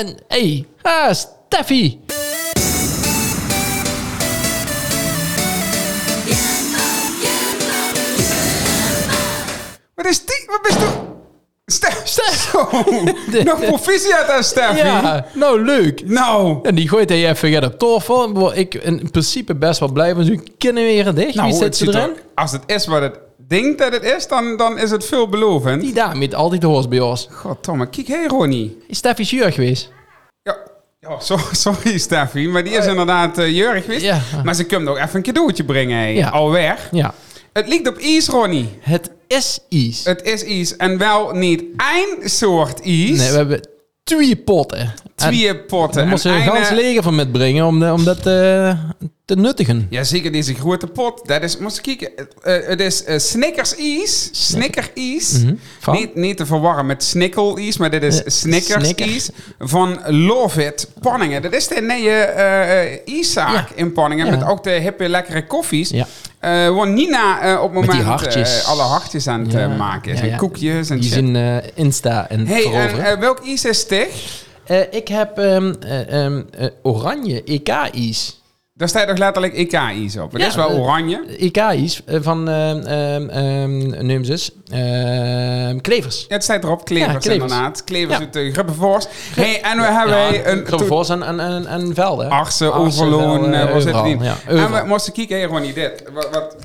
En 0.00 0.16
hey, 0.28 0.64
ah, 0.82 1.12
Steffi. 1.14 2.00
Wat 9.94 10.06
is 10.06 10.18
die? 10.26 10.44
Wat 10.46 10.62
bist 10.62 10.78
du? 10.80 10.86
Stef. 11.66 12.00
Stef. 12.14 12.50
Zo. 12.52 12.68
Nog 13.44 13.60
proficiat 13.70 14.28
aan 14.28 14.42
Steffi. 14.44 14.76
Ja, 14.86 15.26
nou 15.34 15.64
leuk. 15.64 16.02
Nou. 16.06 16.58
En 16.62 16.74
die 16.74 16.88
gooit 16.88 17.08
hij 17.08 17.28
even 17.28 17.52
gaat 17.52 17.64
op 17.64 17.78
tafel. 17.78 18.54
Ik 18.56 18.74
in 18.74 19.10
principe 19.10 19.54
best 19.54 19.80
wel 19.80 19.92
blij 19.92 20.14
van. 20.14 20.24
Zo 20.24 20.34
kunnen 20.58 20.82
weer 20.84 21.14
dicht. 21.14 21.34
nou 21.34 21.48
Wie 21.48 21.56
zit 21.58 21.76
ze 21.76 21.86
er- 21.86 21.94
erin? 21.96 22.16
als 22.34 22.52
het 22.52 22.62
is 22.66 22.86
wat 22.86 23.02
het 23.02 23.18
denkt 23.50 23.78
dat 23.78 23.92
het 23.92 24.02
is, 24.04 24.28
dan, 24.28 24.56
dan 24.56 24.78
is 24.78 24.90
het 24.90 25.04
veelbelovend. 25.04 25.80
Die 25.82 25.92
dame 25.94 26.18
met 26.18 26.34
altijd 26.34 26.60
de 26.60 26.66
hoors 26.66 26.88
bij 26.88 27.00
ons. 27.00 27.28
Goddomme, 27.30 27.88
kijk, 27.88 28.06
hey 28.06 28.26
Ronnie. 28.26 28.78
Is 28.86 28.96
Steffi 28.96 29.24
zuur 29.24 29.52
geweest? 29.52 29.90
Ja, 30.42 30.56
ja 31.00 31.20
so- 31.20 31.38
sorry 31.64 31.98
Steffi, 31.98 32.48
maar 32.48 32.64
die 32.64 32.72
is 32.76 32.86
inderdaad 32.86 33.38
uh, 33.38 33.70
geweest. 33.82 34.02
Ja. 34.04 34.20
Maar 34.44 34.54
ze 34.54 34.66
komt 34.66 34.88
ook 34.88 34.96
even 34.98 35.08
een 35.16 35.22
cadeautje 35.22 35.64
brengen, 35.64 35.98
hè. 35.98 36.06
Ja. 36.06 36.28
alweer. 36.28 36.88
Ja. 36.90 37.14
Het 37.52 37.68
ligt 37.68 37.88
op 37.88 37.96
ijs, 37.98 38.28
Ronnie. 38.28 38.68
Het 38.80 39.10
is 39.26 39.58
ijs. 39.70 40.04
Het 40.04 40.22
is 40.22 40.44
ijs. 40.44 40.76
En 40.76 40.98
wel 40.98 41.30
niet 41.32 41.64
één 41.94 42.30
soort 42.30 42.80
ijs. 42.84 43.18
Nee, 43.18 43.30
we 43.30 43.36
hebben 43.36 43.68
twee 44.02 44.36
potten. 44.36 44.78
En 44.78 44.92
Twee 45.14 45.56
potten. 45.56 46.02
We 46.04 46.08
moesten 46.10 46.30
En 46.30 46.36
een 46.36 46.42
gans 46.42 46.70
leger 46.70 47.02
van 47.02 47.14
metbrengen 47.14 47.66
om, 47.66 47.80
de- 47.80 47.92
om 47.92 48.04
dat 48.04 48.26
eh, 48.26 48.78
te 49.34 49.36
nuttigen. 49.36 49.86
Ja, 49.90 50.04
zeker 50.04 50.32
deze 50.32 50.54
grote 50.54 50.86
pot. 50.86 51.26
Dat 51.26 51.42
is, 51.42 51.58
moest 51.58 51.80
kijken, 51.80 52.10
eh, 52.42 52.54
het 52.66 52.80
is 52.80 53.04
eh, 53.04 53.18
Snickers 53.18 53.76
ijs. 53.76 54.28
Snicker 54.32 54.90
ijs. 54.94 55.32
Mhm. 55.42 55.54
Niet, 55.92 56.14
niet 56.14 56.36
te 56.36 56.46
verwarren 56.46 56.86
met 56.86 57.02
Snickel 57.04 57.56
ijs, 57.56 57.76
maar 57.76 57.90
dit 57.90 58.02
is 58.02 58.22
Eh, 58.22 58.30
Snickers 58.30 58.84
Snicker. 58.88 59.20
van 59.58 59.98
Love 60.06 60.64
It 60.64 60.88
Panningen. 61.00 61.42
Dat 61.42 61.52
is 61.52 61.68
de 61.68 61.80
nieuwe 61.80 62.10
eh, 62.10 62.92
eh, 62.92 62.98
Ja. 63.34 63.66
in 63.74 63.92
Panningen 63.92 64.26
Ja. 64.26 64.30
met 64.36 64.44
ook 64.48 64.62
de 64.64 64.70
hippe 64.70 65.08
lekkere 65.08 65.46
koffies. 65.46 65.88
Ja. 65.90 66.06
Eh, 66.38 66.50
waar 66.76 66.88
Nina 66.88 67.40
eh, 67.40 67.62
op 67.62 67.74
het 67.74 67.86
moment 67.86 68.02
hartjes. 68.04 68.62
eh, 68.62 68.68
alle 68.68 68.82
hartjes 68.82 69.26
aan 69.26 69.40
het 69.40 69.52
Ja, 69.52 69.58
eh, 69.60 69.76
maken 69.78 70.12
is. 70.12 70.20
ja, 70.20 70.26
En 70.26 70.36
koekjes 70.36 70.90
en 70.90 70.94
Die 70.98 71.04
shit. 71.04 71.12
zijn 71.12 71.36
eh, 71.36 71.56
Insta 71.74 72.28
en 72.28 72.46
Hey, 72.46 72.60
veroveren. 72.62 73.04
eh, 73.04 73.18
welk 73.18 73.46
ijs 73.46 73.64
is 73.64 73.86
dit? 73.86 74.08
Eh, 74.64 74.80
ik 74.90 75.08
heb 75.08 75.38
ehm, 75.38 75.74
eh, 75.80 76.24
ehm, 76.24 76.42
eh, 76.58 76.66
oranje 76.82 77.42
EK-ijs. 77.44 78.39
Daar 78.80 78.88
staat 78.88 79.08
toch 79.08 79.18
letterlijk 79.18 79.54
EK-ijs 79.54 80.16
op. 80.16 80.38
Ja, 80.38 80.46
is 80.46 80.54
wel 80.54 80.70
eh, 80.70 80.80
oranje. 80.80 81.24
EK-ijs 81.38 82.02
eh, 82.04 82.18
van, 82.20 82.48
ehm, 82.48 83.26
Klevers. 85.80 86.24
Ja, 86.28 86.34
het 86.34 86.44
staat 86.44 86.64
erop. 86.64 86.84
Klevers, 86.84 87.12
Ja, 87.12 87.18
Klevers. 87.18 87.52
inderdaad. 87.52 87.84
Klevers 87.84 88.18
uit 88.18 88.32
de 88.32 88.52
Grubbevorst. 88.52 89.08
Hey, 89.34 89.62
en 89.62 89.76
we 89.76 89.84
hebben 89.84 90.50
een... 90.50 90.62
Krabbenvoors 90.62 91.08
en, 91.08 91.22
en, 91.22 91.40
en, 91.40 91.66
en 91.66 91.94
Velden. 91.94 92.30
Arsen, 92.30 92.74
Overloon, 92.74 93.52
eh, 93.52 93.62
eh, 93.62 93.72
was 93.72 93.84
het 93.84 94.02
niet. 94.02 94.22
en 94.46 94.72
we 94.72 94.82
moesten 94.86 95.12
kijken, 95.12 95.36
hey, 95.36 95.46
Ronnie, 95.46 95.72
dit. 95.72 96.04
Wat, 96.12 96.28
wat, 96.32 96.56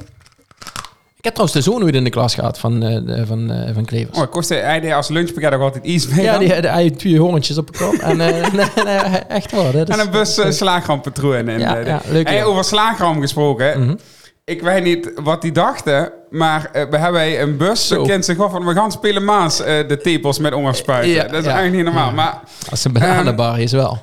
heb 1.25 1.33
trouwens 1.33 1.53
de 1.65 1.71
zoon 1.71 1.83
ooit 1.83 1.95
in 1.95 2.03
de 2.03 2.09
klas 2.09 2.33
gehad 2.35 2.59
van, 2.59 2.79
de- 2.79 3.23
van, 3.27 3.51
eh, 3.51 3.73
van 3.73 3.85
Klevers. 3.85 4.17
oh, 4.17 4.31
kostte 4.31 4.55
hij 4.55 4.95
als 4.95 5.07
lunchpakket 5.07 5.53
ook 5.53 5.61
altijd 5.61 5.85
iets 5.85 6.07
mee 6.07 6.25
ja, 6.25 6.37
die 6.37 6.53
hij 6.53 6.83
had 6.83 6.99
twee 6.99 7.17
hondjes 7.19 7.57
op 7.57 7.71
de 7.71 7.77
kop. 7.77 7.93
En, 7.93 8.21
eh, 8.21 9.13
echt 9.37 9.51
waar. 9.51 9.73
En 9.75 9.99
een 9.99 10.09
bus 10.11 10.37
uh, 10.37 10.51
slagrampatroon. 10.51 11.47
En, 11.47 11.59
Ja, 11.59 11.77
ja, 11.77 12.01
leuk, 12.09 12.27
hey, 12.29 12.43
over 12.43 12.63
slagram 12.63 13.21
gesproken. 13.21 13.83
Mhm. 13.83 13.95
Ik 14.43 14.61
weet 14.61 14.83
niet 14.83 15.11
wat 15.23 15.41
die 15.41 15.51
dachten, 15.51 16.11
maar 16.29 16.69
we 16.89 16.97
hebben 16.97 17.41
een 17.41 17.57
bus. 17.57 17.87
Zo. 17.87 18.03
Kent 18.03 18.25
zich 18.25 18.39
af 18.39 18.51
van 18.51 18.65
we 18.65 18.73
gaan 18.73 18.91
spelen 18.91 19.25
maas 19.25 19.57
de 19.57 19.99
tepels 20.03 20.39
met 20.39 20.53
onderspuiten. 20.53 21.11
Ja, 21.11 21.23
dat 21.23 21.31
is 21.33 21.45
ja. 21.45 21.51
eigenlijk 21.51 21.75
niet 21.75 21.83
normaal. 21.83 22.09
Ja. 22.09 22.15
Maar 22.15 22.39
Als 22.69 22.85
een 22.85 22.93
bananenbar 22.93 23.59
is 23.59 23.71
wel. 23.71 23.99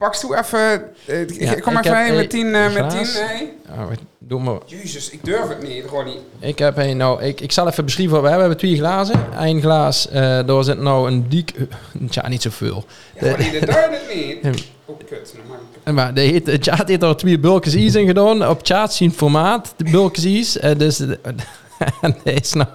Pak 0.00 0.14
toe 0.16 0.36
even. 0.38 0.82
eh, 1.06 1.28
Ja, 1.28 1.54
kom 1.54 1.76
ik 1.78 1.84
even 1.84 2.16
met 2.16 2.30
tien. 2.30 2.54
eh, 2.54 2.62
met 2.64 2.72
glaas. 2.72 3.12
tien 3.12 3.22
hey. 3.26 3.52
Oh, 3.78 3.90
doe 4.18 4.40
maar. 4.40 4.58
Jezus, 4.66 5.10
ik 5.10 5.24
durf 5.24 5.48
het 5.48 5.62
niet, 5.62 5.84
Ronnie. 5.84 6.18
Ik 6.38 6.58
heb 6.58 6.76
een, 6.76 6.96
nou, 6.96 7.22
ik, 7.22 7.40
ik 7.40 7.52
zal 7.52 7.68
even 7.68 7.84
beschrijven 7.84 8.14
wat 8.14 8.22
we 8.22 8.28
hebben. 8.28 8.48
We 8.48 8.54
hebben 8.54 8.68
twee 8.68 8.80
glazen. 8.86 9.20
Eén 9.46 9.60
glas, 9.60 10.08
eh 10.08 10.46
daar 10.46 10.64
zit 10.64 10.78
nou 10.80 11.10
een 11.10 11.28
dik, 11.28 11.50
eh, 11.50 12.08
tja, 12.10 12.28
niet 12.28 12.42
zoveel. 12.42 12.84
Ja, 13.20 13.28
Ronnie, 13.30 13.50
dat 13.52 13.60
durf 13.60 13.88
het 13.90 14.14
niet. 14.14 14.38
Oh, 14.90 14.96
kut. 15.08 15.34
Maar 15.84 15.94
Maar 15.94 16.14
de 16.14 16.20
heet, 16.20 16.56
chat 16.60 16.88
heeft 16.88 17.02
er 17.02 17.16
twee 17.16 17.38
bulkjes 17.38 17.74
ijs 17.74 17.94
in 17.94 18.06
gedaan. 18.06 18.48
Op 18.48 18.60
chat 18.62 18.92
zien 18.94 19.12
formaat, 19.12 19.74
de 19.76 19.90
bulkjes. 19.90 20.58
Eh, 20.58 20.78
dus 20.78 21.00
en 22.00 22.16
hij 22.24 22.32
is 22.34 22.52
nou 22.52 22.68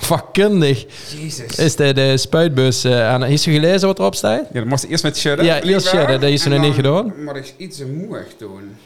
vakkundig. 0.00 0.86
Jezus. 1.20 1.58
Is 1.58 1.76
de, 1.76 1.92
de 1.94 2.16
spuitbus 2.16 2.84
uh, 2.84 3.08
aan. 3.08 3.22
Heeft 3.22 3.46
u 3.46 3.52
gelezen 3.52 3.86
wat 3.88 3.98
erop 3.98 4.14
staat? 4.14 4.46
Ja, 4.52 4.60
dan 4.60 4.68
moest 4.68 4.82
je 4.82 4.88
eerst 4.88 5.02
met 5.02 5.16
shudden. 5.18 5.44
Ja, 5.44 5.62
eerst 5.62 5.86
shudden, 5.86 6.20
dat 6.20 6.30
is 6.30 6.44
er 6.44 6.50
nog 6.50 6.60
niet 6.60 6.74
gedaan. 6.74 7.12
moet 7.24 7.36
ik 7.36 7.54
iets 7.56 7.84
moedig 7.84 8.36
doen. 8.36 8.76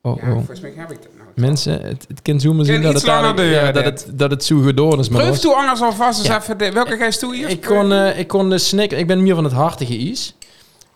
Oh, 0.00 0.20
Ja, 0.22 0.28
oh. 0.28 0.34
volgens 0.34 0.60
mij 0.60 0.72
heb 0.76 0.90
ik 0.90 1.02
dat 1.02 1.10
nou. 1.16 1.28
Mensen, 1.34 1.82
het, 1.82 2.04
het 2.08 2.22
kan 2.22 2.40
zoomen 2.40 2.64
zien 2.64 2.82
dat 2.82 2.92
het, 2.94 3.02
ja, 3.02 3.72
dat, 3.72 3.84
het, 3.84 4.06
dat 4.12 4.30
het 4.30 4.44
zo 4.44 4.60
gedaan 4.60 4.98
is. 4.98 5.08
Maar 5.08 5.20
Proef 5.20 5.32
dat 5.32 5.40
toe 5.40 5.54
anders 5.54 5.80
alvast 5.80 6.18
eens 6.18 6.28
Ja. 6.28 6.36
even. 6.40 6.58
De, 6.58 6.72
welke 6.72 6.96
ga 6.96 7.04
je 7.04 7.16
toe 7.16 7.34
hier? 7.36 7.48
ik, 7.48 7.60
kon, 7.60 7.92
eh, 7.92 8.18
ik 8.18 8.28
kon 8.28 8.50
de 8.50 8.58
snicker... 8.58 8.98
Ik 8.98 9.06
ben 9.06 9.22
meer 9.22 9.34
van 9.34 9.44
het 9.44 9.52
hartige 9.52 9.98
ijs. 9.98 10.34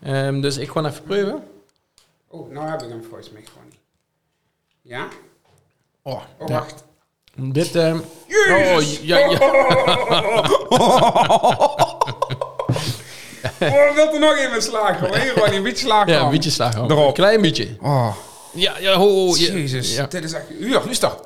Ehm, 0.01 0.41
dus 0.41 0.57
ik 0.57 0.67
kon 0.67 0.85
even 0.85 1.03
proeven. 1.03 1.43
Oh, 2.27 2.51
nou 2.53 2.69
heb 2.69 2.81
ik 2.81 2.89
hem 2.89 3.03
volgens 3.09 3.31
mij 3.31 3.41
gewoon 3.53 3.67
niet. 3.69 3.79
Ja? 4.81 5.07
Oh, 6.01 6.13
Oh, 6.13 6.47
ja. 6.47 6.53
wacht. 6.53 6.83
Dit... 7.41 7.71
Jezus! 7.71 8.97
oh, 8.99 9.03
ja, 9.05 9.17
ja. 9.17 9.37
Oh, 13.61 13.95
wilt 13.95 14.13
er 14.13 14.19
nog 14.19 14.37
even 14.37 14.61
slagen? 14.61 15.21
Hier 15.21 15.31
gewoon 15.31 15.53
een 15.53 15.63
beetje 15.63 15.85
slagen. 15.85 16.13
ja, 16.13 16.21
een 16.21 16.29
beetje 16.29 16.49
slagen. 16.49 16.89
Erop. 16.91 17.07
Een 17.07 17.13
klein 17.13 17.41
beetje. 17.41 17.67
Oh, 17.81 18.15
Ja, 18.53 18.73
ja, 18.79 18.93
ho, 18.93 19.07
ho, 19.09 19.35
ja. 19.35 19.51
Jezus. 19.53 19.95
Ja. 19.95 20.05
Dit 20.07 20.23
is 20.23 20.33
echt... 20.33 20.45
Ja, 20.59 20.79
rustig. 20.79 21.17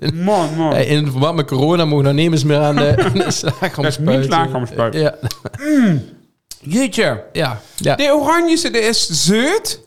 Man, 0.14 0.54
man. 0.56 0.72
Hey, 0.72 0.84
in 0.86 1.10
verband 1.10 1.36
met 1.36 1.46
corona 1.46 1.84
mogen 1.84 2.04
nou 2.04 2.16
nemens 2.16 2.44
meer 2.44 2.58
aan 2.58 2.76
de, 2.76 2.94
de 3.14 3.30
slagroom 3.30 3.84
Dat 3.84 3.92
is 3.92 3.98
niet 3.98 4.24
slagroom 4.24 4.66
spuiten. 4.66 5.00
Ja, 5.00 5.14
Jeetje. 6.60 7.24
ja, 7.32 7.60
ja. 7.76 7.94
De 7.96 8.14
oranje 8.14 8.56
zit 8.56 8.76
is 8.76 9.08
zeut. 9.08 9.80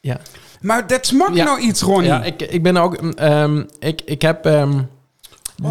ja. 0.00 0.20
Maar 0.64 0.86
dat 0.86 1.06
smaakt 1.06 1.34
Ja. 1.36 1.44
nou 1.44 1.60
iets, 1.60 1.80
Ronnie. 1.82 2.08
Ja, 2.08 2.22
ik, 2.22 2.42
ik 2.42 2.62
ben 2.62 2.76
ook... 2.76 2.94
ehm, 2.96 3.62
ik, 3.78 4.00
ik 4.04 4.22
heb 4.22 4.46
ehm 4.46 4.80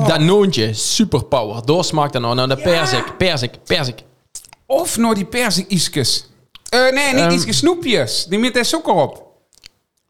Danoontje, 0.07 0.73
superpower. 0.73 1.65
Doorsmaakt 1.65 2.13
dan 2.13 2.21
nou 2.21 2.35
naar 2.35 2.47
de 2.47 2.55
Ja. 2.57 2.61
perzik, 2.63 3.17
perzik, 3.17 3.51
perzik. 3.63 4.03
Of 4.65 4.97
nou 4.97 5.15
die 5.15 5.25
perzik-iskes. 5.25 6.29
Eh, 6.69 6.79
nee, 6.91 7.13
niet 7.23 7.33
iskes, 7.39 7.57
snoepjes. 7.57 8.25
Die 8.29 8.39
met 8.39 8.53
de 8.53 8.63
suiker 8.63 8.93
op. 8.93 9.23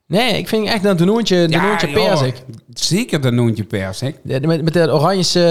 Nee, 0.08 0.38
ik 0.38 0.48
vind 0.48 0.68
echt 0.68 0.84
dat 0.84 0.98
Danoontje, 0.98 1.48
Danoontje 1.48 1.90
joh. 1.90 2.06
perzik. 2.06 2.36
Zeker 2.74 3.22
de 3.22 3.32
noontje 3.32 3.64
perzik. 3.64 4.16
Ja, 4.24 4.40
Met, 4.42 4.64
met 4.64 4.74
dat 4.74 4.90
oranje, 4.90 5.44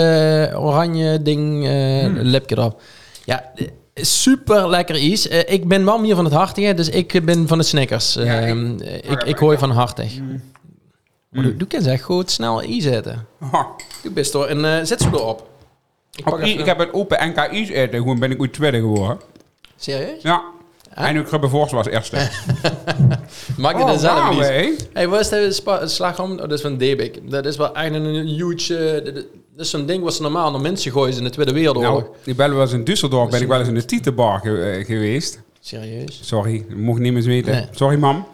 eh, 0.53 0.65
oranje 0.65 1.23
ding, 1.23 1.67
eh 1.67 2.05
Hmm. 2.05 2.19
lipje 2.19 2.57
erop. 2.59 2.81
Ja, 3.25 3.53
super 3.95 4.69
lekker 4.69 4.97
is. 4.97 5.29
Eh, 5.29 5.53
ik 5.53 5.69
ben 5.69 5.85
wel 5.85 5.99
meer 5.99 6.15
van 6.15 6.25
het 6.25 6.35
hartige, 6.35 6.75
dus 6.75 6.89
ik 6.89 7.25
ben 7.25 7.49
van 7.49 7.59
de 7.59 7.65
Snickers. 7.65 8.15
Ja, 8.15 8.39
ik- 8.39 8.49
Ehm, 8.49 8.75
ik, 9.13 9.23
ik, 9.23 9.39
hoor 9.39 9.59
van 9.59 9.71
hartig. 9.71 10.15
Hmm. 10.17 10.43
Maar 11.31 11.43
du, 11.43 11.57
du 11.57 11.65
kan 11.67 11.83
zeg 11.83 12.03
goed 12.03 12.31
snel 12.31 12.63
i 12.63 12.81
zetten. 12.81 13.27
Ha. 13.51 13.67
Du 14.03 14.11
best 14.11 14.33
door 14.33 14.47
en 14.47 14.87
zet 14.87 15.01
ze 15.01 15.09
erop. 15.13 15.49
Ik 16.15 16.27
i- 16.29 16.35
even- 16.35 16.59
ik 16.59 16.67
heb 16.67 16.79
het 16.79 16.93
open 16.93 17.29
NKI's 17.29 17.69
eten. 17.69 17.99
Gewoon 17.99 18.19
ben 18.19 18.31
ik 18.31 18.41
ooit 18.41 18.53
tweede 18.53 18.79
geworden. 18.79 19.19
Serieus? 19.77 20.23
Ja. 20.23 20.43
En 20.95 21.17
ik 21.17 21.29
heb 21.31 21.45
voorst 21.49 21.73
was 21.73 21.87
eerste. 21.87 22.17
Maak 23.57 23.77
je 23.77 23.83
Oh, 23.83 23.87
dat 23.87 24.01
zelf 24.01 24.19
wauw, 24.19 24.33
niet? 24.33 24.43
hé. 24.49 24.73
Hey, 24.93 25.09
wat 25.09 25.21
is 25.21 25.29
de 25.29 25.87
slagroom? 25.89 26.31
Oh, 26.33 26.39
dat 26.39 26.53
is 26.53 26.61
van 26.61 26.77
Debik. 26.77 27.31
Dat 27.31 27.45
is 27.47 27.57
wel 27.57 27.75
eigenlijk 27.75 28.15
een 28.17 28.27
huge... 28.27 28.77
eh, 29.01 29.23
is 29.61 29.71
zo'n 29.71 29.87
ding 29.87 30.03
wat 30.05 30.15
ze 30.15 30.23
normaal 30.23 30.51
naar 30.51 30.61
mensen 30.61 30.93
gooien 30.93 31.17
in 31.17 31.25
de 31.25 31.31
Tweede 31.31 31.53
Wereldoorlog. 31.53 32.03
Nou, 32.03 32.15
ik 32.25 32.37
ben 32.37 32.53
wel 32.53 32.61
eens 32.63 32.73
in 32.73 32.81
Düsseldorf, 32.85 33.31
ben 33.31 33.41
ik 33.43 33.49
wel 33.49 33.59
eens 33.59 33.69
in 33.69 33.75
de 33.75 33.85
Tietenbar 33.85 34.41
ge- 34.41 34.63
eh, 34.79 34.85
geweest. 34.87 35.41
Serieus? 35.61 36.21
Sorry, 36.25 36.65
mocht 36.77 37.01
niet 37.01 37.13
meer 37.13 37.23
weten. 37.23 37.53
Nee. 37.53 37.67
Sorry, 37.71 37.99
mam. 37.99 38.27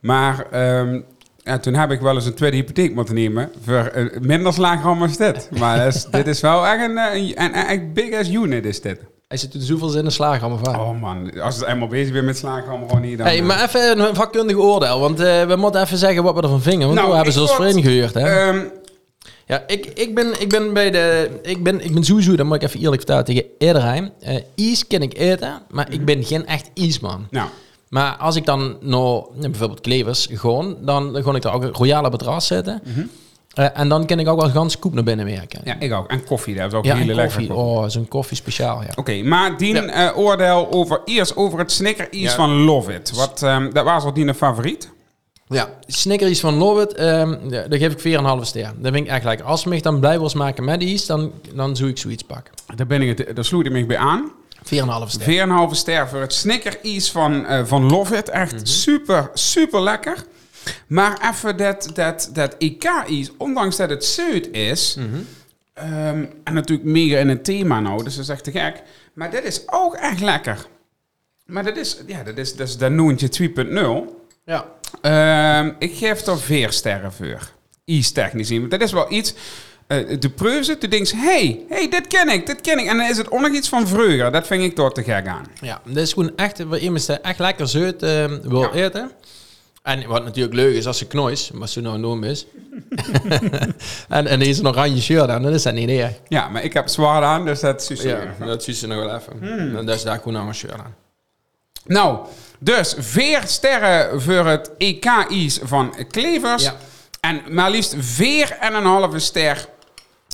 Maar 0.00 0.46
ehm, 0.50 1.00
ja, 1.44 1.58
toen 1.58 1.74
heb 1.74 1.90
ik 1.90 2.00
wel 2.00 2.14
eens 2.14 2.26
een 2.26 2.34
tweede 2.34 2.56
hypotheek 2.56 2.94
moeten 2.94 3.14
nemen. 3.14 3.50
Voor 3.64 3.74
eh, 3.74 4.20
minder 4.20 4.52
slagroom 4.52 5.02
als 5.02 5.16
dit. 5.16 5.48
Maar 5.58 5.86
is- 5.86 6.06
dit 6.10 6.26
is 6.26 6.40
wel 6.40 6.66
echt 6.66 6.82
een, 6.82 6.98
eh, 6.98 7.14
een, 7.14 7.42
een, 7.58 7.70
een 7.70 7.92
big 7.92 8.14
ass 8.18 8.30
unit 8.30 8.64
is 8.64 8.80
dit. 8.80 8.98
Hij 9.28 9.36
zit 9.36 9.54
er 9.54 9.60
zoveel 9.60 9.96
in 9.98 10.04
een 10.04 10.12
slagroom 10.12 10.52
of 10.52 10.60
wat? 10.60 10.76
Oh 10.76 11.00
man, 11.00 11.40
als 11.40 11.56
het 11.56 11.64
eenmaal 11.66 11.88
bezig 11.88 12.12
bent 12.12 12.24
met 12.24 12.36
slagroom, 12.38 12.86
gewoon 12.88 13.00
niet 13.02 13.18
dan... 13.18 13.26
Hey, 13.26 13.38
eh, 13.38 13.44
maar 13.44 13.62
even 13.64 13.98
een 14.08 14.14
vakkundig 14.14 14.56
oordeel, 14.56 15.00
want 15.00 15.18
we 15.18 15.54
moeten 15.58 15.82
even 15.82 15.98
zeggen 15.98 16.22
wat 16.22 16.34
we 16.34 16.42
ervan 16.42 16.62
vingen. 16.62 16.80
Want 16.86 16.94
Nou, 16.94 17.08
we 17.08 17.14
hebben 17.14 17.32
ik 17.32 17.38
ze 17.38 17.44
als 17.48 17.54
vriend 17.54 17.80
gehuurd, 17.84 18.14
hè? 18.14 18.20
ehm, 18.48 18.58
ja, 19.46 19.64
ik, 19.66 19.86
ik, 19.86 20.14
ben, 20.14 20.40
ik 20.40 20.48
ben 20.48 20.72
bij 20.72 20.90
de... 20.90 21.30
Ik 21.42 21.62
ben, 21.62 21.84
ik 21.84 21.94
ben 21.94 22.04
sowieso, 22.04 22.36
dat 22.36 22.46
moet 22.46 22.54
ik 22.56 22.62
even 22.62 22.80
eerlijk 22.80 22.96
vertellen 22.96 23.24
tegen 23.24 23.44
iedereen. 23.58 24.10
Eh 24.20 24.36
ijs 24.56 24.86
kan 24.86 25.02
ik 25.02 25.18
eten, 25.18 25.62
maar 25.70 25.92
ik 25.92 26.04
ben 26.04 26.24
geen 26.24 26.46
echt 26.46 26.70
ijsman. 26.74 27.26
nou, 27.30 27.48
Maar 27.88 28.16
als 28.16 28.36
ik 28.36 28.46
dan 28.46 28.76
ja, 29.40 29.48
bijvoorbeeld 29.48 29.80
Klevers 29.80 30.28
gewoon, 30.32 30.76
dan, 30.80 31.14
gewoon 31.16 31.36
ik 31.36 31.42
daar 31.42 31.54
ook 31.54 31.62
een 31.62 31.72
royale 31.72 32.10
matras 32.10 32.46
zetten. 32.46 32.80
Mhm. 32.84 33.06
Eh, 33.54 33.66
en 33.74 33.88
dan 33.88 34.06
kan 34.06 34.18
ik 34.18 34.28
ook 34.28 34.40
wel 34.40 34.50
gans 34.50 34.72
scoop 34.72 34.94
naar 34.94 35.04
binnen 35.04 35.26
werken. 35.26 35.60
Ja, 35.64 35.76
ik 35.80 35.92
ook. 35.92 36.08
En 36.10 36.24
koffie, 36.24 36.54
dat 36.54 36.66
is 36.72 36.78
ook 36.78 36.84
Ja, 36.84 36.94
hele 36.96 37.14
lekker. 37.14 37.34
koffie. 37.36 37.54
Oh, 37.54 37.88
zo'n 37.88 38.08
koffie 38.08 38.36
speciaal, 38.36 38.80
ja. 38.82 38.88
Oké, 38.96 39.22
maar 39.22 39.56
die 39.58 39.74
Ja. 39.74 39.86
eh, 40.10 40.18
oordeel 40.18 40.68
over 40.72 41.00
eerst 41.04 41.36
over 41.36 41.58
het 41.58 41.72
snicker 41.72 42.12
iets 42.12 42.30
Ja. 42.30 42.36
van 42.36 42.50
Love 42.50 42.92
It. 42.94 43.12
Wat, 43.16 43.42
ehm, 43.42 43.70
dat 43.72 43.84
was 43.84 44.04
wat 44.04 44.14
die 44.14 44.26
een 44.26 44.34
favoriet? 44.34 44.90
Ja, 45.54 45.68
Snickers 45.86 46.40
van 46.40 46.54
Love 46.54 46.82
It, 46.82 46.94
ehm, 46.94 47.48
daar 47.48 47.78
geef 47.78 47.92
ik 47.92 47.98
4,5 47.98 48.44
ster. 48.46 48.72
Dat 48.78 48.92
vind 48.92 49.06
ik 49.06 49.12
echt 49.12 49.24
lekker. 49.24 49.46
Als 49.46 49.60
ze 49.62 49.68
mij 49.68 49.80
dan 49.80 50.00
blij 50.00 50.18
wil 50.18 50.30
maken 50.34 50.64
met 50.64 50.82
iets, 50.82 51.06
dan, 51.06 51.32
dan 51.54 51.76
zou 51.76 51.88
ik 51.90 51.98
zoiets 51.98 52.22
pakken. 52.22 52.54
Daar, 52.76 52.86
ben 52.86 53.02
ik 53.02 53.18
het, 53.18 53.36
daar 53.36 53.44
sloeg 53.44 53.64
ik 53.64 53.72
me 53.72 53.86
bij 53.86 53.96
aan. 53.96 54.30
4,5 54.62 55.10
ster. 55.10 55.46
4,5 55.68 55.74
ster 55.74 56.08
voor 56.08 56.20
het 56.20 56.32
snicker 56.32 56.78
iets 56.82 57.10
van, 57.10 57.46
eh, 57.46 57.64
van 57.64 57.90
Love 57.90 58.16
It. 58.16 58.28
Echt 58.28 58.52
Mhm. 58.54 58.64
super, 58.64 59.30
super 59.34 59.82
lekker. 59.82 60.24
Maar 60.86 61.30
even 61.32 61.56
dat, 61.56 61.90
dat, 61.94 62.30
dat 62.32 62.54
IK-iets, 62.58 63.30
ondanks 63.38 63.76
dat 63.76 63.90
het 63.90 64.04
zuid 64.04 64.48
is... 64.52 64.96
Mhm. 64.98 65.06
ehm, 65.74 66.24
en 66.44 66.54
natuurlijk 66.54 66.88
mega 66.88 67.16
in 67.18 67.28
het 67.28 67.44
thema 67.44 67.80
nou, 67.80 68.04
dus 68.04 68.14
dat 68.14 68.22
is 68.24 68.30
echt 68.30 68.44
te 68.44 68.50
gek. 68.50 68.82
Maar 69.14 69.30
dit 69.30 69.44
is 69.44 69.62
ook 69.66 69.94
echt 69.94 70.20
lekker. 70.20 70.66
Maar 71.46 71.64
dat 71.64 71.76
is, 71.76 71.96
ja, 72.06 72.22
dat 72.22 72.36
is, 72.36 72.56
dat 72.56 72.68
is 72.68 72.76
Danoontje 72.76 73.28
2.0. 73.28 74.22
Ja. 74.44 74.66
Ehm, 75.00 75.70
ik 75.78 75.96
geef 75.96 76.26
er 76.26 76.38
vier 76.38 76.72
sterren 76.72 77.12
voor. 77.12 77.50
Iets 77.84 78.12
technisch 78.12 78.48
zien. 78.48 78.68
Dat 78.68 78.80
is 78.80 78.92
wel 78.92 79.12
iets. 79.12 79.34
eh 79.86 80.20
de 80.20 80.30
preuze, 80.30 80.76
de 80.78 80.88
denkt, 80.88 81.12
hey, 81.16 81.60
hey, 81.68 81.88
dit 81.88 82.06
ken 82.06 82.28
ik, 82.28 82.46
dit 82.46 82.60
ken 82.60 82.78
ik. 82.78 82.86
En 82.86 82.96
dan 82.96 83.06
is 83.10 83.16
het 83.16 83.30
ook 83.30 83.40
nog 83.40 83.52
iets 83.52 83.68
van 83.68 83.88
vreugde. 83.88 84.30
Dat 84.30 84.46
vind 84.46 84.62
ik 84.62 84.76
door 84.76 84.92
te 84.92 85.02
gek 85.02 85.26
aan. 85.26 85.44
Ja, 85.60 85.80
dit 85.84 85.96
is 85.96 86.12
gewoon 86.12 86.32
echt, 86.36 86.64
waar 86.64 86.78
iemand 86.78 87.20
echt 87.22 87.38
lekker 87.38 87.68
zout 87.68 88.02
ehm, 88.02 88.38
wil 88.42 88.60
Ja. 88.60 88.72
eten. 88.72 89.10
En 89.82 90.06
wat 90.08 90.24
natuurlijk 90.24 90.54
leuk 90.54 90.74
is 90.74 90.86
als 90.86 90.98
ze 90.98 91.06
knois, 91.06 91.50
maar 91.50 91.68
ze 91.68 91.80
nou 91.80 91.94
een 91.94 92.00
noem 92.00 92.24
is. 92.24 92.46
en, 94.08 94.26
en 94.26 94.38
deze 94.38 94.60
een 94.60 94.68
oranje 94.68 95.00
shirt 95.02 95.28
aan, 95.28 95.42
dan 95.42 95.52
is 95.52 95.62
dat 95.62 95.74
niet 95.74 95.88
erg. 95.88 96.12
Ja, 96.28 96.48
maar 96.48 96.62
ik 96.64 96.72
heb 96.72 96.88
zwaar 96.88 97.22
aan, 97.22 97.44
dus 97.44 97.60
dat 97.60 97.90
is 97.90 98.02
Ja, 98.02 98.34
dat 98.38 98.62
ziet 98.64 98.76
ze 98.76 98.86
nog 98.86 98.98
wel 99.04 99.14
even. 99.14 99.42
En 99.78 99.86
dat 99.86 99.94
is 99.96 100.02
daar 100.02 100.18
gewoon 100.22 100.46
een 100.48 100.54
shirt 100.54 100.72
aan. 100.72 100.94
Nou, 101.84 102.18
dus 102.58 102.94
vier 102.98 103.42
sterren 103.46 104.22
voor 104.22 104.46
het 104.46 104.70
EK-iets 104.78 105.58
van 105.62 105.94
Klevers. 106.10 106.62
Ja. 106.62 106.76
En 107.20 107.40
maar 107.50 107.70
liefst 107.70 107.94
vier 107.98 108.50
en 108.60 108.74
een 108.74 108.84
halve 108.84 109.18
ster 109.18 109.68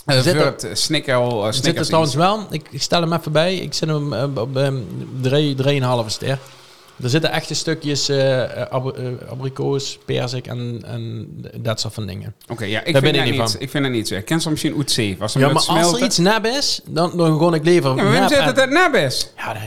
eh, 0.06 0.20
Zit 0.20 0.35
voor 0.37 0.44
er- 0.44 0.47
het 0.62 0.79
snicker, 0.79 1.14
uh, 1.14 1.44
Het 1.44 1.55
zit 1.55 1.79
er 1.79 1.85
trouwens 1.87 2.14
wel, 2.14 2.47
ik, 2.50 2.67
ik 2.70 2.82
stel 2.82 3.00
hem 3.00 3.12
even 3.12 3.32
bij, 3.32 3.55
ik 3.56 3.75
zet 3.75 3.88
hem 3.88 4.12
eh, 4.12 4.23
op 4.35 4.56
um, 4.56 4.87
3,5 5.23 6.06
ster. 6.06 6.38
Er 7.02 7.08
zitten 7.11 7.31
echte 7.31 7.55
stukjes 7.55 8.11
ab 8.70 8.97
eh, 8.97 9.05
abrikoos, 9.31 9.99
perzik 10.05 10.47
en, 10.47 10.82
en 10.85 11.29
dat 11.56 11.81
soort 11.81 11.94
van 11.94 12.06
dingen. 12.06 12.35
Oké, 12.49 12.64
ja, 12.64 12.85
ik 12.85 12.93
Daar 12.93 13.02
vind, 13.02 13.14
ben 13.14 13.25
ik 13.25 13.31
niet 13.31 13.50
van. 13.50 13.61
ik 13.61 13.70
vind 13.70 13.85
dat 13.85 13.93
niet 13.93 14.08
zo. 14.08 14.14
Ik 14.14 14.25
ken 14.25 14.41
ze 14.41 14.50
misschien 14.50 14.75
ze 15.31 15.38
Ja, 15.38 15.52
maar 15.52 15.67
als 15.67 15.93
er 15.93 16.02
iets 16.05 16.19
nep 16.19 16.47
is, 16.47 16.81
dan, 16.85 17.17
dan 17.17 17.26
gewoon 17.26 17.55
ik 17.55 17.64
liever 17.64 17.91
Ja, 17.91 17.97
maar 17.97 18.05
waarom 18.12 18.29
zit 18.29 18.44
het 18.44 18.56
dat 18.56 18.70
nep 18.70 18.94
is? 18.94 19.32
Ja, 19.37 19.52
dat, 19.52 19.62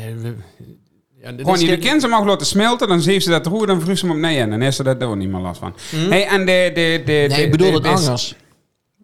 ja, 1.24 1.32
Gewoon 1.38 1.60
je 1.60 1.78
kind 1.78 2.02
ze 2.02 2.08
mag 2.08 2.26
laten 2.26 2.48
smelten, 2.48 2.88
dan 2.88 3.02
zeef 3.02 3.24
ze 3.24 3.30
dat 3.30 3.46
roer, 3.46 3.68
dan 3.68 3.82
vroeg 3.82 3.98
ze 3.98 4.06
hem 4.06 4.16
op 4.16 4.22
nee 4.22 4.40
en 4.40 4.50
dan 4.50 4.62
is 4.62 4.76
ze 4.76 4.84
dat 4.84 5.04
ook 5.04 5.16
niet 5.16 5.30
meer 5.30 5.42
last 5.42 5.60
van. 5.60 5.76
Hm? 5.90 6.10
Hey, 6.10 6.28
en 6.28 6.46
de, 6.46 6.72
de, 6.74 7.02
de, 7.06 7.12
Nee, 7.12 7.28
de- 7.28 7.42
ik 7.42 7.52
bedoel 7.52 7.68
de- 7.68 7.74
het 7.74 7.84
de- 7.84 7.90
anders. 7.90 8.36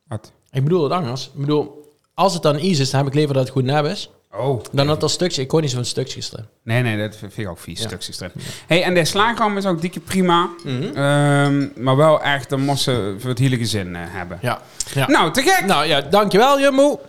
Wat? 0.07 0.31
Ik 0.51 0.63
bedoel 0.63 0.83
het 0.83 0.91
anders. 0.91 1.25
Ik 1.33 1.39
bedoel, 1.39 1.91
als 2.13 2.33
het 2.33 2.41
dan 2.43 2.57
is, 2.59 2.89
dan 2.89 2.99
heb 2.99 3.07
ik 3.09 3.13
liever 3.15 3.33
dat 3.33 3.43
het 3.43 3.51
goed 3.51 3.63
nep 3.63 3.85
is. 3.85 4.09
Oh. 4.35 4.61
Dan 4.71 4.87
dat 4.87 5.03
er 5.03 5.09
stukjes, 5.09 5.37
ik 5.43 5.47
kon 5.47 5.61
niet 5.61 5.71
zo'n 5.71 5.83
stukjes 5.85 6.33
erin. 6.33 6.45
Nee, 6.63 6.81
nee, 6.81 6.97
dat 6.97 7.15
vind 7.15 7.37
ik 7.37 7.49
ook 7.49 7.59
vies, 7.59 7.81
Ja. 7.81 7.87
stukjes 7.87 8.19
erin. 8.19 8.31
Hey, 8.67 8.83
en 8.83 8.93
de 8.93 9.05
slagroom 9.05 9.57
is 9.57 9.65
ook 9.65 9.81
dikke 9.81 9.99
prima. 9.99 10.49
Ehm, 10.65 11.67
maar 11.83 11.95
wel 11.95 12.21
echt, 12.21 12.49
dan 12.49 12.61
moest 12.61 12.83
ze 12.83 13.15
voor 13.19 13.29
het 13.29 13.39
hele 13.39 13.57
gezin 13.57 13.95
eh, 13.95 14.01
hebben. 14.05 14.39
Ja. 14.41 14.61
ja. 14.93 15.07
Nou, 15.09 15.31
te 15.31 15.41
gek! 15.41 15.65
Nou 15.65 15.85
ja, 15.85 16.01
dankjewel 16.01 16.59
Jumbo. 16.59 16.99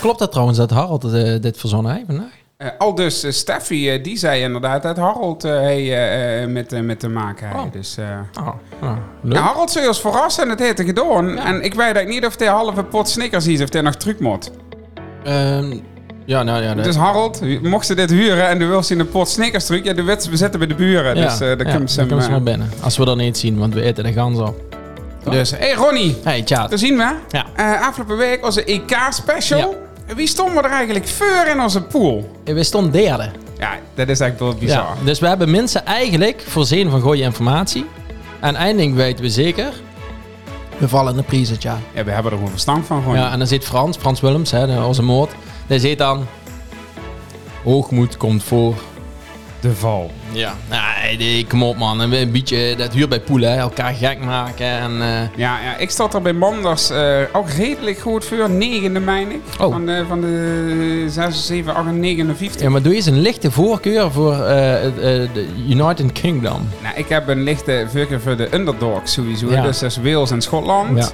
Klopt 0.00 0.18
dat 0.18 0.30
trouwens 0.30 0.58
dat 0.58 0.70
Harold 0.70 1.04
eh, 1.04 1.40
dit 1.40 1.58
verzonnen 1.58 1.92
heeft 1.92 2.04
vandaag? 2.06 2.30
Eh, 2.56 2.68
al 2.78 2.94
dus 2.94 3.22
eh, 3.22 3.30
Steffi, 3.32 4.00
die 4.02 4.18
zei 4.18 4.42
inderdaad 4.42 4.82
dat 4.82 4.96
Harold 4.96 5.42
hey, 5.42 6.46
met, 6.48 6.82
met 6.82 7.00
te 7.00 7.08
maken 7.08 7.46
heeft. 7.48 7.58
Oh. 7.64 7.72
Dus, 7.72 7.96
Oh, 8.40 8.48
oh, 8.82 8.96
leuk. 9.22 9.32
ja, 9.34 9.40
Harold 9.40 9.70
zou 9.70 9.86
ons 9.86 10.00
verrassen 10.00 10.44
en 10.44 10.50
het 10.50 10.58
heeft 10.58 10.76
hij 10.78 10.86
gedaan. 10.86 11.38
En 11.38 11.54
ik 11.56 11.74
weet 11.74 11.80
eigenlijk 11.80 12.08
niet 12.08 12.26
of 12.26 12.38
hij 12.38 12.48
halve 12.48 12.82
pot 12.84 13.08
Snickers 13.08 13.46
is 13.46 13.62
of 13.62 13.72
hij 13.72 13.80
nog 13.82 13.94
truc 13.94 14.20
moet. 14.20 14.50
Ehm, 15.24 15.76
ja, 16.24 16.42
nou 16.42 16.62
ja. 16.62 16.74
dat- 16.74 16.84
Dus 16.84 16.96
Harold, 16.96 17.62
mocht 17.62 17.86
ze 17.86 17.94
dit 17.94 18.10
huren 18.10 18.48
en 18.48 18.58
du 18.58 18.66
wil 18.66 18.82
zien 18.82 18.98
een 19.00 19.08
pot 19.08 19.28
Snickers 19.28 19.64
truc, 19.66 19.84
ja, 19.84 19.92
de 19.92 20.02
wet 20.02 20.28
we 20.28 20.36
zitten 20.36 20.58
bij 20.58 20.68
de 20.68 20.74
buren. 20.74 21.16
ja, 21.16 21.22
dus 21.24 21.32
uh, 21.32 21.38
daar 21.38 21.48
ja, 21.48 21.64
kunnen 21.70 21.88
ze 21.88 21.96
dan 21.96 21.98
hem... 21.98 22.08
komen 22.08 22.24
ze 22.24 22.30
maar 22.30 22.42
binnen. 22.42 22.70
Als 22.82 22.96
we 22.96 23.04
dat 23.04 23.16
niet 23.16 23.38
zien, 23.38 23.58
want 23.58 23.74
we 23.74 23.82
eten 23.82 24.04
de 24.04 24.12
gans 24.12 24.38
op. 24.38 24.60
Dus, 25.30 25.50
hé 25.50 25.56
hey 25.56 25.72
Ronnie, 25.74 26.16
Hey, 26.24 26.42
chat. 26.44 26.68
daar 26.70 26.78
zien 26.78 26.96
we. 26.96 27.14
Ja. 27.30 27.46
Eh, 27.56 27.86
afgelopen 27.86 28.16
week 28.16 28.44
onze 28.44 28.64
EK-special. 28.64 29.58
Ja. 29.58 29.76
Wie 30.14 30.26
stonden 30.26 30.64
er 30.64 30.70
eigenlijk 30.70 31.08
voor 31.08 31.46
in 31.50 31.60
onze 31.60 31.82
pool? 31.82 32.30
We 32.44 32.62
stonden 32.62 32.92
derde. 32.92 33.30
Ja, 33.58 33.78
dat 33.94 34.08
is 34.08 34.20
eigenlijk 34.20 34.38
wel 34.38 34.68
bizar. 34.68 34.96
Ja, 34.98 35.04
dus 35.04 35.18
we 35.18 35.26
hebben 35.26 35.50
mensen 35.50 35.86
eigenlijk 35.86 36.44
voorzien 36.46 36.90
van 36.90 37.00
goede 37.00 37.22
informatie. 37.22 37.86
En 38.40 38.54
eindelijk 38.54 38.94
weten 38.94 39.24
we 39.24 39.30
zeker, 39.30 39.72
we 40.78 40.88
vallen 40.88 41.10
in 41.10 41.16
de 41.16 41.22
prijzen, 41.22 41.56
ja. 41.58 41.78
Ja, 41.94 42.04
we 42.04 42.10
hebben 42.10 42.32
er 42.32 42.36
gewoon 42.36 42.52
verstand 42.52 42.86
van. 42.86 43.02
Gewoon. 43.02 43.16
Ja, 43.16 43.32
en 43.32 43.38
dan 43.38 43.46
zit 43.46 43.64
Frans, 43.64 43.96
Frans 43.96 44.20
Willems, 44.20 44.50
hè, 44.50 44.84
onze 44.84 45.02
moord. 45.02 45.30
Die 45.66 45.78
zit 45.78 45.98
dan, 45.98 46.26
hoogmoed 47.64 48.16
komt 48.16 48.42
voor. 48.42 48.74
De 49.60 49.74
val. 49.74 50.10
Ja. 50.32 50.54
Nee, 50.70 51.16
die- 51.16 51.46
kom 51.46 51.62
op 51.62 51.76
man, 51.76 52.00
een 52.00 52.30
beetje 52.32 52.74
dat 52.76 52.92
huur 52.92 53.08
bij 53.08 53.20
poelen, 53.20 53.50
hè, 53.52 53.56
elkaar 53.58 53.94
gek 53.94 54.18
maken 54.24 54.66
en... 54.66 54.90
eh, 55.02 55.08
Ja, 55.36 55.58
ja, 55.64 55.76
ik 55.78 55.90
stond 55.90 56.14
er 56.14 56.22
bij 56.22 56.32
Manders 56.32 56.90
eh, 56.90 57.16
ook 57.32 57.50
redelijk 57.50 57.98
goed 57.98 58.24
voor. 58.24 58.50
Negende, 58.50 59.00
meen 59.00 59.30
ik. 59.30 59.40
Oh. 59.60 59.72
Van, 59.72 59.86
de, 59.86 60.04
van 60.08 60.20
de 60.20 61.04
6, 61.08 61.46
7, 61.46 61.74
8, 61.74 61.92
9, 61.92 62.36
50. 62.36 62.60
ja, 62.60 62.70
maar 62.70 62.82
doe 62.82 62.94
eens 62.94 63.06
een 63.06 63.20
lichte 63.20 63.50
voorkeur 63.50 64.10
voor 64.12 64.32
eh, 64.44 64.84
eh, 64.86 64.92
de 65.32 65.46
United 65.68 66.12
Kingdom. 66.12 66.68
Nou, 66.82 66.94
ik 66.96 67.08
heb 67.08 67.28
een 67.28 67.42
lichte 67.42 67.86
voorkeur 67.92 68.20
voor 68.20 68.36
de 68.36 68.54
underdogs 68.54 69.12
sowieso. 69.12 69.50
Ja. 69.50 69.62
Dus 69.62 69.78
dat 69.78 69.90
is 69.90 69.96
Wales 69.96 70.30
en 70.30 70.40
Schotland. 70.42 70.98
Ja. 70.98 71.08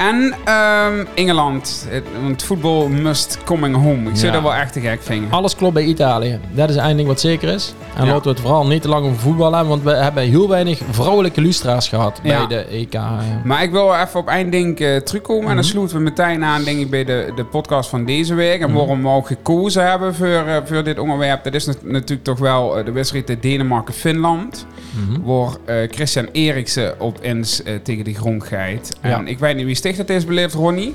En 0.00 0.34
ehm, 0.44 1.04
Engeland. 1.14 1.86
Het- 1.88 2.04
Want 2.22 2.42
voetbal 2.42 2.88
must 2.88 3.38
coming 3.44 3.74
home. 3.76 4.08
Ik 4.10 4.16
zou 4.16 4.26
Ja. 4.26 4.32
dat 4.32 4.42
wel 4.42 4.54
echt 4.54 4.72
te 4.72 4.80
gek 4.80 5.02
vinden. 5.02 5.30
Alles 5.30 5.56
klopt 5.56 5.74
bij 5.74 5.84
Italië. 5.84 6.38
Dat 6.52 6.70
is 6.70 6.76
eindelijk 6.76 7.08
wat 7.08 7.20
zeker 7.20 7.48
is. 7.54 7.74
En 7.96 8.04
Ja. 8.04 8.10
laten 8.10 8.22
we 8.24 8.28
het 8.30 8.40
vooral 8.40 8.66
niet 8.66 8.82
te 8.82 8.88
lang 8.88 9.04
over 9.04 9.18
voetbal 9.18 9.50
hebben, 9.52 9.68
want 9.68 9.82
we 9.82 9.90
hebben 9.90 10.22
heel 10.22 10.48
weinig 10.48 10.80
vrouwelijke 10.90 11.40
lustra's 11.40 11.88
gehad 11.88 12.20
Ja. 12.22 12.46
bij 12.46 12.56
de 12.56 12.66
EK. 12.76 12.98
Maar 13.44 13.62
ik 13.62 13.70
wil 13.70 13.84
wel 13.84 13.96
even 14.00 14.20
op 14.20 14.28
één 14.28 14.50
ding 14.50 14.78
eh, 14.78 14.96
terugkomen. 14.96 15.42
En 15.48 15.54
dan 15.54 15.64
Mhm. 15.64 15.64
sloten 15.74 15.96
we 15.96 16.02
meteen 16.02 16.44
aan, 16.44 16.64
denk 16.64 16.78
ik, 16.78 16.90
bij 16.90 17.04
de, 17.04 17.32
de 17.36 17.44
podcast 17.44 17.90
van 17.90 18.04
deze 18.04 18.34
week. 18.34 18.60
En 18.60 18.72
waarom 18.72 19.02
we 19.02 19.08
ook 19.08 19.26
gekozen 19.26 19.88
hebben 19.88 20.14
voor, 20.14 20.26
eh, 20.26 20.56
voor 20.64 20.84
dit 20.84 20.98
onderwerp. 20.98 21.44
Dat 21.44 21.54
is 21.54 21.66
nat- 21.66 21.82
natuurlijk 21.82 22.24
toch 22.24 22.38
wel 22.38 22.78
eh, 22.78 22.84
de 22.84 22.92
wedstrijd 22.92 23.42
Denemarken-Finland. 23.42 24.66
Mhm. 25.08 25.20
Waar 25.22 25.50
eh, 25.64 25.88
Christian 25.90 26.28
Eriksen 26.32 27.00
op 27.00 27.18
eens 27.20 27.62
eh, 27.62 27.74
tegen 27.82 28.04
de 28.04 28.14
grond 28.14 28.44
gaat. 28.44 28.96
En 29.00 29.26
ik 29.28 29.38
weet 29.38 29.56
niet 29.56 29.64
wie 29.64 29.74
sticht 29.94 30.08
het 30.08 30.16
is 30.18 30.26
beleefd, 30.26 30.54
Ronnie. 30.54 30.94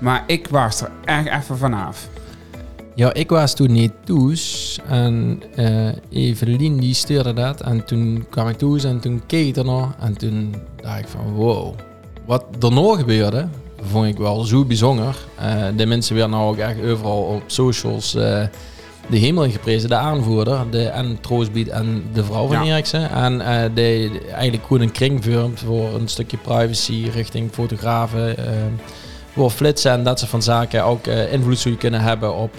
Maar 0.00 0.24
ik 0.26 0.48
was 0.48 0.80
er 0.80 0.90
echt 1.04 1.26
even 1.26 1.58
vanaf. 1.58 2.08
Ja, 2.94 3.14
ik 3.14 3.30
was 3.30 3.54
toen 3.54 3.72
niet 3.72 3.92
thuis 4.04 4.78
en 4.88 5.42
eh 5.54 5.88
Evelien 6.10 6.78
die 6.78 6.94
stuurde 6.94 7.32
dat 7.32 7.60
en 7.60 7.84
toen 7.84 8.26
kwam 8.30 8.48
ik 8.48 8.56
thuis 8.56 8.84
en 8.84 9.00
toen 9.00 9.22
keek 9.26 9.46
ik 9.46 9.56
ernaar 9.56 9.94
en 10.00 10.16
toen 10.16 10.54
dacht 10.82 10.98
ik 10.98 11.08
van 11.08 11.32
wow. 11.32 11.74
Wat 12.26 12.44
nog 12.70 12.98
gebeurde, 12.98 13.48
vond 13.80 14.06
ik 14.06 14.16
wel 14.16 14.40
zo 14.42 14.64
bijzonder. 14.64 15.16
Eh, 15.38 15.66
de 15.76 15.86
mensen 15.86 16.14
werden 16.14 16.32
nou 16.36 16.50
ook 16.50 16.58
echt 16.58 16.80
overal 16.80 17.22
op 17.22 17.42
socials 17.46 18.14
eh, 18.14 18.42
de 19.06 19.16
hemel 19.18 19.50
geprezen, 19.50 19.88
de 19.88 19.94
aanvoerder, 19.94 20.58
de, 20.70 20.82
en 20.88 21.18
Troostbied 21.20 21.68
en 21.68 22.04
de 22.12 22.24
vrouw 22.24 22.46
van 22.46 22.66
Ja. 22.66 22.72
Eriksen. 22.72 23.10
En 23.10 23.40
eh 23.40 23.62
de, 23.62 23.70
de- 23.74 24.20
eigenlijk 24.32 24.66
gewoon 24.66 24.82
een 24.82 24.92
kring 24.92 25.24
vormt 25.24 25.60
voor 25.60 25.94
een 25.94 26.08
stukje 26.08 26.36
privacy 26.36 27.08
richting 27.14 27.50
fotografen. 27.52 28.36
eh, 28.38 28.44
voor 29.32 29.50
flitsen 29.50 29.90
en 29.92 30.04
dat 30.04 30.18
soort 30.18 30.30
van 30.30 30.42
zaken 30.42 30.84
ook 30.84 31.06
eh, 31.06 31.32
invloed 31.32 31.58
zou 31.58 31.74
kunnen 31.74 32.00
hebben 32.00 32.34
op, 32.34 32.54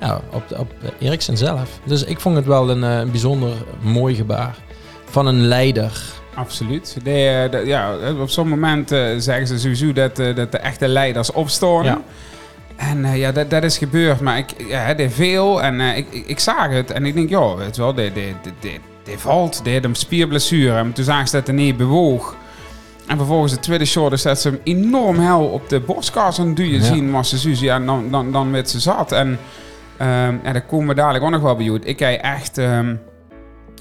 ja, 0.00 0.20
op, 0.32 0.42
op 0.58 0.72
Eriksen 0.98 1.36
zelf. 1.36 1.80
Dus 1.84 2.04
ik 2.04 2.20
vond 2.20 2.36
het 2.36 2.46
wel 2.46 2.70
een, 2.70 2.82
een 2.82 3.10
bijzonder 3.10 3.52
mooi 3.80 4.14
gebaar 4.14 4.56
van 5.04 5.26
een 5.26 5.40
leider. 5.46 5.92
Absoluut. 6.34 6.96
De, 7.04 7.48
de- 7.50 7.62
ja, 7.66 7.94
op 8.20 8.30
zo'n 8.30 8.48
moment 8.48 8.88
zeggen 9.18 9.46
ze 9.46 9.58
sowieso 9.58 9.92
dat, 9.92 10.16
dat 10.16 10.52
de 10.52 10.58
echte 10.58 10.88
leiders. 10.88 11.30
Ja. 11.84 12.00
En 12.88 13.04
eh, 13.04 13.16
ja, 13.18 13.32
dat, 13.32 13.50
dat 13.50 13.62
is 13.64 13.78
gebeurd. 13.78 14.20
Maar 14.20 14.38
ik, 14.38 14.50
ja, 14.68 14.78
het 14.80 14.98
is 14.98 15.14
veel. 15.14 15.62
En 15.62 15.80
eh, 15.80 15.96
ik, 15.96 16.06
ik, 16.10 16.26
ik 16.26 16.38
zag 16.38 16.68
het. 16.70 16.90
En 16.90 17.04
ik 17.06 17.14
denk, 17.14 17.28
weet 17.58 17.76
je 17.76 17.82
wel, 17.82 17.94
die, 17.94 18.12
die, 18.12 18.34
die, 18.60 18.80
die 19.04 19.18
valt. 19.18 19.56
Had 19.72 19.84
een 19.84 19.94
spierblessure. 19.94 20.76
En 20.78 20.92
toen 20.92 21.04
zagen 21.04 21.28
ze 21.28 21.36
dat 21.36 21.46
hij 21.46 21.56
niet 21.56 21.76
bewoog. 21.76 22.36
En 23.06 23.16
vervolgens 23.16 23.52
de 23.52 23.58
tweede 23.60 23.84
shot 23.84 24.12
is 24.12 24.22
dat 24.22 24.40
ze 24.40 24.48
hem 24.48 24.58
enorm 24.64 25.18
hel 25.18 25.44
op 25.46 25.68
de 25.68 25.80
borstkas 25.80 26.38
aan 26.40 26.46
het 26.46 26.56
duwen 26.56 26.72
Ja. 26.80 26.84
zien. 26.84 27.10
Was 27.10 27.28
ze 27.28 27.38
Suzy, 27.38 27.64
ja, 27.64 27.80
dan, 27.80 28.10
dan, 28.10 28.32
dan 28.32 28.52
werd 28.52 28.70
ze 28.70 28.80
zat. 28.80 29.12
En 29.12 29.38
Ehm, 29.96 30.34
ja, 30.44 30.52
daar 30.52 30.66
komen 30.66 30.88
we 30.88 30.94
dadelijk 30.94 31.24
ook 31.24 31.30
nog 31.30 31.40
wel 31.42 31.56
bij 31.56 31.70
uit. 31.70 31.86
Ik 31.88 31.96
krijg 31.96 32.20
echt... 32.20 32.58
ehm, 32.58 32.94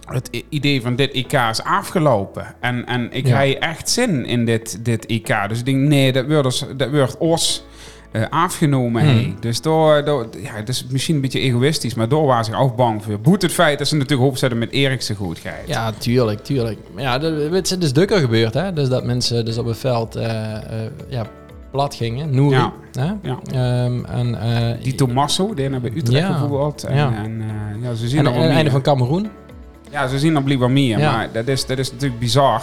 het 0.08 0.30
idee 0.50 0.82
van 0.82 0.96
dit 0.96 1.14
IK 1.14 1.34
is 1.34 1.64
afgelopen. 1.64 2.56
En, 2.60 2.86
en 2.86 3.12
ik 3.12 3.28
Ja. 3.28 3.38
heb 3.38 3.60
echt 3.60 3.90
zin 3.90 4.26
in 4.26 4.46
dit, 4.46 4.86
dit 4.86 5.06
IK. 5.06 5.36
Dus 5.48 5.60
ik 5.60 5.66
denk, 5.66 5.78
nee, 5.78 6.12
dat 6.12 6.26
wordt, 6.28 6.44
dus, 6.44 6.66
dat 6.78 6.90
wordt 6.90 7.18
ons 7.18 7.66
eh, 8.12 8.24
afgenomen. 8.30 9.02
Hmm. 9.10 9.36
Dus 9.40 9.62
door, 9.62 10.06
door, 10.06 10.28
ja, 10.42 10.54
het 10.54 10.70
is 10.70 10.86
misschien 10.90 11.16
een 11.16 11.22
beetje 11.22 11.40
egoïstisch, 11.40 11.94
maar 11.94 12.10
door 12.10 12.26
was 12.26 12.48
ik 12.48 12.56
ook 12.56 12.76
bang 12.76 13.04
voor. 13.04 13.20
Boet 13.20 13.42
het 13.42 13.54
feit 13.54 13.78
dat 13.78 13.88
ze 13.88 13.96
natuurlijk 13.96 14.30
opzetten 14.30 14.60
met 14.60 14.72
Erikse 14.72 15.16
goedheid. 15.16 15.68
Ja, 15.68 15.92
tuurlijk, 15.92 16.44
tuurlijk. 16.44 16.80
Maar 16.94 17.04
ja, 17.04 17.20
het 17.52 17.72
is 17.72 17.78
dus 17.78 17.94
dukker 17.94 18.20
gebeurd, 18.20 18.54
hè. 18.54 18.74
Dus 18.74 18.90
dat 18.90 19.04
mensen 19.04 19.46
dus 19.46 19.58
op 19.58 19.66
het 19.66 19.78
veld 19.78 20.16
eh, 20.16 20.56
eh, 20.56 20.62
ja, 21.08 21.26
plat 21.72 21.96
gingen. 21.96 22.36
Nouri. 22.36 22.56
Ja. 22.56 22.74
Hè? 22.92 23.12
Ja. 23.22 23.40
Ehm, 23.52 24.06
en, 24.06 24.80
Die 24.84 24.96
Tommaso, 24.96 25.54
die 25.54 25.64
hebben 25.64 25.82
bij 25.82 25.92
Utrecht 26.00 26.28
Ja. 26.28 26.30
bijvoorbeeld. 26.30 26.84
En, 26.84 26.96
Ja. 26.96 27.14
en 27.24 27.44
ja, 27.82 27.94
ze 27.94 28.08
zien 28.08 28.28
en 28.28 28.34
het 28.34 28.52
einde 28.52 28.72
van 28.72 28.82
Cameroen. 28.82 29.30
Ja, 29.92 30.08
ze 30.08 30.20
zien 30.20 30.36
er 30.36 30.44
blijkbaar 30.44 30.72
meer, 30.72 31.00
maar 31.00 31.30
dat 31.32 31.48
is, 31.48 31.66
dat 31.66 31.78
is 31.78 31.92
natuurlijk 31.92 32.20
bizar. 32.20 32.62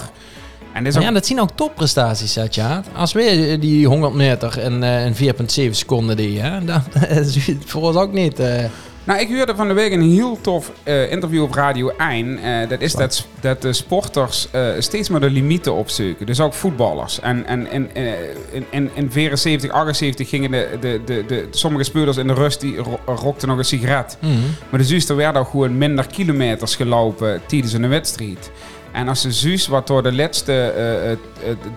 En 0.77 0.85
dit 0.85 0.93
is 0.93 0.99
Maar 0.99 1.03
ook 1.09 1.09
ja, 1.15 1.15
dat 1.19 1.27
zien 1.27 1.41
ook 1.41 1.51
topprestaties, 1.55 2.33
Satja. 2.33 2.83
Als 2.95 3.13
wij 3.13 3.59
die 3.59 3.87
100 3.87 4.15
meter 4.15 4.59
in, 4.59 4.83
eh, 4.83 5.07
in 5.07 5.15
4,7 5.15 5.75
seconden 5.77 6.17
deden, 6.17 6.43
hè, 6.53 6.65
dan 6.65 6.83
is 7.09 7.47
het 7.47 7.57
voor 7.67 7.83
ons 7.83 7.97
ook 7.97 8.13
niet... 8.13 8.39
eh, 8.39 8.65
Nou, 9.05 9.21
ik 9.21 9.29
hoorde 9.37 9.57
van 9.57 9.69
de 9.69 9.75
week 9.75 9.93
een 9.93 10.11
heel 10.13 10.39
tof 10.41 10.73
eh, 10.83 11.11
interview 11.11 11.43
op 11.43 11.55
Radio 11.55 11.89
1. 11.99 12.39
Eh, 12.39 12.69
dat 12.69 12.81
is 12.81 12.93
dat, 12.93 13.27
dat 13.41 13.63
de 13.63 13.73
sporters 13.73 14.49
eh, 14.51 14.69
steeds 14.79 15.09
maar 15.09 15.21
de 15.21 15.31
limieten 15.31 15.75
opzoeken. 15.75 16.27
Dus 16.27 16.41
ook 16.41 16.55
voetballers. 16.55 17.21
En, 17.21 17.47
en, 17.47 17.71
en 17.71 17.95
eh, 17.95 18.05
in, 18.51 18.65
in, 18.71 18.91
in 18.95 19.11
74, 19.11 19.71
78 19.71 20.29
gingen 20.29 20.51
de, 20.51 20.69
de, 20.81 21.01
de, 21.05 21.25
de, 21.27 21.47
sommige 21.51 21.85
speurders 21.85 22.17
in 22.17 22.27
de 22.27 22.35
rust 22.35 22.61
die 22.61 22.77
ro- 22.77 23.01
rokten 23.07 23.49
nog 23.49 23.59
een 23.59 23.65
sigaret. 23.65 24.17
mhm. 24.21 24.33
Maar 24.71 24.81
de 24.81 24.87
Zuus, 24.87 25.09
er 25.09 25.17
werden 25.17 25.41
ook 25.43 25.49
gewoon 25.51 25.79
minder 25.79 26.07
kilometers 26.07 26.77
gelopen 26.77 27.41
tijdens 27.47 27.73
een 27.73 27.89
wedstrijd. 27.89 28.51
En 28.97 29.09
als 29.09 29.23
de 29.23 29.33
Zuus, 29.33 29.67
wat 29.67 29.87
door 29.87 30.03
de 30.03 30.13
laatste 30.13 30.53
eh, 30.53 31.13
eh, 31.13 31.19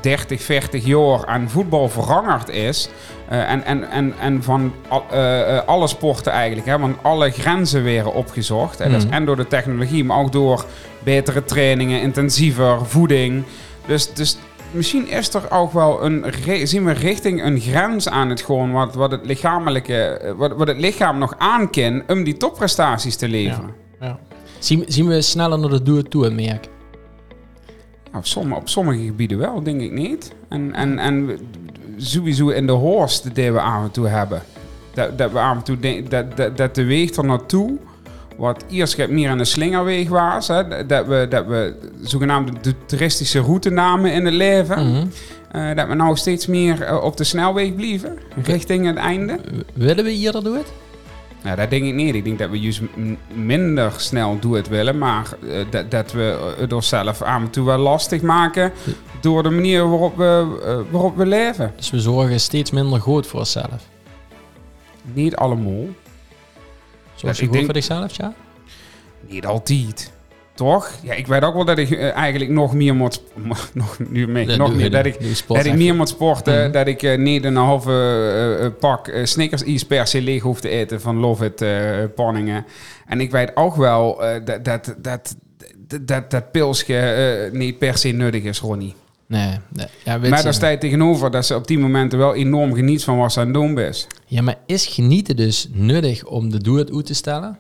30, 0.02 0.42
40 0.42 0.86
jaar 0.86 1.26
aan 1.26 1.50
voetbal 1.50 1.90
veranderd 1.90 2.50
is... 2.50 2.90
eh, 3.30 3.52
en, 3.52 3.64
en, 3.64 3.90
en, 3.90 4.14
en 4.22 4.44
van 4.44 4.74
al- 4.88 5.06
eh, 5.12 5.60
alle 5.66 5.88
sporten 5.88 6.32
eigenlijk, 6.32 6.68
hè, 6.68 6.80
want 6.80 6.96
alle 7.02 7.30
grenzen 7.32 7.84
werden 7.84 8.14
opgezocht. 8.14 8.80
En, 8.80 8.92
dat 8.92 9.00
is 9.00 9.06
Mhm. 9.06 9.14
en 9.14 9.26
door 9.26 9.36
de 9.36 9.48
technologie, 9.48 10.04
maar 10.04 10.18
ook 10.18 10.32
door 10.32 10.66
betere 11.04 11.46
trainingen, 11.46 12.02
intensiever 12.02 12.86
voeding. 12.86 13.44
Dus, 13.86 14.14
dus 14.14 14.38
misschien 14.72 15.08
is 15.10 15.34
er 15.34 15.52
ook 15.52 15.74
wel 15.74 16.04
een, 16.06 16.26
zien 16.64 16.86
we 16.86 16.92
richting 16.92 17.44
een 17.44 17.60
grens 17.60 18.10
aan 18.10 18.30
het 18.30 18.42
gewoon 18.42 18.72
wat, 18.72 18.96
wat 18.96 19.12
het 19.12 19.26
lichamelijke, 19.26 20.34
wat, 20.38 20.52
wat 20.56 20.68
het 20.68 20.78
lichaam 20.78 21.18
nog 21.18 21.34
aan 21.38 21.70
kan 21.70 22.04
om 22.08 22.24
die 22.24 22.38
topprestaties 22.38 23.16
te 23.16 23.28
leveren. 23.28 23.74
ja. 24.02 24.20
zien, 24.60 24.84
zien 24.88 25.08
we 25.08 25.22
sneller 25.22 25.60
naar 25.60 25.70
de 25.70 25.82
doel 25.84 26.04
toe 26.04 26.30
merk? 26.30 26.68
Nou, 28.12 28.18
op, 28.24 28.26
sommige, 28.26 28.60
op 28.62 28.70
sommige 28.70 29.06
gebieden 29.06 29.38
wel, 29.38 29.64
denk 29.64 29.82
ik 29.82 29.92
niet. 29.92 30.32
En, 30.48 30.74
en, 30.76 31.00
en 31.00 31.40
sowieso 31.98 32.50
in 32.50 32.66
de 32.68 32.72
horst 32.72 33.36
die 33.36 33.52
we 33.52 33.62
af 33.62 33.84
en 33.84 33.92
toe 33.92 34.08
hebben. 34.08 34.42
Dat, 34.94 35.18
dat 35.18 35.32
we 35.32 35.40
af 35.40 35.56
en 35.56 35.64
toe 35.64 35.80
denk- 35.80 36.10
dat, 36.12 36.38
dat, 36.38 36.58
dat 36.58 36.76
de 36.76 36.84
weeg 36.84 37.16
er 37.16 37.26
naartoe, 37.26 37.78
wat 38.38 38.66
eerst 38.70 39.08
meer 39.08 39.30
een 39.30 39.46
slingerweeg 39.46 40.10
was, 40.10 40.48
hè, 40.48 40.86
dat, 40.86 41.06
we, 41.06 41.26
dat 41.30 41.46
we 41.46 41.76
zogenaamde 42.02 42.52
de 42.62 42.74
toeristische 42.86 43.40
route 43.40 43.70
namen 43.70 44.14
in 44.14 44.26
het 44.26 44.34
leven. 44.34 44.88
Mhm. 44.92 45.06
Eh, 45.52 45.76
dat 45.76 45.88
we 45.88 45.94
nou 45.94 46.16
steeds 46.16 46.48
meer 46.48 46.82
eh, 46.82 47.04
op 47.04 47.18
de 47.18 47.24
snelweg 47.24 47.76
blijven, 47.76 48.18
richting 48.44 48.86
het 48.86 48.96
einde. 48.96 49.40
Willen 49.74 50.04
we 50.04 50.10
hier 50.12 50.32
dat 50.32 50.44
doen? 50.44 50.62
Nou, 51.44 51.56
dat 51.56 51.70
denk 51.70 51.86
ik 51.86 51.94
niet. 51.94 52.16
Ik 52.16 52.24
denk 52.24 52.40
dat 52.40 52.50
we 52.50 52.60
juist 52.60 52.82
minder 53.34 53.94
snel 53.98 54.40
doen 54.40 54.54
het 54.54 54.68
willen, 54.68 54.98
maar 54.98 55.28
eh, 55.50 55.66
dat, 55.70 55.92
dat 55.92 56.12
we 56.12 56.54
het 56.58 56.74
onszelf 56.74 57.22
af 57.22 57.42
en 57.42 57.50
toe 57.50 57.66
wel 57.66 57.78
lastig 57.78 58.22
maken 58.22 58.72
door 59.22 59.44
de 59.44 59.50
manier 59.50 59.90
waarop 59.90 60.18
we, 60.18 60.60
eh, 60.66 60.92
waarop 60.92 61.16
we 61.18 61.26
leven. 61.26 61.74
Dus 61.76 61.90
we 61.90 62.00
zorgen 62.00 62.40
steeds 62.40 62.72
minder 62.72 63.02
goed 63.02 63.28
voor 63.28 63.40
onszelf. 63.40 63.88
Niet 65.14 65.36
allemaal, 65.36 65.86
Zoals 67.16 67.38
je 67.40 67.44
goed 67.44 67.54
denk- 67.54 67.66
voor 67.66 67.76
zichzelf, 67.76 68.18
ja? 68.18 68.34
niet 69.28 69.46
altijd. 69.46 70.12
Toch? 70.60 70.92
Ja, 71.02 71.14
ik 71.14 71.28
weet 71.28 71.44
ook 71.44 71.54
wel 71.54 71.66
dat 71.66 71.78
ik 71.78 71.92
eh, 71.92 72.16
eigenlijk 72.16 72.52
nog 72.52 72.74
meer 72.74 72.96
moet... 72.96 73.22
nog, 73.74 73.98
nu 74.10 74.28
mee, 74.28 74.46
nog 74.46 74.76
meer, 74.76 74.92
dat 74.92 75.06
ik, 75.06 75.18
dat 75.48 75.66
ik 75.66 75.76
meer 75.76 75.96
moet 75.96 76.10
sporten. 76.10 76.64
Mhm. 76.64 76.72
Dat 76.72 76.88
ik 76.88 77.04
eh, 77.04 77.18
niet 77.18 77.44
een 77.44 77.56
halve 77.56 77.92
eh, 78.62 78.80
pak 78.80 79.12
Snickers 79.24 79.64
ijs 79.64 79.86
per 79.86 80.08
se 80.08 80.22
leeg 80.22 80.42
hoef 80.42 80.60
te 80.60 80.70
eten 80.70 81.02
van 81.02 81.18
Love 81.18 81.46
It 81.46 82.16
Panningen. 82.16 82.66
En 83.06 83.22
ik 83.22 83.32
weet 83.32 83.52
ook 83.56 83.76
wel 83.76 84.22
dat, 84.46 84.66
dat, 84.66 84.96
dat, 84.98 85.36
dat, 86.02 86.32
dat, 86.32 86.52
pilsje 86.52 87.50
niet 87.54 87.78
per 87.78 87.98
se 87.98 88.10
nuttig 88.10 88.44
is, 88.44 88.60
Ronnie. 88.60 88.96
Nee, 89.28 89.58
nee. 89.70 89.88
Ja, 90.04 90.20
weet 90.20 90.30
Maar 90.30 90.44
daar 90.44 90.54
sta 90.54 90.68
je 90.68 90.78
tegenover 90.78 91.32
dat 91.32 91.46
ze 91.46 91.56
op 91.56 91.68
die 91.68 91.80
momenten 91.80 92.20
wel 92.20 92.36
enorm 92.36 92.74
geniet 92.74 93.04
van 93.04 93.18
wat 93.18 93.34
ze 93.34 93.40
aan 93.40 93.46
het 93.46 93.54
doen 93.54 93.80
is. 93.80 94.08
Ja, 94.26 94.42
maar 94.42 94.58
is 94.66 94.86
genieten 94.86 95.36
dus 95.36 95.70
nuttig 95.72 96.26
om 96.26 96.50
de 96.50 96.62
doel 96.62 96.78
uit 96.78 97.06
te 97.06 97.14
stellen? 97.14 97.58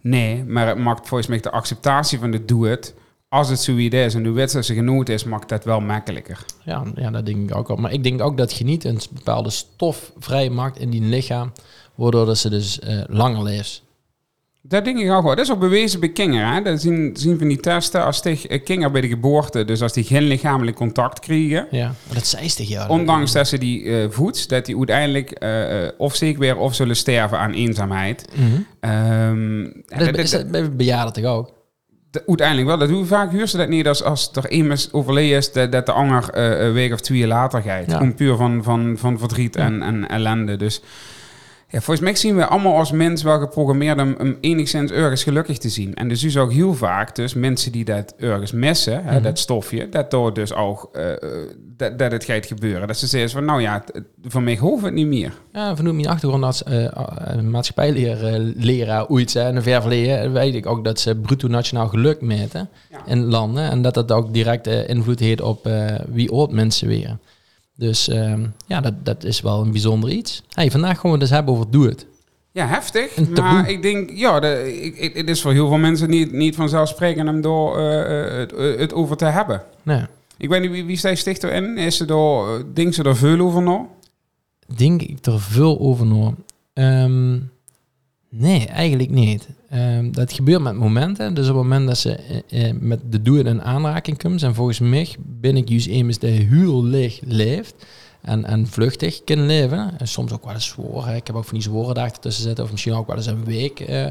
Nee, 0.00 0.44
maar 0.44 0.66
het 0.66 0.78
maakt 0.78 1.08
volgens 1.08 1.28
mij 1.28 1.40
de 1.40 1.50
acceptatie 1.50 2.18
van 2.18 2.30
de 2.30 2.44
doe 2.44 2.66
het. 2.66 2.94
Als 3.28 3.48
het 3.48 3.60
zoiets 3.60 3.94
is 3.94 4.14
en 4.14 4.22
de 4.22 4.30
wedstrijd 4.30 4.66
ze 4.66 4.74
genoemd 4.74 5.08
is, 5.08 5.24
maakt 5.24 5.48
dat 5.48 5.64
wel 5.64 5.80
makkelijker. 5.80 6.44
Ja, 6.64 6.84
ja, 6.94 7.10
dat 7.10 7.26
denk 7.26 7.50
ik 7.50 7.56
ook 7.56 7.68
wel. 7.68 7.76
Maar 7.76 7.92
ik 7.92 8.02
denk 8.02 8.20
ook 8.20 8.36
dat 8.36 8.52
genieten 8.52 8.90
een 8.90 9.00
bepaalde 9.10 9.50
stof 9.50 10.12
vrijmaakt 10.18 10.78
in 10.78 10.90
die 10.90 11.02
lichaam, 11.02 11.52
waardoor 11.94 12.26
dat 12.26 12.38
ze 12.38 12.48
dus 12.48 12.78
eh, 12.78 13.02
langer 13.06 13.42
leeft. 13.42 13.82
Dat 14.62 14.84
denk 14.84 14.98
ik 14.98 15.10
ook 15.10 15.22
wel. 15.24 15.34
Dat 15.34 15.44
is 15.44 15.52
ook 15.52 15.58
bewezen 15.58 16.00
bij 16.00 16.08
kinderen. 16.08 16.46
Hè? 16.52 16.62
Dat 16.62 16.80
zien, 16.80 17.10
zien 17.16 17.38
van 17.38 17.48
die 17.48 17.60
testen 17.60 18.04
als 18.04 18.22
die 18.22 18.48
eh, 18.48 18.64
kinderen 18.64 18.92
bij 18.92 19.00
de 19.00 19.08
geboorte, 19.08 19.64
dus 19.64 19.82
als 19.82 19.92
die 19.92 20.04
geen 20.04 20.22
lichamelijk 20.22 20.76
contact 20.76 21.20
krijgen, 21.20 21.66
Ja, 21.70 21.94
dat 22.12 22.26
zei 22.26 22.48
ze 22.48 22.68
ja. 22.68 22.88
ondanks 22.88 23.32
dat 23.32 23.48
ze 23.48 23.58
die 23.58 23.84
eh 23.84 24.10
voedt, 24.10 24.48
dat 24.48 24.66
die 24.66 24.76
uiteindelijk 24.76 25.30
eh, 25.30 25.88
of 25.98 26.14
ziek 26.16 26.38
weer 26.38 26.56
of 26.56 26.74
zullen 26.74 26.96
sterven 26.96 27.38
aan 27.38 27.52
eenzaamheid. 27.52 28.24
Mhm. 28.34 28.46
Ehm, 28.80 29.62
Dat, 29.86 29.98
dat- 30.06 30.18
is, 30.18 30.30
dat- 30.30 30.76
bejaarden 30.76 31.12
toch 31.22 31.32
ook? 31.32 31.58
uiteindelijk 32.26 32.66
wel. 32.68 32.78
Dat 32.78 32.88
doen 32.88 33.00
we 33.00 33.06
vaak. 33.06 33.30
Huur 33.32 33.46
ze 33.48 33.56
dat 33.56 33.68
niet 33.68 33.88
als, 33.88 34.02
als 34.02 34.30
er 34.32 34.50
iemand 34.50 34.88
overleden 34.92 35.36
is, 35.36 35.52
dat, 35.52 35.72
dat 35.72 35.86
de 35.86 35.92
ander 35.92 36.30
eh, 36.30 36.66
een 36.66 36.72
week 36.72 36.92
of 36.92 37.00
twee 37.00 37.26
later 37.26 37.62
gaat. 37.62 37.90
Ja. 37.90 37.96
Gewoon 37.96 38.14
puur 38.14 38.36
van, 38.36 38.62
van, 38.62 38.94
van 38.98 39.18
verdriet 39.18 39.54
Ja. 39.54 39.60
en, 39.64 39.82
en 39.82 40.08
ellende. 40.08 40.56
Dus 40.56 40.82
ja, 41.70 41.80
volgens 41.80 42.00
mij 42.00 42.14
zien 42.16 42.36
we 42.36 42.46
allemaal 42.46 42.76
als 42.76 42.90
mens 42.92 43.22
wel 43.22 43.38
geprogrammeerd 43.38 44.00
om, 44.00 44.14
om 44.20 44.36
enigszins 44.40 44.90
ergens 44.90 45.22
gelukkig 45.22 45.58
te 45.58 45.68
zien. 45.68 45.94
En 45.94 46.08
dus 46.08 46.24
is 46.24 46.36
ook 46.36 46.52
heel 46.52 46.74
vaak, 46.74 47.14
dus 47.14 47.34
mensen 47.34 47.72
die 47.72 47.84
dat 47.84 48.14
ergens 48.18 48.52
missen, 48.52 49.04
hè, 49.04 49.12
Mhm. 49.14 49.22
dat 49.22 49.38
stofje, 49.38 49.88
dat 49.88 50.10
door 50.10 50.34
dus 50.34 50.54
ook 50.54 50.88
eh, 50.92 51.10
eh, 51.12 51.18
dat, 51.76 51.98
dat 51.98 52.12
het 52.12 52.24
gaat 52.24 52.46
gebeuren. 52.46 52.86
Dat 52.88 52.96
ze 52.98 53.06
zeggen 53.06 53.30
van, 53.30 53.44
nou 53.44 53.60
ja, 53.60 53.72
het- 53.84 53.94
het- 53.94 54.30
voor 54.32 54.42
mij 54.42 54.56
hoeft 54.56 54.84
het 54.84 54.94
niet 54.94 55.06
meer. 55.06 55.32
Ja, 55.52 55.76
vanuit 55.76 55.94
mijn 55.94 56.08
achtergrond 56.08 56.44
als 56.44 56.62
uh, 56.68 56.88
maatschappijleraar 57.42 59.06
ooit 59.08 59.34
hè, 59.34 59.48
in 59.48 59.56
een 59.56 59.62
ver 59.62 59.80
verleden, 59.80 60.32
weet 60.32 60.54
ik 60.54 60.66
ook 60.66 60.84
dat 60.84 61.00
ze 61.00 61.16
bruto 61.16 61.48
nationaal 61.48 61.88
geluk 61.88 62.20
meten 62.20 62.68
Ja. 62.90 62.98
in 63.06 63.24
landen. 63.24 63.70
En 63.70 63.82
dat 63.82 63.94
dat 63.94 64.12
ook 64.12 64.32
direct 64.32 64.66
eh, 64.66 64.88
invloed 64.88 65.20
heeft 65.20 65.40
op 65.40 65.66
eh, 65.66 65.84
wie 66.08 66.30
oud 66.30 66.52
mensen 66.52 66.88
weer. 66.88 67.16
Dus 67.80 68.08
ehm, 68.08 68.46
ja, 68.66 68.80
dat, 68.80 69.04
dat 69.04 69.24
is 69.24 69.40
wel 69.40 69.60
een 69.60 69.70
bijzonder 69.70 70.10
iets. 70.10 70.42
Hey, 70.48 70.70
vandaag 70.70 70.94
gaan 70.94 71.02
we 71.02 71.10
het 71.10 71.20
dus 71.20 71.30
hebben 71.30 71.54
over 71.54 71.70
doe 71.70 71.86
het. 71.88 72.06
Ja, 72.52 72.66
heftig. 72.66 73.28
Maar 73.28 73.70
ik 73.70 73.82
denk, 73.82 74.10
ja, 74.14 74.40
de, 74.40 74.80
ik, 74.82 74.96
ik- 74.96 75.14
het 75.16 75.28
is 75.28 75.40
voor 75.40 75.52
heel 75.52 75.68
veel 75.68 75.78
mensen 75.78 76.10
niet, 76.10 76.32
niet 76.32 76.54
vanzelfsprekend 76.54 77.28
om 77.28 77.40
door 77.40 77.78
eh, 77.78 78.24
eh, 78.26 78.38
het, 78.38 78.52
eh, 78.52 78.78
het 78.78 78.92
over 78.94 79.16
te 79.16 79.24
hebben. 79.24 79.62
Nou, 79.82 80.06
Ik 80.36 80.48
weet 80.48 80.60
niet, 80.60 80.70
wie, 80.70 80.84
wie 80.84 80.96
staat 80.96 81.18
stichter 81.18 81.52
in? 81.52 81.78
Is 81.78 81.96
ze 81.96 82.04
door, 82.04 82.64
denkt 82.74 82.94
ze 82.94 83.02
er 83.02 83.16
veel 83.16 83.38
over 83.40 83.62
nog? 83.62 83.82
denk 84.76 85.02
ik 85.02 85.26
er 85.26 85.40
veel 85.40 85.78
over 85.80 86.06
na. 86.06 86.34
Ehm, 86.72 87.38
nee, 88.28 88.66
eigenlijk 88.66 89.10
niet. 89.10 89.48
Ehm, 89.70 90.10
dat 90.10 90.32
gebeurt 90.32 90.62
met 90.62 90.74
momenten. 90.74 91.34
Dus 91.34 91.48
op 91.48 91.54
het 91.54 91.62
moment 91.62 91.86
dat 91.86 91.98
ze 91.98 92.16
eh, 92.48 92.68
eh, 92.68 92.76
met 92.80 93.00
de 93.10 93.22
doel 93.22 93.46
in 93.46 93.62
aanraking 93.62 94.18
komt, 94.22 94.42
en 94.42 94.54
volgens 94.54 94.78
mij 94.78 95.08
ben 95.18 95.56
ik 95.56 95.68
juist 95.68 95.86
iemand 95.86 96.20
die 96.20 96.30
heel 96.30 96.84
licht 96.84 97.20
leeft 97.26 97.74
en, 98.22 98.44
en 98.44 98.66
vluchtig 98.66 99.24
kan 99.24 99.46
leven. 99.46 99.98
En 99.98 100.08
soms 100.08 100.32
ook 100.32 100.44
wel 100.44 100.54
eens 100.54 100.66
zwoer. 100.66 101.06
hè. 101.06 101.16
Ik 101.16 101.26
heb 101.26 101.36
ook 101.36 101.44
van 101.44 101.54
die 101.58 101.62
zware 101.62 101.94
dagen 101.94 102.20
tussen 102.20 102.42
zitten, 102.42 102.64
of 102.64 102.70
misschien 102.70 102.94
ook 102.94 103.06
wel 103.06 103.16
eens 103.16 103.26
een 103.26 103.44
week. 103.44 103.80
eh. 103.80 104.02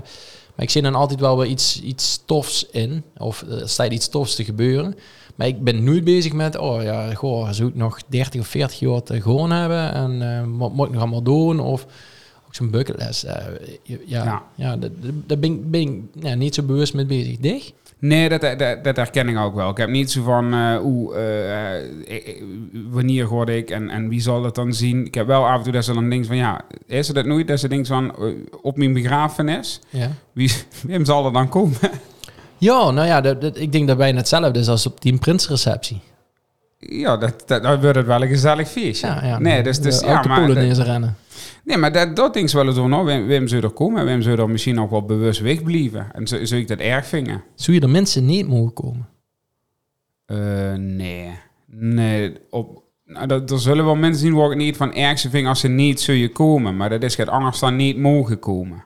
maar 0.55 0.65
ik 0.65 0.69
zie 0.69 0.81
dan 0.81 0.95
altijd 0.95 1.19
wel 1.19 1.37
weer 1.37 1.47
iets, 1.49 1.81
iets 1.81 2.21
tofs 2.25 2.65
in, 2.71 3.03
of 3.17 3.41
er 3.41 3.69
staat 3.69 3.91
iets 3.91 4.09
tofs 4.09 4.35
te 4.35 4.43
gebeuren. 4.43 4.95
Maar 5.35 5.47
ik 5.47 5.63
ben 5.63 5.83
nooit 5.83 6.03
bezig 6.03 6.33
met, 6.33 6.57
oh 6.57 6.83
ja, 6.83 7.13
goh, 7.13 7.49
zou 7.51 7.69
ik 7.69 7.75
nog 7.75 7.99
30 8.07 8.41
of 8.41 8.47
40 8.47 8.79
jaar 8.79 9.03
te 9.03 9.21
gewoon 9.21 9.51
hebben 9.51 9.93
en 9.93 10.57
wat 10.57 10.73
moet 10.73 10.85
ik 10.87 10.91
nog 10.93 11.01
allemaal 11.01 11.21
doen? 11.23 11.59
Of 11.59 11.85
ook 12.49 12.55
zo'n 12.55 12.69
bucketlist. 12.69 13.23
eh, 13.23 13.35
je- 13.83 14.03
ja, 14.05 14.23
Ja. 14.23 14.43
ja. 14.55 14.77
daar 15.27 15.39
ben 15.39 15.51
ik, 15.53 15.71
ben 15.71 15.81
ik 15.81 16.01
ja, 16.23 16.33
niet 16.35 16.55
zo 16.55 16.63
bewust 16.63 16.93
mee 16.93 17.05
bezig. 17.05 17.37
Dicht? 17.37 17.73
Nee, 18.01 18.29
dat, 18.29 18.41
dat, 18.41 18.83
dat 18.83 18.95
herken 18.95 19.27
ik 19.29 19.37
ook 19.37 19.55
wel. 19.55 19.69
Ik 19.69 19.77
heb 19.77 19.89
niet 19.89 20.11
zo 20.11 20.23
van 20.23 20.53
eh, 20.53 20.77
hoe, 20.77 21.15
eh, 21.15 21.75
eh, 21.77 21.83
eh, 22.07 22.43
wanneer 22.89 23.27
word 23.27 23.49
ik 23.49 23.69
en, 23.69 23.89
en 23.89 24.09
wie 24.09 24.21
zal 24.21 24.43
het 24.43 24.55
dan 24.55 24.73
zien. 24.73 25.05
Ik 25.05 25.13
heb 25.13 25.27
wel 25.27 25.45
af 25.47 25.57
en 25.57 25.63
toe 25.63 25.71
dat 25.73 25.83
ze 25.85 25.93
dan 25.93 26.09
denken 26.09 26.27
van 26.27 26.35
ja, 26.37 26.61
is 26.85 27.07
er 27.07 27.13
dat 27.13 27.25
nooit? 27.25 27.47
Dat 27.47 27.59
ze 27.59 27.67
denken 27.67 27.87
van 27.87 28.15
eh, 28.15 28.25
op 28.61 28.77
mijn 28.77 28.93
begrafenis, 28.93 29.79
Ja. 29.89 30.11
wie, 30.33 30.51
wie 30.87 31.05
zal 31.05 31.25
er 31.25 31.33
dan 31.33 31.49
komen? 31.49 31.77
Ja, 32.57 32.91
nou 32.91 33.07
ja, 33.07 33.21
dat, 33.21 33.41
dat- 33.41 33.57
ik 33.57 33.71
denk 33.71 33.87
dat 33.87 33.97
bijna 33.97 34.17
hetzelfde 34.17 34.59
is 34.59 34.67
als 34.67 34.85
op 34.85 35.01
die 35.01 35.17
prinsreceptie. 35.17 35.99
Ja, 36.79 37.17
dat, 37.17 37.43
dat, 37.45 37.63
dan 37.63 37.81
wordt 37.81 37.95
het 37.95 38.05
wel 38.05 38.21
een 38.21 38.27
gezellig 38.27 38.69
feestje. 38.69 39.07
Ja, 39.07 39.25
ja. 39.25 39.39
Nee, 39.39 39.63
dus, 39.63 39.79
dus 39.79 39.99
De 39.99 40.05
ja, 40.05 40.23
maar, 40.27 40.41
Polonaise 40.41 40.83
rennen. 40.83 41.15
nee, 41.63 41.77
maar 41.77 41.91
dat, 41.91 42.15
dat 42.15 42.35
ik 42.35 42.49
wel 42.49 42.67
over. 42.67 42.89
Nou, 42.89 43.05
Wim, 43.05 43.27
Wim 43.27 43.47
zou 43.47 43.63
er 43.63 43.69
komen, 43.69 44.05
Wim 44.05 44.21
zou 44.21 44.39
er 44.39 44.49
misschien 44.49 44.79
ook 44.79 44.89
wel 44.89 45.05
bewust 45.05 45.41
wegblijven. 45.41 46.07
En 46.13 46.27
zou, 46.27 46.45
zou 46.45 46.61
ik 46.61 46.67
dat 46.67 46.79
erg 46.79 47.05
vinden? 47.05 47.43
Zou 47.55 47.77
je 47.77 47.83
er 47.83 47.89
mensen 47.89 48.25
niet 48.25 48.47
mogen 48.47 48.73
komen? 48.73 49.07
Eh, 50.25 50.73
nee. 50.73 51.31
Nee, 51.65 52.37
op, 52.49 52.83
nou, 53.05 53.27
dat, 53.27 53.51
er 53.51 53.59
zullen 53.59 53.85
wel 53.85 53.95
mensen 53.95 54.21
zien 54.21 54.33
waar 54.33 54.51
ik 54.51 54.57
niet 54.57 54.77
van 54.77 54.93
erg 54.93 55.19
zou 55.19 55.33
vinden 55.33 55.49
als 55.49 55.59
ze 55.59 55.67
niet 55.67 56.01
zullen 56.01 56.31
komen. 56.31 56.77
Maar 56.77 56.89
dat 56.89 57.03
is 57.03 57.17
het 57.17 57.29
anders 57.29 57.59
dan 57.59 57.75
niet 57.75 57.97
mogen 57.97 58.39
komen. 58.39 58.83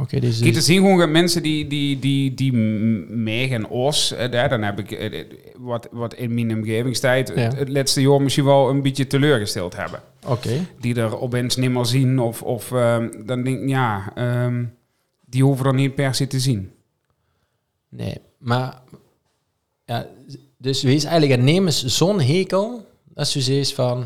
Oké, 0.00 0.20
deze 0.20 0.42
Kijk, 0.42 0.54
er 0.56 0.62
zien 0.62 0.76
gewoon 0.82 1.10
mensen 1.10 1.42
die, 1.42 1.66
die, 1.66 1.98
die, 1.98 2.34
die 2.34 2.52
m- 2.52 3.22
Meg 3.22 3.48
en 3.50 3.68
Os, 3.68 4.14
dan 4.30 4.62
heb 4.62 4.78
ik 4.78 4.90
eh, 4.90 5.20
eh, 5.20 5.26
wat, 5.56 5.88
wat 5.90 6.14
in 6.14 6.34
mijn 6.34 6.52
omgevingstijd 6.56 7.28
Ja. 7.28 7.34
het, 7.40 7.58
het 7.58 7.68
laatste 7.68 8.00
jaar 8.00 8.22
misschien 8.22 8.44
wel 8.44 8.68
een 8.70 8.82
beetje 8.82 9.06
teleurgesteld 9.06 9.76
hebben. 9.76 10.00
Oké. 10.26 10.66
Die 10.80 10.94
er 10.94 11.20
opeens 11.20 11.56
niet 11.56 11.70
meer 11.70 11.84
zien 11.86 12.18
of, 12.18 12.42
of 12.42 12.72
ehm, 12.72 13.08
dan 13.26 13.42
denk 13.42 13.60
ik, 13.62 13.68
ja, 13.68 14.12
ehm, 14.14 14.64
die 15.26 15.42
hoeven 15.44 15.66
er 15.66 15.74
niet 15.74 15.94
per 15.94 16.14
se 16.14 16.26
te 16.26 16.40
zien. 16.40 16.70
Nee, 17.88 18.14
maar... 18.38 18.80
Ja, 19.84 20.06
dus 20.58 20.82
wees 20.82 21.04
eigenlijk 21.04 21.40
een 21.40 21.46
nemens 21.46 21.84
zo'n 21.84 22.20
hekel... 22.20 22.86
Dat 23.14 23.32
je 23.32 23.40
zoiets 23.40 23.74
van... 23.74 24.04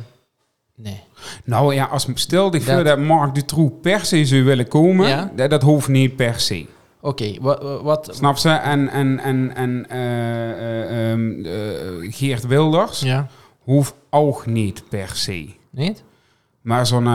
Nee. 0.82 1.00
Nou 1.44 1.74
ja, 1.74 1.84
als 1.84 2.06
stel 2.14 2.50
voor 2.50 2.60
Dat- 2.64 2.84
dat 2.84 2.98
Mark 2.98 3.34
Dutroux 3.34 3.72
per 3.82 4.04
se 4.04 4.24
zou 4.24 4.42
willen 4.44 4.68
komen, 4.68 5.08
Ja. 5.08 5.32
dat, 5.36 5.50
dat 5.50 5.62
hoeft 5.62 5.88
niet 5.88 6.16
per 6.16 6.40
se. 6.40 6.66
Oké, 7.00 7.34
wat... 7.40 7.82
wat 7.82 8.10
Snap 8.12 8.36
ze? 8.36 8.48
En, 8.50 8.88
en, 8.88 9.18
en, 9.20 9.54
en 9.56 9.88
eh, 9.88 10.50
eh, 10.50 11.12
ehm, 11.12 11.44
eh, 11.44 12.12
Geert 12.12 12.46
Wilders 12.46 13.00
ja, 13.00 13.28
hoeft 13.58 13.94
ook 14.10 14.46
niet 14.46 14.82
per 14.88 15.08
se. 15.14 15.48
niet? 15.70 16.02
Maar 16.60 16.86
zo'n... 16.86 17.06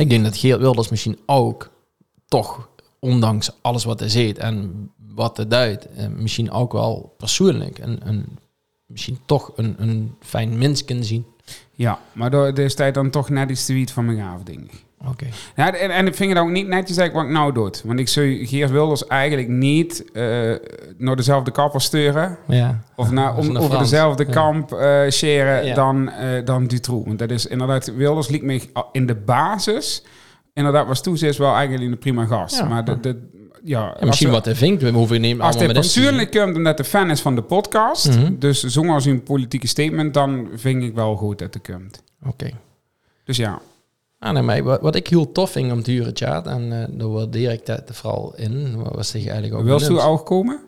Ik 0.00 0.10
denk 0.10 0.24
dat 0.24 0.36
Geert 0.36 0.60
Wilders 0.60 0.88
misschien 0.88 1.18
ook 1.26 1.70
toch, 2.28 2.68
ondanks 2.98 3.50
alles 3.62 3.84
wat 3.84 4.00
hij 4.00 4.08
zegt 4.08 4.38
en 4.38 4.90
wat 5.14 5.36
hij 5.36 5.46
duidt, 5.48 5.88
misschien 6.16 6.50
ook 6.50 6.72
wel 6.72 7.14
persoonlijk 7.18 7.78
een, 7.78 8.00
een, 8.04 8.38
misschien 8.86 9.18
toch 9.26 9.52
een, 9.56 9.74
een 9.78 10.14
fijn 10.20 10.58
mens 10.58 10.84
kan 10.84 11.04
zien. 11.04 11.24
Ja, 11.74 11.98
maar 12.12 12.30
daar 12.30 12.54
daar 12.54 12.70
staat 12.70 12.94
dan 12.94 13.10
toch 13.10 13.28
net 13.28 13.50
iets 13.50 13.66
te 13.66 13.72
wiet 13.72 13.90
van 13.92 14.04
mijn 14.04 14.18
gaaf, 14.18 14.42
denk 14.42 14.60
ik. 14.60 14.84
Oké. 15.08 15.26
Ja, 15.56 15.74
en, 15.74 15.90
en 15.90 16.06
ik 16.06 16.14
vind 16.14 16.32
het 16.32 16.38
ook 16.38 16.50
niet 16.50 16.66
netjes 16.66 16.96
eigenlijk 16.96 17.12
wat 17.14 17.24
ik 17.24 17.40
nou 17.42 17.52
doe. 17.52 17.82
Want 17.84 17.98
ik 17.98 18.08
zou 18.08 18.46
Geert 18.46 18.70
Wilders 18.70 19.06
eigenlijk 19.06 19.48
niet 19.48 20.12
eh, 20.12 20.22
naar 20.98 21.16
dezelfde 21.16 21.50
kapper 21.50 21.80
sturen. 21.80 22.38
Ja. 22.46 22.80
Of 22.96 23.10
naar, 23.10 23.36
om, 23.36 23.52
naar 23.52 23.62
over 23.62 23.78
dezelfde 23.78 24.24
Ja. 24.26 24.32
kamp 24.32 24.72
eh 24.72 25.10
sharen 25.10 25.66
Ja. 25.66 25.74
dan, 25.74 26.10
eh 26.10 26.44
dan 26.44 26.66
Dutroux. 26.66 27.06
Want 27.06 27.18
dat 27.18 27.30
is 27.30 27.46
inderdaad, 27.46 27.94
Wilders 27.94 28.28
liet 28.28 28.42
me 28.42 28.60
in 28.92 29.06
de 29.06 29.14
basis... 29.14 30.04
Inderdaad, 30.54 30.86
was 30.86 31.02
toen 31.02 31.14
is 31.14 31.38
wel 31.38 31.54
eigenlijk 31.54 31.90
een 31.90 31.98
prima 31.98 32.24
gast. 32.24 32.58
Ja. 32.58 32.64
Maar 32.64 32.84
de, 32.84 33.00
de, 33.00 33.30
ja, 33.64 33.96
En 33.96 34.06
misschien 34.06 34.30
wat 34.30 34.44
hij 34.44 34.54
vindt, 34.54 34.82
we 34.82 34.90
hoeven 34.90 35.20
niet 35.20 35.40
als 35.40 35.56
allemaal 35.56 35.74
hij 35.74 35.82
te 35.82 35.90
persoonlijk 35.92 36.30
komt 36.30 36.56
omdat 36.56 36.78
hij 36.78 36.86
fan 36.86 37.10
is 37.10 37.20
van 37.20 37.34
de 37.34 37.42
podcast... 37.42 38.08
Mhm. 38.08 38.38
dus 38.38 38.62
zong 38.62 38.90
als 38.90 39.04
een 39.04 39.22
politieke 39.22 39.66
statement... 39.66 40.14
dan 40.14 40.48
vind 40.54 40.82
ik 40.82 40.94
wel 40.94 41.16
goed 41.16 41.38
dat 41.38 41.54
hij 41.54 41.74
komt. 41.74 42.02
Oké. 42.22 42.50
Dus 43.24 43.36
ja, 43.36 43.60
Ah, 44.22 44.32
nee, 44.32 44.42
maar 44.42 44.62
wat, 44.62 44.80
wat 44.80 44.94
ik 44.94 45.06
heel 45.06 45.32
tof 45.32 45.50
vind 45.50 45.72
om 45.72 45.82
te 45.82 45.90
huren, 45.90 46.16
chat, 46.16 46.46
en 46.46 46.68
daar 46.98 47.08
waardeer 47.08 47.50
ik 47.50 47.66
dat 47.66 47.82
vooral 47.92 48.34
in, 48.36 48.76
wat 48.82 48.94
was 48.94 49.08
zich 49.08 49.26
eigenlijk 49.26 49.54
ook 49.54 49.64
wil 49.64 49.94
je 49.94 50.00
ook 50.00 50.26
komen? 50.26 50.60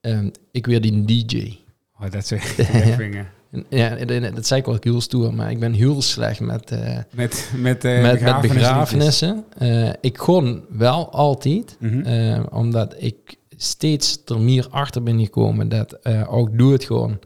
Ehm, 0.00 0.30
ik 0.50 0.66
weer 0.66 0.80
die 0.80 1.04
DJ. 1.04 1.56
Oh, 2.00 2.10
dat 2.10 2.26
zeg 2.26 2.58
ik 2.58 2.94
vinger. 2.94 3.32
Ja, 3.68 3.94
dat- 4.30 4.46
zei 4.46 4.60
ik 4.60 4.66
wel 4.66 4.76
heel 4.80 5.00
stoer, 5.00 5.34
maar 5.34 5.50
ik 5.50 5.58
ben 5.60 5.72
heel 5.72 6.02
slecht 6.02 6.40
met... 6.40 6.70
eh, 6.70 6.98
Met, 7.14 7.50
met, 7.56 7.84
eh 7.84 8.02
met, 8.02 8.12
begrafenissen. 8.40 9.44
Eh, 9.58 9.88
ik 10.00 10.18
gewoon 10.18 10.64
wel 10.68 11.10
altijd, 11.12 11.76
Mhm. 11.80 12.42
omdat 12.50 12.94
ik 12.98 13.16
steeds 13.56 14.18
er 14.26 14.40
meer 14.40 14.66
achter 14.70 15.02
ben 15.02 15.20
gekomen 15.20 15.68
dat 15.68 15.98
ook 16.28 16.58
doe 16.58 16.72
het 16.72 16.84
gewoon 16.84 17.18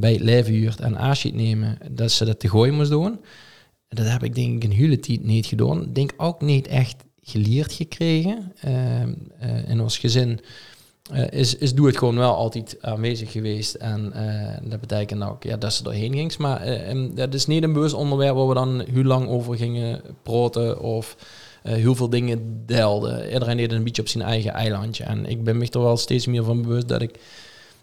bij 0.00 0.12
het 0.12 0.20
leven 0.20 0.52
huurt 0.52 0.80
en 0.80 0.96
afscheid 0.96 1.34
nemen, 1.34 1.78
dat 1.90 2.10
ze 2.10 2.24
dat 2.24 2.40
te 2.40 2.48
gooien 2.48 2.74
moest 2.74 2.90
doen. 2.90 3.20
Dat 3.88 4.08
heb 4.08 4.22
ik 4.24 4.34
denk 4.34 4.56
ik 4.62 4.70
een 4.70 4.76
hele 4.76 4.98
tijd 5.00 5.24
niet 5.24 5.46
gedaan. 5.46 5.86
Denk 5.92 6.12
ook 6.16 6.40
niet 6.40 6.66
echt 6.66 6.96
geleerd 7.22 7.72
gekregen. 7.72 8.52
In 9.66 9.80
ons 9.80 9.98
gezin 9.98 10.40
eh, 11.12 11.40
is, 11.40 11.56
is 11.56 11.74
doe 11.74 11.86
het 11.86 11.98
gewoon 11.98 12.16
wel 12.16 12.34
altijd 12.34 12.76
aanwezig 12.80 13.32
geweest. 13.32 13.74
En 13.74 14.12
eh, 14.12 14.70
dat 14.70 14.80
betekent 14.80 15.22
ook 15.22 15.42
ja, 15.42 15.56
dat 15.56 15.72
ze 15.72 15.84
erheen 15.84 16.14
ging. 16.14 16.38
Maar 16.38 16.60
eh, 16.60 16.88
en 16.88 17.14
dat 17.14 17.34
is 17.34 17.46
niet 17.46 17.62
een 17.62 17.72
bewust 17.72 17.94
onderwerp 17.94 18.34
waar 18.34 18.48
we 18.48 18.54
dan 18.54 18.84
heel 18.90 19.02
lang 19.02 19.28
over 19.28 19.56
gingen 19.56 20.00
praten 20.22 20.80
of 20.80 21.16
heel 21.62 21.94
veel 21.94 22.08
dingen 22.08 22.62
deelden. 22.66 23.32
Iedereen 23.32 23.56
deed 23.56 23.72
een 23.72 23.84
beetje 23.84 24.02
op 24.02 24.08
zijn 24.08 24.24
eigen 24.24 24.52
eilandje. 24.52 25.04
En 25.04 25.26
ik 25.26 25.44
ben 25.44 25.58
me 25.58 25.68
er 25.70 25.82
wel 25.82 25.96
steeds 25.96 26.26
meer 26.26 26.44
van 26.44 26.62
bewust 26.62 26.88
dat 26.88 27.02
ik 27.02 27.18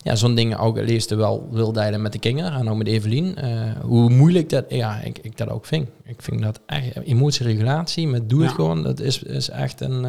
ja, 0.02 0.16
zo'n 0.16 0.36
dingen 0.36 0.58
ook 0.58 0.78
het 0.78 1.16
wel 1.16 1.48
wil 1.52 1.72
delen 1.72 2.02
met 2.02 2.12
de 2.12 2.20
kinderen 2.20 2.52
en 2.52 2.70
ook 2.70 2.78
met 2.78 2.88
Evelien. 2.88 3.38
Hoe 3.82 4.10
moeilijk 4.10 4.50
dat, 4.50 4.66
ja, 4.70 5.02
ik, 5.02 5.20
ik 5.22 5.38
dat 5.38 5.50
ook 5.50 5.66
vind. 5.66 5.88
Ik 6.04 6.22
vind 6.22 6.42
dat 6.42 6.60
echt, 6.66 6.96
emotieregulatie 7.04 8.08
met 8.08 8.30
doe 8.30 8.42
het 8.42 8.50
Ja. 8.50 8.56
gewoon, 8.56 8.84
dat 8.84 9.00
is, 9.00 9.24
is 9.24 9.50
echt 9.50 9.82
een, 9.82 10.06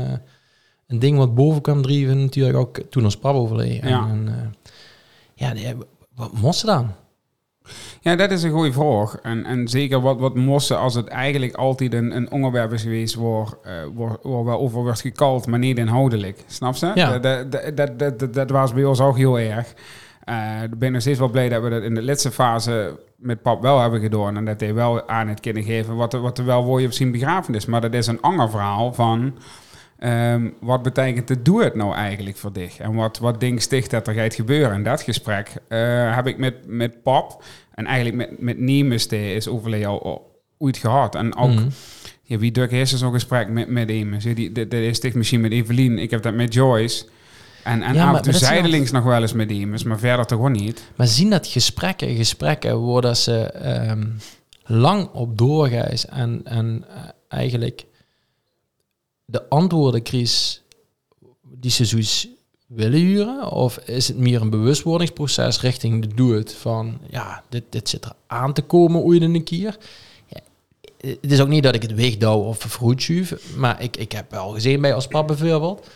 een 0.88 0.98
ding 0.98 1.16
wat 1.16 1.34
boven 1.34 1.62
kwam 1.62 1.82
drijven 1.82 2.20
natuurlijk 2.20 2.58
ook 2.58 2.78
toen 2.90 3.04
ons 3.04 3.16
pap 3.16 3.34
overleed. 3.34 3.80
En, 3.82 3.88
Ja. 3.88 4.08
en, 4.08 4.28
eh, 4.28 4.68
ja, 5.34 5.52
nee, 5.52 5.74
wat 6.14 6.32
moest 6.32 6.58
ze 6.58 6.66
dan? 6.66 6.92
Ja, 8.00 8.16
dat 8.16 8.30
is 8.30 8.42
een 8.42 8.50
goede 8.50 8.72
vraag. 8.72 9.18
En, 9.22 9.44
en 9.44 9.68
zeker 9.68 10.00
wat, 10.00 10.18
wat 10.18 10.34
mossen 10.34 10.78
als 10.78 10.94
het 10.94 11.06
eigenlijk 11.06 11.54
altijd 11.54 11.94
een, 11.94 12.16
een 12.16 12.30
onderwerp 12.30 12.72
is 12.72 12.82
geweest 12.82 13.14
waar, 13.14 13.46
eh, 13.62 13.72
waar, 13.94 14.16
waar 14.22 14.44
wel 14.44 14.58
over 14.58 14.82
wordt 14.82 15.00
gekald, 15.00 15.46
maar 15.46 15.58
niet 15.58 15.78
inhoudelijk. 15.78 16.44
Snap 16.46 16.74
je? 16.74 16.90
Ja. 16.94 17.18
Dat, 17.18 17.52
dat, 17.76 17.98
dat, 17.98 18.34
dat, 18.34 18.50
was 18.50 18.72
bij 18.72 18.84
ons 18.84 19.00
ook 19.00 19.16
heel 19.16 19.38
erg. 19.38 19.74
Eh, 20.24 20.62
ik 20.62 20.78
ben 20.78 20.92
nog 20.92 21.00
steeds 21.00 21.18
wel 21.18 21.28
blij 21.28 21.48
dat 21.48 21.62
we 21.62 21.68
dat 21.70 21.82
in 21.82 21.94
de 21.94 22.02
laatste 22.02 22.30
fase 22.30 22.98
met 23.16 23.42
pap 23.42 23.62
wel 23.62 23.80
hebben 23.80 24.00
gedaan. 24.00 24.36
En 24.36 24.44
dat 24.44 24.60
hij 24.60 24.74
wel 24.74 25.08
aan 25.08 25.28
het 25.28 25.40
kunnen 25.40 25.62
geven 25.62 25.96
wat 25.96 26.12
er, 26.12 26.20
wat 26.20 26.38
er 26.38 26.44
wel 26.44 26.64
voor 26.64 26.80
je 26.80 26.86
op 26.86 26.92
zijn 26.92 27.12
begrafenis. 27.12 27.66
Maar 27.66 27.80
dat 27.80 27.94
is 27.94 28.06
een 28.06 28.20
ander 28.20 28.50
verhaal 28.50 28.92
van... 28.92 29.34
ehm, 29.98 30.48
wat 30.60 30.82
betekent 30.82 31.28
het 31.28 31.44
doe 31.44 31.64
het 31.64 31.74
nou 31.74 31.94
eigenlijk 31.94 32.36
voor 32.36 32.52
dich? 32.52 32.78
En 32.78 32.94
wat, 32.94 33.18
wat 33.18 33.40
denk 33.40 33.60
sticht 33.60 33.90
dat 33.90 34.06
er 34.06 34.14
gaat 34.14 34.34
gebeuren? 34.34 34.72
En 34.72 34.82
dat 34.82 35.02
gesprek 35.02 35.52
eh, 35.68 36.14
heb 36.14 36.26
ik 36.26 36.38
met, 36.38 36.54
met 36.66 37.02
pap 37.02 37.42
en 37.74 37.86
eigenlijk 37.86 38.16
met, 38.16 38.40
met 38.40 38.58
die 39.08 39.34
is 39.34 39.48
overleden 39.48 39.88
al, 39.88 40.02
al 40.02 40.40
ooit 40.58 40.76
gehad. 40.76 41.14
En 41.14 41.36
ook, 41.36 41.50
Mhm. 41.50 41.68
ja, 42.22 42.38
wie 42.38 42.50
druk 42.50 42.70
is 42.70 42.92
er 42.92 42.98
zo'n 42.98 43.12
gesprek 43.12 43.48
met, 43.48 43.68
met 43.68 43.88
die, 43.88 44.52
dat 44.52 44.72
is 44.72 45.00
dicht 45.00 45.14
misschien 45.14 45.40
met 45.40 45.52
Evelien. 45.52 45.98
Ik 45.98 46.10
heb 46.10 46.22
dat 46.22 46.34
met 46.34 46.54
Joyce. 46.54 47.04
En, 47.64 47.82
en 47.82 47.94
Ja, 47.94 48.10
af 48.10 48.16
en 48.16 48.22
toe 48.22 48.32
zijdelings 48.32 48.90
nog 48.90 49.04
wel 49.04 49.20
eens 49.20 49.32
met 49.32 49.48
Nemes, 49.48 49.82
maar 49.82 49.98
verder 49.98 50.26
toch 50.26 50.36
gewoon 50.38 50.52
niet. 50.52 50.84
Maar 50.96 51.06
zien 51.06 51.30
dat 51.30 51.46
gesprekken, 51.46 52.16
gesprekken 52.16 52.76
worden 52.76 53.16
ze 53.16 53.42
ehm, 53.42 54.06
lang 54.64 55.08
op 55.12 55.38
doorgeis 55.38 56.06
en, 56.06 56.40
en 56.44 56.84
eh, 56.88 57.02
eigenlijk 57.28 57.84
de 59.30 59.48
antwoorden 59.48 60.02
krijgt 60.02 60.62
die 61.42 61.70
ze 61.70 61.84
zoiets 61.84 62.28
willen 62.66 62.98
huren? 63.00 63.50
Of 63.50 63.76
is 63.78 64.08
het 64.08 64.16
meer 64.18 64.40
een 64.40 64.50
bewustwordingsproces 64.50 65.60
richting 65.60 66.02
de 66.02 66.14
doe 66.14 66.34
het 66.34 66.54
van 66.54 66.98
ja, 67.10 67.42
dit, 67.48 67.62
dit 67.68 67.88
zit 67.88 68.04
er 68.04 68.12
aan 68.26 68.52
te 68.52 68.62
komen 68.62 69.00
ooit 69.02 69.22
een 69.22 69.44
keer? 69.44 69.76
Ja, 70.26 70.40
het 71.00 71.32
is 71.32 71.40
ook 71.40 71.48
niet 71.48 71.62
dat 71.62 71.74
ik 71.74 71.82
het 71.82 71.94
wegdouw 71.94 72.38
of 72.40 72.58
vergoed 72.58 73.02
schuif, 73.02 73.56
maar 73.56 73.82
ik, 73.82 73.96
ik 73.96 74.12
heb 74.12 74.30
wel 74.30 74.48
gezien 74.48 74.80
bij 74.80 74.94
als 74.94 75.06
pap 75.06 75.26
bijvoorbeeld, 75.26 75.86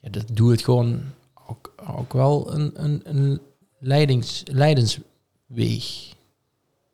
ja, 0.00 0.08
dat 0.10 0.24
doe 0.32 0.50
het 0.50 0.62
gewoon 0.62 1.00
ook, 1.48 1.72
ook 1.96 2.12
wel 2.12 2.54
een, 2.54 2.70
een, 2.74 3.00
een 3.04 3.40
leidings, 3.78 4.42
leidensweg 4.52 6.10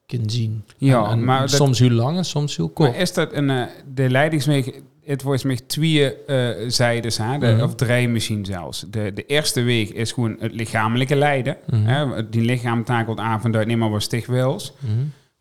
kunnen 0.07 0.31
zien. 0.31 0.65
Ja, 0.77 1.05
En- 1.05 1.11
en 1.11 1.25
maar 1.25 1.41
dat- 1.41 1.51
soms 1.51 1.79
heel 1.79 1.91
lang 1.91 2.17
en 2.17 2.25
soms 2.25 2.57
heel 2.57 2.69
kort. 2.69 2.91
Maar 2.91 3.01
is 3.01 3.13
dat 3.13 3.33
een, 3.33 3.51
eh, 3.51 3.67
de 3.95 4.11
leidingsweg, 4.11 4.71
het 5.09 5.23
wordt 5.23 5.45
met 5.45 5.69
twee 5.69 6.25
eh 6.25 6.49
zijdes, 6.67 7.19
hè? 7.19 7.39
De, 7.39 7.47
Mhm. 7.47 7.63
of 7.63 7.75
drie 7.75 8.09
misschien 8.09 8.45
zelfs. 8.45 8.85
De, 8.91 9.13
de 9.13 9.27
eerste 9.27 9.61
week 9.63 9.89
is 9.89 10.13
gewoon 10.13 10.37
het 10.39 10.53
lichamelijke 10.55 11.17
lijden. 11.17 11.57
Mhm. 11.67 11.85
Hè? 11.85 12.29
Die 12.29 12.43
lichaam 12.43 12.85
takelt 12.85 13.19
aan 13.19 13.41
van 13.41 13.51
dat 13.51 13.67
niet 13.67 13.77
maar 13.77 13.91
wat 13.91 14.03
sticht 14.03 14.27
wils. 14.27 14.73
Mhm. 14.79 14.93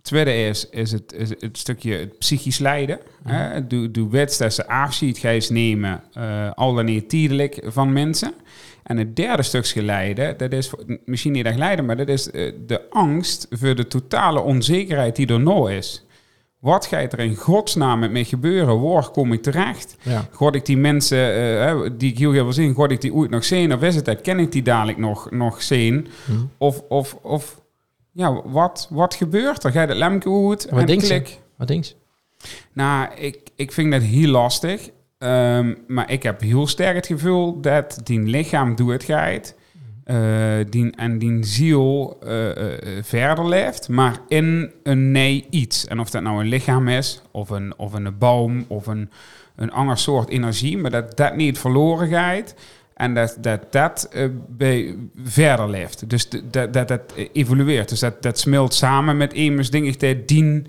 tweede 0.02 0.36
is, 0.48 0.70
is, 0.70 0.92
het, 0.92 1.14
is 1.14 1.30
het 1.40 1.58
stukje 1.58 1.94
het 1.94 2.18
psychisch 2.20 2.58
lijden. 2.60 3.00
Hè? 3.24 3.62
Weet 4.10 4.38
dat 4.38 4.54
ze 4.54 4.68
afscheid 4.68 5.18
gaan 5.18 5.40
nemen, 5.50 6.02
uh, 6.18 6.52
al 6.52 6.74
dan 6.74 6.86
niet 6.86 7.10
tijdelijk 7.10 7.60
van 7.66 7.94
mensen. 7.94 8.34
En 8.84 8.98
het 8.98 9.16
derde 9.16 9.44
stukje 9.44 9.84
lijden, 9.84 10.38
dat 10.38 10.52
is 10.52 10.72
misschien 11.06 11.32
niet 11.32 11.46
echt 11.46 11.58
lijden, 11.58 11.86
maar 11.86 11.98
dat 11.98 12.08
is 12.08 12.28
uh, 12.32 12.52
de 12.68 12.90
angst 12.90 13.48
voor 13.50 13.76
de 13.76 13.88
totale 13.88 14.40
onzekerheid 14.42 15.16
die 15.16 15.28
er 15.28 15.40
nou 15.40 15.74
is. 15.74 16.06
Wat 16.60 16.86
gaat 16.86 17.13
er 17.13 17.20
in 17.20 17.36
godsnaam 17.36 18.00
met 18.00 18.12
me 18.12 18.26
gebeuren? 18.26 18.82
Waar 18.82 19.10
kom 19.10 19.34
ik 19.34 19.41
terecht? 19.41 19.96
Ja. 20.02 20.28
God 20.32 20.56
ik 20.56 20.65
die 20.65 20.78
mensen 20.78 21.38
uh, 21.38 21.89
die 21.98 22.12
ik 22.12 22.17
heel 22.17 22.32
veel 22.32 22.54
zien, 22.54 22.74
god 22.74 22.91
ik 22.91 23.02
die 23.02 23.13
ooit 23.13 23.30
nog 23.30 23.43
zien? 23.43 23.74
Of 23.74 23.82
is 23.82 23.96
het 23.96 24.06
dat? 24.06 24.22
Ken 24.22 24.39
ik 24.39 24.52
die 24.52 24.62
dadelijk 24.62 24.98
nog, 24.98 25.32
nog 25.32 25.62
zien? 25.62 26.08
Hmm. 26.26 26.50
Of, 26.58 26.84
of, 26.89 27.17
of 27.22 27.62
ja, 28.12 28.41
wat, 28.46 28.88
wat 28.91 29.13
gebeurt 29.13 29.63
er? 29.63 29.72
Ga 29.72 29.82
je 29.82 29.88
het 29.88 29.98
lemke 29.98 30.48
uit? 30.50 30.70
Wat 30.70 30.89
en 30.89 30.98
klik? 30.98 31.39
Wat 31.58 31.67
denk 31.67 31.84
je? 31.84 31.93
Nou, 32.74 33.13
ik, 33.15 33.39
ik 33.56 33.72
vind 33.72 33.91
dat 33.91 34.02
heel 34.02 34.30
lastig. 34.30 34.89
Ehm, 35.17 35.76
maar 35.88 36.12
ik 36.12 36.24
heb 36.24 36.41
heel 36.41 36.67
sterk 36.67 36.96
het 36.96 37.08
gevoel 37.08 37.62
dat 37.62 38.00
die 38.04 38.20
lichaam 38.20 38.76
doet 38.76 38.91
het 38.91 39.04
gaat. 39.04 39.56
Eh, 40.08 40.65
die, 40.70 40.91
en 40.91 41.17
die 41.17 41.43
ziel 41.43 42.17
eh, 42.24 42.50
eh, 42.50 43.04
verder 43.04 43.48
leeft, 43.48 43.89
maar 43.89 44.20
in 44.28 44.72
een 44.84 45.12
nee 45.12 45.46
iets. 45.50 45.88
En 45.88 46.00
of 46.00 46.10
dat 46.10 46.22
nou 46.22 46.39
een 46.39 46.48
lichaam 46.48 46.88
is, 46.88 47.22
of 47.32 47.50
een, 47.50 47.74
of 47.78 47.93
een 47.93 48.17
boom, 48.17 48.65
of 48.67 48.88
een, 48.88 49.10
een 49.56 49.72
ander 49.72 49.98
soort 49.98 50.30
energie, 50.30 50.78
maar 50.78 50.91
dat 50.91 51.17
dat 51.17 51.36
niet 51.36 51.60
verloren 51.60 52.08
gaat. 52.08 52.56
En 52.93 53.13
dat 53.13 53.38
dat, 53.41 53.72
dat 53.72 54.10
bij 54.48 54.96
verder 55.24 55.70
leeft. 55.70 56.10
Dus 56.10 56.30
dat 56.30 56.74
dat, 56.74 56.88
dat 56.88 57.02
evolueert. 57.34 57.89
Dus 57.89 58.00
dat, 58.00 58.22
dat 58.22 58.39
smelt 58.39 58.74
samen 58.74 59.17
met 59.17 59.34
immers 59.34 59.70
dingen 59.70 59.93
die 59.98 60.26
die 60.26 60.62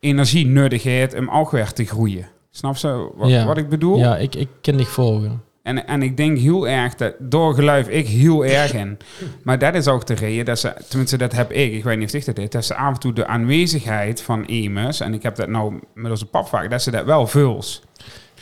energie 0.00 0.58
heeft 0.82 1.14
om 1.18 1.30
ook 1.30 1.50
weer 1.50 1.72
te 1.72 1.84
groeien. 1.84 2.28
Snap 2.50 2.76
je 2.76 3.10
wat, 3.14 3.28
Ja. 3.28 3.46
wat 3.46 3.58
ik 3.58 3.68
bedoel? 3.68 3.98
Ja, 3.98 4.16
ik, 4.16 4.34
ik 4.34 4.48
kan 4.60 4.76
dich 4.76 4.90
volgen. 4.90 5.42
En, 5.66 5.86
en 5.86 6.02
ik 6.02 6.16
denk 6.16 6.38
heel 6.38 6.68
erg, 6.68 6.94
dat, 6.94 7.14
door 7.18 7.54
geluif 7.54 7.88
ik 7.88 8.06
heel 8.08 8.44
erg 8.44 8.72
in. 8.84 8.98
Maar 9.42 9.58
dat 9.58 9.74
is 9.74 9.88
ook 9.88 10.06
de 10.06 10.14
reden 10.14 10.44
dat 10.44 10.58
ze, 10.58 10.74
tenminste 10.88 11.16
dat 11.16 11.32
heb 11.32 11.52
ik, 11.52 11.72
ik 11.72 11.84
weet 11.84 11.98
niet 11.98 12.08
of 12.08 12.14
ik 12.14 12.24
dat 12.24 12.36
deed, 12.36 12.52
dat 12.52 12.64
ze 12.64 12.74
af 12.74 12.94
en 12.94 13.00
toe 13.00 13.12
de 13.12 13.26
aanwezigheid 13.26 14.22
van 14.22 14.44
Emus, 14.44 15.00
en 15.00 15.14
ik 15.14 15.22
heb 15.22 15.36
dat 15.36 15.48
nou 15.48 15.80
met 15.94 16.10
onze 16.10 16.26
pap 16.26 16.48
vaak, 16.48 16.70
dat 16.70 16.82
ze 16.82 16.90
dat 16.90 17.04
wel 17.04 17.26
vuls. 17.26 17.82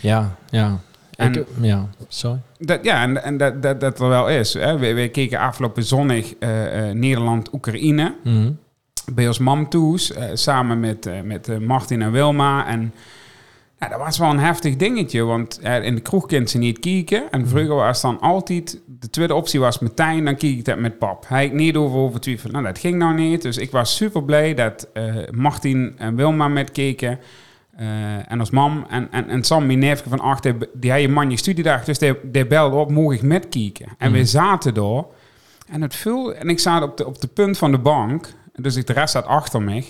Ja, 0.01 0.37
ja. 0.51 0.79
En- 1.17 1.35
ik, 1.35 1.47
ja, 1.61 1.89
sorry. 2.09 2.39
Dat, 2.59 2.79
ja, 2.83 3.03
en, 3.03 3.23
en 3.25 3.37
dat, 3.37 3.63
dat, 3.63 3.81
dat 3.81 4.01
er 4.01 4.09
wel 4.09 4.29
is. 4.29 4.55
Hè. 4.55 4.79
We, 4.79 4.95
we 4.95 5.09
keken 5.09 5.39
afgelopen 5.39 5.85
zonnig 5.85 6.35
eh, 6.39 6.89
eh, 6.89 6.95
Nederland-Oekraïne 6.97 8.15
Mhm. 8.25 8.51
bij 9.13 9.27
ons 9.27 9.39
mam 9.39 9.69
toes, 9.69 10.13
eh, 10.13 10.25
samen 10.33 10.81
met, 10.81 11.09
met 11.25 11.61
Martin 11.61 12.03
en 12.03 12.13
Wilma. 12.13 12.67
En 12.67 12.95
ja, 13.85 13.91
dat 13.91 13.99
was 13.99 14.19
wel 14.19 14.31
een 14.31 14.39
heftig 14.39 14.77
dingetje, 14.77 15.23
want 15.23 15.61
in 15.61 15.95
de 15.95 16.01
kroeg 16.01 16.27
kent 16.27 16.51
ze 16.51 16.59
niet 16.59 16.79
kijken. 16.79 17.31
En 17.31 17.49
vroeger 17.49 17.75
was 17.75 18.01
dan 18.01 18.21
altijd, 18.21 18.81
de 18.87 19.11
tweede 19.11 19.35
optie 19.35 19.61
was 19.61 19.79
meteen, 19.79 20.25
dan 20.25 20.37
keek 20.37 20.59
ik 20.59 20.65
dat 20.65 20.79
met 20.79 20.99
pap. 20.99 21.25
Hij 21.29 21.49
niet 21.49 21.77
over 21.77 21.99
over 21.99 22.21
twijfelen. 22.21 22.53
Nou, 22.53 22.65
dat 22.65 22.79
ging 22.79 22.97
nou 22.97 23.15
niet. 23.15 23.43
Dus 23.43 23.57
ik 23.57 23.71
was 23.71 23.97
super 23.97 24.23
blij 24.23 24.55
dat 24.55 24.89
eh, 24.93 25.15
Martin 25.31 25.95
en 25.99 26.17
Wilma 26.17 26.49
met 26.49 26.73
keken. 26.73 27.19
Eh, 27.77 28.33
en 28.33 28.41
als 28.41 28.51
mam 28.51 28.87
en, 28.89 29.09
en, 29.11 29.29
en 29.29 29.45
Sam, 29.45 29.67
mijn 29.67 29.79
neefje 29.79 30.09
van 30.09 30.21
acht, 30.21 30.43
die, 30.43 30.55
die 30.73 30.91
had 30.91 31.01
je 31.01 31.09
man 31.09 31.31
je 31.31 31.37
studiedag, 31.37 31.85
dus 31.85 31.99
die, 31.99 32.15
die 32.23 32.47
belde 32.47 32.77
op, 32.77 32.91
mocht 32.91 33.15
ik 33.15 33.23
met 33.23 33.49
kijken. 33.49 33.87
En 33.99 34.13
we 34.13 34.25
zaten 34.25 34.75
daar. 34.75 35.05
En 35.69 35.83
het 35.83 35.95
viel, 35.95 36.35
en 36.35 36.49
ik 36.49 36.59
zat 36.59 36.83
op 36.83 36.97
de, 36.97 37.07
op 37.07 37.21
de 37.21 37.27
punt 37.27 37.59
van 37.59 37.71
de 37.71 37.79
bank, 37.79 38.29
dus 38.57 38.77
ik, 38.77 38.87
de 38.87 38.93
rest 38.93 39.13
zat 39.13 39.27
achter 39.27 39.63
me. 39.63 39.85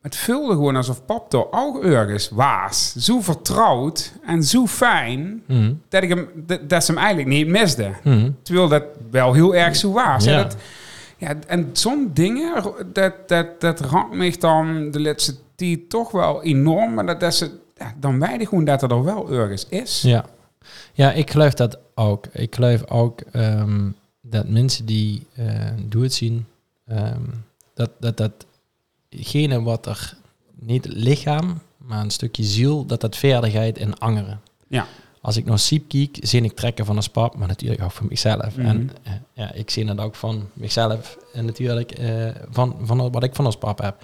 Het 0.00 0.16
voelde 0.16 0.52
gewoon 0.54 0.76
alsof 0.76 1.04
pap 1.04 1.30
door 1.30 1.48
ook 1.50 1.84
ergens 1.84 2.28
was. 2.28 2.94
Zo 2.98 3.20
vertrouwd 3.20 4.12
en 4.26 4.42
zo 4.44 4.66
fijn, 4.66 5.42
Mhm. 5.46 5.72
dat, 5.88 6.02
ik 6.02 6.08
hem, 6.08 6.28
dat, 6.34 6.68
dat 6.68 6.84
ze 6.84 6.90
hem 6.92 7.00
eigenlijk 7.00 7.28
niet 7.28 7.46
misde. 7.46 7.90
Mhm. 8.04 8.30
Terwijl 8.42 8.68
dat 8.68 8.84
wel 9.10 9.32
heel 9.32 9.54
erg 9.54 9.76
zo 9.76 9.92
was. 9.92 10.24
Ja. 10.24 10.42
Dat, 10.42 10.56
ja, 11.16 11.34
en 11.46 11.70
zo'n 11.72 12.10
dingen, 12.14 12.62
dat, 12.92 13.14
dat, 13.28 13.60
dat 13.60 13.80
raakt 13.80 14.14
me 14.14 14.36
dan 14.38 14.90
de 14.90 15.00
laatste 15.00 15.34
tijd 15.54 15.90
toch 15.90 16.10
wel 16.10 16.42
enorm. 16.42 16.94
Maar 16.94 17.06
dat, 17.06 17.20
dat 17.20 17.34
ze, 17.34 17.50
dan 17.98 18.20
weet 18.20 18.40
ik 18.40 18.48
gewoon 18.48 18.64
dat 18.64 18.82
er, 18.82 19.04
wel 19.04 19.30
ergens 19.30 19.66
is. 19.68 20.02
Ja. 20.02 20.24
ja, 20.92 21.12
ik 21.12 21.30
geloof 21.30 21.54
dat 21.54 21.78
ook. 21.94 22.26
Ik 22.32 22.54
geloof 22.54 22.90
ook 22.90 23.20
ehm, 23.32 23.90
dat 24.20 24.48
mensen 24.48 24.86
die 24.86 25.26
eh 25.34 25.46
doen 25.88 26.02
het 26.02 26.14
zien, 26.14 26.46
ehm, 26.86 27.20
dat, 27.74 27.90
dat 28.16 28.32
datgene 29.10 29.62
wat 29.62 29.86
er 29.86 30.16
niet 30.58 30.84
het 30.84 30.94
lichaam, 30.94 31.60
maar 31.76 32.00
een 32.02 32.10
stukje 32.10 32.42
ziel, 32.44 32.86
dat 32.86 33.00
dat 33.00 33.16
verder 33.16 33.50
gaat 33.50 33.78
in 33.78 33.98
angeren. 33.98 34.40
Ja. 34.68 34.86
Als 35.22 35.36
ik 35.36 35.44
naar 35.44 35.58
Siep 35.58 35.88
kijk, 35.88 36.18
zie 36.20 36.42
ik 36.42 36.52
trekken 36.56 36.84
van 36.84 36.96
een 36.96 37.02
spap, 37.02 37.36
maar 37.36 37.48
natuurlijk 37.48 37.82
ook 37.82 37.90
van 37.92 38.06
mezelf. 38.08 38.56
Mhm. 38.56 38.66
En 38.66 38.90
eh, 39.02 39.12
ja, 39.32 39.52
ik 39.52 39.70
zie 39.70 39.84
dat 39.84 39.98
ook 39.98 40.14
van 40.14 40.48
mezelf 40.52 41.18
en 41.32 41.44
natuurlijk 41.44 41.90
eh, 41.92 42.28
van, 42.50 42.76
van 42.82 43.10
wat 43.12 43.22
ik 43.22 43.34
van 43.34 43.44
als 43.44 43.56
pap 43.56 43.78
heb. 43.80 44.02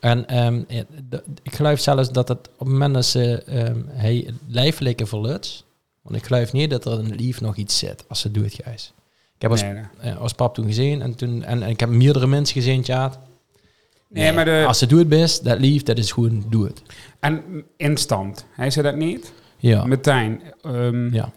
En 0.00 0.26
ehm, 0.28 0.62
d- 1.08 1.22
ik 1.42 1.54
geloof 1.54 1.80
zelfs 1.80 2.12
dat 2.12 2.28
het 2.28 2.38
op 2.38 2.58
het 2.58 2.68
moment 2.68 2.94
dat 2.94 3.04
ze 3.04 3.42
ehm 3.42 3.80
hij 3.88 4.34
lijfelijke 4.46 5.06
verluts, 5.06 5.64
want 6.02 6.16
ik 6.16 6.24
geloof 6.24 6.52
niet 6.52 6.70
dat 6.70 6.84
er 6.84 6.92
het 6.92 7.20
lief 7.20 7.40
nog 7.40 7.56
iets 7.56 7.78
zit 7.78 8.04
als 8.08 8.20
ze 8.20 8.30
doet, 8.30 8.54
Gijs. 8.54 8.92
Ik 9.36 9.42
heb 9.42 9.50
als, 9.50 9.62
Nee, 9.62 9.72
nee. 9.72 9.84
eh, 10.00 10.16
als 10.20 10.32
pap 10.32 10.54
toen 10.54 10.66
gezien 10.66 11.02
en, 11.02 11.14
toen, 11.14 11.42
en, 11.44 11.62
en 11.62 11.68
ik 11.70 11.80
heb 11.80 11.88
meerdere 11.88 12.26
mensen 12.26 12.54
gezien, 12.54 12.82
ja. 12.84 13.12
Nee, 14.12 14.32
maar 14.32 14.44
de- 14.44 14.64
Als 14.66 14.78
ze 14.78 14.86
doet 14.86 14.98
het 14.98 15.08
best, 15.08 15.44
dat 15.44 15.58
lief, 15.60 15.82
dat 15.82 15.98
is 15.98 16.12
gewoon 16.12 16.44
doe 16.48 16.64
het. 16.64 16.82
En 17.20 17.42
instant. 17.76 18.46
Hij 18.50 18.70
zei 18.70 18.86
dat 18.86 18.96
niet? 18.96 19.32
Ja, 19.56 19.84
Meteen. 19.84 20.40
Ehm, 20.62 21.14
ja. 21.14 21.32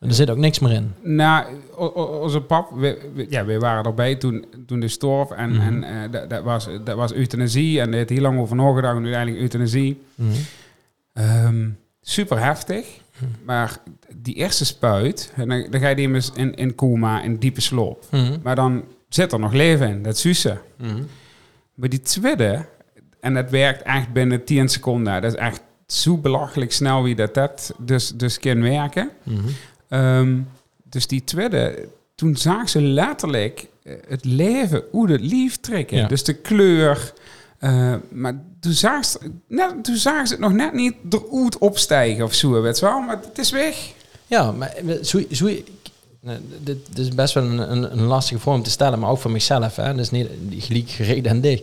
Er 0.00 0.14
zit 0.14 0.30
ook 0.30 0.36
niks 0.36 0.58
meer 0.58 0.72
in. 0.72 0.92
Nou, 1.02 1.44
onze 2.20 2.40
pap, 2.40 2.70
we, 2.74 3.10
we- 3.14 3.26
ja, 3.30 3.44
we 3.44 3.58
waren 3.58 3.84
erbij 3.84 4.14
toen, 4.14 4.44
toen 4.66 4.80
de 4.80 4.88
stoof 4.88 5.30
en, 5.30 5.50
Mhm. 5.50 5.60
en 5.60 5.84
eh, 5.84 6.10
dat, 6.12 6.30
dat, 6.30 6.42
was, 6.42 6.68
dat 6.84 6.96
was 6.96 7.12
euthanasie 7.12 7.80
en 7.80 7.92
heeft 7.92 8.08
heel 8.08 8.20
lang 8.20 8.38
over 8.38 8.56
nagedacht 8.56 8.96
en 8.96 9.02
uiteindelijk 9.02 9.42
euthanasie. 9.42 10.00
Mhm. 10.14 10.30
Ehm, 11.12 11.68
super 12.02 12.42
heftig, 12.44 12.86
Mhm. 13.18 13.30
maar 13.44 13.78
die 14.16 14.34
eerste 14.34 14.64
spuit, 14.64 15.32
en 15.36 15.48
dan, 15.48 15.66
dan 15.70 15.80
ga 15.80 15.88
je 15.88 15.94
die 15.94 16.04
immers 16.04 16.30
in, 16.34 16.54
in 16.54 16.74
coma, 16.74 17.22
in 17.22 17.36
diepe 17.36 17.60
sloop. 17.60 18.04
Maar 18.42 18.54
dan 18.56 18.84
zit 19.08 19.32
er 19.32 19.38
nog 19.38 19.52
leven 19.52 19.88
in, 19.88 20.02
dat 20.02 20.18
zussen. 20.18 20.60
Maar 21.78 21.88
die 21.88 22.02
tweede, 22.02 22.66
en 23.20 23.34
dat 23.34 23.50
werkt 23.50 23.82
echt 23.82 24.12
binnen 24.12 24.44
10 24.44 24.68
seconden, 24.68 25.22
dat 25.22 25.32
is 25.32 25.38
echt 25.38 25.60
zo 25.86 26.16
belachelijk 26.16 26.72
snel 26.72 27.02
wie 27.02 27.14
dat, 27.14 27.34
dat 27.34 27.72
dus, 27.78 28.12
dus 28.14 28.38
kan 28.38 28.62
werken. 28.62 29.10
Mhm. 29.22 29.38
Ehm, 29.88 30.38
dus 30.82 31.06
die 31.06 31.24
tweede, 31.24 31.88
toen 32.14 32.36
zag 32.36 32.68
ze 32.68 32.82
letterlijk 32.82 33.66
eh, 33.82 33.94
het 34.08 34.24
leven 34.24 34.82
hoe 34.90 35.10
het 35.10 35.20
lief 35.20 35.56
trekken. 35.56 35.96
Ja. 35.96 36.06
Dus 36.06 36.24
de 36.24 36.34
kleur. 36.34 37.12
eh, 37.58 37.94
maar 38.10 38.34
toen 38.60 38.72
zag, 38.72 39.04
ze, 39.04 39.18
net, 39.48 39.84
toen 39.84 39.96
zag 39.96 40.26
ze 40.26 40.32
het 40.32 40.42
nog 40.42 40.52
net 40.52 40.72
niet 40.72 40.94
eruit 41.10 41.58
opstijgen 41.58 42.24
of 42.24 42.34
zo, 42.34 42.62
weet 42.62 42.78
je 42.78 42.84
wel. 42.86 43.00
Maar 43.00 43.18
het 43.28 43.38
is 43.38 43.50
weg. 43.50 43.92
Ja, 44.26 44.52
maar 44.52 44.74
zo, 45.02 45.22
zo, 45.30 45.50
dit, 46.20 46.86
dit 46.86 46.98
is 46.98 47.08
best 47.14 47.34
wel 47.34 47.44
een, 47.44 47.72
een, 47.72 47.92
een 47.92 48.02
lastige 48.02 48.40
vorm 48.40 48.62
te 48.62 48.70
stellen, 48.70 48.98
maar 48.98 49.10
ook 49.10 49.18
voor 49.18 49.30
mezelf. 49.30 49.76
Hè? 49.76 49.94
Dus 49.94 50.10
niet 50.10 50.28
gelijk 50.58 50.88
gereed 50.90 51.26
en 51.26 51.40
dicht. 51.40 51.62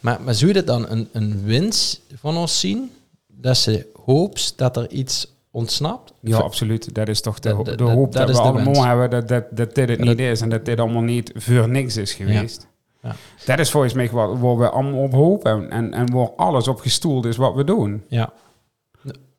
Maar, 0.00 0.20
maar 0.22 0.34
zou 0.34 0.46
je 0.46 0.52
dit 0.52 0.66
dan 0.66 0.88
een, 0.88 1.08
een 1.12 1.42
winst 1.44 2.00
van 2.14 2.36
ons 2.36 2.60
zien? 2.60 2.90
Dat 3.26 3.56
ze 3.56 3.86
hoopt 4.04 4.58
dat 4.58 4.76
er 4.76 4.90
iets 4.90 5.32
ontsnapt? 5.50 6.12
Ja, 6.20 6.36
absoluut. 6.38 6.94
Dat 6.94 7.08
is 7.08 7.20
toch 7.20 7.38
de, 7.38 7.48
Dat- 7.48 7.64
de 7.64 7.74
dat- 7.74 7.90
hoop 7.90 8.12
dat 8.12 8.26
dat, 8.26 8.36
we 8.36 8.42
allemaal 8.42 8.84
hebben 8.84 9.10
dat, 9.10 9.28
dat, 9.28 9.44
dat 9.56 9.74
dit 9.74 9.88
het 9.88 9.98
niet 9.98 10.08
dat- 10.08 10.18
is 10.26 10.40
en 10.40 10.48
dat 10.48 10.64
dit 10.64 10.80
allemaal 10.80 11.02
niet 11.02 11.32
voor 11.34 11.68
niks 11.68 11.96
is 11.96 12.12
geweest. 12.14 12.66
Ja. 13.02 13.14
Dat 13.46 13.58
is 13.58 13.70
volgens 13.70 13.92
mij 13.92 14.10
wat, 14.10 14.38
waar 14.38 14.56
we 14.58 14.68
allemaal 14.70 15.02
op 15.02 15.12
hopen 15.12 15.70
en, 15.70 15.92
en 15.94 16.12
waar 16.12 16.30
alles 16.30 16.68
op 16.68 16.80
gestoeld 16.80 17.24
is 17.24 17.36
wat 17.36 17.54
we 17.54 17.64
doen. 17.64 18.02
Ja. 18.08 18.32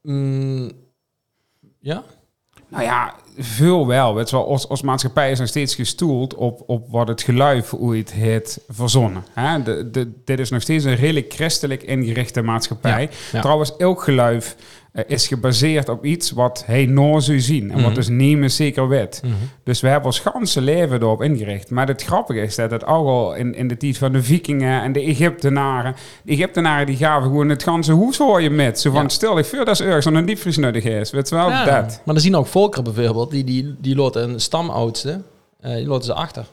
Mm, 0.02 0.72
ja? 1.80 2.04
Nou 2.68 2.84
ja, 2.84 3.16
veel 3.38 3.88
wel. 3.88 4.16
Weet 4.16 4.30
je 4.30 4.36
wel 4.36 4.48
als, 4.48 4.70
als 4.70 4.82
maatschappij 4.82 5.32
is 5.32 5.40
nog 5.40 5.48
steeds 5.48 5.76
gestoeld 5.76 6.36
op, 6.36 6.64
op 6.66 6.86
wat 6.90 7.08
het 7.08 7.22
geluid 7.22 7.74
ooit 7.74 8.12
heeft 8.12 8.60
verzonnen. 8.70 9.26
Hè? 9.32 9.64
De, 9.64 9.90
de, 9.92 10.12
dit 10.26 10.40
is 10.40 10.50
nog 10.50 10.62
steeds 10.62 10.84
een 10.84 10.96
redelijk 10.96 11.34
christelijk 11.34 11.84
ingerichte 11.84 12.42
maatschappij. 12.42 13.02
Ja, 13.02 13.10
ja. 13.32 13.42
Trouwens, 13.42 13.76
elk 13.78 14.04
geluid 14.04 14.56
eh, 14.56 14.62
is 15.08 15.28
gebaseerd 15.28 15.90
op 15.90 16.06
iets 16.06 16.32
wat 16.32 16.64
hij 16.66 16.86
nou 16.86 17.22
zou 17.22 17.40
zien. 17.40 17.72
En 17.72 17.76
Mhm. 17.78 17.84
wat 17.86 17.96
dus 17.96 18.08
niet 18.08 18.38
meer 18.38 18.50
zeker 18.50 18.88
weet. 18.88 19.22
Mhm. 19.24 19.34
Dus 19.64 19.82
we 19.82 19.88
hebben 19.88 20.06
ons 20.06 20.20
ganse 20.20 20.62
leven 20.62 21.02
erop 21.02 21.22
ingericht. 21.24 21.70
Maar 21.70 21.88
het 21.88 22.04
grappige 22.04 22.42
is 22.42 22.56
dat 22.56 22.72
het 22.72 22.86
ook 22.86 23.08
al 23.08 23.34
in, 23.36 23.56
in 23.56 23.68
de 23.68 23.78
tijd 23.78 23.98
van 23.98 24.12
de 24.12 24.24
vikingen 24.24 24.82
en 24.82 24.92
de 24.92 25.02
Egyptenaren... 25.02 25.96
De 26.24 26.32
Egyptenaren 26.32 26.86
die 26.86 26.96
gaven 26.98 27.24
gewoon 27.30 27.50
het 27.50 27.64
ganse 27.64 27.92
hoeshooien 27.92 28.56
met. 28.56 28.80
Zo 28.80 28.92
van, 28.92 29.02
Ja. 29.02 29.10
stel 29.10 29.38
ik 29.38 29.46
voor 29.46 29.66
dat 29.66 29.80
is 29.80 29.82
ergens 29.82 30.06
een 30.06 30.26
diepvries 30.26 30.58
nodig 30.58 30.84
is. 30.84 31.12
Weet 31.12 31.30
je 31.30 31.36
wel, 31.36 31.50
Ja, 31.50 31.66
dat. 31.66 32.02
Maar 32.06 32.14
dan 32.14 32.24
zien 32.24 32.36
ook 32.36 32.48
volkeren 32.48 32.84
bijvoorbeeld, 32.94 33.32
die, 33.32 33.44
die, 33.44 33.76
die 33.80 33.96
loten 33.96 34.30
een 34.30 34.40
stamoudste, 34.40 35.22
eh 35.62 35.74
die 35.76 35.86
loten 35.88 36.06
ze 36.06 36.14
achter. 36.14 36.46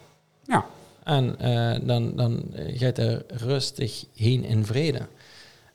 Ja. 0.47 0.65
En 1.05 1.35
eh, 1.39 1.79
dan, 1.87 2.13
dan 2.17 2.43
eh, 2.55 2.79
gaat 2.79 2.99
er 2.99 3.23
rustig 3.29 4.05
heen 4.17 4.45
in 4.45 4.65
vrede. 4.65 4.99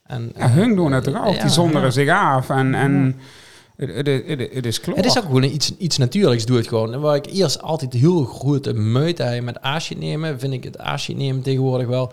En, 0.08 0.32
Ja, 0.38 0.50
hun 0.50 0.76
doen 0.76 0.92
het 0.92 1.04
toch 1.04 1.26
ook. 1.28 1.36
Ja, 1.36 1.42
die 1.42 1.50
zonderen 1.52 1.84
ja. 1.84 1.90
zich 1.90 2.10
af. 2.10 2.50
En, 2.50 2.76
en 2.76 3.16
het, 3.76 4.66
is 4.66 4.80
klopt. 4.80 4.98
Het 4.98 5.06
is 5.06 5.18
ook 5.18 5.24
gewoon 5.24 5.44
iets, 5.44 5.78
iets 5.78 5.98
natuurlijks, 5.98 6.46
doe 6.46 6.58
het 6.58 6.68
gewoon. 6.68 6.94
En 6.94 7.00
waar 7.02 7.16
ik 7.16 7.26
eerst 7.26 7.62
altijd 7.62 7.94
heel 7.94 8.24
goed 8.24 8.66
heb 8.66 8.76
met 8.76 9.62
aasje 9.62 9.94
nemen, 9.94 10.40
vind 10.40 10.54
ik 10.54 10.64
het 10.64 10.78
aasje 10.78 11.14
nemen 11.14 11.42
tegenwoordig 11.42 11.88
wel 11.88 12.12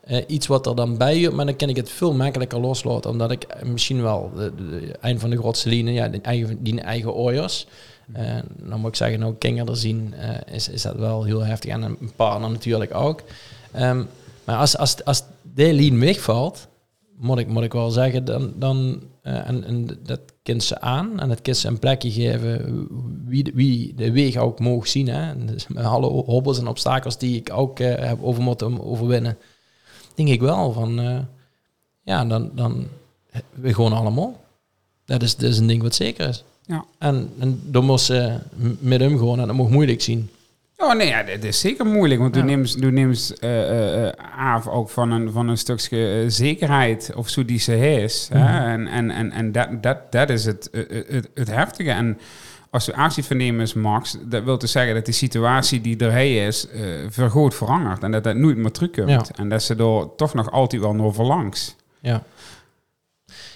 eh, 0.00 0.22
iets 0.26 0.46
wat 0.46 0.66
er 0.66 0.74
dan 0.76 0.96
bij 0.96 1.18
je, 1.18 1.30
maar 1.30 1.46
dan 1.46 1.56
kan 1.56 1.68
ik 1.68 1.76
het 1.76 1.90
veel 1.90 2.14
makkelijker 2.14 2.60
loslaten. 2.60 3.10
Omdat 3.10 3.30
ik 3.30 3.42
eh, 3.42 3.62
misschien 3.68 4.02
wel 4.02 4.30
de, 4.36 4.52
de, 4.56 4.64
de- 4.80 4.94
een 5.00 5.20
van 5.20 5.30
de 5.30 5.36
grootste 5.36 5.68
lijnen, 5.68 5.92
ja, 5.92 6.08
die 6.08 6.20
eigen, 6.20 6.62
die 6.62 6.80
eigen 6.80 7.14
ooiers. 7.14 7.66
Eh, 8.12 8.24
dan 8.56 8.80
moet 8.80 8.88
ik 8.88 8.96
zeggen, 8.96 9.18
nou, 9.20 9.34
kinderen 9.38 9.76
zien, 9.76 10.14
eh, 10.18 10.54
is, 10.54 10.68
is 10.68 10.82
dat 10.82 10.96
wel 10.96 11.24
heel 11.24 11.44
heftig. 11.44 11.70
En 11.70 11.82
een 11.82 12.10
partner 12.16 12.50
natuurlijk 12.50 12.94
ook. 12.94 13.22
Ehm, 13.72 14.02
maar 14.44 14.56
als, 14.56 14.76
als, 14.76 15.04
als 15.04 15.22
die 15.54 15.72
lijn 15.72 16.00
wegvalt, 16.00 16.66
moet 17.16 17.38
ik, 17.38 17.48
moet 17.48 17.62
ik 17.62 17.72
wel 17.72 17.90
zeggen, 17.90 18.24
dan, 18.24 18.52
dan 18.56 19.02
eh, 19.22 19.48
en, 19.48 19.64
en 19.64 19.98
dat 20.02 20.20
kind 20.42 20.62
ze 20.62 20.80
aan 20.80 21.20
en 21.20 21.28
dat 21.28 21.42
kind 21.42 21.56
ze 21.56 21.68
een 21.68 21.78
plekje 21.78 22.10
geven 22.10 22.86
wie 23.26 23.44
de, 23.44 23.52
wie 23.54 23.94
de 23.94 24.12
weg 24.12 24.36
ook 24.36 24.60
mogen 24.60 24.88
zien. 24.88 25.08
Hè? 25.08 25.44
Dus 25.44 25.68
met 25.68 25.84
alle 25.84 26.06
hobbels 26.06 26.58
en 26.58 26.68
obstakels 26.68 27.18
die 27.18 27.36
ik 27.36 27.52
ook 27.52 27.80
eh, 27.80 28.08
heb 28.08 28.22
over 28.22 28.42
moeten 28.42 28.84
overwinnen, 28.84 29.38
denk 30.14 30.28
ik 30.28 30.40
wel 30.40 30.72
van, 30.72 31.00
eh, 31.00 31.18
ja, 32.02 32.24
dan, 32.24 32.50
dan 32.54 32.86
we 33.54 33.74
gewoon 33.74 33.92
allemaal. 33.92 34.40
Dat 35.04 35.22
is, 35.22 35.36
dat 35.36 35.50
is 35.50 35.58
een 35.58 35.66
ding 35.66 35.82
wat 35.82 35.94
zeker 35.94 36.28
is. 36.28 36.44
Ja. 36.66 36.84
En, 36.98 37.30
en 37.38 37.60
dan 37.64 37.84
moest 37.84 38.04
ze 38.04 38.38
met 38.78 39.00
hem 39.00 39.18
gewoon, 39.18 39.40
en 39.40 39.46
dat 39.46 39.56
mocht 39.56 39.70
moeilijk 39.70 40.02
zien. 40.02 40.30
Oh 40.76 40.94
nee, 40.94 41.06
ja, 41.08 41.22
dit 41.22 41.44
is 41.44 41.60
zeker 41.60 41.86
moeilijk. 41.86 42.20
Want 42.20 42.34
Ja. 42.36 42.42
neemt, 42.42 42.80
du 42.80 42.90
neemt 42.92 43.34
eh, 43.38 43.70
eh, 43.70 44.06
eh, 44.06 44.12
af 44.38 44.68
ook 44.68 44.90
van 44.90 45.10
een, 45.10 45.32
van 45.32 45.48
een 45.48 45.58
stukje 45.58 46.12
eh, 46.20 46.24
zekerheid 46.28 47.12
of 47.16 47.28
zo 47.28 47.44
die 47.44 47.58
ze 47.58 47.76
is. 48.02 48.28
Mhm. 48.32 48.42
hè. 48.42 48.72
En, 48.72 48.86
en, 48.86 49.10
en, 49.10 49.30
en 49.32 49.52
dat, 49.52 49.82
dat, 49.82 49.98
dat 50.12 50.30
is 50.30 50.44
het, 50.44 50.70
eh, 50.70 50.80
eh, 50.98 51.04
het, 51.08 51.28
het 51.34 51.48
heftige. 51.50 51.90
En 51.90 52.18
als 52.70 52.86
we 52.86 52.94
actie 52.94 53.24
vernemen 53.24 53.60
is, 53.60 53.74
Max, 53.74 54.16
dat 54.24 54.44
wil 54.44 54.58
dus 54.58 54.72
zeggen 54.72 54.94
dat 54.94 55.04
die 55.04 55.14
situatie 55.14 55.80
die 55.80 55.98
er 55.98 56.12
hij 56.12 56.46
is, 56.46 56.68
eh 56.68 56.80
vergroot 57.08 57.54
verandert. 57.54 58.02
En 58.02 58.12
dat 58.12 58.24
dat 58.24 58.36
nooit 58.36 58.56
meer 58.56 58.70
terugkomt. 58.70 59.08
Ja. 59.10 59.24
En 59.36 59.48
dat 59.48 59.62
ze 59.62 59.74
er 59.74 60.14
toch 60.16 60.34
nog 60.34 60.50
altijd 60.50 60.82
wel 60.82 60.94
naar 60.94 61.12
verlangs. 61.12 61.76
Ja. 62.00 62.22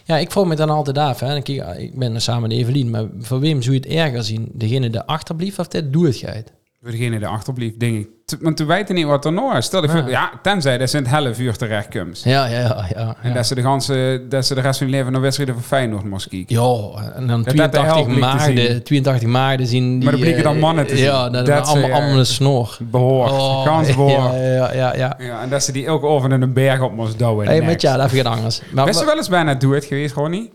Ja, 0.05 0.17
ik 0.17 0.31
vroeg 0.31 0.47
me 0.47 0.55
dan 0.57 0.71
altijd 0.71 0.99
af. 0.99 1.21
Hè. 1.21 1.37
Ik, 1.37 1.49
ik 1.79 1.99
ben 1.99 2.15
er 2.15 2.21
samen 2.21 2.49
met 2.49 2.59
Evelien, 2.59 2.91
maar 2.91 3.05
voor 3.21 3.41
wem 3.41 3.63
zou 3.63 3.75
je 3.75 3.81
het 3.81 3.91
erger 3.91 4.25
zien? 4.25 4.49
Degene 4.53 4.91
die 4.91 5.01
achterblijft 5.01 5.59
of 5.59 5.69
dit 5.69 5.93
doe 5.93 6.07
het 6.07 6.17
geit? 6.17 6.53
Voor 6.83 6.91
degene 6.91 7.19
die 7.19 7.27
achterblijft, 7.27 7.81
denk 7.81 7.97
ik. 7.99 8.09
Want 8.41 8.59
we 8.59 8.65
weten 8.65 8.95
niet 8.95 9.05
wat 9.07 9.25
er 9.25 9.33
nog 9.33 9.57
is. 9.57 9.65
Stel 9.65 9.83
je 9.83 9.89
Ja. 9.89 10.01
voor, 10.01 10.11
ja, 10.11 10.31
tenzij 10.43 10.79
dat 10.79 10.91
ze 10.91 10.97
in 10.97 11.03
het 11.03 11.13
half 11.13 11.39
uur 11.39 11.57
terechtkomt. 11.57 12.23
Ja, 12.25 12.47
ja, 12.47 12.59
ja. 12.61 12.87
ja, 12.95 13.17
En 13.23 13.35
dat 13.35 13.47
ze, 13.47 13.55
de 13.55 13.63
ganse, 13.63 14.23
dat 14.29 14.47
ze 14.47 14.55
de 14.55 14.61
rest 14.61 14.79
van 14.79 14.87
hun 14.87 14.97
leven 14.97 15.13
naar 15.13 15.21
wedstrijden 15.21 15.55
van 15.55 15.65
Feyenoord 15.65 16.05
moest 16.05 16.29
kijken. 16.29 16.55
Ja, 16.57 17.13
en 17.15 17.27
dan 17.27 17.43
Dat 17.43 17.57
dat 17.57 17.73
de 17.73 17.79
82 17.79 17.83
helft 17.83 18.05
blijkt 18.05 18.21
te 18.31 18.37
maagden, 18.37 18.67
zien. 18.73 18.83
82 18.83 19.29
maagden 19.29 19.67
zien. 19.67 19.91
Die, 19.95 20.03
Maar 20.03 20.11
dan 20.13 20.21
blijken 20.21 20.43
dan 20.43 20.55
eh, 20.55 20.61
mannen 20.61 20.87
te 20.87 20.97
zien. 20.97 21.05
Ja, 21.05 21.31
dat, 21.31 21.47
Dat 21.47 21.65
is 21.67 21.69
allemaal, 21.73 21.89
eh, 21.91 21.97
allemaal 21.97 22.19
een 22.19 22.27
snor. 22.27 22.77
Behoort. 22.81 23.31
Oh, 23.31 23.63
Gans 23.67 23.95
behoort. 23.97 24.33
Ja, 24.33 24.73
ja, 24.73 24.95
ja. 24.95 25.17
ja. 25.19 25.43
En 25.43 25.49
dat 25.49 25.63
ze 25.65 25.73
die 25.73 25.87
elke 25.87 26.07
oven 26.07 26.33
in 26.33 26.43
een 26.43 26.53
berg 26.53 26.81
op 26.81 26.93
moest 26.95 27.19
douwen. 27.19 27.47
Hey, 27.47 27.55
Next. 27.55 27.71
met 27.71 27.81
ja, 27.83 27.97
dat 27.97 28.11
gaat 28.11 28.25
anders. 28.25 28.63
Maar 28.73 28.93
wa- 28.93 29.05
wel 29.05 29.17
eens 29.17 29.29
bijna 29.29 29.55
doe 29.55 29.75
het 29.75 29.85
geweest, 29.85 30.15
Ronnie? 30.15 30.51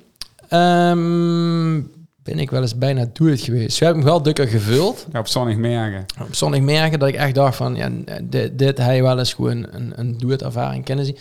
Ehm, 0.49 1.75
ben 2.23 2.39
ik 2.39 2.51
wel 2.51 2.61
eens 2.61 2.77
bijna 2.77 3.05
doe 3.13 3.29
het 3.29 3.41
geweest. 3.41 3.77
Zo 3.77 3.85
heb 3.85 3.93
ik 3.93 3.99
me 3.99 4.05
wel 4.05 4.21
dikker 4.21 4.47
gevuld. 4.47 5.07
Ja, 5.11 5.19
op 5.19 5.55
merken. 5.57 6.05
Op 6.41 6.59
merken 6.59 6.99
dat 6.99 7.07
ik 7.07 7.15
echt 7.15 7.35
dacht 7.35 7.55
van, 7.55 7.75
ja, 7.75 7.89
dit, 8.23 8.59
dit 8.59 8.77
hij 8.77 9.01
wel 9.01 9.19
eens 9.19 9.33
gewoon 9.33 9.67
een, 9.71 9.93
een 9.95 10.17
doe-het 10.17 10.41
ervaring 10.41 10.85
kennen 10.85 11.05
zien. 11.05 11.17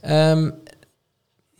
Ehm, 0.00 0.50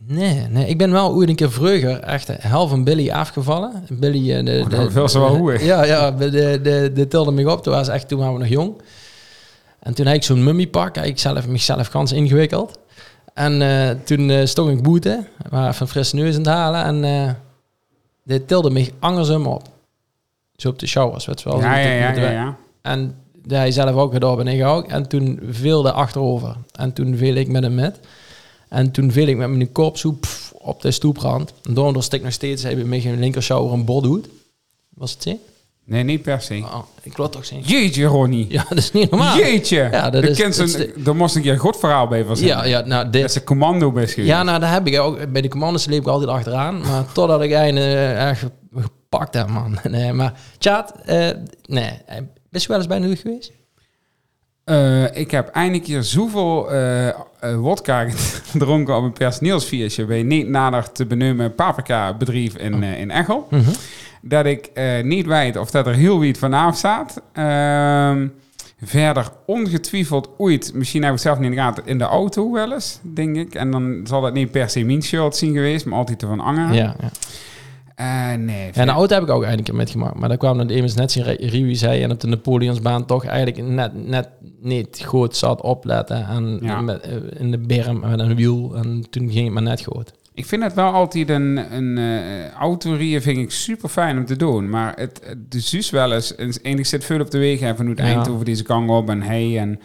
nee, 0.06 0.46
nee, 0.48 0.66
ik 0.68 0.78
ben 0.78 0.92
wel 0.92 1.14
ooit 1.14 1.28
een 1.28 1.34
keer 1.34 1.52
vroeger 1.52 2.00
echt 2.00 2.42
half 2.42 2.70
een 2.70 2.84
Billy 2.84 3.10
afgevallen. 3.10 3.86
Billy, 3.90 4.32
eh, 4.32 4.44
de, 4.44 4.62
Oh, 4.78 4.94
dat 4.94 5.10
ze 5.10 5.18
wel 5.18 5.36
hoeig. 5.36 5.64
Ja, 5.64 5.84
ja, 5.84 6.10
de, 6.10 6.30
de, 6.30 6.60
de, 6.62 6.90
de 6.94 7.08
tilde 7.08 7.32
me 7.32 7.50
op. 7.50 7.62
Toen 7.62 7.74
was 7.74 7.88
echt, 7.88 8.08
toen 8.08 8.18
waren 8.18 8.34
we 8.34 8.40
nog 8.40 8.48
jong. 8.48 8.80
En 9.78 9.94
toen 9.94 10.06
had 10.06 10.14
ik 10.14 10.22
zo'n 10.22 10.44
mummiepak, 10.44 10.96
ik 10.96 11.18
zelf, 11.18 11.46
mezelf 11.46 11.86
gans 11.86 12.12
ingewikkeld. 12.12 12.78
En 13.34 13.62
eh, 13.62 13.90
toen 14.04 14.30
eh, 14.30 14.46
stond 14.46 14.70
ik 14.70 14.82
boete, 14.82 15.24
maar 15.50 15.68
even 15.68 15.82
een 15.82 15.88
frisse 15.88 16.16
neus 16.16 16.34
aan 16.34 16.40
het 16.40 16.50
halen. 16.50 16.84
En 16.84 17.04
eh 17.04 17.30
dit 18.24 18.48
tilde 18.48 18.70
me 18.70 18.92
andersom 18.98 19.46
op. 19.46 19.62
Zo 20.56 20.68
op 20.68 20.78
de 20.78 20.86
showers, 20.86 21.26
weet 21.26 21.40
je 21.40 21.48
wel. 21.48 21.60
Ja, 21.60 21.78
ja, 21.78 22.30
ja. 22.30 22.56
En 22.82 23.16
hij 23.46 23.70
zelf 23.70 23.96
ook 23.96 24.12
gedaan 24.12 24.36
ben 24.36 24.46
ik 24.46 24.64
ook. 24.64 24.86
En 24.86 25.08
toen 25.08 25.40
viel 25.48 25.82
de 25.82 25.92
achterover. 25.92 26.56
En 26.72 26.92
toen 26.92 27.16
viel 27.16 27.34
ik 27.34 27.48
met 27.48 27.62
hem 27.62 27.74
met. 27.74 27.98
En 28.68 28.90
toen 28.90 29.12
viel 29.12 29.26
ik 29.26 29.36
met 29.36 29.50
mijn 29.50 29.72
kop 29.72 29.96
zo 29.96 30.18
op 30.52 30.82
de 30.82 30.90
stoeprand. 30.90 31.52
En 31.62 31.74
daardoor 31.74 32.02
stik 32.02 32.22
nog 32.22 32.32
steeds 32.32 32.62
even 32.62 32.88
met 32.88 33.04
mijn 33.04 33.18
linker 33.18 33.42
shower 33.42 33.72
een 33.72 33.84
bot 33.84 34.02
doet. 34.02 34.28
Was 34.88 35.12
het 35.12 35.22
zien? 35.22 35.38
Nee, 35.86 36.02
niet 36.02 36.22
per 36.22 36.40
se. 36.40 36.54
Oh, 36.64 36.78
ik 37.02 37.16
wil 37.16 37.28
toch 37.28 37.44
zien. 37.44 37.60
Jeetje, 37.60 38.04
Ronnie. 38.04 38.46
Ja, 38.48 38.64
dat 38.68 38.78
is 38.78 38.92
niet 38.92 39.10
normaal. 39.10 39.36
Jeetje. 39.36 39.88
Ja, 39.92 40.10
dat 40.10 40.22
is- 40.22 40.38
dat 40.38 40.58
is 40.58 40.76
Er 41.06 41.16
moest 41.16 41.36
een 41.36 41.42
keer 41.42 41.52
een 41.52 41.58
goed 41.58 41.76
verhaal 41.78 42.08
bij 42.08 42.24
verzinnen. 42.24 42.56
Ja, 42.56 42.64
ja, 42.64 42.80
nou, 42.86 43.02
Dat 43.02 43.12
dit. 43.12 43.32
ze 43.32 43.44
commando 43.44 43.92
bij 43.92 44.06
geweest. 44.06 44.28
Ja, 44.28 44.42
nou, 44.42 44.60
dat 44.60 44.70
heb 44.70 44.86
ik 44.86 44.98
ook. 45.00 45.32
Bij 45.32 45.42
de 45.42 45.48
commandos 45.48 45.86
liep 45.86 46.00
ik 46.00 46.06
altijd 46.06 46.30
achteraan. 46.30 46.80
Maar 46.80 47.04
totdat 47.14 47.42
ik 47.42 47.50
een 47.50 47.76
eh, 47.76 48.28
echt 48.28 48.44
gepakt 48.74 49.34
heb, 49.34 49.48
man. 49.48 49.78
Nee, 49.90 50.12
maar 50.12 50.32
chat, 50.58 50.94
eh, 51.04 51.28
nee. 51.66 51.90
Eh, 52.06 52.16
Ben 52.50 52.62
je 52.62 52.68
wel 52.68 52.76
eens 52.76 52.86
bijna 52.86 53.14
geweest? 53.16 53.52
Eh, 54.64 55.16
ik 55.16 55.30
heb 55.30 55.48
eindelijk 55.48 55.84
keer 55.84 56.02
zoveel 56.02 56.70
eh, 56.72 57.08
wodka 57.56 58.06
gedronken 58.50 58.96
op 58.96 59.02
een 59.02 59.12
personeelsfeestje 59.12 60.04
bij 60.04 60.22
niet 60.22 60.48
nader 60.48 60.92
te 60.92 61.06
benoemen 61.06 61.54
paprika 61.54 62.14
bedrijf 62.16 62.56
in, 62.56 62.82
eh, 62.82 63.00
in 63.00 63.10
Echel. 63.10 63.46
Mhm. 63.50 63.70
Dat 64.26 64.46
ik 64.46 64.66
eh, 64.74 65.02
niet 65.02 65.26
weet 65.26 65.56
of 65.56 65.70
dat 65.70 65.86
er 65.86 65.94
heel 65.94 66.18
wie 66.18 66.36
vanaf 66.36 66.76
staat. 66.76 67.22
Ehm, 67.32 68.26
verder 68.82 69.28
ongetwijfeld 69.46 70.28
ooit, 70.38 70.70
misschien 70.74 71.00
we 71.00 71.06
het 71.06 71.20
zelf 71.20 71.38
niet 71.38 71.50
in 71.50 71.54
de 71.56 71.62
gaten, 71.62 71.86
in 71.86 71.98
de 71.98 72.04
auto 72.04 72.52
wel 72.52 72.72
eens, 72.72 73.00
denk 73.02 73.36
ik. 73.36 73.54
En 73.54 73.70
dan 73.70 74.00
zal 74.04 74.20
dat 74.20 74.32
niet 74.32 74.50
per 74.50 74.70
se 74.70 74.84
mijn 74.84 75.02
shirt 75.02 75.36
zien 75.36 75.52
geweest, 75.52 75.86
maar 75.86 75.98
altijd 75.98 76.22
ervan 76.22 76.40
Anger. 76.40 76.74
Ja, 76.74 76.96
ja. 77.00 77.10
Eh, 77.94 78.38
nee. 78.38 78.70
Ja, 78.72 78.84
de 78.84 78.90
auto 78.90 79.14
heb 79.14 79.22
ik 79.22 79.28
ook 79.30 79.42
eigenlijk 79.44 79.58
een 79.58 79.64
keer 79.64 79.74
metgemaakt. 79.74 80.18
Maar 80.18 80.28
daar 80.28 80.38
kwam 80.38 80.58
het 80.58 80.70
immers 80.70 80.94
net 80.94 81.12
zien 81.12 81.24
Riwi 81.24 81.76
zei. 81.76 82.02
En 82.02 82.10
op 82.10 82.20
de 82.20 82.26
Napoleonsbaan 82.26 83.06
toch 83.06 83.24
eigenlijk 83.24 83.68
net, 83.68 84.06
net 84.06 84.28
niet 84.60 85.02
goed 85.06 85.36
zat 85.36 85.60
opletten. 85.60 86.26
En 86.28 86.58
Ja. 86.62 86.80
met, 86.80 87.00
eh, 87.00 87.12
in 87.38 87.50
de 87.50 87.58
berm 87.58 88.00
met 88.00 88.20
een 88.20 88.34
wiel. 88.36 88.72
En 88.76 89.04
toen 89.10 89.30
ging 89.30 89.44
het 89.44 89.52
maar 89.54 89.62
net 89.62 89.82
goed. 89.84 90.12
Ik 90.34 90.46
vind 90.46 90.62
het 90.62 90.74
wel 90.74 90.92
altijd 90.92 91.30
een, 91.30 91.74
een 91.74 91.98
eh 91.98 93.20
vind 93.20 93.38
ik 93.38 93.50
super 93.50 93.88
fijn 93.88 94.18
om 94.18 94.24
te 94.24 94.36
doen. 94.36 94.68
Maar 94.68 94.92
het, 94.96 95.20
het 95.24 95.50
de 95.50 95.60
zus 95.60 95.90
wel 95.90 96.12
eens, 96.12 96.34
en 96.34 96.78
ik 96.78 96.86
zit 96.86 97.04
veel 97.04 97.20
op 97.20 97.30
de 97.30 97.38
weg 97.38 97.60
en 97.60 97.76
vanuit 97.76 97.98
Ja. 97.98 98.04
Eindhoven 98.04 98.44
deze 98.44 98.64
gang 98.64 98.90
op 98.90 99.08
en 99.08 99.22
hey 99.22 99.58
en 99.58 99.72
ik 99.72 99.80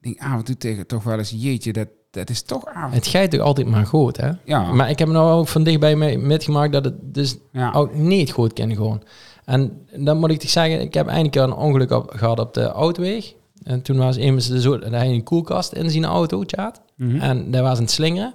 denk 0.00 0.20
af 0.20 0.38
en 0.38 0.44
toe 0.44 0.56
tegen 0.56 0.86
toch 0.86 1.02
wel 1.02 1.18
eens 1.18 1.34
jeetje 1.36 1.72
dat, 1.72 1.88
dat 2.10 2.30
is 2.30 2.42
toch 2.42 2.64
af. 2.64 2.92
Het 2.92 3.06
gaat 3.06 3.30
toch 3.30 3.40
altijd 3.40 3.66
maar 3.66 3.86
goed, 3.86 4.16
hè? 4.16 4.30
Ja, 4.44 4.72
Maar 4.72 4.90
ik 4.90 4.98
heb 4.98 5.08
nou 5.08 5.32
ook 5.32 5.48
van 5.48 5.62
dichtbij 5.62 5.96
mee 5.96 6.18
metgemaakt 6.18 6.72
dat 6.72 6.84
het 6.84 7.14
dus 7.14 7.36
ja. 7.52 7.72
ook 7.72 7.94
niet 7.94 8.30
goed 8.30 8.52
kan 8.52 8.74
gewoon. 8.74 9.02
En 9.44 9.86
dan 9.96 10.18
moet 10.18 10.30
ik 10.30 10.40
toch 10.40 10.50
zeggen, 10.50 10.80
ik 10.80 10.94
heb 10.94 11.06
eindelijk 11.06 11.34
een 11.34 11.54
ongeluk 11.54 11.90
op, 11.90 12.10
gehad 12.16 12.38
op 12.38 12.54
de 12.54 12.66
autoweg. 12.66 13.32
En 13.62 13.82
toen 13.82 13.96
was 13.96 14.16
de 14.16 14.60
zo, 14.60 14.78
je 14.78 14.90
een 14.90 15.22
koelkast 15.22 15.72
in 15.72 15.90
zijn 15.90 16.04
auto, 16.04 16.42
chat. 16.46 16.80
Mhm. 16.96 17.16
En 17.16 17.50
daar 17.50 17.62
was 17.62 17.78
een 17.78 17.88
slingeren. 17.88 18.34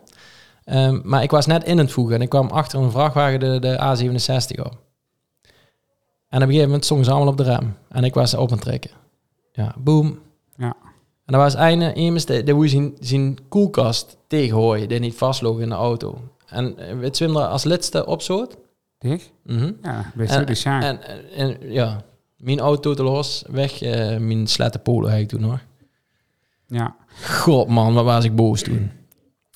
Ehm, 0.66 1.00
maar 1.04 1.24
ik 1.24 1.32
was 1.32 1.46
net 1.46 1.64
in 1.64 1.78
het 1.78 1.92
voegen 1.92 2.16
en 2.16 2.22
ik 2.22 2.30
kwam 2.30 2.48
achter 2.48 2.80
een 2.80 2.92
vrachtwagen 2.92 3.40
de, 3.40 3.60
de 3.60 3.78
A67 3.78 4.60
op. 4.60 4.84
En 6.30 6.42
op 6.42 6.48
een 6.48 6.54
gegeven 6.54 6.66
moment 6.66 6.86
stonden 6.86 7.06
ze 7.06 7.12
allemaal 7.12 7.32
op 7.32 7.38
de 7.38 7.44
rem. 7.44 7.78
En 7.90 8.04
ik 8.04 8.14
was 8.14 8.34
op 8.34 8.48
aan 8.48 8.54
het 8.54 8.62
trekken. 8.62 8.92
Ja, 9.52 9.76
boom. 9.78 10.20
Ja. 10.58 10.76
En 11.26 11.34
dat 11.34 11.42
was 11.42 11.56
einde, 11.56 11.94
immers, 11.94 12.26
de, 12.26 12.44
de 12.44 12.68
zijn, 12.68 12.94
zijn 13.00 13.38
koelkast 13.48 14.18
tegenhooien, 14.28 14.88
die 14.88 15.00
niet 15.00 15.16
vastloog 15.16 15.60
in 15.60 15.70
de 15.70 15.76
auto. 15.76 16.22
En 16.46 16.78
eh, 16.78 17.12
je, 17.12 17.48
als 17.48 17.64
lidste 17.64 18.06
opzoot. 18.06 18.58
Dicht? 18.98 19.32
Mhm. 19.44 19.72
Ja, 19.82 20.12
best 20.16 20.34
zo 20.34 20.44
de 20.44 20.56
zaak. 20.56 20.84
En, 20.84 21.04
en, 21.04 21.32
en, 21.36 21.72
ja, 21.72 22.04
mijn 22.38 22.60
auto 22.60 22.94
te 22.94 23.04
los, 23.04 23.44
weg, 23.50 23.82
eh, 23.82 24.18
mijn 24.18 24.48
slettenpolen 24.48 25.12
had 25.12 25.20
ik 25.20 25.28
toen 25.28 25.42
nog. 25.42 25.60
Ja. 26.68 26.96
God 27.24 27.68
man, 27.68 27.94
wat 27.94 28.06
was 28.06 28.26
ik 28.26 28.36
boos 28.36 28.62
toen. 28.62 28.92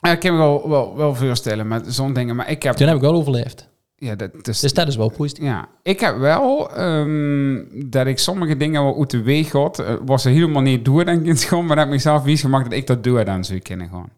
Ja, 0.01 0.11
ik 0.11 0.19
kan 0.19 0.31
me 0.31 0.37
wel, 0.37 0.69
wel, 0.69 0.95
wel 0.97 1.15
voorstellen 1.15 1.67
met 1.67 1.85
zo'n 1.87 2.13
dingen, 2.13 2.35
maar 2.35 2.49
ik 2.49 2.63
heb... 2.63 2.75
Toen 2.75 2.87
heb 2.87 2.95
ik 2.95 3.01
wel 3.01 3.13
overleefd. 3.13 3.69
Ja, 3.95 4.15
dat 4.15 4.47
is... 4.47 4.59
Dus 4.59 4.73
dat 4.73 4.87
is 4.87 4.95
wel 4.95 5.09
positief. 5.09 5.43
Ja, 5.43 5.67
ik 5.83 5.99
heb 5.99 6.17
wel 6.17 6.75
ehm, 6.75 7.63
dat 7.85 8.07
ik 8.07 8.19
sommige 8.19 8.57
dingen 8.57 8.83
wel 8.83 8.99
uit 8.99 9.09
de 9.09 9.21
weg 9.21 9.51
had. 9.51 9.79
Eh, 9.79 9.93
was 10.05 10.25
er 10.25 10.31
helemaal 10.31 10.61
niet 10.61 10.85
door, 10.85 11.05
denk 11.05 11.25
ik, 11.25 11.39
gewoon, 11.39 11.65
maar 11.65 11.75
dat 11.75 11.85
heb 11.85 11.93
ik 11.93 12.03
mezelf 12.03 12.23
wies 12.23 12.41
gemaakt 12.41 12.69
dat 12.69 12.79
ik 12.79 12.87
dat 12.87 13.03
doe 13.03 13.23
dan 13.23 13.43
zou 13.43 13.59
kunnen 13.59 13.87
gewoon. 13.87 14.09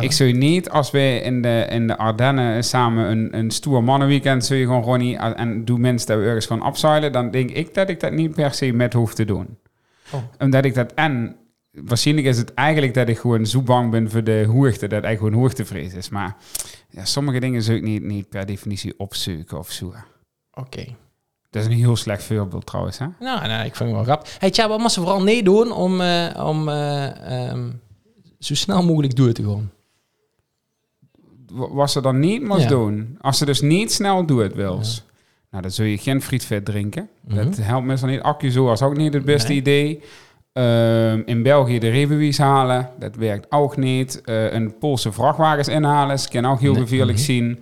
Ik 0.00 0.12
zou 0.12 0.32
niet, 0.32 0.70
als 0.70 0.90
wij 0.90 1.18
in 1.18 1.42
de, 1.42 1.66
in 1.70 1.86
de 1.86 1.96
Ardennen 1.96 2.64
samen 2.64 3.10
een, 3.10 3.38
een 3.38 3.50
stoer 3.50 3.84
mannenweekend, 3.84 4.44
zou 4.44 4.58
je 4.58 4.66
gewoon 4.66 4.82
gewoon 4.82 4.98
niet, 4.98 5.18
en 5.18 5.64
doe 5.64 5.78
mensen 5.78 6.08
dat 6.08 6.18
we 6.18 6.24
ergens 6.24 6.46
gewoon 6.46 6.62
afzeilen, 6.62 7.12
dan 7.12 7.30
denk 7.30 7.50
ik 7.50 7.74
dat 7.74 7.88
ik 7.88 8.00
dat 8.00 8.12
niet 8.12 8.34
per 8.34 8.54
se 8.54 8.72
met 8.72 8.92
hoef 8.92 9.14
te 9.14 9.24
doen. 9.24 9.56
Oh. 10.10 10.20
Omdat 10.38 10.64
ik 10.64 10.74
dat 10.74 10.92
en 10.94 11.36
waarschijnlijk 11.74 12.26
is 12.26 12.38
het 12.38 12.54
eigenlijk 12.54 12.94
dat 12.94 13.08
ik 13.08 13.18
gewoon 13.18 13.46
zo 13.46 13.62
bang 13.62 13.90
ben 13.90 14.10
voor 14.10 14.24
de 14.24 14.44
hoogte, 14.48 14.86
dat 14.86 15.02
eigenlijk 15.02 15.18
gewoon 15.18 15.34
hoogtevrees 15.34 15.94
is. 15.94 16.08
Maar 16.08 16.36
ja, 16.90 17.04
sommige 17.04 17.40
dingen 17.40 17.62
zou 17.62 17.76
ik 17.76 17.82
niet, 17.82 18.02
niet 18.02 18.28
per 18.28 18.46
definitie 18.46 18.98
opzoeken 18.98 19.58
of 19.58 19.70
zo. 19.70 19.94
Oké. 20.54 20.84
Dat 21.50 21.62
is 21.62 21.68
een 21.68 21.76
heel 21.78 21.96
slecht 21.96 22.22
voorbeeld 22.22 22.66
trouwens, 22.66 22.98
hè? 22.98 23.06
Nou, 23.20 23.46
nou, 23.46 23.64
ik 23.64 23.76
vind 23.76 23.88
het 23.88 23.92
wel 23.98 24.04
grappig. 24.04 24.36
Hey, 24.38 24.50
tja, 24.50 24.68
wat 24.68 24.78
moet 24.78 24.92
ze 24.92 25.00
vooral 25.00 25.22
nee 25.22 25.42
doen 25.42 25.72
om, 25.72 26.00
eh, 26.00 26.44
om 26.46 26.68
eh, 26.68 27.48
ehm, 27.48 27.70
zo 28.38 28.54
snel 28.54 28.82
mogelijk 28.84 29.16
door 29.16 29.32
te 29.32 29.42
gaan? 29.44 29.70
Wa- 31.52 31.68
Wat 31.72 31.90
ze 31.90 32.00
dan 32.00 32.18
niet 32.18 32.42
moest 32.42 32.62
Ja. 32.62 32.68
doen. 32.68 33.18
Als 33.20 33.38
ze 33.38 33.44
dus 33.44 33.60
niet 33.60 33.92
snel 33.92 34.26
doet, 34.26 34.54
wils. 34.54 35.04
Nou, 35.50 35.62
dan 35.62 35.70
zul 35.72 35.84
je 35.86 35.98
geen 35.98 36.22
frietvet 36.22 36.64
drinken. 36.64 37.08
Mhm. 37.20 37.36
Dat 37.36 37.56
helpt 37.56 37.86
meestal 37.86 38.08
niet. 38.08 38.20
Accu 38.20 38.50
zo 38.50 38.72
is 38.72 38.82
ook 38.82 38.96
niet 38.96 39.12
het 39.14 39.24
beste 39.24 39.48
Nee. 39.48 39.56
idee. 39.56 40.02
Ehm, 40.54 41.20
in 41.24 41.42
België 41.42 41.78
de 41.78 41.88
revenwies 41.90 42.38
halen, 42.38 42.90
dat 42.98 43.16
werkt 43.16 43.46
ook 43.52 43.76
niet. 43.76 44.20
Eh, 44.24 44.52
een 44.52 44.78
Poolse 44.78 45.12
vrachtwagens 45.12 45.68
inhalen, 45.68 46.16
dat 46.16 46.28
kan 46.28 46.46
ook 46.46 46.60
heel 46.60 46.74
gevaarlijk 46.74 47.18
zien. 47.18 47.58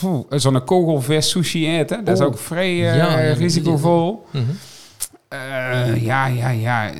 Poeh, 0.00 0.24
Zo'n 0.30 0.64
kogelvis 0.64 1.30
sushi 1.30 1.68
eten, 1.78 2.04
dat 2.04 2.14
is 2.14 2.20
Oh. 2.20 2.26
ook 2.26 2.38
vrij 2.38 2.90
eh, 2.90 2.96
Ja, 2.96 3.20
ja, 3.20 3.32
risicovol. 3.34 4.24
Mhm. 4.30 4.42
Eh, 5.28 6.02
ja, 6.02 6.26
ja, 6.26 6.48
ja. 6.48 6.90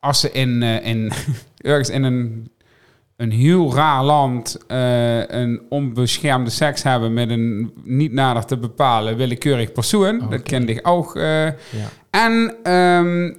Als 0.00 0.20
ze 0.20 0.30
in, 0.32 0.62
in 0.62 1.12
ergens 1.56 1.90
in 1.90 2.02
een, 2.02 2.50
een 3.16 3.30
heel 3.30 3.74
raar 3.74 4.04
land 4.04 4.58
eh, 4.66 5.28
een 5.28 5.62
onbeschermde 5.68 6.50
seks 6.50 6.82
hebben 6.82 7.12
met 7.12 7.30
een 7.30 7.72
niet 7.84 8.12
nader 8.12 8.44
te 8.44 8.56
bepalen 8.56 9.16
willekeurig 9.16 9.72
persoon, 9.72 10.26
dat 10.30 10.42
kende 10.42 10.72
ik 10.72 10.88
ook. 10.88 11.16
eh. 11.16 11.44
Ja. 11.46 11.52
en 12.10 12.54
ehm, 12.62 13.34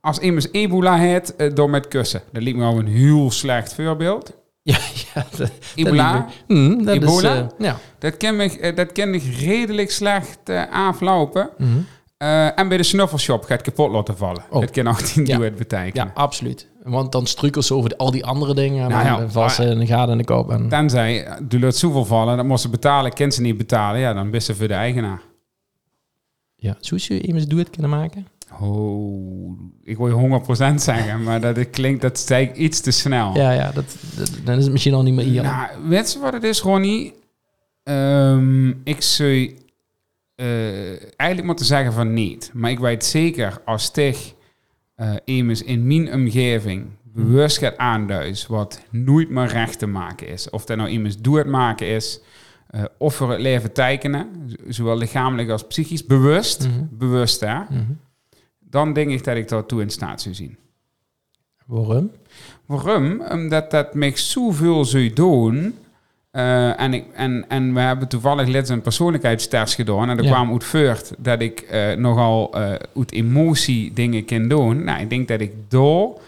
als 0.00 0.18
iemand 0.18 0.54
ebola 0.54 0.96
heeft, 0.96 1.36
eh, 1.36 1.54
door 1.54 1.70
met 1.70 1.88
kussen. 1.88 2.22
Dat 2.32 2.42
liep 2.42 2.56
me 2.56 2.64
al 2.64 2.78
een 2.78 2.86
heel 2.86 3.30
slecht 3.30 3.74
voorbeeld. 3.74 4.32
Ja, 4.62 4.78
ja. 5.14 5.26
Dat, 5.36 5.50
Ebola, 5.74 6.12
dat, 6.12 6.56
mm, 6.56 6.84
dat 6.84 6.94
Ebola? 6.94 7.34
Is, 7.34 7.64
ja. 7.66 7.76
dat 7.98 8.16
ken 8.16 8.40
ik, 8.40 8.76
dat 8.76 8.92
ken 8.92 9.14
ik 9.14 9.22
redelijk 9.38 9.90
slecht 9.90 10.38
aflopen. 10.70 11.50
Mhm. 11.58 11.78
Eh, 12.20 12.58
en 12.58 12.68
bij 12.68 12.76
de 12.76 12.82
snuffelshop 12.82 13.44
gaat 13.44 13.62
kapot 13.62 13.90
laten 13.90 14.16
vallen. 14.16 14.42
Oh. 14.50 14.60
Dat 14.60 14.70
kan 14.70 14.88
ook 14.88 15.00
tien 15.00 15.26
Ja. 15.26 15.36
duet 15.38 15.56
betekenen. 15.56 16.06
ja, 16.06 16.10
absoluut. 16.14 16.68
Want 16.82 17.12
dan 17.12 17.26
struikelen 17.26 17.64
ze 17.64 17.74
over 17.74 17.88
de- 17.90 17.96
al 17.98 18.10
die 18.10 18.24
andere 18.24 18.54
dingen. 18.54 18.84
En 18.84 18.90
Nou 18.90 19.04
dan 19.08 19.20
ja, 19.20 19.28
valt 19.28 19.52
ze 19.52 19.64
in 19.64 19.78
de 19.78 19.86
gaten 19.86 20.12
in 20.12 20.18
de 20.18 20.24
kop. 20.24 20.50
En, 20.50 20.68
Tenzij 20.68 21.24
eh, 21.24 21.36
de 21.48 21.58
lucht 21.58 21.76
zoveel 21.76 22.04
vallen, 22.04 22.36
dat 22.36 22.46
moest 22.46 22.62
ze 22.62 22.68
betalen, 22.68 23.12
kent 23.12 23.34
ze 23.34 23.40
niet 23.40 23.56
betalen, 23.56 24.00
ja, 24.00 24.12
dan 24.12 24.30
best 24.30 24.46
ze 24.46 24.54
voor 24.54 24.68
de 24.68 24.74
eigenaar. 24.74 25.20
ja. 26.56 26.76
Zou 26.80 27.00
je 27.04 27.20
iemand 27.20 27.50
doe 27.50 27.58
het 27.58 27.70
kunnen 27.70 27.90
maken? 27.90 28.26
Oh, 28.60 29.58
ik 29.82 29.96
wil 29.96 30.06
je 30.06 30.12
100% 30.12 30.82
zeggen, 30.82 31.22
maar 31.22 31.40
dat 31.40 31.70
klinkt, 31.70 32.02
dat 32.02 32.18
steekt 32.18 32.56
iets 32.56 32.80
te 32.80 32.90
snel. 32.90 33.34
Ja, 33.36 33.50
ja. 33.52 33.70
Dat, 33.74 33.96
dat- 34.16 34.32
dan 34.44 34.56
is 34.56 34.62
het 34.62 34.72
misschien 34.72 34.94
al 34.94 35.02
niet 35.02 35.14
meer 35.14 35.24
hier. 35.24 35.42
Nou, 35.42 35.68
weet 35.88 36.12
je 36.12 36.18
wat 36.18 36.32
het 36.32 36.42
is, 36.44 36.60
Ronnie? 36.60 37.14
Ehm, 37.82 38.68
ik 38.68 39.02
zou 39.02 39.54
eigenlijk 41.16 41.42
moeten 41.44 41.64
zeggen 41.66 41.92
van 41.92 42.12
niet. 42.12 42.50
Maar 42.54 42.70
ik 42.70 42.78
weet 42.78 43.04
zeker 43.04 43.60
als 43.64 43.90
zich 43.92 44.34
eh 44.94 45.14
iemand 45.24 45.60
in 45.62 45.86
mijn 45.86 46.12
omgeving 46.12 46.86
bewust 47.02 47.58
gaat 47.58 47.76
aanduiden 47.76 48.36
wat 48.48 48.80
nooit 48.90 49.30
meer 49.30 49.46
recht 49.46 49.78
te 49.78 49.86
maken 49.86 50.28
is. 50.28 50.50
Of 50.50 50.64
dat 50.64 50.76
nou 50.76 50.88
iemand 50.88 51.24
doet 51.24 51.36
het 51.36 51.46
maken 51.46 51.86
is, 51.86 52.20
eh, 52.68 52.84
of 52.98 53.14
voor 53.14 53.30
het 53.30 53.40
leven 53.40 53.72
tekenen, 53.72 54.26
zowel 54.68 54.96
lichamelijk 54.96 55.48
als 55.48 55.66
psychisch, 55.66 56.06
bewust, 56.06 56.68
Mhm. 56.68 56.84
bewust 56.90 57.40
hè, 57.40 57.58
Mhm. 57.58 57.92
dan 58.58 58.92
denk 58.92 59.10
ik 59.10 59.24
dat 59.24 59.36
ik 59.36 59.48
daartoe 59.48 59.82
in 59.82 59.90
staat 59.90 60.20
zou 60.22 60.34
zien. 60.34 60.56
Waarom? 61.66 62.10
Waarom? 62.66 63.22
Omdat 63.30 63.70
dat 63.70 63.94
me 63.94 64.12
zoveel 64.14 64.84
zou 64.84 65.12
doen. 65.12 65.74
Eh, 66.30 66.80
en, 66.80 66.94
ik, 66.94 67.04
en, 67.14 67.44
en 67.48 67.74
we 67.74 67.80
hebben 67.80 68.08
toevallig 68.08 68.48
laatst 68.48 68.70
een 68.70 68.80
persoonlijkheidstest 68.80 69.74
gedaan. 69.74 70.10
En 70.10 70.18
er 70.18 70.24
Ja. 70.24 70.30
kwam 70.30 70.52
uit 70.52 70.64
voort 70.64 71.12
dat 71.18 71.40
ik 71.40 71.60
eh, 71.60 71.92
nogal 71.96 72.52
eh 72.54 72.60
uit 72.96 73.12
emotie 73.12 73.92
dingen 73.92 74.24
kan 74.24 74.48
doen. 74.48 74.84
Nou, 74.84 75.00
ik 75.00 75.10
denk 75.10 75.28
dat 75.28 75.40
ik 75.40 75.52
door... 75.68 76.20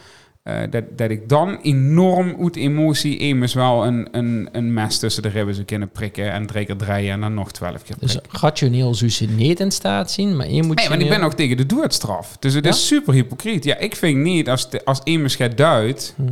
dat, 0.70 0.84
dat 0.96 1.10
ik 1.10 1.28
dan 1.28 1.58
enorm 1.62 2.36
uit 2.40 2.56
emotie 2.56 3.16
immers 3.18 3.54
wel 3.54 3.86
een, 3.86 4.08
een, 4.10 4.48
een 4.52 4.72
mes 4.72 4.98
tussen 4.98 5.22
de 5.22 5.28
ribben 5.28 5.54
zou 5.54 5.66
kunnen 5.66 5.90
prikken 5.90 6.32
en 6.32 6.46
drie 6.46 6.64
keer 6.66 6.76
draaien 6.76 7.12
en 7.12 7.20
dan 7.20 7.34
nog 7.34 7.52
twaalf 7.52 7.82
keer 7.82 7.96
Dus 8.00 8.12
prikken. 8.16 8.40
rationeel 8.40 8.94
zou 8.94 9.10
ze 9.10 9.24
niet 9.26 9.60
in 9.60 9.70
staat 9.70 10.10
zien, 10.10 10.36
maar 10.36 10.50
je 10.50 10.62
moet 10.62 10.76
Nee, 10.76 10.88
want 10.88 11.02
ik 11.02 11.08
ben 11.08 11.22
ook 11.22 11.32
tegen 11.34 11.56
de 11.56 11.66
doodstraf. 11.66 12.36
Dus 12.38 12.54
het 12.54 12.64
Ja? 12.64 12.70
is 12.70 12.86
super 12.86 13.14
hypocriet. 13.14 13.64
Ja, 13.64 13.76
ik 13.78 13.96
vind 13.96 14.18
niet, 14.18 14.48
als, 14.48 14.70
de, 14.70 14.84
als 14.84 15.00
immers 15.04 15.36
gaat 15.36 15.56
duidt, 15.56 16.14
Mhm. 16.16 16.30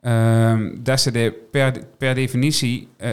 Ehm, 0.00 0.70
dat 0.82 1.00
ze 1.00 1.10
de 1.10 1.32
per, 1.50 1.84
per 1.98 2.14
definitie 2.14 2.88
eh, 2.96 3.10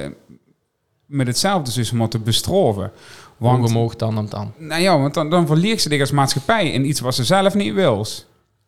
met 1.06 1.28
hetzelfde 1.28 1.74
dus 1.74 1.92
moeten 1.92 2.24
bestroven. 2.24 2.92
Want, 3.38 3.62
Ongemoog 3.64 3.96
dan 3.96 4.18
en 4.18 4.26
dan. 4.30 4.52
nou 4.58 4.82
ja, 4.82 5.00
want 5.00 5.14
dan, 5.14 5.30
dan 5.30 5.48
verliert 5.48 5.82
ze 5.82 5.90
zich 5.90 6.00
als 6.00 6.12
maatschappij 6.12 6.72
in 6.72 6.86
iets 6.86 7.00
wat 7.00 7.16
ze 7.16 7.24
zelf 7.24 7.56
niet 7.56 7.74
wil. 7.74 8.06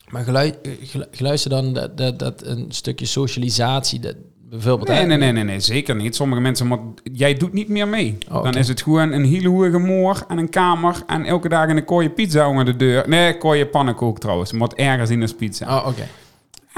Maar 0.10 0.28
eh, 0.28 0.52
gelu- 0.84 1.06
geluister 1.12 1.50
dan 1.50 1.74
dat, 1.74 1.98
dat, 1.98 2.20
dat 2.20 2.46
een 2.46 2.66
stukje 2.70 3.06
socialisatie, 3.06 4.00
dat 4.00 4.16
bijvoorbeeld... 4.50 4.90
Nee, 4.90 5.06
nee, 5.06 5.18
nee, 5.18 5.32
nee, 5.32 5.44
nee, 5.44 5.60
zeker 5.60 5.96
niet. 5.96 6.16
Sommige 6.16 6.42
mensen, 6.42 6.94
jij 7.14 7.34
doet 7.34 7.54
niet 7.54 7.70
meer 7.70 7.88
mee. 7.88 8.18
Oh. 8.32 8.44
Dan 8.44 8.54
is 8.54 8.68
het 8.68 8.82
gewoon 8.82 9.12
een 9.12 9.26
hele 9.26 9.50
hoge 9.50 9.78
moor 9.78 10.26
en 10.28 10.38
een 10.38 10.50
kamer 10.50 11.04
en 11.08 11.26
elke 11.26 11.50
dag 11.50 11.70
een 11.70 11.86
kooie 11.86 12.10
pizza 12.10 12.50
onder 12.50 12.66
de 12.66 12.76
deur. 12.76 13.10
Nee, 13.10 13.38
kooie 13.38 13.68
pannenkoek 13.68 14.20
trouwens. 14.20 14.52
Moet 14.52 14.74
ergens 14.74 15.10
in 15.10 15.22
als 15.22 15.34
pizza. 15.34 15.78
Oh, 15.78 15.88
oké. 15.88 16.08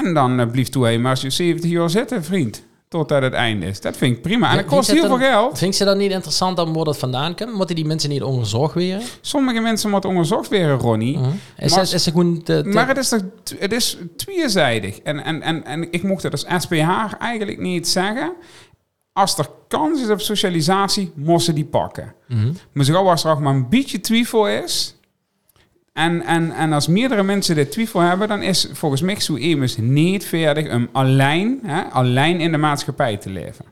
En 0.04 0.14
dan 0.14 0.40
uh, 0.40 0.46
blieft 0.52 0.72
toe, 0.72 0.98
maar 0.98 1.10
als 1.12 1.22
je 1.22 1.30
70 1.30 1.70
jaar 1.72 1.90
zitten, 1.90 2.24
vriend, 2.24 2.64
totdat 2.88 3.22
het 3.22 3.34
einde 3.34 3.66
is. 3.66 3.82
Dat 3.82 3.98
vind 3.98 4.16
ik 4.16 4.22
prima. 4.22 4.50
En 4.50 4.56
Ja, 4.56 4.62
dat 4.62 4.72
kost 4.72 4.92
heel 4.92 5.00
veel 5.00 5.10
dat 5.10 5.20
geld. 5.20 5.58
Vind 5.58 5.78
je 5.78 5.86
dat 5.86 5.98
niet 5.98 6.12
interessant 6.12 6.58
dan 6.58 6.74
waar 6.74 6.84
dat 6.84 6.98
vandaan 6.98 7.36
komt? 7.36 7.54
Moeten 7.54 7.76
die 7.76 7.86
mensen 7.86 8.10
niet 8.10 8.24
onderzocht 8.24 8.74
weer? 8.74 9.02
Sommige 9.22 9.60
mensen 9.60 9.90
moeten 9.90 10.10
onderzocht 10.10 10.50
worden, 10.50 10.78
Ronnie. 10.78 11.18
Mhm. 11.18 11.28
Is, 11.28 11.34
Maar 11.58 11.70
dat, 11.70 11.78
als- 11.78 11.94
is 11.94 12.06
het 12.06 12.14
gewoon 12.14 12.44
te, 12.44 12.62
te- 12.62 12.70
Maar 12.70 12.88
het 12.88 12.98
is, 12.98 13.10
toch, 13.10 13.22
het 13.60 13.74
is 13.74 13.98
tweezijdig. 14.18 15.00
En, 15.00 15.24
en, 15.24 15.42
en, 15.42 15.66
en 15.66 15.92
ik 15.92 16.04
mocht 16.04 16.24
het 16.24 16.32
als 16.32 16.46
SPH 16.64 17.14
eigenlijk 17.20 17.60
niet 17.60 17.88
zeggen. 17.88 18.34
Als 19.14 19.38
er 19.38 19.50
kans 19.68 20.02
is 20.02 20.10
op 20.10 20.22
socialisatie, 20.22 21.12
moesten 21.16 21.44
ze 21.46 21.54
die 21.54 21.66
pakken. 21.70 22.14
Maar 22.74 22.86
zo 22.86 22.94
als 23.10 23.24
er 23.24 23.32
ook 23.32 23.40
maar 23.40 23.54
een 23.54 23.70
beetje 23.70 24.00
twijfel 24.00 24.48
is... 24.48 24.96
En, 25.94 26.22
en, 26.22 26.52
en 26.52 26.74
als 26.74 26.88
meerdere 26.88 27.24
mensen 27.24 27.56
dit 27.56 27.72
twijfel 27.72 28.00
hebben... 28.00 28.28
dan 28.28 28.42
is 28.42 28.68
volgens 28.72 29.02
mij 29.02 29.18
niet 29.78 30.26
verdig... 30.26 30.74
om 30.74 30.90
alleen, 30.92 31.60
hè, 31.64 31.82
alleen 31.82 32.40
in 32.40 32.52
de 32.52 32.58
maatschappij 32.58 33.18
te 33.18 33.30
leven. 33.30 33.66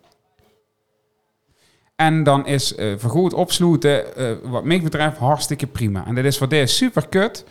En 1.96 2.24
dan 2.24 2.48
is 2.48 2.76
eh 2.76 2.94
vergoed 2.98 3.34
opsluiten, 3.34 4.16
eh, 4.16 4.32
wat 4.44 4.64
mij 4.64 4.82
betreft, 4.82 5.18
hartstikke 5.18 5.68
prima. 5.68 6.06
En 6.06 6.16
dat 6.16 6.26
is 6.26 6.38
voor 6.38 6.50
deze 6.50 6.76
super 6.76 7.08
kut. 7.08 7.46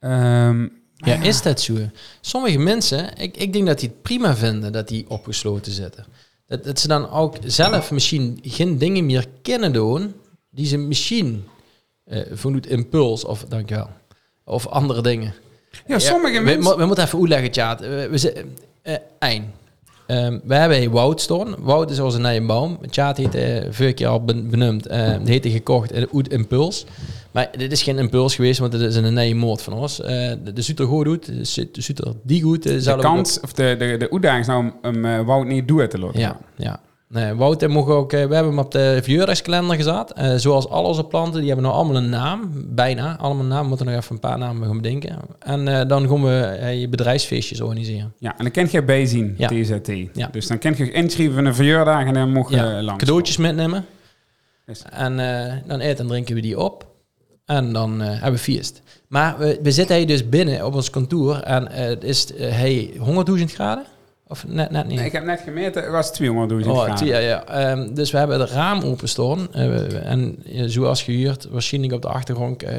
Ehm, 0.00 0.68
Ja, 0.96 1.22
is 1.22 1.42
dat 1.42 1.60
zo? 1.60 1.74
Sommige 2.20 2.58
mensen, 2.58 3.16
ik, 3.16 3.36
ik 3.36 3.52
denk 3.52 3.66
dat 3.66 3.78
die 3.78 3.88
het 3.88 4.02
prima 4.02 4.36
vinden 4.36 4.72
dat 4.72 4.88
die 4.88 5.04
opgesloten 5.08 5.72
zitten. 5.72 6.06
Dat, 6.46 6.64
dat 6.64 6.80
ze 6.80 6.88
dan 6.88 7.10
ook 7.10 7.36
zelf 7.44 7.90
misschien 7.90 8.38
geen 8.42 8.78
dingen 8.78 9.06
meer 9.06 9.26
kunnen 9.42 9.72
doen 9.72 10.14
die 10.50 10.66
ze 10.66 10.76
misschien 10.76 11.44
vanuit 12.32 12.66
impuls 12.66 13.24
of 13.24 13.44
dankjewel 13.48 13.88
of 14.44 14.66
andere 14.66 15.02
dingen. 15.02 15.34
ja, 15.86 15.98
sommige 15.98 16.38
we, 16.38 16.44
mensen... 16.44 16.76
we 16.78 16.86
moeten 16.86 17.04
even 17.04 17.18
uitleggen, 17.18 17.50
Tjaat. 17.50 17.80
We, 17.80 18.08
we 18.10 18.18
zitten 18.18 18.54
eh 18.82 18.94
één. 19.18 19.52
Ehm, 20.06 20.38
we 20.44 20.54
hebben 20.54 20.78
hier 20.78 20.90
Wout 20.90 21.20
staan. 21.20 21.54
Wout 21.58 21.90
is 21.90 22.00
onze 22.00 22.18
nieuwe 22.20 22.46
boom. 22.46 22.78
Tjaat 22.90 23.16
heet 23.16 23.34
eh 23.34 23.62
vorige 23.70 23.92
keer 23.94 24.06
al 24.06 24.24
ben- 24.24 24.50
benoemd. 24.50 24.82
Die 24.88 24.98
heette 25.24 25.50
gekocht 25.50 25.92
in 25.92 26.08
uit 26.14 26.28
impuls. 26.28 26.86
Maar 27.30 27.48
dit 27.56 27.72
is 27.72 27.82
geen 27.82 27.98
impuls 27.98 28.34
geweest, 28.34 28.58
want 28.58 28.72
het 28.72 28.82
is 28.82 28.96
een 28.96 29.14
nieuwe 29.14 29.34
moord 29.34 29.62
van 29.62 29.72
ons. 29.72 30.00
Eh 30.00 30.32
de, 30.44 30.52
de 30.52 30.62
Suter 30.62 30.86
goed 30.86 31.04
doet, 31.04 31.26
de 31.26 31.68
de 31.72 31.80
Suter 31.82 32.12
die 32.22 32.42
goed. 32.42 32.66
eh, 32.66 32.82
de 32.84 32.96
kans, 32.96 33.40
of 33.40 33.52
de, 33.52 33.74
de, 33.78 33.96
de 33.96 34.10
uitdaging 34.10 34.40
is 34.40 34.46
nou 34.46 34.72
om, 34.82 35.04
eh, 35.04 35.20
Wout 35.20 35.46
niet 35.46 35.68
doen 35.68 35.88
te 35.88 35.98
laten. 35.98 36.20
Ja, 36.20 36.38
ja. 36.56 36.80
Nee, 37.14 37.34
Wout 37.34 37.62
eh, 37.62 37.68
mocht 37.68 37.90
ook, 37.90 38.12
eh, 38.12 38.26
we 38.26 38.34
hebben 38.34 38.52
hem 38.52 38.58
op 38.58 38.70
de 38.72 39.00
verjaardagskalender 39.02 39.76
gezet. 39.76 40.12
Eh, 40.12 40.34
zoals 40.36 40.68
al 40.68 40.84
onze 40.84 41.04
planten, 41.04 41.38
die 41.38 41.46
hebben 41.46 41.64
nou 41.66 41.76
allemaal 41.76 41.96
een 41.96 42.08
naam. 42.08 42.50
Bijna, 42.66 43.16
allemaal 43.18 43.42
een 43.42 43.48
naam. 43.48 43.62
We 43.62 43.68
moeten 43.68 43.86
nog 43.86 43.94
even 43.94 44.14
een 44.14 44.20
paar 44.20 44.38
namen 44.38 44.66
gaan 44.66 44.76
bedenken. 44.80 45.16
En 45.38 45.68
eh, 45.68 45.88
dan 45.88 46.08
gaan 46.08 46.22
we 46.22 46.66
je 46.80 46.88
bedrijfsfeestjes 46.88 47.60
organiseren. 47.60 48.12
Ja, 48.18 48.30
en 48.30 48.42
dan 48.44 48.50
kan 48.50 48.68
je 48.70 48.82
bijzien, 48.84 49.34
Ja. 49.38 49.48
TZT. 49.48 49.90
Ja. 50.12 50.28
Dus 50.32 50.46
dan 50.46 50.58
kan 50.58 50.74
je 50.76 50.92
inschrijven 50.92 51.44
een 51.46 51.54
verjaardag 51.54 52.04
en 52.04 52.14
dan 52.14 52.32
mocht 52.32 52.50
je 52.50 52.56
Ja, 52.56 52.82
langs. 52.82 53.04
cadeautjes 53.04 53.36
metnemen. 53.36 53.84
En 54.90 55.16
dan 55.66 55.80
eten 55.80 56.04
en 56.04 56.06
drinken 56.10 56.34
we 56.34 56.40
die 56.40 56.58
op. 56.60 56.86
En 57.44 57.72
dan 57.72 58.00
hebben 58.00 58.32
we 58.32 58.38
feest. 58.38 58.82
Maar 59.08 59.38
we, 59.38 59.58
we 59.62 59.70
zitten 59.70 59.96
hier 59.96 60.06
dus 60.06 60.28
binnen 60.28 60.66
op 60.66 60.74
ons 60.74 60.90
kantoor. 60.90 61.36
En 61.36 61.72
het 61.72 62.04
is 62.04 62.26
hey, 62.36 62.90
100.000 63.38 63.44
graden. 63.44 63.84
Of 64.28 64.44
net, 64.46 64.70
net 64.70 64.86
niet? 64.86 64.96
Nee, 64.96 65.06
ik 65.06 65.12
heb 65.12 65.24
net 65.24 65.40
gemeten, 65.40 65.82
het 65.82 65.92
was 65.92 66.20
200.000 66.22 66.26
Oh, 66.26 66.78
graden. 66.78 66.98
zie 66.98 67.06
je, 67.06 67.14
ja. 67.20 67.44
Ehm, 67.46 67.94
dus 67.94 68.10
we 68.10 68.18
hebben 68.18 68.40
het 68.40 68.50
raam 68.50 68.82
openstaan. 68.82 69.52
eh, 69.52 70.10
en 70.10 70.36
eh, 70.44 70.62
zoals 70.66 71.02
gehuurd, 71.02 71.48
waarschijnlijk 71.50 71.92
op 71.92 72.02
de 72.02 72.08
achtergrond 72.08 72.62
uh, 72.62 72.70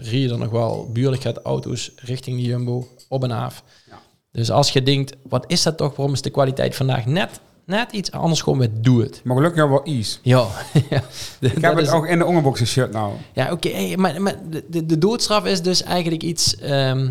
rie 0.00 0.20
je 0.20 0.28
er 0.30 0.38
nog 0.38 0.50
wel 0.50 0.90
buurlijkheid 0.92 1.38
auto's 1.42 1.92
richting 1.96 2.36
de 2.36 2.42
Jumbo 2.42 2.86
op 3.08 3.24
en 3.24 3.30
af. 3.30 3.62
Ja. 3.90 3.98
Dus 4.32 4.50
als 4.50 4.70
je 4.70 4.82
denkt, 4.82 5.16
wat 5.28 5.44
is 5.46 5.62
dat 5.62 5.76
toch? 5.76 5.96
Waarom 5.96 6.14
is 6.14 6.22
de 6.22 6.30
kwaliteit 6.30 6.74
vandaag 6.76 7.06
net, 7.06 7.40
net 7.64 7.92
iets 7.92 8.10
anders? 8.10 8.40
Gewoon 8.42 8.58
met 8.58 8.84
doe 8.84 9.02
het. 9.02 9.20
Maar 9.24 9.36
gelukkig 9.36 9.68
wel 9.68 9.86
iets. 9.88 10.20
Ja. 10.22 10.46
ja. 10.90 11.02
Ik 11.40 11.60
heb 11.60 11.76
het 11.76 11.90
ook 11.90 12.06
in 12.06 12.18
de 12.18 12.24
onderboxen 12.24 12.66
shirt 12.66 12.92
nou. 12.92 13.12
Ja, 13.32 13.52
oké. 13.52 13.68
hey, 13.68 13.96
maar 13.96 14.22
maar 14.22 14.34
de, 14.50 14.64
de, 14.68 14.86
de 14.86 14.98
doodstraf 14.98 15.44
is 15.44 15.62
dus 15.62 15.82
eigenlijk 15.82 16.22
iets... 16.22 16.56
ehm, 16.56 17.10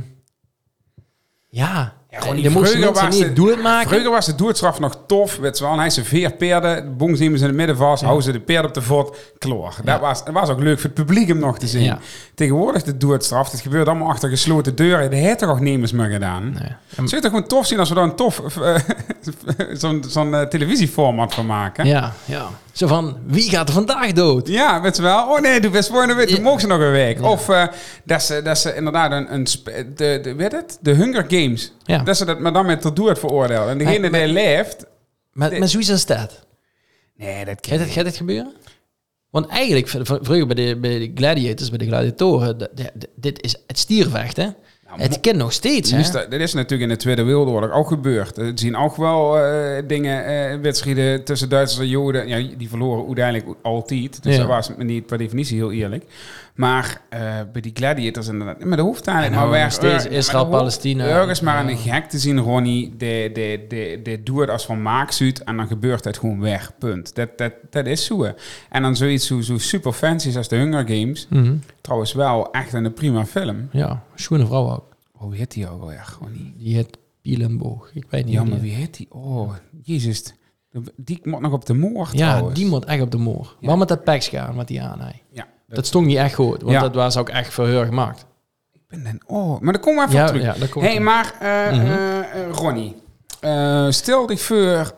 ja, 1.50 1.94
Ja, 2.12 2.20
gewoon 2.20 2.36
de 2.36 2.42
die 2.42 2.52
vroeger 2.52 2.94
was 2.94 3.18
niet 3.18 3.38
het- 3.38 3.62
maken. 3.62 3.90
Vroeger 3.90 4.12
was 4.12 4.26
de 4.26 4.36
doelstraf 4.36 4.80
nog 4.80 4.98
tof, 5.08 5.38
weet 5.38 5.58
je 5.58 5.64
wel. 5.64 5.74
En 5.74 5.80
hij 5.80 5.90
zijn 5.90 6.06
veer 6.06 6.32
peerden, 6.32 6.96
nemen 6.98 7.18
ze 7.18 7.26
in 7.26 7.42
het 7.50 7.54
midden 7.54 7.78
vast, 7.78 8.04
houden 8.04 8.24
ze 8.24 8.32
de 8.32 8.40
peerd 8.40 8.66
op 8.66 8.74
de 8.74 8.82
voet, 8.82 9.18
kloor. 9.38 9.74
Ja. 9.84 9.92
Dat, 9.92 10.00
was, 10.00 10.26
dat 10.26 10.34
was 10.34 10.50
ook 10.50 10.60
leuk 10.60 10.80
voor 10.80 10.90
het 10.96 11.06
publiek 11.06 11.30
om 11.32 11.40
nog 11.40 11.58
te 11.60 11.68
zien. 11.68 11.84
Ja. 11.84 12.00
Tegenwoordig 12.36 12.84
de 12.84 12.98
doelstraf, 12.98 13.50
dat 13.50 13.60
gebeurt 13.62 13.88
allemaal 13.88 14.10
achter 14.10 14.30
gesloten 14.30 14.76
deuren. 14.76 15.10
Dat 15.10 15.20
heeft 15.20 15.40
toch 15.40 15.50
ook 15.50 15.60
niemand 15.60 15.94
meer 15.94 16.10
gedaan. 16.10 16.44
Nee. 16.44 16.76
Zou 16.96 17.08
je 17.10 17.20
toch 17.22 17.32
gewoon 17.32 17.48
tof 17.48 17.66
zien 17.66 17.80
als 17.80 17.90
we 17.90 17.96
daar 17.96 18.04
een 18.04 18.16
tof, 18.16 18.58
eh, 18.58 18.76
zo'n 20.08 20.36
eh, 20.36 20.42
televisieformat 20.42 21.34
van 21.34 21.46
maken? 21.46 21.86
Ja, 21.86 22.14
ja. 22.26 22.48
Zo 22.72 22.88
van, 22.88 23.18
wie 23.26 23.50
gaat 23.50 23.68
er 23.68 23.74
vandaag 23.74 24.12
dood? 24.12 24.48
Ja, 24.48 24.82
weet 24.82 24.96
je 24.96 25.02
wel. 25.02 25.28
Oh 25.28 25.40
nee, 25.40 25.60
doe 25.60 25.72
best 25.72 25.90
volgende 25.90 26.14
week. 26.14 26.42
Mogen 26.42 26.62
ze 26.62 26.68
nog 26.68 26.80
een 26.80 26.92
week. 26.92 27.22
Of 27.22 27.50
eh, 27.50 27.64
dat, 28.04 28.24
ze, 28.24 28.42
dat 28.42 28.58
ze 28.58 28.76
inderdaad 28.76 29.12
een... 29.12 29.34
een 29.34 29.48
de, 29.96 30.20
de, 30.24 30.36
weet 30.36 30.52
het? 30.52 30.78
De 30.82 30.92
Hunger 30.92 31.26
Games. 31.28 31.72
Ja. 31.84 32.01
Dat 32.04 32.18
ze 32.18 32.26
dat 32.26 32.40
maar 32.40 32.54
dan 32.54 32.66
met 32.66 32.82
tot 32.82 32.98
het 33.08 33.20
veroordeeld. 33.20 33.68
En 33.70 33.78
degene 33.78 34.10
Maar- 34.10 34.20
die 34.20 34.34
leeft... 34.34 34.86
Met, 35.34 35.60
met 35.60 35.70
zoiets 35.70 35.92
als 35.92 36.06
dat. 36.06 36.46
Nee, 37.16 37.46
dat 37.46 37.58
Gaat 37.68 37.80
dit, 37.80 37.90
gaat 37.90 38.04
dit 38.04 38.16
gebeuren? 38.18 38.54
Want 39.30 39.48
eigenlijk, 39.48 39.88
vroeger 39.88 40.48
bij 40.48 40.56
de, 40.56 40.76
bij 40.76 41.00
de 41.00 41.12
gladiators, 41.16 41.70
bij 41.70 41.78
de 41.78 41.86
gladiatoren, 41.86 42.70
dit 43.16 43.42
is 43.42 43.56
het 43.68 43.80
stiervechten. 43.80 44.56
Nou, 44.88 45.02
het 45.02 45.20
kent 45.20 45.38
nog 45.38 45.54
steeds, 45.54 45.92
hè? 45.92 46.02
Dat, 46.12 46.32
dat 46.32 46.40
is 46.40 46.54
natuurlijk 46.54 46.82
in 46.82 46.96
de 46.96 47.02
Tweede 47.02 47.24
Wereldoorlog 47.24 47.72
ook 47.72 47.88
gebeurd. 47.88 48.38
Er 48.38 48.52
zien 48.56 48.76
ook 48.76 48.96
wel 48.96 49.40
eh, 49.40 49.84
dingen, 49.88 50.26
eh, 50.26 50.60
wedstrijden 50.60 51.24
tussen 51.24 51.50
Duitsers 51.50 51.82
en 51.82 51.88
Joden. 51.88 52.28
Ja, 52.28 52.56
die 52.58 52.70
verloren 52.70 53.06
uiteindelijk 53.06 53.58
altijd. 53.62 54.24
Dus 54.24 54.34
Ja. 54.36 54.40
dat 54.40 54.48
was 54.48 54.72
niet 54.78 55.06
per 55.06 55.18
definitie 55.18 55.58
heel 55.58 55.72
eerlijk. 55.72 56.04
Maar 56.56 57.02
eh, 57.10 57.20
bij 57.52 57.62
die 57.62 57.72
gladiators 57.74 58.28
inderdaad. 58.28 58.64
Maar 58.66 58.78
dat 58.78 58.86
hoeft 58.86 59.08
eigenlijk 59.08 59.36
En 59.38 59.42
nou, 59.42 59.52
maar 59.52 59.62
weer. 59.62 59.72
steeds 59.72 60.04
eh, 60.04 60.10
maar 60.10 60.20
Israël, 60.20 60.38
dat 60.44 60.48
hoeft 60.48 60.58
Palestina. 60.60 61.06
Ergens 61.06 61.42
maar 61.42 61.64
Ja. 61.66 61.70
een 61.72 61.78
gek 61.78 62.10
te 62.10 62.20
zien, 62.20 62.40
Ronnie. 62.40 62.96
De, 62.98 63.30
de, 63.34 63.66
de, 63.68 64.00
de 64.04 64.24
doe 64.24 64.42
het 64.42 64.50
als 64.50 64.66
van 64.66 64.82
maaksuit 64.82 65.44
en 65.44 65.58
dan 65.58 65.68
gebeurt 65.68 66.04
het 66.04 66.18
gewoon 66.18 66.40
weg. 66.40 66.72
Punt. 66.78 67.16
Dat, 67.16 67.38
dat, 67.38 67.54
dat 67.70 67.86
is 67.86 68.06
zo. 68.06 68.34
En 68.70 68.82
dan 68.82 68.96
zoiets 68.96 69.28
zo, 69.28 69.42
zo 69.42 69.58
super 69.58 69.92
fancy 69.94 70.38
als 70.38 70.48
de 70.48 70.56
Hunger 70.56 70.88
Games. 70.88 71.28
Mhm. 71.30 71.56
Trouwens 71.82 72.14
wel 72.14 72.52
echt 72.52 72.74
een 72.74 72.94
prima 72.94 73.26
film. 73.26 73.68
Ja, 73.72 74.04
schone 74.16 74.46
vrouw 74.46 74.72
ook. 74.72 74.90
Hoe 75.12 75.36
heet 75.36 75.52
die 75.52 75.70
ook 75.70 75.82
alweer? 75.82 76.16
Ronnie? 76.22 76.54
Die 76.58 76.76
heet 76.76 76.98
Pielenboog. 77.22 77.90
Ik 77.94 78.06
weet 78.10 78.26
niet. 78.26 78.34
Ja, 78.34 78.44
maar 78.44 78.60
wie 78.60 78.74
heet 78.74 78.98
die? 78.98 79.08
Oh, 79.10 79.54
jezus. 79.84 80.34
Die 80.96 81.20
moet 81.24 81.40
nog 81.42 81.52
op 81.54 81.66
de 81.66 81.74
moord 81.74 82.12
ja, 82.18 82.30
trouwens. 82.30 82.60
die 82.60 82.68
moet 82.68 82.86
echt 82.86 83.02
op 83.02 83.12
de 83.12 83.18
moor. 83.18 83.56
Ja. 83.60 83.68
Wat 83.68 83.78
met 83.78 83.88
dat 83.88 84.04
peks 84.04 84.28
gaan, 84.28 84.56
wat 84.56 84.68
die 84.68 84.82
aan 84.82 85.00
hij. 85.00 85.22
Ja, 85.32 85.48
Dat 85.74 85.86
stond 85.86 86.06
niet 86.08 86.18
echt 86.18 86.34
goed, 86.36 86.62
want 86.62 86.72
Ja. 86.74 86.80
dat 86.82 86.96
was 86.96 87.18
ook 87.18 87.30
echt 87.30 87.54
voor 87.54 87.68
gemaakt. 87.68 88.26
ik 88.74 88.82
ben 88.88 89.04
dan... 89.04 89.22
Oh, 89.38 89.60
maar 89.62 89.74
dan 89.74 89.82
komen 89.82 90.04
we 90.04 90.10
even 90.10 90.20
Ja, 90.22 90.28
terug. 90.28 90.42
ja, 90.44 90.54
dat 90.60 90.70
komt 90.70 90.86
hey, 90.86 91.00
maar 91.00 91.34
uh, 91.44 91.72
Mhm. 91.78 91.86
uh, 91.86 91.94
uh, 91.96 92.52
Ronnie. 92.52 92.96
Uh, 93.46 93.90
stel 93.90 94.26
dich 94.26 94.42
voor, 94.42 94.94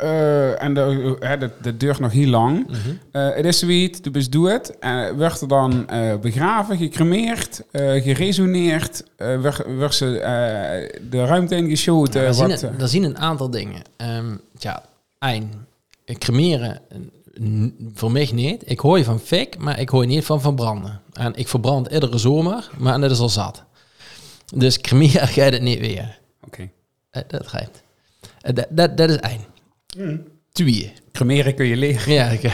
en 0.60 0.74
de, 0.74 1.16
de, 1.40 1.50
de 1.62 1.78
duurt 1.78 2.00
nog 2.00 2.12
heel 2.12 2.28
lang. 2.28 2.68
Mhm. 2.68 3.22
Het 3.36 3.46
is 3.46 3.60
zoiets, 3.60 4.02
du 4.02 4.12
bist 4.12 4.32
doe 4.32 4.50
het. 4.50 4.78
Uh, 4.82 5.10
werd 5.10 5.42
er 5.42 5.48
dan 5.48 5.88
begraven, 6.22 6.78
gecremeerd, 6.78 7.62
geresoneerd. 7.74 9.04
Werd, 9.18 9.64
werd 9.78 9.94
ze 9.96 10.08
de 11.10 11.26
ruimte 11.26 11.56
ingeschoten. 11.56 12.22
Ja, 12.22 12.28
er, 12.28 12.34
zien 12.34 12.50
een, 12.80 12.88
zien 12.88 13.04
een 13.04 13.18
aantal 13.18 13.50
dingen. 13.50 13.82
Um, 14.18 14.42
ja, 14.58 14.84
één, 15.20 15.52
cremeren 16.18 16.80
voor 17.94 18.12
mij 18.12 18.30
niet. 18.34 18.64
Ik 18.66 18.80
hoor 18.80 18.98
je 18.98 19.04
van 19.04 19.20
fik, 19.20 19.58
maar 19.58 19.80
ik 19.80 19.90
hoor 19.90 20.06
niet 20.06 20.26
van 20.26 20.42
verbranden. 20.42 21.02
En 21.14 21.34
ik 21.36 21.48
verbrand 21.48 21.88
iedere 21.92 22.18
zomer, 22.18 22.70
maar 22.78 23.00
dat 23.02 23.12
is 23.12 23.20
al 23.20 23.30
zat. 23.30 23.64
Dus 24.56 24.82
cremeren 24.82 25.28
ga 25.28 25.46
je 25.46 25.52
het 25.52 25.62
niet 25.62 25.80
weer. 25.80 26.20
Oké. 26.46 26.62
Uh, 26.62 27.22
dat 27.28 27.48
rijmt. 27.52 27.84
Uh, 28.48 28.54
dat, 28.56 28.66
dat, 28.70 28.98
dat 28.98 29.10
is 29.10 29.16
één. 29.18 29.42
Mm. 29.98 30.24
Twee. 30.52 30.94
Cremeren 31.12 31.56
kun 31.56 31.66
je 31.66 31.76
leren. 31.76 32.14
Ja, 32.14 32.26
ik, 32.28 32.42
ja. 32.42 32.50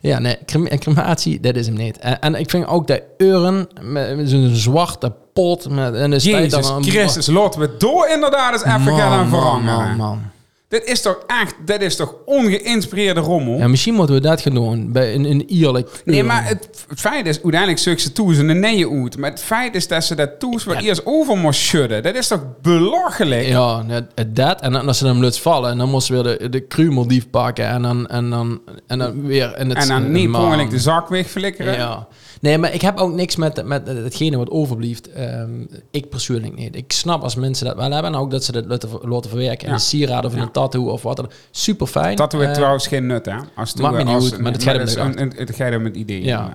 ja 0.00 0.18
nee, 0.18 0.36
crem- 0.46 0.78
crematie, 0.78 1.40
dat 1.40 1.56
is 1.56 1.66
hem 1.66 1.76
niet. 1.76 1.98
En, 1.98 2.20
en 2.20 2.34
ik 2.34 2.50
vind 2.50 2.66
ook 2.66 2.86
de 2.86 3.02
uren 3.18 3.68
met, 3.80 4.16
met 4.16 4.28
zo'n 4.30 4.54
zwarte 4.54 5.12
pot. 5.32 5.68
Met, 5.68 5.94
en 5.94 6.10
Jezus 6.10 6.50
dan 6.66 6.76
een- 6.76 6.84
Christus, 6.84 7.26
laten 7.26 7.60
we 7.60 7.74
door 7.78 8.08
inderdaad 8.08 8.52
eens 8.52 8.62
even 8.64 8.96
gaan 8.96 9.18
man, 9.18 9.28
veranderen. 9.28 9.76
man, 9.86 9.96
man. 9.96 10.22
Dit 10.68 10.84
is 10.84 11.02
toch 11.02 11.18
echt, 11.26 11.54
dit 11.64 11.80
is 11.82 11.96
toch 11.96 12.14
ongeïnspireerde 12.24 13.20
rommel? 13.20 13.58
Ja, 13.58 13.68
misschien 13.68 13.94
moeten 13.94 14.14
we 14.14 14.20
dat 14.20 14.40
gaan 14.40 14.54
doen. 14.54 14.92
Bij 14.92 15.14
een, 15.14 15.24
een 15.24 15.44
eerlijk... 15.48 16.02
Nee, 16.04 16.22
maar 16.24 16.46
het, 16.46 16.84
het 16.88 17.00
feit 17.00 17.26
is, 17.26 17.42
uiteindelijk 17.42 17.80
zoeken 17.80 18.02
ze 18.02 18.12
toes 18.12 18.38
en 18.38 18.48
een 18.48 18.60
nee 18.60 18.90
uit. 18.90 19.16
Maar 19.18 19.30
het 19.30 19.42
feit 19.42 19.74
is 19.74 19.88
dat 19.88 20.04
ze 20.04 20.14
dat 20.14 20.38
toes 20.38 20.64
wat 20.64 20.74
Ja. 20.74 20.80
eerst 20.80 21.00
over 21.04 21.36
moest 21.36 21.60
schudden. 21.60 22.02
Dat 22.02 22.14
is 22.14 22.28
toch 22.28 22.42
belachelijk? 22.62 23.46
Ja, 23.46 23.84
dat. 24.26 24.60
En 24.60 24.72
dan 24.72 24.86
als 24.86 24.98
ze 24.98 25.06
hem 25.06 25.20
luts 25.20 25.40
vallen, 25.40 25.70
en 25.70 25.78
dan 25.78 25.90
moesten 25.90 26.16
we 26.16 26.22
weer 26.22 26.38
de, 26.38 26.48
de 26.48 26.60
kruimeldief 26.60 27.30
pakken. 27.30 27.66
En 27.66 27.82
dan, 27.82 28.06
en 28.06 28.30
dan, 28.30 28.60
en 28.86 28.98
dan 28.98 29.26
weer... 29.26 29.58
In 29.58 29.68
het, 29.68 29.78
En 29.78 29.88
dan 29.88 30.12
niet 30.12 30.34
ongeluk 30.34 30.70
de 30.70 30.78
zak 30.78 31.08
wegflikkeren. 31.08 31.74
Ja. 31.74 32.06
Nee, 32.44 32.58
maar 32.58 32.74
ik 32.74 32.80
heb 32.82 32.98
ook 32.98 33.12
niks 33.14 33.36
met, 33.36 33.64
met 33.64 33.86
hetgene 33.86 34.36
wat 34.36 34.50
overblijft. 34.50 35.12
Ehm, 35.12 35.50
ik 35.90 36.08
persoonlijk 36.08 36.54
niet. 36.56 36.76
Ik 36.76 36.92
snap 36.92 37.22
als 37.22 37.34
mensen 37.34 37.66
dat 37.66 37.76
wel 37.76 37.90
hebben. 37.90 38.12
En 38.14 38.18
ook 38.18 38.30
dat 38.30 38.44
ze 38.44 38.52
dat 38.52 38.64
laten, 38.66 38.88
verwerken. 39.28 39.60
Ja. 39.60 39.66
in 39.66 39.72
een 39.72 39.80
sieraad 39.80 40.24
of 40.24 40.32
in 40.32 40.38
Ja. 40.38 40.42
een 40.44 40.50
tattoo 40.50 40.90
of 40.90 41.02
wat 41.02 41.16
dan. 41.16 41.30
Super 41.50 41.86
fijn. 41.86 42.16
Dat 42.16 42.32
heeft 42.32 42.44
Eh, 42.44 42.52
trouwens 42.52 42.86
geen 42.86 43.06
nut, 43.06 43.26
hè? 43.26 43.36
Als 43.56 43.74
maakt 43.74 43.94
me 43.96 44.04
niet 44.04 44.22
uit, 44.32 44.40
maar 44.40 44.52
dat 44.52 44.62
gaat 44.62 44.94
hem 44.94 45.32
Het 45.36 45.54
gaat 45.54 45.76
om 45.76 45.84
het 45.84 45.96
idee. 45.96 46.24
Ja. 46.24 46.54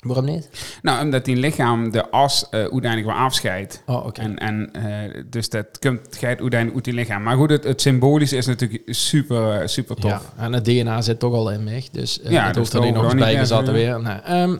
Waarom 0.00 0.24
niet? 0.24 0.48
Nou, 0.82 1.04
omdat 1.04 1.24
die 1.24 1.36
lichaam 1.36 1.90
de 1.90 2.10
as 2.10 2.46
uh, 2.50 2.60
uiteindelijk 2.60 3.06
weer 3.06 3.14
afscheidt. 3.16 3.82
Oh, 3.86 4.06
oké. 4.06 4.20
En, 4.20 4.38
en 4.38 4.70
uh, 4.76 5.22
dus 5.26 5.48
dat 5.48 5.66
komt 5.78 6.00
gaat 6.10 6.22
uiteindelijk 6.40 6.74
uit 6.74 6.84
die 6.84 6.94
lichaam. 6.94 7.22
Maar 7.22 7.36
goed, 7.36 7.50
het, 7.50 7.64
het 7.64 7.80
symbolische 7.80 8.36
is 8.36 8.46
natuurlijk 8.46 8.82
super, 8.86 9.68
super 9.68 9.96
tof. 9.96 10.10
Ja, 10.10 10.20
en 10.36 10.52
het 10.52 10.64
DNA 10.64 11.02
zit 11.02 11.18
toch 11.18 11.32
al 11.34 11.50
in 11.50 11.64
mij. 11.64 11.88
Dus 11.92 12.20
uh, 12.24 12.30
Ja, 12.30 12.44
het 12.44 12.54
dus 12.54 12.56
hoeft 12.62 12.72
er 12.72 12.80
niet 12.80 12.94
nog 12.94 13.04
eens 13.04 13.14
bij 13.14 13.36
gezaten 13.36 13.74
even- 13.74 14.02
weer. 14.02 14.20
Nee. 14.36 14.58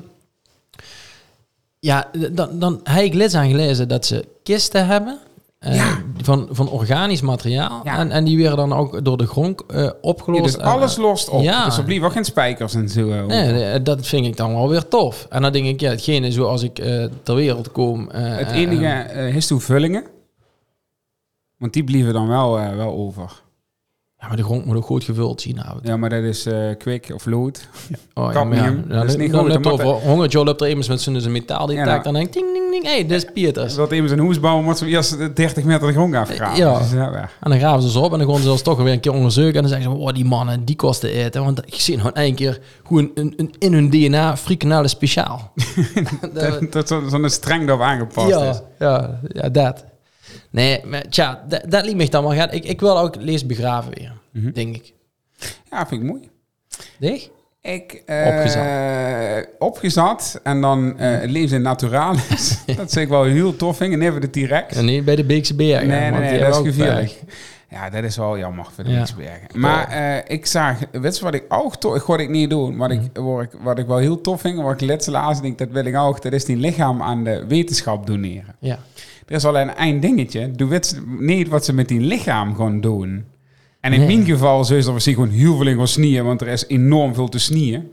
Ja, 1.81 2.11
dan, 2.33 2.59
dan 2.59 2.81
heb 2.85 3.05
ik 3.05 3.14
les 3.14 3.35
aan 3.35 3.49
gelezen 3.51 3.89
dat 3.89 4.07
ze 4.07 4.29
kisten 4.43 4.87
hebben. 4.87 5.18
eh, 5.59 5.74
Ja. 5.76 5.99
van, 6.22 6.49
van 6.51 6.68
organisch 6.70 7.20
materiaal. 7.20 7.81
Ja. 7.85 7.99
En, 7.99 8.11
en 8.11 8.24
die 8.24 8.39
werden 8.39 8.57
dan 8.68 8.72
ook 8.72 9.05
door 9.05 9.16
de 9.16 9.26
grond 9.26 9.66
eh, 9.66 9.83
Ja, 9.83 9.95
opgelost. 10.01 10.45
dus 10.45 10.57
En, 10.57 10.62
alles 10.64 10.97
lost 10.97 11.29
op. 11.29 11.43
ja. 11.43 11.64
Dus 11.64 11.79
er 11.79 11.85
blijven 11.85 12.07
ook 12.07 12.12
geen 12.12 12.24
spijkers 12.24 12.74
en 12.74 12.89
zo. 12.89 13.26
Nee, 13.26 13.83
dat 13.83 14.07
vind 14.07 14.26
ik 14.26 14.37
dan 14.37 14.55
wel 14.55 14.68
weer 14.68 14.89
tof. 14.89 15.26
En 15.31 15.43
dan 15.43 15.53
denk 15.53 15.66
ik, 15.66 15.81
ja, 15.81 15.91
hetgene 15.91 16.33
zoals 16.33 16.62
ik 16.62 16.79
eh, 16.79 17.05
ter 17.22 17.35
wereld 17.35 17.72
kom. 17.72 18.11
eh, 18.11 18.37
Het 18.37 18.49
eh, 18.51 18.57
enige 18.57 18.87
eh, 18.87 19.35
is 19.37 19.47
toevullingen. 19.47 20.05
Want 21.57 21.72
die 21.72 21.85
blijven 21.85 22.12
dan 22.12 22.29
wel, 22.29 22.53
wel 22.76 22.93
over. 22.93 23.43
Ja, 24.21 24.27
maar 24.29 24.37
de 24.37 24.43
grond 24.43 24.64
moet 24.64 24.77
ook 24.77 24.85
goed 24.85 25.05
gevuld 25.05 25.41
zien. 25.41 25.55
Nou. 25.55 25.79
Ja, 25.83 25.97
maar 25.97 26.11
dat 26.11 26.23
is 26.23 26.47
uh, 26.47 26.77
kwik 26.79 27.11
of 27.14 27.27
lood. 27.27 27.69
Oh, 28.14 28.33
ja, 28.33 28.45
maar 28.45 28.57
ja, 28.57 28.71
dat 28.89 29.05
is 29.05 29.11
dan- 29.12 29.21
niet 29.21 29.35
goed, 29.35 29.47
net 29.49 29.62
dan 29.62 29.73
over 29.73 29.85
moet 29.85 30.03
Hongertje 30.03 30.45
loopt 30.45 30.61
er 30.61 30.69
immers 30.69 30.89
met 30.89 31.01
zijn 31.01 31.33
metaal 31.33 31.61
Ja, 31.61 31.66
detector. 31.66 31.93
nou. 31.93 32.03
Dan 32.03 32.12
denk 32.14 32.27
ik, 32.27 32.33
ding, 32.33 32.53
ding, 32.53 32.71
ding. 32.71 32.85
Hé, 32.85 32.91
hey, 32.91 33.07
dit 33.07 33.25
is 33.25 33.31
Pieters. 33.33 33.75
Dat 33.75 33.93
iemand 33.93 34.12
een 34.12 34.19
hoes 34.19 34.41
bouwen, 34.41 34.64
moet 34.64 34.79
ze 34.79 34.87
eerst 34.87 35.37
30 35.37 35.64
meter 35.64 35.87
de 35.87 35.93
grond 35.93 36.14
afgraven. 36.14 36.57
Ja. 36.57 36.79
Dus, 36.79 36.91
ja, 36.93 37.11
weg. 37.11 37.37
En 37.41 37.51
dan 37.51 37.59
graven 37.59 37.83
ze 37.83 37.91
ze 37.91 37.99
op 37.99 38.12
en 38.12 38.19
dan 38.19 38.29
gaan 38.31 38.41
ze 38.43 38.51
ons 38.51 38.62
toch 38.62 38.83
weer 38.83 38.93
een 38.93 39.01
keer 39.01 39.12
onderzoeken. 39.12 39.55
En 39.55 39.61
dan 39.61 39.69
zeggen 39.71 39.91
ze, 39.93 39.97
oh, 39.99 40.12
die 40.12 40.25
mannen, 40.25 40.64
die 40.64 40.77
kosten 40.77 41.11
eten. 41.11 41.45
Want 41.45 41.59
ik 41.66 41.75
zie 41.81 41.97
nog 41.97 42.11
één 42.12 42.35
keer 42.35 42.61
hoe 42.83 42.99
een, 43.01 43.11
een, 43.14 43.33
een- 43.37 43.55
in 43.59 43.73
hun 43.73 43.91
DNA 43.91 44.37
frikandellen 44.37 44.89
speciaal. 44.91 45.53
Dat- 46.21 46.35
Dat, 46.61 46.73
dat 46.73 46.89
zo- 46.89 47.09
zo'n 47.09 47.29
streng 47.31 47.69
erop 47.69 47.81
aangepast 47.81 48.27
is. 48.29 48.33
ja, 48.35 48.61
ja, 48.79 49.21
ja, 49.29 49.49
dat. 49.49 49.85
Nee, 50.51 50.81
maar 50.87 51.09
tja, 51.09 51.45
dat, 51.49 51.62
dat 51.68 51.85
liet 51.85 51.97
me 51.97 52.09
dan 52.09 52.22
wel 52.24 52.33
gaan. 52.35 52.51
Ik, 52.51 52.64
ik 52.64 52.81
wil 52.81 52.99
ook 52.99 53.16
lees 53.16 53.47
begraven 53.47 53.93
weer, 53.95 54.12
Mhm. 54.33 54.51
denk 54.53 54.76
ik. 54.76 54.93
Ja, 55.70 55.87
vind 55.87 56.03
ik 56.03 56.07
mooi. 56.09 56.29
Denk? 56.99 57.29
Ik, 57.62 58.03
eh, 58.07 58.26
Opgezat. 58.26 59.47
opgezat. 59.59 60.41
En 60.43 60.61
dan 60.61 60.99
eh 60.99 61.29
leefde 61.31 61.55
in 61.57 61.62
naturalis. 61.62 62.59
dat 62.76 62.93
zeg 62.93 63.03
ik 63.03 63.09
wel 63.09 63.24
heel 63.24 63.57
tof. 63.57 63.76
Vind. 63.76 63.93
En 63.93 64.03
even 64.03 64.20
de 64.20 64.31
T-Rex. 64.31 64.76
En 64.76 64.85
niet 64.85 65.05
bij 65.05 65.16
de 65.16 65.24
Beekse 65.24 65.55
Bergen. 65.55 65.87
Nee, 65.89 66.01
nee, 66.01 66.11
want 66.11 66.22
nee, 66.22 66.31
die 66.31 66.41
dat 66.41 66.64
is. 67.01 67.14
Ja, 67.70 67.91
dat 67.91 68.05
is 68.05 68.16
wel 68.16 68.39
jammer 68.39 68.64
voor 68.74 68.85
de 68.85 68.91
Ja. 68.91 68.99
Liesbergen. 68.99 69.49
Maar 69.55 69.89
eh, 69.89 70.35
ik 70.37 70.47
zag, 70.47 70.79
weet 70.93 71.16
je 71.18 71.24
wat 71.24 71.35
ik 71.35 71.45
ook 71.49 71.76
tof, 71.76 71.97
ik 71.97 72.20
ik 72.20 72.29
niet 72.29 72.51
doen, 72.51 72.76
wat 72.76 72.91
ik, 72.91 73.01
Mhm. 73.01 73.22
wat 73.24 73.43
ik, 73.43 73.51
wat 73.62 73.79
ik 73.79 73.87
wel 73.87 73.97
heel 73.97 74.20
tof 74.20 74.41
vind, 74.41 74.61
wat 74.61 74.72
ik 74.83 74.89
laatste 74.89 75.11
laatst 75.11 75.43
denk, 75.43 75.59
dat 75.59 75.68
wil 75.70 75.85
ik 75.85 75.97
ook, 75.97 76.22
dat 76.22 76.33
is 76.33 76.45
die 76.45 76.57
lichaam 76.57 77.03
aan 77.03 77.24
de 77.24 77.45
wetenschap 77.49 78.07
doneren. 78.07 78.57
Ja. 78.59 78.79
Er 79.29 79.35
is 79.35 79.45
alleen 79.45 79.74
één 79.74 80.01
dingetje, 80.01 80.51
doe 80.51 80.68
weet 80.68 81.01
niet 81.18 81.49
wat 81.49 81.64
ze 81.64 81.72
met 81.72 81.89
die 81.89 82.01
lichaam 82.01 82.57
gaan 82.57 82.81
doen. 82.81 83.24
En 83.81 83.93
in 83.93 83.99
Nee. 83.99 84.16
mijn 84.16 84.26
geval 84.29 84.64
zullen 84.64 84.83
ze 84.83 84.87
er 84.89 84.93
waarschijnlijk 84.95 85.29
gewoon 85.31 85.43
heel 85.45 85.57
veel 85.57 85.66
in 85.66 85.76
gaan 85.76 85.89
snieën, 85.89 86.24
want 86.24 86.41
er 86.41 86.49
is 86.49 86.64
enorm 86.66 87.14
veel 87.14 87.29
te 87.29 87.39
snieën. 87.39 87.89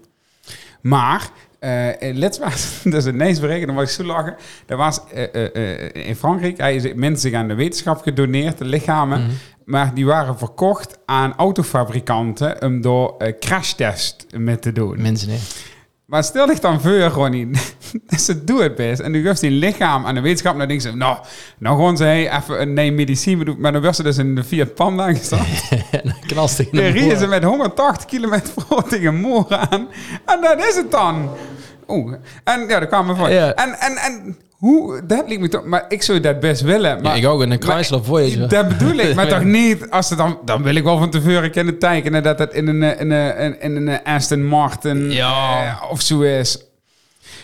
Maar, 0.81 1.29
eh 1.59 1.87
let 2.13 2.37
was, 2.39 2.71
dat 2.83 2.93
is 2.93 3.05
het 3.05 3.15
meest 3.15 3.41
berekend, 3.41 3.67
dan 3.67 3.75
was 3.75 3.83
ik 3.85 3.89
zo 3.89 4.03
lachen. 4.03 4.35
Er 4.65 4.77
was 4.77 4.99
eh, 5.13 6.07
in 6.07 6.15
Frankrijk, 6.15 6.57
hij 6.57 6.75
is 6.75 6.93
mensen 6.93 7.29
zich 7.29 7.33
aan 7.33 7.47
de 7.47 7.55
wetenschap 7.55 8.01
gedoneerd, 8.01 8.57
de 8.57 8.65
lichamen. 8.65 9.21
Mhm. 9.21 9.29
Maar 9.65 9.93
die 9.93 10.05
waren 10.05 10.37
verkocht 10.37 10.97
aan 11.05 11.33
autofabrikanten 11.35 12.61
om 12.61 12.81
door 12.81 13.15
crashtest 13.39 14.25
mee 14.37 14.59
te 14.59 14.71
doen. 14.71 15.01
Mensen, 15.01 15.27
nee. 15.27 15.39
Maar 16.05 16.23
stel 16.23 16.45
dich 16.45 16.59
dan 16.59 16.81
voor, 16.81 16.99
Ronnie, 16.99 17.49
ze 18.25 18.43
doen 18.43 18.61
het 18.61 18.75
best. 18.75 18.99
En 18.99 19.11
nu 19.11 19.21
geeft 19.21 19.41
die 19.41 19.51
lichaam 19.51 20.05
aan 20.05 20.15
de 20.15 20.21
wetenschap. 20.21 20.57
Dan 20.57 20.67
denken 20.67 20.91
ze, 20.91 20.97
nou, 20.97 21.17
nou 21.57 21.75
gewoon 21.75 21.97
ze 21.97 22.03
hey, 22.03 22.37
even 22.37 22.61
een 22.61 22.73
nee, 22.73 22.91
medicijn. 22.91 23.55
Maar 23.59 23.71
dan 23.71 23.81
werd 23.81 23.95
ze 23.95 24.03
dus 24.03 24.17
in 24.17 24.35
de 24.35 24.43
Fiat 24.43 24.75
Panda 24.75 25.13
gestaan. 25.13 25.45
Knalst 26.27 26.55
tegen 26.55 26.75
Dan 26.75 26.93
de 26.93 27.15
ze 27.19 27.27
met 27.27 27.43
180 27.43 28.05
km 28.05 28.39
per 28.67 28.83
tegen 28.83 29.15
Moor 29.15 29.45
aan. 29.49 29.87
En 30.25 30.41
dat 30.41 30.65
is 30.65 30.75
het 30.75 30.91
dan. 30.91 31.29
Oeh. 31.87 32.13
En 32.43 32.59
ja, 32.59 32.65
daar 32.67 32.87
kwamen 32.87 33.15
we 33.15 33.21
van. 33.21 33.31
Ja. 33.31 33.53
En, 33.53 33.79
en, 33.79 33.95
en 33.97 34.37
hoe, 34.51 35.01
dat 35.05 35.23
liep 35.27 35.39
me 35.39 35.47
toch... 35.47 35.65
Maar 35.65 35.85
ik 35.87 36.01
zou 36.03 36.19
dat 36.19 36.39
best 36.39 36.61
willen. 36.61 37.01
Maar 37.01 37.11
Ja, 37.17 37.17
ik 37.23 37.27
ook 37.33 37.41
in 37.41 37.51
een 37.51 37.61
Chrysler 37.61 38.03
Voyager. 38.03 38.49
dat 38.57 38.67
bedoel 38.67 38.97
ik, 38.97 39.15
maar 39.15 39.27
toch 39.37 39.43
niet 39.43 39.89
als 39.89 40.07
ze 40.07 40.15
dan... 40.15 40.37
Dan 40.45 40.63
wil 40.63 40.75
ik 40.75 40.83
wel 40.83 40.97
van 40.97 41.09
tevoren 41.09 41.51
kunnen 41.51 41.79
tekenen 41.79 42.23
dat 42.23 42.39
het 42.39 42.53
in 42.53 42.67
een, 42.67 42.83
eh, 42.83 42.99
in 43.01 43.11
een, 43.11 43.37
in 43.37 43.55
een, 43.61 43.75
in 43.75 43.87
een 43.87 44.03
Aston 44.03 44.45
Martin 44.45 45.11
Ja. 45.11 45.63
eh, 45.65 45.91
of 45.91 46.01
zo 46.01 46.21
is. 46.21 46.59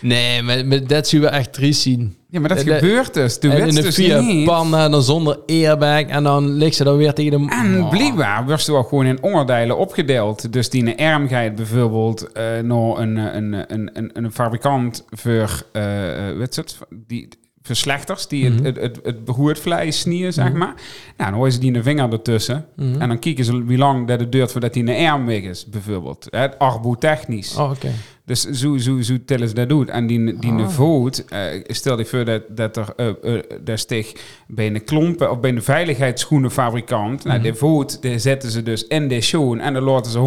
Nee, 0.00 0.42
maar, 0.42 0.66
maar 0.66 0.86
dat 0.86 1.08
zien 1.08 1.20
we 1.20 1.26
echt 1.26 1.52
triest 1.52 1.80
zien. 1.80 2.16
Ja, 2.28 2.40
maar 2.40 2.48
dat 2.48 2.58
de- 2.58 2.74
gebeurt 2.74 3.14
dus. 3.14 3.40
Doe 3.40 3.50
En 3.52 3.68
in 3.68 3.74
de 3.74 3.82
dus 3.82 3.96
niet. 3.96 4.44
Panda, 4.46 4.88
dan 4.88 5.02
zonder 5.02 5.38
airbag. 5.46 6.00
En 6.02 6.22
dan 6.22 6.52
ligt 6.52 6.76
ze 6.76 6.84
dan 6.84 6.96
weer 6.96 7.12
tegen 7.12 7.30
de... 7.30 7.54
En 7.54 7.82
Oh. 7.82 7.90
blijkbaar 7.90 8.46
wordt 8.46 8.62
ze 8.62 8.72
ook 8.72 8.88
gewoon 8.88 9.06
in 9.06 9.22
onderdelen 9.22 9.76
opgedeeld. 9.78 10.52
Dus 10.52 10.70
die 10.70 10.98
arm 10.98 11.28
gaat 11.28 11.54
bijvoorbeeld 11.54 12.32
eh 12.32 12.42
naar 12.62 12.98
een, 12.98 13.16
eh, 13.18 13.34
een, 13.34 13.52
een, 13.72 13.90
een, 13.92 14.10
een 14.12 14.32
fabrikant 14.32 15.04
voor, 15.10 15.62
eh 15.72 16.28
eh, 16.28 16.38
het, 16.40 16.78
die, 17.06 17.28
voor 17.62 17.76
slechters 17.76 18.26
die 18.28 18.50
Mhm. 18.50 18.64
het, 18.64 18.76
het, 18.76 18.82
het, 18.96 19.00
het 19.04 19.24
beroerd 19.24 19.58
vlees 19.60 20.00
snieren, 20.00 20.32
zeg 20.32 20.52
maar. 20.52 20.74
Nou, 20.74 20.76
dan 21.16 21.28
houden 21.28 21.52
ze 21.52 21.58
die 21.58 21.74
een 21.74 21.82
vinger 21.82 22.12
ertussen. 22.12 22.66
Mhm. 22.76 23.00
En 23.00 23.08
dan 23.08 23.18
kijken 23.18 23.44
ze 23.44 23.64
wie 23.64 23.78
lang 23.78 24.06
dat 24.08 24.20
het 24.20 24.32
duurt 24.32 24.52
voordat 24.52 24.72
die 24.72 24.86
een 24.86 25.06
arm 25.08 25.26
weg 25.26 25.42
is, 25.42 25.66
bijvoorbeeld. 25.66 26.26
Het 26.30 26.58
arbotechnisch. 26.58 27.56
Oh, 27.56 27.70
oké. 27.70 27.90
Dus 28.24 28.40
zo, 28.42 28.76
zo, 28.76 29.00
zo 29.00 29.16
tellen 29.26 29.48
ze 29.48 29.54
dat 29.54 29.68
doet. 29.68 29.88
En 29.90 30.06
die, 30.06 30.38
die 30.38 30.52
Ah. 30.52 30.68
voet, 30.68 31.24
eh, 31.24 31.40
stel 31.66 31.98
je 31.98 32.04
voor 32.04 32.24
dat, 32.24 32.42
dat 32.48 32.76
er 32.76 32.86
uh, 32.96 33.08
uh, 33.22 33.40
daar 33.64 33.78
steeg 33.78 34.12
bij 34.46 34.66
een 34.66 34.84
klompen 34.84 35.30
of 35.30 35.40
bij 35.40 35.50
een 35.50 35.62
veiligheidsschoenenfabrikant. 35.62 37.24
Nou, 37.24 37.34
Mhm. 37.36 37.42
die 37.46 37.54
voet, 37.54 38.02
die 38.02 38.18
zetten 38.18 38.50
ze 38.50 38.62
dus 38.62 38.86
in 38.86 39.08
de 39.08 39.20
schoen 39.20 39.60
en 39.60 39.72
dan 39.74 39.82
laten 39.82 40.10
ze 40.12 40.18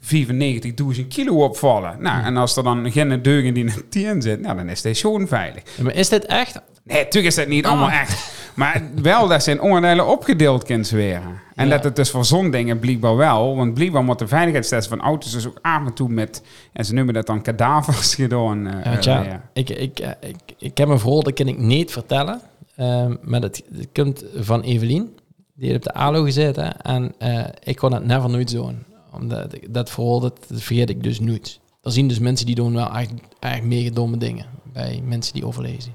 195.000 0.00 1.06
kilo 1.08 1.44
opvallen. 1.44 1.96
Nou, 2.02 2.16
Mhm. 2.18 2.26
en 2.26 2.36
als 2.36 2.56
er 2.56 2.62
dan 2.62 2.92
geen 2.92 3.22
deugen 3.22 3.54
die 3.54 3.64
in 3.64 3.70
het 3.70 3.94
in 3.96 4.22
zit, 4.22 4.40
nou, 4.40 4.56
dan 4.56 4.68
is 4.68 4.82
de 4.82 4.94
schoen 4.94 5.28
veilig. 5.28 5.62
Ja, 5.76 5.82
maar 5.82 5.94
is 5.94 6.08
dit 6.08 6.26
echt... 6.26 6.60
Nee, 6.84 6.96
natuurlijk 6.98 7.26
is 7.26 7.34
dat 7.34 7.48
niet 7.48 7.64
Ah. 7.64 7.70
allemaal 7.70 7.90
echt. 7.90 8.32
Maar 8.54 8.82
wel 9.02 9.28
dat 9.28 9.42
ze 9.42 9.50
in 9.50 9.60
onderdelen 9.60 10.06
opgedeeld 10.08 10.66
zweren. 10.80 11.40
En 11.54 11.64
Ja. 11.68 11.70
dat 11.74 11.84
het 11.84 11.96
dus 11.96 12.10
voor 12.10 12.24
zo'n 12.24 12.50
dingen 12.50 12.78
blijkbaar 12.78 13.16
wel. 13.16 13.56
Want 13.56 13.74
blijkbaar 13.74 14.04
moet 14.04 14.18
de 14.18 14.28
veiligheidstest 14.28 14.88
van 14.88 15.00
auto's 15.00 15.32
dus 15.32 15.46
ook 15.46 15.58
af 15.62 15.86
en 15.86 15.94
toe 15.94 16.08
met... 16.08 16.42
En 16.72 16.84
ze 16.84 16.94
noemen 16.94 17.14
dat 17.14 17.26
dan 17.26 17.42
kadavers 17.42 18.14
gedaan. 18.24 18.66
eh, 18.66 18.92
Ja, 18.92 18.98
tja, 18.98 19.42
ik, 19.52 19.70
ik, 19.70 19.98
ik, 20.20 20.36
ik 20.58 20.78
heb 20.78 20.88
een 20.88 20.98
verhaal, 20.98 21.22
dat 21.22 21.34
kan 21.34 21.46
ik 21.48 21.58
niet 21.58 21.90
vertellen. 21.92 22.40
Ehm, 22.76 23.14
maar 23.22 23.40
dat, 23.40 23.62
dat 23.68 23.86
komt 23.92 24.24
van 24.36 24.60
Evelien. 24.60 25.18
Die 25.54 25.70
heeft 25.70 25.86
op 25.86 25.92
de 25.92 25.98
ALO 25.98 26.22
gezeten. 26.22 26.80
En 26.82 27.14
eh, 27.18 27.44
ik 27.64 27.76
kon 27.76 27.92
het 27.92 28.04
never 28.06 28.30
nooit 28.30 28.50
doen. 28.50 28.78
Omdat 29.12 29.54
ik- 29.54 29.74
dat 29.74 29.90
verhaal, 29.90 30.20
dat, 30.20 30.38
dat 30.48 30.62
vergeet 30.62 30.90
ik 30.90 31.02
dus 31.02 31.20
nooit. 31.20 31.60
Er 31.82 31.92
zien 31.92 32.08
dus 32.08 32.18
mensen 32.18 32.46
die 32.46 32.54
doen 32.54 32.72
wel 32.74 32.94
echt, 32.96 33.12
echt 33.40 33.62
mega 33.62 33.90
domme 33.90 34.16
dingen. 34.16 34.46
Bij 34.72 35.02
mensen 35.04 35.34
die 35.34 35.46
overlezen. 35.46 35.94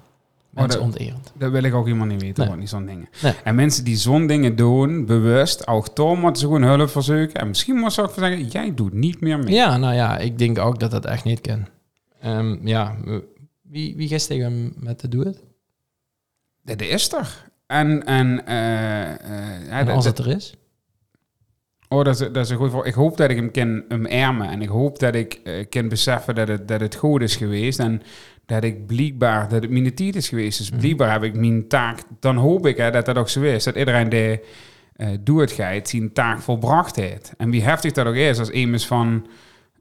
Mensen 0.49 0.79
dat- 0.79 0.87
onterend. 0.87 1.31
Dat 1.37 1.51
wil 1.51 1.63
ik 1.63 1.73
ook 1.73 1.85
helemaal 1.85 2.07
niet 2.07 2.21
weten, 2.21 2.39
Nee. 2.39 2.47
hoor, 2.47 2.57
niet 2.57 2.69
zo'n 2.69 2.85
dingen. 2.85 3.09
Nee. 3.21 3.33
En 3.43 3.55
mensen 3.55 3.83
die 3.83 3.95
zo'n 3.97 4.27
dingen 4.27 4.55
doen, 4.55 5.05
bewust, 5.05 5.67
ook 5.67 5.87
toch 5.89 6.19
moeten 6.21 6.41
ze 6.41 6.45
gewoon 6.45 6.63
hulp 6.63 6.89
verzoeken. 6.89 7.33
En 7.41 7.47
misschien 7.47 7.75
moet 7.75 7.93
ze 7.93 8.01
ook 8.01 8.13
zeggen, 8.13 8.47
jij 8.47 8.73
doet 8.73 8.93
niet 8.93 9.21
meer 9.21 9.39
mee. 9.39 9.53
Ja, 9.53 9.77
nou 9.77 9.93
ja, 9.93 10.17
ik 10.17 10.37
denk 10.37 10.57
ook 10.59 10.79
dat 10.79 10.91
dat 10.91 11.05
echt 11.05 11.23
niet 11.23 11.41
kan. 11.41 11.67
Ehm, 12.19 12.67
ja, 12.67 12.95
wie, 13.61 13.95
wie 13.95 14.15
hem 14.27 14.73
met 14.77 14.99
de 14.99 15.07
doet? 15.07 15.43
Dat 16.63 16.81
is 16.81 17.13
er. 17.13 17.51
En, 17.67 18.05
en, 18.05 18.41
ja, 18.45 19.17
En 19.79 19.85
dat- 19.85 19.95
als 19.95 20.03
dat- 20.05 20.17
het 20.17 20.25
er 20.27 20.35
is? 20.35 20.53
Oh, 21.89 22.03
dat 22.03 22.13
is, 22.21 22.27
dat 22.31 22.37
is 22.37 22.49
een 22.49 22.57
goed 22.57 22.71
voor. 22.71 22.85
Ik 22.85 22.93
hoop 22.93 23.17
dat 23.17 23.29
ik 23.29 23.35
hem 23.35 23.51
kan 23.51 23.83
omarmen. 23.89 24.49
En 24.49 24.61
ik 24.61 24.69
hoop 24.69 24.99
dat 24.99 25.15
ik 25.15 25.39
eh, 25.43 25.65
kan 25.69 25.87
beseffen 25.89 26.35
dat 26.35 26.47
het, 26.47 26.67
dat 26.67 26.81
het 26.81 26.95
goed 26.95 27.21
is 27.21 27.35
geweest. 27.35 27.79
En 27.79 28.01
dat 28.45 28.63
ik 28.63 28.85
blijkbaar, 28.85 29.49
dat 29.49 29.61
het 29.61 29.71
mijn 29.71 29.95
tijd 29.95 30.15
is 30.15 30.29
geweest. 30.29 30.57
Dus 30.57 30.71
Mhm. 30.71 30.79
blijkbaar 30.79 31.11
heb 31.11 31.23
ik 31.23 31.35
mijn 31.35 31.67
taak. 31.67 31.99
Dan 32.19 32.35
hoop 32.35 32.65
ik 32.67 32.77
hè, 32.77 32.91
dat 32.91 33.05
dat 33.05 33.17
ook 33.17 33.29
zo 33.29 33.41
is. 33.41 33.63
Dat 33.63 33.75
iedereen 33.75 34.09
die 34.09 34.39
eh 34.95 35.07
doet 35.19 35.51
gaat, 35.51 35.89
zijn 35.89 36.13
taak 36.13 36.39
volbracht 36.39 36.95
heeft. 36.95 37.33
En 37.37 37.49
wie 37.49 37.63
heftig 37.63 37.91
dat 37.91 38.05
ook 38.07 38.15
is, 38.15 38.39
als 38.39 38.49
iemand 38.49 38.85
van 38.85 39.27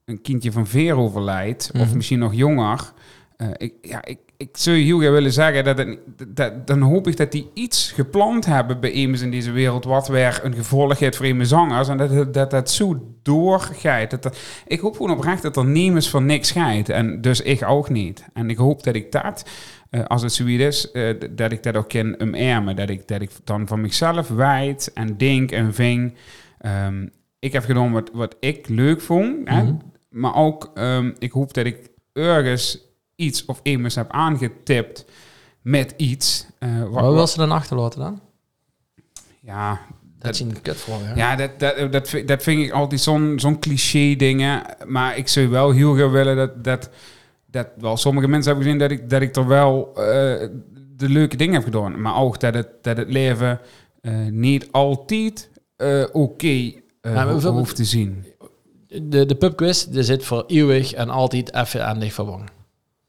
een 0.04 0.20
kindje 0.22 0.52
van 0.52 0.66
veer 0.66 0.96
overlijdt. 0.96 1.70
Of 1.74 1.86
Mhm. 1.86 1.96
misschien 1.96 2.18
nog 2.18 2.34
jonger. 2.34 2.92
eh, 3.36 3.48
ik, 3.56 3.72
ja, 3.82 4.04
ik, 4.04 4.18
ik 4.36 4.56
zou 4.56 4.76
heel 4.76 4.98
graag 4.98 5.10
willen 5.10 5.32
zeggen 5.32 5.64
dat, 5.64 5.78
het, 5.78 5.98
dat 6.28 6.66
dan 6.66 6.80
hoop 6.80 7.06
ik 7.06 7.16
dat 7.16 7.32
die 7.32 7.50
iets 7.54 7.92
gepland 7.92 8.46
hebben 8.46 8.80
bij 8.80 8.90
iemand 8.90 9.20
in 9.20 9.30
deze 9.30 9.50
wereld 9.50 9.84
wat 9.84 10.08
weer 10.08 10.40
een 10.42 10.54
gevolg 10.54 10.98
heeft 10.98 11.16
voor 11.16 11.26
iemand 11.26 11.48
zangers 11.48 11.88
en 11.88 11.96
dat 11.96 12.34
dat 12.34 12.50
dat 12.50 12.70
zo 12.70 13.14
doorgaat. 13.22 14.10
Dat 14.10 14.22
dat, 14.22 14.38
ik 14.66 14.80
hoop 14.80 14.96
gewoon 14.96 15.16
oprecht 15.16 15.42
dat 15.42 15.56
er 15.56 15.64
niemand 15.64 16.08
van 16.08 16.26
niks 16.26 16.48
scheidt 16.48 16.88
en 16.88 17.20
dus 17.20 17.40
ik 17.40 17.68
ook 17.68 17.90
niet. 17.90 18.24
En 18.32 18.50
ik 18.50 18.56
hoop 18.56 18.82
dat 18.82 18.94
ik 18.94 19.12
dat, 19.12 19.50
eh, 19.90 20.04
als 20.04 20.22
het 20.22 20.32
zoiets 20.32 20.64
is, 20.64 20.90
eh, 20.90 21.14
dat 21.30 21.52
ik 21.52 21.62
dat 21.62 21.76
ook 21.76 21.88
kan 21.88 22.20
omarmen. 22.20 22.76
Dat 22.76 22.90
ik, 22.90 23.08
dat 23.08 23.20
ik 23.20 23.30
dan 23.44 23.66
van 23.66 23.80
mezelf 23.80 24.28
wijd 24.28 24.90
en 24.94 25.16
denk 25.16 25.50
en 25.50 25.74
ving. 25.74 26.14
Ehm, 26.58 27.06
ik 27.38 27.52
heb 27.52 27.64
gedaan 27.64 27.92
wat, 27.92 28.10
wat 28.12 28.36
ik 28.40 28.68
leuk 28.68 29.00
vond, 29.00 29.48
hè? 29.48 29.62
Mhm. 29.62 29.74
maar 30.08 30.34
ook 30.34 30.70
ehm, 30.74 31.12
ik 31.18 31.32
hoop 31.32 31.54
dat 31.54 31.66
ik 31.66 31.88
ergens 32.12 32.93
iets 33.16 33.44
of 33.44 33.60
iemand 33.62 33.94
heb 33.94 34.10
aangetipt 34.10 35.04
met 35.62 35.94
iets. 35.96 36.46
eh, 36.58 36.80
wat, 36.82 37.02
Wat 37.02 37.12
wil 37.14 37.26
ze 37.26 37.36
dan 37.38 37.50
achterlaten 37.50 38.00
dan? 38.00 38.20
ja, 39.40 39.80
Dat 40.18 40.34
is 40.34 40.40
een 40.40 40.60
kut 40.62 40.76
voor, 40.76 40.98
hè? 41.02 41.14
ja, 41.14 41.36
dat, 41.36 41.50
dat, 41.58 41.92
dat, 41.92 42.08
vind- 42.08 42.28
dat 42.28 42.42
vind 42.42 42.62
ik 42.62 42.70
altijd 42.72 43.00
zo'n 43.00 43.32
zo'n 43.36 43.58
cliché 43.58 44.14
dingen. 44.16 44.62
Maar 44.86 45.16
ik 45.16 45.28
zou 45.28 45.48
wel 45.48 45.70
heel 45.70 45.94
graag 45.94 46.10
willen 46.10 46.36
dat, 46.36 46.64
dat, 46.64 46.90
dat 47.46 47.68
wel 47.78 47.96
sommige 47.96 48.28
mensen 48.28 48.52
hebben 48.52 48.64
gezien 48.72 48.88
dat 48.88 48.98
ik, 48.98 49.10
dat 49.10 49.22
ik 49.22 49.36
er 49.36 49.46
wel 49.46 49.88
eh, 49.88 50.48
de 50.96 51.08
leuke 51.08 51.36
dingen 51.36 51.54
heb 51.54 51.64
gedaan. 51.64 52.00
Maar 52.00 52.16
ook 52.16 52.40
dat 52.40 52.54
het, 52.54 52.68
dat 52.82 52.96
het 52.96 53.10
leven 53.12 53.60
eh, 54.00 54.12
niet 54.30 54.68
altijd 54.72 55.50
oké 56.12 56.72
hoeft 57.58 57.76
te 57.76 57.84
zien. 57.84 58.24
De, 59.02 59.26
de 59.26 59.34
pubquiz, 59.34 59.84
die 59.84 60.02
zit 60.02 60.24
voor 60.24 60.44
eeuwig 60.46 60.92
en 60.92 61.08
altijd 61.10 61.54
even 61.54 61.86
aan 61.86 61.98
dich 61.98 62.12
verwangen. 62.12 62.48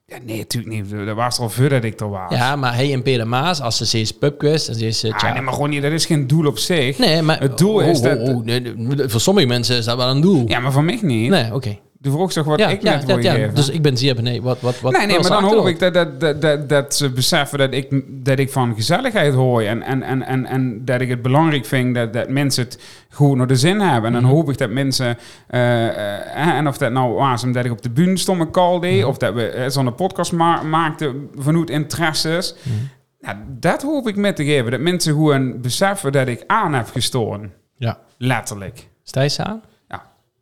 Ja, 0.08 0.18
nee, 0.26 0.38
natuurlijk 0.38 0.76
niet. 0.76 1.06
Dat 1.06 1.16
was 1.16 1.38
er 1.38 1.43
al 1.43 1.49
voordat 1.49 1.84
ik 1.84 1.99
er 1.99 2.10
was. 2.10 2.32
Ja, 2.32 2.56
maar 2.56 2.76
hij 2.76 2.93
en 2.93 3.01
Peter 3.01 3.28
Maas, 3.28 3.62
als 3.62 3.78
ze 3.78 3.86
steeds 3.86 4.12
pubquiz, 4.12 4.66
ze 4.70 4.86
is... 4.88 5.06
Ah, 5.06 5.34
nee, 5.34 5.41
maar 5.41 5.53
gewoon 5.53 5.70
niet. 5.70 5.82
Dat 5.82 5.91
is 5.91 6.06
geen 6.06 6.28
doel 6.28 6.45
op 6.45 6.58
zich. 6.58 6.97
Nee, 6.97 7.22
maar... 7.22 7.39
Het 7.39 7.58
doel 7.58 7.80
is 7.80 8.01
dat- 8.01 8.43
nee, 8.45 8.62
nee, 8.62 9.10
voor 9.10 9.22
sommige 9.22 9.47
mensen 9.47 9.78
is 9.78 9.86
dat 9.86 9.97
wel 9.97 10.10
een 10.10 10.22
doel. 10.22 10.43
Ja, 10.47 10.60
maar 10.60 10.72
voor 10.72 10.84
mij 10.84 10.99
niet. 11.01 11.30
Nee, 11.30 11.53
oké. 11.53 11.78
De 12.06 12.12
vroeg 12.12 12.32
toch 12.32 12.45
wat 12.45 12.60
Ja, 12.60 12.68
ik 12.68 12.82
ja, 12.82 12.95
net 12.95 13.06
wil 13.06 13.18
ja. 13.20 13.47
Dus 13.47 13.70
ik 13.70 13.82
ben 13.82 13.97
zeer 13.97 14.16
benieuwd. 14.16 14.43
Wat, 14.43 14.60
wat, 14.60 14.80
wat 14.80 14.91
nee, 14.91 15.06
nee, 15.06 15.20
maar 15.20 15.30
dan 15.30 15.43
hoop 15.43 15.68
ik 15.68 15.80
dat, 15.80 15.93
dat, 15.93 16.41
dat, 16.41 16.70
dat, 16.70 16.95
ze 16.95 17.10
beseffen 17.10 17.58
dat 17.58 17.74
ik, 17.74 18.03
dat 18.08 18.39
ik 18.39 18.51
van 18.51 18.76
gezelligheid 18.76 19.34
hoor. 19.34 19.62
En, 19.62 19.82
en, 19.82 20.03
en, 20.03 20.24
en, 20.26 20.45
en 20.45 20.86
dat 20.86 21.01
ik 21.01 21.10
het 21.10 21.22
belangrijk 21.22 21.66
vind 21.66 21.95
dat, 21.95 22.14
dat 22.14 22.30
mensen 22.30 22.64
het 22.64 22.80
goed 23.10 23.38
naar 23.38 23.47
de 23.47 23.56
zin 23.56 23.80
hebben. 23.80 24.06
En 24.06 24.14
dan 24.14 24.22
Mhm. 24.24 24.32
hoop 24.32 24.49
ik 24.49 24.58
dat 24.58 24.70
mensen... 24.70 25.18
eh, 25.47 25.88
eh, 25.88 26.58
en 26.58 26.68
of 26.68 26.78
dat 26.78 26.91
nou 26.91 27.14
was 27.14 27.43
omdat 27.43 27.66
ik 27.66 27.72
op 27.72 27.82
de 27.82 27.89
bühne 27.89 28.18
stond 28.18 28.39
met 28.39 28.51
Call 28.51 28.80
deed... 28.80 28.99
Mhm. 28.99 29.08
of 29.08 29.18
dat 29.18 29.34
we 29.34 29.47
eh, 29.47 29.70
zo'n 29.70 29.95
podcast 29.95 30.32
ma 30.32 30.62
maakten 30.64 31.30
vanuit 31.36 31.70
interesses... 31.70 32.56
Mhm. 32.64 32.76
Nou, 33.20 33.38
dat 33.60 33.82
hoop 33.82 34.08
ik 34.08 34.16
met 34.16 34.36
te 34.36 34.45
geven. 34.45 34.72
Dat 34.72 34.80
mensen 34.80 35.14
gewoon 35.14 35.62
beseffen 35.62 36.12
dat 36.12 36.28
ik 36.28 36.43
aan 36.47 36.74
heb 36.74 36.88
gestoren. 36.91 37.53
Ja. 37.78 37.99
Letterlijk. 38.18 38.88
Ze 39.03 39.43
aan? 39.43 39.62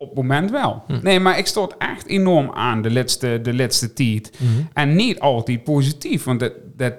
Op 0.04 0.16
het 0.16 0.16
moment 0.16 0.50
wel. 0.50 0.82
Hm. 0.86 0.98
Nee, 1.02 1.20
maar 1.20 1.38
ik 1.38 1.46
stoot 1.46 1.74
echt 1.78 2.06
enorm 2.06 2.50
aan 2.54 2.82
de 2.82 2.90
laatste, 2.90 3.40
de 3.42 3.54
laatste 3.54 3.92
tijd. 3.92 4.38
En 4.72 4.94
niet 4.94 5.20
altijd 5.20 5.64
positief, 5.64 6.24
want 6.24 6.40
dat, 6.40 6.52
dat 6.76 6.92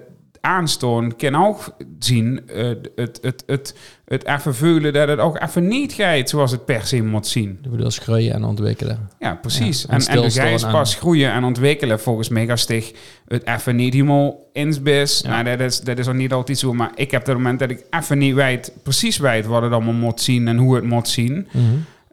aanstoon 0.46 1.16
kan 1.16 1.34
ook 1.46 1.76
zien, 1.98 2.40
eh, 2.48 2.68
het, 2.96 3.18
het, 3.22 3.42
het, 3.46 3.74
het 4.04 4.24
even 4.26 4.54
voelen 4.54 4.92
dat 4.92 5.08
het 5.08 5.18
ook 5.18 5.42
even 5.42 5.68
niet 5.68 5.92
gaat 5.92 6.28
zoals 6.28 6.50
het 6.50 6.64
per 6.64 6.86
se 6.86 7.02
moet 7.02 7.26
zien. 7.26 7.58
Je 7.62 7.68
bedoelt 7.68 7.96
groeien 7.96 8.34
en 8.34 8.44
ontwikkelen. 8.44 9.10
Ja, 9.18 9.34
precies. 9.34 9.82
Ja, 9.82 9.88
en 9.88 10.00
en, 10.00 10.22
en, 10.22 10.28
de 10.28 10.40
en- 10.66 10.70
pas 10.70 10.94
groeien 10.94 11.32
en 11.32 11.44
ontwikkelen 11.44 12.00
volgens 12.00 12.30
zich 12.54 12.92
het 13.28 13.46
even 13.46 13.76
niet 13.76 13.92
helemaal 13.92 14.48
ins 14.52 14.80
is. 14.80 15.20
Ja. 15.24 15.42
Nou, 15.42 15.56
dat 15.56 15.60
is, 15.60 15.80
dat 15.80 15.98
is 15.98 16.08
ook 16.08 16.14
niet 16.14 16.32
altijd 16.32 16.58
zo, 16.58 16.72
maar 16.74 16.90
ik 16.94 17.10
heb 17.10 17.26
het 17.26 17.36
moment 17.36 17.58
dat 17.58 17.70
ik 17.70 17.84
even 17.90 18.18
niet 18.18 18.34
weet, 18.34 18.72
precies 18.82 19.16
weet 19.18 19.46
wat 19.46 19.62
het 19.62 19.72
allemaal 19.72 19.92
moet 19.92 20.20
zien 20.20 20.48
en 20.48 20.56
hoe 20.56 20.74
het 20.74 20.84
moet 20.84 21.08
zien. 21.08 21.48
Mhm. 21.52 21.64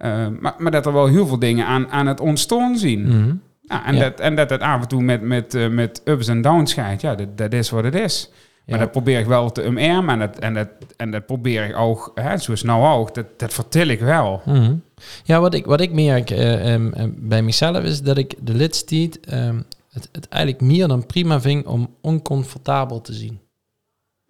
Eh, 0.03 0.27
maar, 0.39 0.55
maar 0.57 0.71
dat 0.71 0.85
er 0.85 0.93
wel 0.93 1.07
heel 1.07 1.27
veel 1.27 1.39
dingen 1.39 1.65
aan, 1.65 1.89
aan 1.89 2.07
het 2.07 2.19
ontstaan 2.19 2.77
zien. 2.77 3.01
Mhm. 3.07 3.35
Ja, 3.61 3.85
en, 3.85 3.95
Ja. 3.95 4.01
Dat, 4.01 4.19
en 4.19 4.35
dat 4.35 4.49
het 4.49 4.61
af 4.61 4.81
en 4.81 4.87
toe 4.87 5.01
met, 5.01 5.21
met, 5.21 5.53
eh, 5.53 5.69
met 5.69 6.01
ups 6.05 6.27
en 6.27 6.41
downs 6.41 6.73
gaat. 6.73 7.01
Ja, 7.01 7.15
dat, 7.15 7.37
dat 7.37 7.53
is 7.53 7.69
wat 7.69 7.83
het 7.83 7.95
is. 7.95 8.29
Maar 8.65 8.75
Ja. 8.77 8.83
dat 8.83 8.91
probeer 8.91 9.19
ik 9.19 9.25
wel 9.25 9.51
te 9.51 9.63
omarmen. 9.63 10.09
En 10.09 10.19
dat, 10.19 10.39
en 10.39 10.53
dat, 10.53 10.67
en 10.97 11.11
dat 11.11 11.25
probeer 11.25 11.65
ik 11.69 11.75
ook, 11.77 12.11
hè, 12.15 12.37
zoals 12.37 12.63
nou 12.63 12.99
ook, 12.99 13.13
dat, 13.15 13.25
dat 13.37 13.53
vertel 13.53 13.87
ik 13.87 13.99
wel. 13.99 14.41
Mhm. 14.45 14.75
Ja, 15.23 15.39
wat 15.39 15.53
ik, 15.53 15.65
wat 15.65 15.81
ik 15.81 15.91
merk 15.93 16.29
eh, 16.29 16.73
em, 16.73 16.93
em, 16.93 17.15
bij 17.17 17.41
mezelf 17.41 17.83
is 17.83 18.01
dat 18.01 18.17
ik 18.17 18.35
de 18.41 18.53
lidstiet 18.53 19.19
ehm 19.19 19.57
het, 19.91 20.09
het 20.11 20.27
eigenlijk 20.29 20.63
meer 20.63 20.87
dan 20.87 21.05
prima 21.05 21.41
vind 21.41 21.65
om 21.65 21.95
oncomfortabel 22.01 23.01
te 23.01 23.13
zien. 23.13 23.39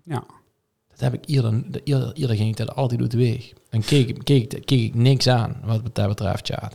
Ja. 0.03 0.23
Heb 1.03 1.13
ik 1.13 1.23
eerder, 1.25 1.71
de- 1.71 1.81
eerder, 1.83 2.13
eerder 2.13 2.35
ging 2.35 2.49
ik 2.49 2.57
dat 2.57 2.75
altijd 2.75 3.11
de 3.11 3.17
weg. 3.17 3.51
En 3.69 3.81
keek, 3.81 4.23
keek, 4.23 4.49
keek 4.49 4.81
ik 4.81 4.95
niks 4.95 5.27
aan 5.27 5.61
wat 5.63 5.95
dat 5.95 6.07
betreft, 6.07 6.47
ja. 6.47 6.71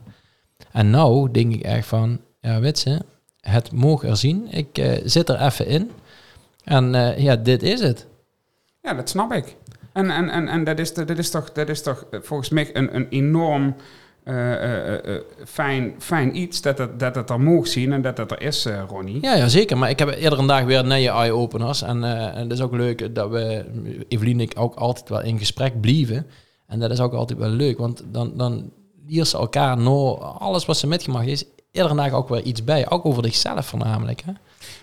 En 0.73 0.91
nou 0.91 1.31
denk 1.31 1.55
ik 1.55 1.63
echt 1.63 1.87
van, 1.87 2.21
ja, 2.41 2.61
weet 2.61 2.79
het 3.41 3.73
mogen 3.73 4.09
er 4.09 4.17
zien. 4.17 4.47
Ik 4.51 4.79
eh, 4.79 4.93
zit 5.05 5.29
er 5.29 5.41
even 5.41 5.67
in. 5.67 5.91
En 6.65 6.95
eh, 6.95 7.19
ja, 7.19 7.37
dit 7.37 7.63
is 7.63 7.81
het. 7.81 8.07
Ja, 8.83 8.95
dat 8.95 9.09
snap 9.09 9.33
ik. 9.33 9.57
En, 9.93 10.11
en, 10.11 10.29
en, 10.29 10.49
en 10.49 10.65
dat, 10.65 10.79
is, 10.79 10.95
dat, 10.95 11.19
is 11.19 11.31
toch, 11.31 11.53
dat 11.53 11.69
is 11.69 11.83
toch 11.83 12.07
eh, 12.11 12.21
volgens 12.23 12.49
mij 12.49 12.77
een, 12.77 12.95
een 12.95 13.09
enorm 13.09 13.75
fijn, 15.45 15.95
fijn 15.99 16.37
iets 16.37 16.63
dat 16.63 16.79
het, 16.79 17.01
dat 17.01 17.15
het 17.15 17.31
er 17.31 17.41
mogen 17.41 17.71
zien 17.71 17.93
en 17.93 18.03
dat 18.03 18.19
het 18.19 18.31
er 18.31 18.43
is, 18.43 18.65
eh, 18.65 18.83
Ronnie. 18.89 19.19
Ja, 19.21 19.35
ja, 19.35 19.49
zeker. 19.49 19.79
Maar 19.79 19.91
ik 19.91 19.99
heb 19.99 20.09
eerder 20.09 20.39
een 20.39 20.47
dag 20.47 20.65
weer 20.65 20.85
nieuwe 20.85 21.09
eye-openers. 21.09 21.83
En, 21.83 22.05
eh, 22.05 22.37
en 22.37 22.43
het 22.43 22.53
is 22.53 22.61
ook 22.61 22.73
leuk 22.73 23.15
dat 23.15 23.31
we, 23.31 23.65
Evelien 24.09 24.35
en 24.35 24.41
ik, 24.41 24.53
ook 24.57 24.75
altijd 24.75 25.09
wel 25.09 25.23
in 25.23 25.39
gesprek 25.39 25.81
blijven. 25.81 26.27
En 26.67 26.79
dat 26.79 26.91
is 26.91 27.01
ook 27.01 27.13
altijd 27.13 27.39
wel 27.39 27.49
leuk, 27.49 27.79
want 27.79 28.05
dan, 28.11 28.33
dan 28.37 28.71
leert 29.07 29.29
ze 29.29 29.37
elkaar 29.37 29.79
nou 29.79 30.21
alles 30.21 30.67
wat 30.67 30.77
ze 30.77 30.87
metgemaakt 30.87 31.27
is, 31.27 31.45
iedere 31.71 31.95
dag 31.95 32.13
ook 32.13 32.29
weer 32.29 32.43
iets 32.43 32.65
bij. 32.65 32.91
Ook 32.91 33.07
over 33.07 33.25
zichzelf 33.25 33.67
voornamelijk. 33.67 34.23
Hè? 34.25 34.33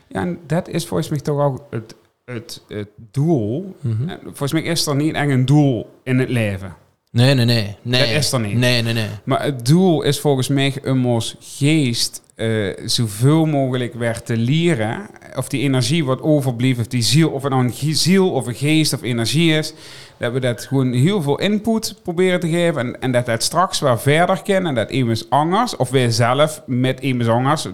Ja, 0.08 0.22
en 0.22 0.40
dat 0.48 0.68
is 0.68 0.86
volgens 0.86 1.10
mij 1.10 1.20
toch 1.20 1.40
ook 1.40 1.66
het, 1.70 1.96
het, 2.26 2.62
het 2.68 2.90
doel. 3.12 3.76
Mhm. 3.82 4.10
En 4.10 4.20
Volgens 4.22 4.54
mij 4.54 4.62
is 4.62 4.86
er 4.86 4.96
niet 4.96 5.16
echt 5.16 5.30
een 5.30 5.46
doel 5.46 5.90
in 6.04 6.20
het 6.20 6.30
leven. 6.30 6.76
Nee, 7.16 7.34
nee, 7.34 7.46
nee. 7.46 7.76
nee. 7.82 8.00
Dat 8.00 8.10
is 8.10 8.32
er 8.32 8.40
niet. 8.40 8.58
Nee, 8.58 8.82
nee, 8.82 8.94
nee. 8.94 9.08
Maar 9.24 9.44
het 9.44 9.66
doel 9.66 10.02
is 10.02 10.20
volgens 10.20 10.48
mij 10.48 10.74
om 10.86 11.06
ons 11.06 11.36
geest 11.40 12.22
eh, 12.36 12.74
zoveel 12.86 13.46
mogelijk 13.46 13.94
weer 13.94 14.22
te 14.22 14.38
leren. 14.38 15.10
Of 15.36 15.48
die 15.48 15.62
energie 15.62 16.06
wat 16.06 16.22
overblijft, 16.22 16.80
of 16.80 16.88
die 16.88 17.02
ziel, 17.02 17.30
of 17.30 17.44
het 17.44 17.52
nou 17.52 17.64
een 17.64 17.96
ziel 17.96 18.32
of 18.32 18.48
een 18.48 18.56
geest 18.56 18.94
of 18.94 19.02
energie 19.02 19.58
is. 19.58 19.74
Dat 20.18 20.34
we 20.34 20.40
dat 20.40 20.66
gewoon 20.66 20.94
heel 20.94 21.22
veel 21.22 21.40
input 21.40 21.96
proberen 22.04 22.40
te 22.40 22.50
geven. 22.50 22.82
En, 22.82 23.02
en 23.02 23.12
dat 23.12 23.26
dat 23.26 23.44
straks 23.44 23.80
wel 23.80 23.98
verder 23.98 24.42
kan. 24.42 24.66
En 24.66 24.76
dat 24.76 24.92
iemand 24.92 25.30
anders, 25.30 25.76
of 25.76 25.90
wij 25.90 26.12
zelf 26.12 26.62
met 26.66 27.00
iemand 27.00 27.30
anders, 27.30 27.68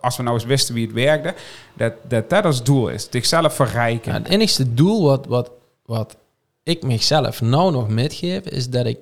als 0.00 0.16
we 0.16 0.22
nou 0.22 0.34
eens 0.34 0.44
wisten 0.44 0.74
wie 0.74 0.86
het 0.86 0.94
werkte, 0.94 1.34
dat 1.74 1.92
dat, 2.08 2.30
dat 2.30 2.44
als 2.44 2.62
doel 2.62 2.88
is. 2.88 3.08
Zichzelf 3.10 3.54
verrijken. 3.54 4.12
Ja, 4.12 4.18
het 4.18 4.28
enigste 4.28 4.74
doel 4.74 5.04
wat, 5.04 5.26
wat, 5.26 5.50
wat 5.86 6.16
ik 6.64 6.82
mezelf 6.82 7.40
nou 7.40 7.72
nog 7.72 7.88
metgeef, 7.88 8.44
is 8.44 8.70
dat 8.70 8.86
ik 8.86 8.98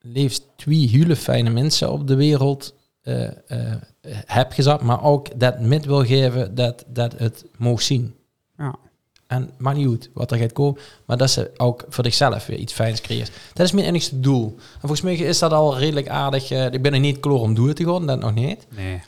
liefst 0.00 0.42
twee 0.56 0.88
hele 0.88 1.16
fijne 1.16 1.50
mensen 1.50 1.92
op 1.92 2.06
de 2.06 2.14
wereld 2.14 2.74
eh, 3.02 3.24
eh, 3.24 3.74
heb 4.26 4.52
gezet, 4.52 4.80
maar 4.80 5.02
ook 5.02 5.40
dat 5.40 5.60
met 5.60 5.84
wil 5.84 6.04
geven 6.04 6.54
dat, 6.54 6.84
dat 6.86 7.18
het 7.18 7.44
mogen 7.58 7.84
zien. 7.84 8.14
Ja. 8.58 8.74
En 9.26 9.50
maakt 9.58 9.76
niet 9.76 9.88
uit 9.88 10.10
wat 10.14 10.30
er 10.30 10.38
gaat 10.38 10.52
komen, 10.52 10.80
maar 11.06 11.16
dat 11.16 11.30
ze 11.30 11.50
ook 11.56 11.84
voor 11.88 12.04
zichzelf 12.04 12.46
weer 12.46 12.58
iets 12.58 12.72
fijns 12.72 13.00
creëert. 13.00 13.30
Dat 13.52 13.66
is 13.66 13.72
mijn 13.72 13.86
enigste 13.86 14.20
doel. 14.20 14.54
En 14.56 14.80
volgens 14.80 15.00
mij 15.00 15.14
is 15.14 15.38
dat 15.38 15.52
al 15.52 15.78
redelijk 15.78 16.08
aardig. 16.08 16.50
eh, 16.50 16.72
ik 16.72 16.82
ben 16.82 16.92
nog 16.92 17.00
niet 17.00 17.20
klaar 17.20 17.34
om 17.34 17.54
door 17.54 17.72
te 17.72 17.84
gaan, 17.84 18.06
dat 18.06 18.20
nog 18.20 18.34
niet. 18.34 18.66
Nee. 18.76 19.00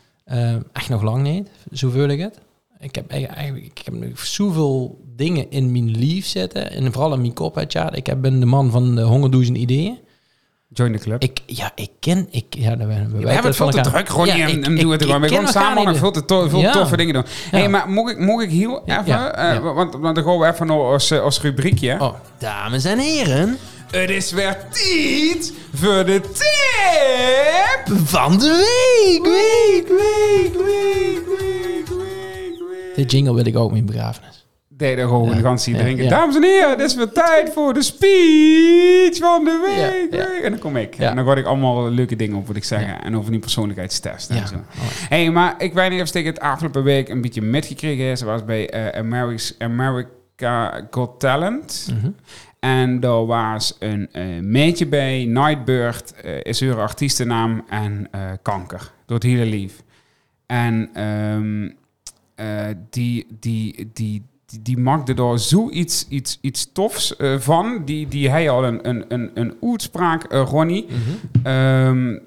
Echt 0.73 0.89
nog 0.89 1.03
lang 1.03 1.23
niet, 1.23 1.49
zo 1.73 1.91
ik 1.91 2.21
het. 2.21 2.39
Ik 2.79 2.95
heb 2.95 3.11
eigenlijk, 3.11 3.65
ik 3.65 3.81
heb 3.85 4.19
zoveel 4.19 4.99
dingen 5.17 5.51
in 5.51 5.73
mijn 5.73 5.91
lief 5.91 6.27
zitten. 6.27 6.71
En 6.71 6.93
vooral 6.93 7.13
in 7.13 7.21
mijn 7.21 7.33
kop, 7.33 7.55
het 7.55 7.73
jaar. 7.73 7.97
Ik 7.97 8.07
heb- 8.07 8.21
ben 8.21 8.41
de 8.41 8.47
man 8.47 8.71
van 8.71 8.95
de 8.95 9.03
honderdduizend 9.03 9.57
ideeën. 9.57 9.99
Join 10.73 10.93
the 10.93 10.99
club. 10.99 11.23
Ik, 11.23 11.41
ja, 11.47 11.73
ik 11.75 11.91
ken... 12.01 12.27
Ik, 12.31 12.45
ja, 12.51 12.77
we, 12.77 12.85
we, 12.87 12.93
hebben 12.93 13.45
het 13.45 13.57
veel 13.57 13.71
te 13.71 13.81
druk, 13.81 14.09
Ronnie, 14.09 14.37
Ja, 14.37 14.49
en, 14.49 14.77
doen 14.77 14.91
het 14.91 15.03
gewoon. 15.05 15.21
We 15.21 15.29
gaan 15.29 15.49
samen 15.49 15.85
nog 15.85 15.97
veel, 15.97 16.11
te 16.11 16.25
to- 16.25 16.49
veel 16.49 16.61
Ja. 16.61 16.73
toffe 16.73 16.97
dingen 16.97 17.15
doen. 17.15 17.25
Ja. 17.51 17.59
hey, 17.59 17.69
maar 17.69 17.89
moet 17.89 18.11
ik, 18.11 18.19
moet 18.19 18.43
ik 18.43 18.51
heel 18.51 18.83
even... 18.87 19.05
ja. 19.07 19.61
want, 19.61 19.95
want 19.95 20.15
dan 20.15 20.25
gaan 20.25 20.39
we 20.39 20.47
even 20.47 20.71
als, 20.71 21.11
eh, 21.11 21.21
als 21.21 21.41
rubriekje. 21.41 21.97
Oh, 22.01 22.15
dames 22.39 22.85
en 22.85 22.99
heren. 22.99 23.59
Het 23.91 24.11
is 24.11 24.33
weer 24.33 24.57
tijd 24.71 25.53
voor 25.75 26.05
de 26.05 26.21
tip! 26.21 27.97
Van 28.05 28.39
de 28.39 28.49
week! 28.49 29.23
Week, 29.25 29.89
week, 29.89 30.55
week, 30.55 31.27
week, 31.27 31.87
week, 31.99 32.59
week. 32.59 32.95
Dit 32.97 33.11
jingle 33.11 33.35
wil 33.35 33.47
ik 33.47 33.57
ook 33.57 33.77
in 33.77 33.87
begrafenis. 33.87 34.46
Deed 34.77 34.99
er 34.99 35.07
gewoon 35.09 35.29
Ja, 35.29 35.35
de 35.35 35.43
ganse 35.43 35.71
ja, 35.71 35.79
drinken. 35.79 36.05
ja. 36.05 36.11
Dames 36.11 36.37
en 36.37 36.43
heren, 36.43 36.71
het 36.71 36.81
is 36.81 36.95
weer 36.95 37.13
tijd 37.13 37.53
voor 37.53 37.75
de 37.75 37.83
speech 37.83 39.17
van 39.17 39.45
de 39.45 39.75
week. 40.11 40.21
En 40.43 40.51
dan 40.51 40.59
kom 40.61 40.77
ik. 40.77 40.95
En 40.97 41.17
dan 41.17 41.25
word 41.25 41.39
ik 41.39 41.45
allemaal 41.47 41.91
leuke 41.91 42.17
dingen 42.17 42.37
op 42.37 42.47
wat 42.47 42.57
ik 42.57 42.65
zeggen. 42.65 43.03
En 43.03 43.17
over 43.17 43.31
die 43.31 43.41
persoonlijkheidstest 43.41 44.31
en 44.31 44.49
zo. 44.49 44.55
Hey, 45.09 45.31
maar 45.31 45.55
ik 45.59 45.73
weet 45.73 45.91
niet 45.91 46.01
of 46.03 46.15
ik 46.15 46.25
het 46.25 46.41
afgelopen 46.41 46.83
week 46.83 47.09
een 47.09 47.21
beetje 47.21 47.43
metgekregen 47.43 48.05
is. 48.05 48.19
Zoals 48.21 48.45
bij 48.45 48.71
eh, 48.71 48.99
America's, 48.99 49.55
America 49.59 50.87
Got 50.91 51.21
Talent. 51.21 51.89
Mhm. 51.95 52.11
En 52.61 53.01
er 53.01 53.27
was 53.27 53.77
een 53.79 54.09
eh 54.13 54.25
meisje 54.41 54.87
bij, 54.87 55.25
Nightbird, 55.25 56.15
eh, 56.15 56.33
is 56.43 56.61
haar 56.61 56.81
artiestennaam 56.81 57.65
en 57.69 58.11
kanker. 58.43 58.91
Door 59.07 59.17
het 59.17 59.27
hele 59.27 59.45
lief. 59.47 59.83
En 60.47 60.91
eh, 62.37 62.67
die, 62.91 63.27
die, 63.41 63.91
die, 63.93 64.23
die, 64.47 64.63
die 64.63 64.79
maakte 64.79 65.15
daar 65.15 65.39
zoiets 65.39 66.07
iets, 66.09 66.39
iets 66.41 66.73
tofs 66.73 67.17
eh, 67.17 67.39
van. 67.39 67.83
Die, 67.85 68.09
die 68.09 68.31
hij 68.31 68.51
al 68.51 68.65
een, 68.65 68.89
een, 68.89 69.05
een, 69.09 69.31
een 69.35 69.57
uitspraak, 69.63 70.25
eh, 70.25 70.43
Ronnie. 70.49 70.87
Um, 71.45 72.21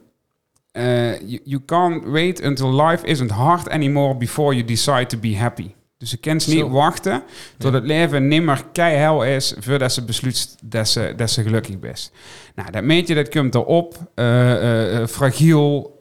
uh, 0.74 1.20
you, 1.20 1.40
you 1.44 1.62
can't 1.66 2.06
wait 2.06 2.42
until 2.44 2.86
life 2.86 3.06
isn't 3.06 3.32
hard 3.32 3.70
anymore 3.70 4.16
before 4.16 4.54
you 4.56 4.66
decide 4.66 5.06
to 5.06 5.18
be 5.18 5.38
happy. 5.38 5.72
Dus 5.98 6.12
je 6.12 6.18
kunt 6.18 6.48
niet 6.48 6.60
Zo. 6.60 6.70
wachten 6.70 7.24
tot 7.58 7.74
het 7.74 7.84
leven 7.84 8.28
nimmer 8.28 8.64
keihel 8.72 9.24
is 9.26 9.56
voordat 9.60 9.94
ze 9.94 10.06
besluit 10.06 10.58
dat 10.64 10.90
ze, 10.90 11.14
dat 11.16 11.32
ze 11.32 11.44
gelukkig 11.44 11.76
is. 11.82 12.12
Nou, 12.56 12.72
dat 12.72 12.84
meetje 12.84 13.16
dat 13.16 13.30
komt 13.30 13.56
erop. 13.56 14.12
eh 14.16 15.06
fragiel. 15.08 15.96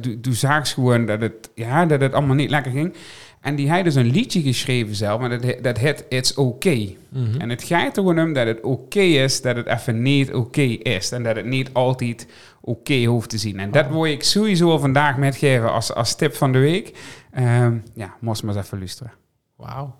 doe 0.00 0.20
doe 0.20 0.34
zaaks 0.34 0.72
gewoon 0.72 1.06
dat 1.06 1.20
het, 1.20 1.50
ja, 1.54 1.86
dat 1.86 2.00
het 2.00 2.12
allemaal 2.12 2.34
niet 2.34 2.50
lekker 2.50 2.72
ging. 2.72 2.94
En 3.40 3.54
die 3.54 3.68
hij 3.68 3.82
dus 3.82 3.94
een 3.94 4.10
liedje 4.10 4.42
geschreven 4.42 4.94
zelf, 4.94 5.20
maar 5.20 5.40
dat, 5.40 5.54
dat 5.62 5.78
heet 5.78 6.04
It's 6.08 6.34
Okay. 6.34 6.96
Mhm. 7.08 7.40
En 7.40 7.48
het 7.48 7.62
gaat 7.62 7.96
er 7.96 8.02
gewoon 8.02 8.20
om 8.20 8.32
dat 8.32 8.46
het 8.46 8.60
oké 8.60 9.00
is, 9.00 9.42
dat 9.42 9.56
het 9.56 9.66
even 9.66 10.02
niet 10.02 10.34
oké 10.34 10.60
is. 10.60 11.12
En 11.12 11.22
dat 11.22 11.36
het 11.36 11.44
niet 11.44 11.70
altijd 11.72 12.26
oké 12.60 13.04
hoeft 13.04 13.30
te 13.30 13.38
zien. 13.38 13.60
En 13.60 13.70
dat 13.70 13.88
wil 13.88 14.04
ik 14.04 14.22
sowieso 14.22 14.78
vandaag 14.78 15.16
metgeven 15.16 15.72
als, 15.72 15.94
als 15.94 16.14
tip 16.14 16.34
van 16.34 16.52
de 16.52 16.58
week. 16.58 16.98
Ehm, 17.30 17.78
ja, 17.94 18.14
moest 18.20 18.42
maar 18.42 18.56
eens 18.56 18.64
even 18.64 18.78
luisteren. 18.78 19.12
Wauw. 19.56 19.99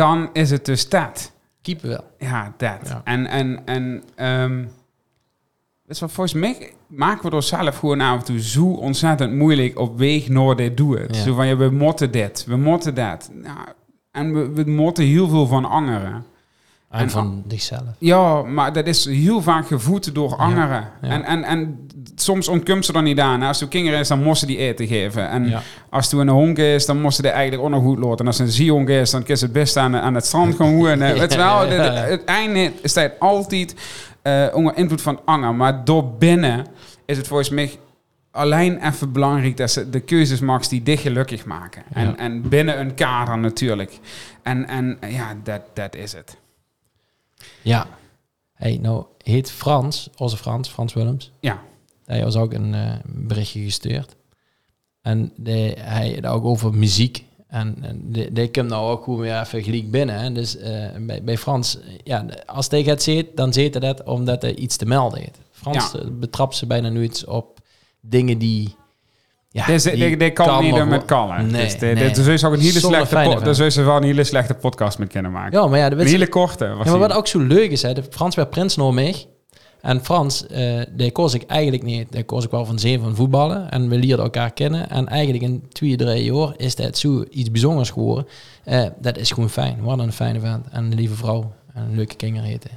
Dan 0.00 0.30
is 0.32 0.50
het 0.50 0.64
dus 0.64 0.88
dat. 0.88 1.32
Keeper 1.62 1.88
wel. 1.88 2.04
Ja, 2.18 2.54
dat. 2.56 2.88
Ja. 2.88 3.00
En, 3.04 3.26
en, 3.26 3.62
en 3.64 4.02
weet 5.84 5.98
je 5.98 6.00
wat, 6.00 6.12
volgens 6.12 6.34
mij 6.34 6.72
maken 6.86 7.30
we 7.30 7.36
er 7.36 7.42
zelf 7.42 7.78
gewoon 7.78 8.00
af 8.00 8.18
en 8.18 8.24
toe 8.24 8.40
zo 8.40 8.66
ontzettend 8.66 9.32
moeilijk 9.32 9.78
op 9.78 9.98
weg 9.98 10.28
naar 10.28 10.56
dit 10.56 10.76
doel. 10.76 10.98
Ja. 10.98 11.12
Zo 11.12 11.34
van, 11.34 11.46
ja, 11.46 11.56
we 11.56 11.70
moeten 11.70 12.10
dit, 12.10 12.44
we 12.44 12.56
moeten 12.56 12.94
dat. 12.94 13.30
Nou, 13.32 13.58
en 14.10 14.34
we, 14.34 14.64
we 14.64 14.70
moeten 14.70 15.04
heel 15.04 15.28
veel 15.28 15.46
van 15.46 15.64
angeren. 15.64 16.24
En, 16.90 17.00
En- 17.00 17.10
van 17.10 17.44
zichzelf. 17.48 17.82
Ja, 17.98 18.42
maar 18.42 18.72
dat 18.72 18.86
is 18.86 19.04
heel 19.04 19.42
vaak 19.42 19.66
gevoed 19.66 20.14
door 20.14 20.36
angeren. 20.36 20.88
ja. 21.02 21.08
En, 21.08 21.24
en, 21.24 21.44
en 21.44 21.86
soms 22.14 22.48
ontkomt 22.48 22.84
ze 22.84 22.92
er 22.92 23.02
niet 23.02 23.20
aan. 23.20 23.42
Als 23.42 23.58
je 23.58 23.68
kinderen 23.68 23.98
is, 24.00 24.08
dan 24.08 24.22
moest 24.22 24.40
ze 24.40 24.46
die 24.46 24.56
eten 24.56 24.86
geven. 24.86 25.28
En 25.28 25.48
Ja. 25.48 25.62
als 25.90 26.10
het 26.10 26.20
een 26.20 26.28
honk 26.28 26.58
is, 26.58 26.86
dan 26.86 27.00
moest 27.00 27.16
ze 27.16 27.28
eigenlijk 27.28 27.62
ook 27.62 27.70
nog 27.70 27.82
goed 27.82 27.98
laten. 27.98 28.18
En 28.18 28.26
als 28.26 28.38
het 28.38 28.46
een 28.46 28.52
ziehonk 28.52 28.88
is, 28.88 29.10
dan 29.10 29.22
kun 29.22 29.34
je 29.34 29.40
het 29.44 29.52
best 29.52 29.76
aan, 29.76 29.96
aan 29.96 30.14
het 30.14 30.26
strand 30.26 30.54
gaan. 30.54 30.78
Weet 30.98 31.32
je 31.32 31.36
wel, 31.38 31.68
de- 31.68 31.74
het 31.74 32.24
einde 32.24 32.72
is 32.82 32.94
het 32.94 33.12
altijd 33.18 33.74
eh, 34.22 34.46
onder 34.52 34.76
invloed 34.76 35.02
van 35.02 35.20
anger. 35.24 35.54
Maar 35.54 35.84
door 35.84 36.10
binnen 36.18 36.66
is 37.06 37.16
het 37.16 37.26
volgens 37.26 37.50
mij 37.50 37.70
alleen 38.30 38.86
even 38.86 39.12
belangrijk 39.12 39.56
dat 39.56 39.70
ze 39.70 39.90
de 39.90 40.00
keuzes 40.00 40.40
maakt 40.40 40.70
die 40.70 40.82
dich 40.82 41.00
gelukkig 41.02 41.44
maken. 41.44 41.82
En, 41.92 42.18
en 42.18 42.48
binnen 42.48 42.80
een 42.80 42.94
kader 42.94 43.38
natuurlijk. 43.38 43.98
En, 44.42 44.68
en 44.68 44.98
ja, 45.08 45.34
dat 45.44 45.60
dat 45.74 45.94
is 45.96 46.12
het. 46.12 46.36
Ja. 47.62 47.86
Hey, 48.52 48.78
nou 48.82 49.04
heet 49.22 49.50
Frans, 49.50 50.08
onze 50.16 50.36
Frans, 50.36 50.68
Frans 50.68 50.92
Willems. 50.92 51.30
Ja. 51.40 51.62
Hij 52.04 52.24
was 52.24 52.36
ook 52.36 52.52
een 52.52 52.74
eh, 52.74 52.92
berichtje 53.04 53.60
gestuurd. 53.62 54.16
En 55.02 55.32
de, 55.36 55.74
hij 55.78 56.18
had 56.20 56.32
ook 56.32 56.44
over 56.44 56.74
muziek. 56.74 57.24
En, 57.46 57.76
en 57.82 58.00
die, 58.12 58.32
die 58.32 58.50
komt 58.50 58.68
nou 58.68 58.90
ook 58.90 59.04
gewoon 59.04 59.20
weer 59.20 59.40
even 59.40 59.62
gelijk 59.62 59.90
binnen. 59.90 60.20
Hè. 60.20 60.32
Dus 60.32 60.56
eh, 60.56 60.88
bij, 61.00 61.22
bij 61.22 61.38
Frans, 61.38 61.78
ja, 62.04 62.26
als 62.46 62.68
hij 62.68 62.82
het 62.82 63.02
ziet, 63.02 63.26
dan 63.36 63.52
ziet 63.52 63.74
hij 63.74 63.80
dat 63.80 64.02
omdat 64.02 64.42
hij 64.42 64.54
iets 64.54 64.76
te 64.76 64.86
melden 64.86 65.18
heeft. 65.18 65.38
Frans 65.50 65.92
Ja. 65.92 65.98
eh, 65.98 66.06
betrapt 66.10 66.56
ze 66.56 66.66
bijna 66.66 66.88
nooit 66.88 67.24
op 67.24 67.58
dingen 68.00 68.38
die... 68.38 68.74
Ja, 69.52 69.66
die 69.66 70.30
kan 70.30 70.62
niet 70.62 70.84
met 70.84 71.04
kallen. 71.04 71.50
Nee, 71.50 71.64
dus 71.64 71.78
de, 71.78 71.86
nee. 71.86 71.94
de, 71.94 72.10
dus 72.10 72.26
is 72.26 72.44
ook 72.44 72.52
een 72.52 72.60
hele 72.60 72.78
Zonder 72.78 73.06
slechte 73.06 73.44
dus 73.44 73.58
is 73.58 73.76
wel 73.76 73.96
een 73.96 74.02
hele 74.02 74.24
slechte 74.24 74.54
podcast 74.54 74.98
met 74.98 75.08
kunnen 75.08 75.32
maken. 75.32 75.60
Ja, 75.60 75.66
maar 75.66 75.78
ja, 75.78 75.88
de 75.88 75.96
een 75.96 76.06
hele 76.06 76.28
korte. 76.28 76.68
Was 76.68 76.84
Ja, 76.84 76.90
maar 76.90 77.00
wat 77.00 77.12
ook 77.12 77.26
zo 77.26 77.38
leuk 77.38 77.70
is, 77.70 77.82
hè, 77.82 77.92
de 77.92 78.02
Frans 78.10 78.34
werd 78.34 78.50
prins 78.50 78.76
nog 78.76 78.92
mee. 78.92 79.26
En 79.80 80.04
Frans, 80.04 80.46
eh 80.46 80.80
die 80.90 81.10
koos 81.10 81.34
ik 81.34 81.42
eigenlijk 81.46 81.82
niet. 81.82 82.12
Die 82.12 82.22
koos 82.22 82.44
ik 82.44 82.50
wel 82.50 82.64
van 82.64 82.78
zin 82.78 83.00
van 83.00 83.16
voetballen. 83.16 83.70
En 83.70 83.88
we 83.88 83.96
leerden 83.96 84.24
elkaar 84.24 84.52
kennen. 84.52 84.90
En 84.90 85.08
eigenlijk 85.08 85.42
in 85.42 85.62
twee, 85.68 85.96
drie 85.96 86.32
jaar 86.32 86.52
is 86.56 86.74
dat 86.76 86.98
zo 86.98 87.24
iets 87.30 87.50
bijzonders 87.50 87.90
geworden. 87.90 88.26
Eh, 88.64 88.86
dat 89.00 89.16
is 89.16 89.30
gewoon 89.30 89.50
fijn. 89.50 89.82
Wat 89.82 89.98
een 89.98 90.12
fijne 90.12 90.40
vent. 90.40 90.66
En 90.70 90.84
een 90.84 90.94
lieve 90.94 91.14
vrouw. 91.14 91.52
En 91.74 91.82
een 91.82 91.96
leuke 91.96 92.14
kinderen 92.16 92.48
heten. 92.48 92.70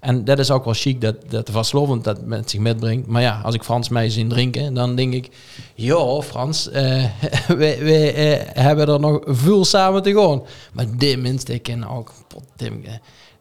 En 0.00 0.24
dat 0.24 0.38
is 0.38 0.50
ook 0.50 0.64
wel 0.64 0.74
chic 0.74 1.00
dat, 1.00 1.16
dat 1.28 1.46
de 1.46 1.52
vastlovend 1.52 2.04
dat 2.04 2.26
met 2.26 2.50
zich 2.50 2.60
metbrengt. 2.60 3.06
Maar 3.06 3.22
ja, 3.22 3.40
als 3.40 3.54
ik 3.54 3.62
Frans 3.62 3.88
mij 3.88 4.10
zie 4.10 4.26
drinken, 4.26 4.74
dan 4.74 4.96
denk 4.96 5.12
ik... 5.12 5.28
Ja, 5.74 6.20
Frans, 6.20 6.70
eh 6.70 7.04
wij, 7.48 7.84
wij 7.84 8.14
eh, 8.14 8.62
hebben 8.62 8.88
er 8.88 9.00
nog 9.00 9.20
veel 9.24 9.64
samen 9.64 10.02
te 10.02 10.14
gaan. 10.14 10.42
Maar 10.72 10.86
dit 10.96 11.18
minste, 11.18 11.54
ik 11.54 11.62
ken 11.62 11.88
ook... 11.88 12.12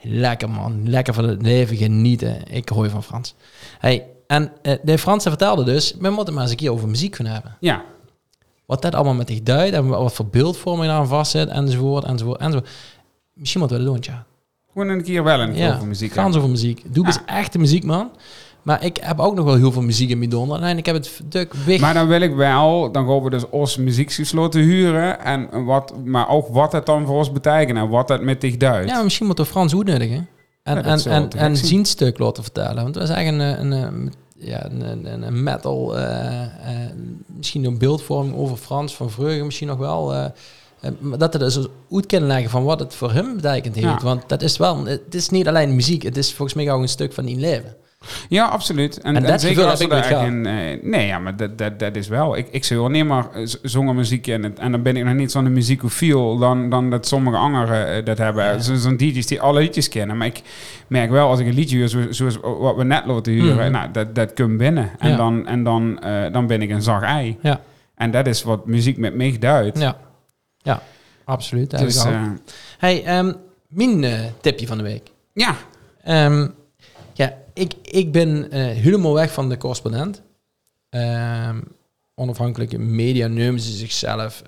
Lekker 0.02 0.50
man, 0.50 0.90
lekker 0.90 1.14
van 1.14 1.28
het 1.28 1.42
leven 1.42 1.78
genieten. 1.78 2.52
Ik 2.52 2.70
hoor 2.70 2.90
van 2.90 3.04
Frans. 3.04 3.36
Hey, 3.80 4.06
en 4.28 4.52
eh, 4.62 4.76
de 4.84 4.98
Fransen 4.98 5.32
vertelde 5.32 5.64
dus... 5.64 5.96
We 6.00 6.10
moeten 6.10 6.34
maar 6.34 6.44
eens 6.44 6.52
een 6.52 6.58
keer 6.58 6.72
over 6.72 6.88
muziek 6.88 7.16
gaan 7.16 7.26
hebben. 7.26 7.58
Ja, 7.60 7.84
Wat 8.66 8.82
dat 8.82 8.96
allemaal 8.96 9.14
met 9.14 9.28
zich 9.30 9.44
duidt 9.44 9.76
en 9.76 9.88
wat 9.88 10.14
voor 10.14 10.28
beeldvorming 10.28 10.88
daar 10.88 11.00
aan 11.00 11.08
vastzit, 11.08 11.50
enzovoort, 11.50 12.04
enzovoort, 12.04 12.40
enzovoort. 12.40 12.70
Misschien 13.34 13.60
moeten 13.60 13.78
we 13.78 13.84
dat 13.84 13.94
doen, 13.94 14.04
ja. 14.14 14.26
Gewoon 14.76 14.90
een 14.90 15.04
keer 15.04 15.24
wel 15.24 15.40
een 15.40 15.54
keer 15.54 15.64
Ja, 15.64 15.76
over 15.76 15.88
muziek. 15.88 16.12
Gaan 16.12 16.32
ze 16.32 16.38
over 16.38 16.50
muziek. 16.52 16.82
Doe 16.88 17.06
Ja. 17.06 17.22
echte 17.26 17.58
muziek, 17.60 17.84
man. 17.84 18.10
Maar 18.62 18.84
ik 18.84 18.98
heb 19.02 19.20
ook 19.20 19.36
nog 19.36 19.46
wel 19.46 19.56
heel 19.56 19.72
veel 19.72 19.82
muziek 19.82 20.10
in 20.10 20.18
mijn 20.18 20.30
donder. 20.30 20.62
En 20.62 20.78
ik 20.78 20.86
heb 20.86 20.96
het 20.96 21.22
duk 21.30 21.54
weg. 21.54 21.80
Maar 21.80 21.94
dan 21.94 22.08
wil 22.08 22.22
ik 22.22 22.36
wel, 22.36 22.92
dan 22.92 23.08
gaan 23.08 23.24
we 23.24 23.30
dus 23.30 23.50
ons 23.50 23.78
muziekslot 23.78 24.52
te 24.52 24.60
huren. 24.60 25.20
En 25.20 25.66
wat, 25.66 25.94
maar 26.06 26.30
ook 26.30 26.48
wat 26.48 26.72
het 26.72 26.86
dan 26.86 27.06
voor 27.06 27.18
ons 27.18 27.32
betekent 27.32 27.78
en 27.78 27.90
wat 27.90 28.08
dat 28.08 28.22
met 28.22 28.42
dich 28.42 28.58
duidt. 28.58 28.90
ja, 28.90 29.04
misschien 29.04 29.26
moeten 29.26 29.46
we 29.46 29.52
Frans 29.52 29.76
uitnodigen. 29.76 30.28
En, 30.64 30.76
Ja, 30.76 30.84
en, 30.84 31.00
en, 31.06 31.30
en 31.30 31.58
zien 31.58 31.86
stuk 31.86 32.20
laten 32.20 32.44
vertellen. 32.44 32.84
Want 32.84 32.96
we 32.96 33.06
zeggen 33.06 33.40
een, 33.40 33.72
een, 33.72 34.14
ja, 34.38 34.66
een, 34.66 35.24
een, 35.28 35.44
metal, 35.44 35.98
eh, 35.98 36.42
eh, 36.44 36.50
misschien 37.38 37.64
een 37.66 37.78
beeldvorming 37.78 38.36
over 38.36 38.58
Frans 38.58 38.96
van 38.96 39.10
Vreugde 39.12 39.44
misschien 39.44 39.68
nog 39.68 39.78
wel. 39.78 40.14
eh, 40.14 40.26
dat 41.18 41.34
we 41.34 41.40
dus 41.40 41.60
uit 41.92 42.06
kunnen 42.06 42.28
leggen 42.28 42.50
van 42.50 42.64
wat 42.64 42.80
het 42.80 42.96
voor 42.96 43.12
hem 43.12 43.36
betekent 43.36 43.76
heeft. 43.76 43.88
Ja. 43.88 44.00
Want 44.04 44.24
dat 44.30 44.42
is 44.42 44.58
wel, 44.58 44.86
het 44.86 45.16
is 45.16 45.30
niet 45.30 45.48
alleen 45.48 45.76
muziek, 45.76 46.04
het 46.04 46.18
is 46.18 46.34
volgens 46.34 46.58
mij 46.64 46.72
ook 46.72 46.82
een 46.82 46.88
stuk 46.88 47.14
van 47.14 47.26
die 47.26 47.38
leven. 47.40 47.76
Ja, 48.30 48.46
absoluut. 48.46 48.98
En, 49.02 49.16
En 49.16 49.24
en 49.24 49.32
dat 49.32 49.42
zeker 49.42 49.66
als 49.66 49.80
ik 49.80 49.90
daar 49.90 50.00
met 50.00 50.10
echt 50.12 50.22
in... 50.28 50.46
eh, 50.46 50.54
nee, 50.84 51.08
ja, 51.08 51.20
maar 51.20 51.36
dat, 51.38 51.58
dat, 51.58 51.80
dat 51.80 51.96
is 51.96 52.08
wel... 52.08 52.38
Ik, 52.38 52.48
ik 52.52 52.64
zou 52.64 52.80
wel 52.80 52.90
niet 52.90 53.06
maar 53.06 53.32
eh, 53.34 53.46
z- 53.46 53.58
zongen 53.62 53.96
muziek 53.96 54.28
en, 54.28 54.44
het- 54.44 54.60
en 54.60 54.72
dan 54.72 54.82
ben 54.82 54.98
ik 54.98 55.04
nog 55.04 55.14
niet 55.14 55.32
zo'n 55.32 55.54
muziekofiel 55.54 56.38
dan, 56.38 56.70
dan 56.70 56.90
dat 56.90 57.08
sommige 57.08 57.38
anderen 57.38 57.88
eh, 57.96 58.06
dat 58.06 58.18
hebben. 58.18 58.44
Ja. 58.44 58.60
Zo- 58.60 58.76
Zo'n 58.76 58.98
DJ's 58.98 59.26
die 59.28 59.42
alle 59.42 59.60
liedjes 59.60 59.90
kennen. 59.90 60.18
Maar 60.18 60.28
ik 60.28 60.42
merk 60.88 61.10
wel, 61.10 61.30
als 61.30 61.40
ik 61.40 61.48
een 61.48 61.54
liedje 61.54 61.78
huur, 61.78 61.88
zo- 61.88 62.12
zoals 62.12 62.38
wat 62.42 62.76
we 62.76 62.84
net 62.84 63.06
laten 63.06 63.34
huren, 63.34 63.56
Mhm. 63.56 63.72
nou, 63.72 63.92
dat, 63.92 64.16
dat 64.16 64.34
komt 64.34 64.58
binnen. 64.58 64.90
En, 65.00 65.10
Ja. 65.10 65.16
dan, 65.18 65.48
en 65.48 65.64
dan, 65.64 66.00
eh, 66.02 66.32
dan 66.32 66.48
ben 66.48 66.62
ik 66.62 66.70
een 66.70 66.82
zacht 66.82 67.04
ei. 67.04 67.38
Ja. 67.42 67.62
En 67.96 68.12
dat 68.12 68.28
is 68.28 68.44
wat 68.44 68.66
muziek 68.66 68.98
met 68.98 69.16
mij 69.16 69.36
duidt. 69.40 69.80
Ja, 69.80 69.98
ja 70.66 70.84
absoluut. 71.24 71.78
Dus 71.78 71.96
eh, 71.96 72.32
Hey, 72.78 73.24
mijn 73.68 74.04
eh, 74.04 74.20
tipje 74.42 74.68
van 74.68 74.78
de 74.78 74.84
week. 74.84 75.12
ja, 75.34 75.56
Ehm, 76.04 76.48
ja, 77.14 77.38
ik, 77.54 77.74
ik 77.82 78.12
ben 78.12 78.52
eh, 78.52 78.62
helemaal 78.62 79.14
weg 79.14 79.32
van 79.32 79.50
de 79.50 79.58
correspondent. 79.58 80.22
Ehm, 80.90 81.62
onafhankelijke 82.16 82.78
media 82.78 83.28
nemen 83.28 83.60
ze 83.60 83.72
zichzelf. 83.72 84.44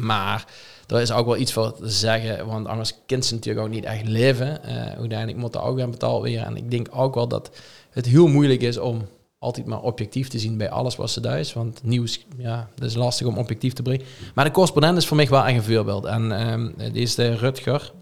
maar 0.00 0.44
er 0.86 1.00
is 1.00 1.12
ook 1.12 1.26
wel 1.26 1.36
iets 1.36 1.52
voor 1.52 1.76
te 1.76 1.88
zeggen. 1.90 2.46
Want 2.46 2.66
anders 2.66 2.94
kind 3.06 3.24
ze 3.24 3.34
natuurlijk 3.34 3.66
ook 3.66 3.72
niet 3.72 3.84
echt 3.84 4.04
leven. 4.04 4.62
Uiteindelijk 4.98 5.38
moet 5.38 5.54
er 5.54 5.62
ook 5.62 5.76
weer 5.76 5.90
betaald 5.90 6.22
weer. 6.22 6.42
En 6.42 6.56
ik 6.56 6.70
denk 6.70 6.88
ook 6.90 7.14
wel 7.14 7.28
dat 7.28 7.50
het 7.90 8.06
heel 8.06 8.26
moeilijk 8.26 8.60
is 8.60 8.78
om 8.78 9.08
altijd 9.46 9.66
maar 9.66 9.80
objectief 9.80 10.28
te 10.28 10.38
zien 10.38 10.56
bij 10.56 10.70
alles 10.70 10.96
wat 10.96 11.10
ze 11.10 11.20
thuis. 11.20 11.52
Want 11.52 11.80
nieuws, 11.82 12.26
ja, 12.38 12.68
dat 12.74 12.88
is 12.88 12.94
lastig 12.94 13.26
om 13.26 13.38
objectief 13.38 13.72
te 13.72 13.82
brengen. 13.82 14.04
Maar 14.34 14.44
de 14.44 14.50
correspondent 14.50 14.96
is 14.96 15.06
voor 15.06 15.16
mij 15.16 15.28
wel 15.28 15.48
een 15.48 15.62
voorbeeld. 15.62 16.04
En 16.04 16.32
ehm 16.32 16.92
deze 16.92 17.16
de 17.16 17.36
Rutger, 17.36 17.92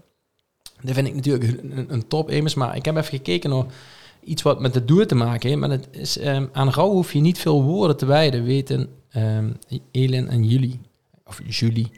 die 0.81 0.93
vind 0.93 1.07
ik 1.07 1.15
natuurlijk 1.15 1.43
een, 1.43 1.85
een 1.87 2.07
top 2.07 2.29
immers. 2.29 2.53
Maar 2.53 2.75
ik 2.75 2.85
heb 2.85 2.95
even 2.95 3.17
gekeken 3.17 3.49
naar 3.49 3.65
iets 4.23 4.41
wat 4.41 4.59
met 4.59 4.75
het 4.75 4.87
doel 4.87 5.05
te 5.05 5.15
maken 5.15 5.49
heeft. 5.49 5.61
Maar 5.61 5.69
het 5.69 5.87
is, 5.91 6.17
ehm, 6.17 6.45
aan 6.51 6.71
rouw 6.71 6.89
hoef 6.89 7.13
je 7.13 7.19
niet 7.19 7.39
veel 7.39 7.63
woorden 7.63 7.97
te 7.97 8.05
wijden, 8.05 8.43
weten 8.43 8.89
ehm 9.09 9.49
Elin 9.91 10.29
en 10.29 10.43
Julie. 10.43 10.79
Of 11.25 11.41
Julie. 11.47 11.91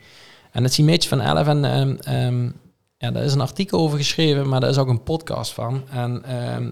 En 0.52 0.62
dat 0.62 0.72
is 0.72 0.78
een 0.78 0.86
beetje 0.86 1.10
van 1.10 1.22
11. 1.22 1.48
En 1.48 1.66
ehm, 2.04 2.50
ja, 2.98 3.12
daar 3.12 3.24
is 3.24 3.34
een 3.34 3.42
artikel 3.42 3.80
over 3.80 3.98
geschreven, 3.98 4.50
maar 4.50 4.60
daar 4.60 4.70
is 4.70 4.78
ook 4.78 4.88
een 4.88 5.04
podcast 5.04 5.54
van. 5.54 5.84
En 5.90 6.24
ehm, 6.24 6.70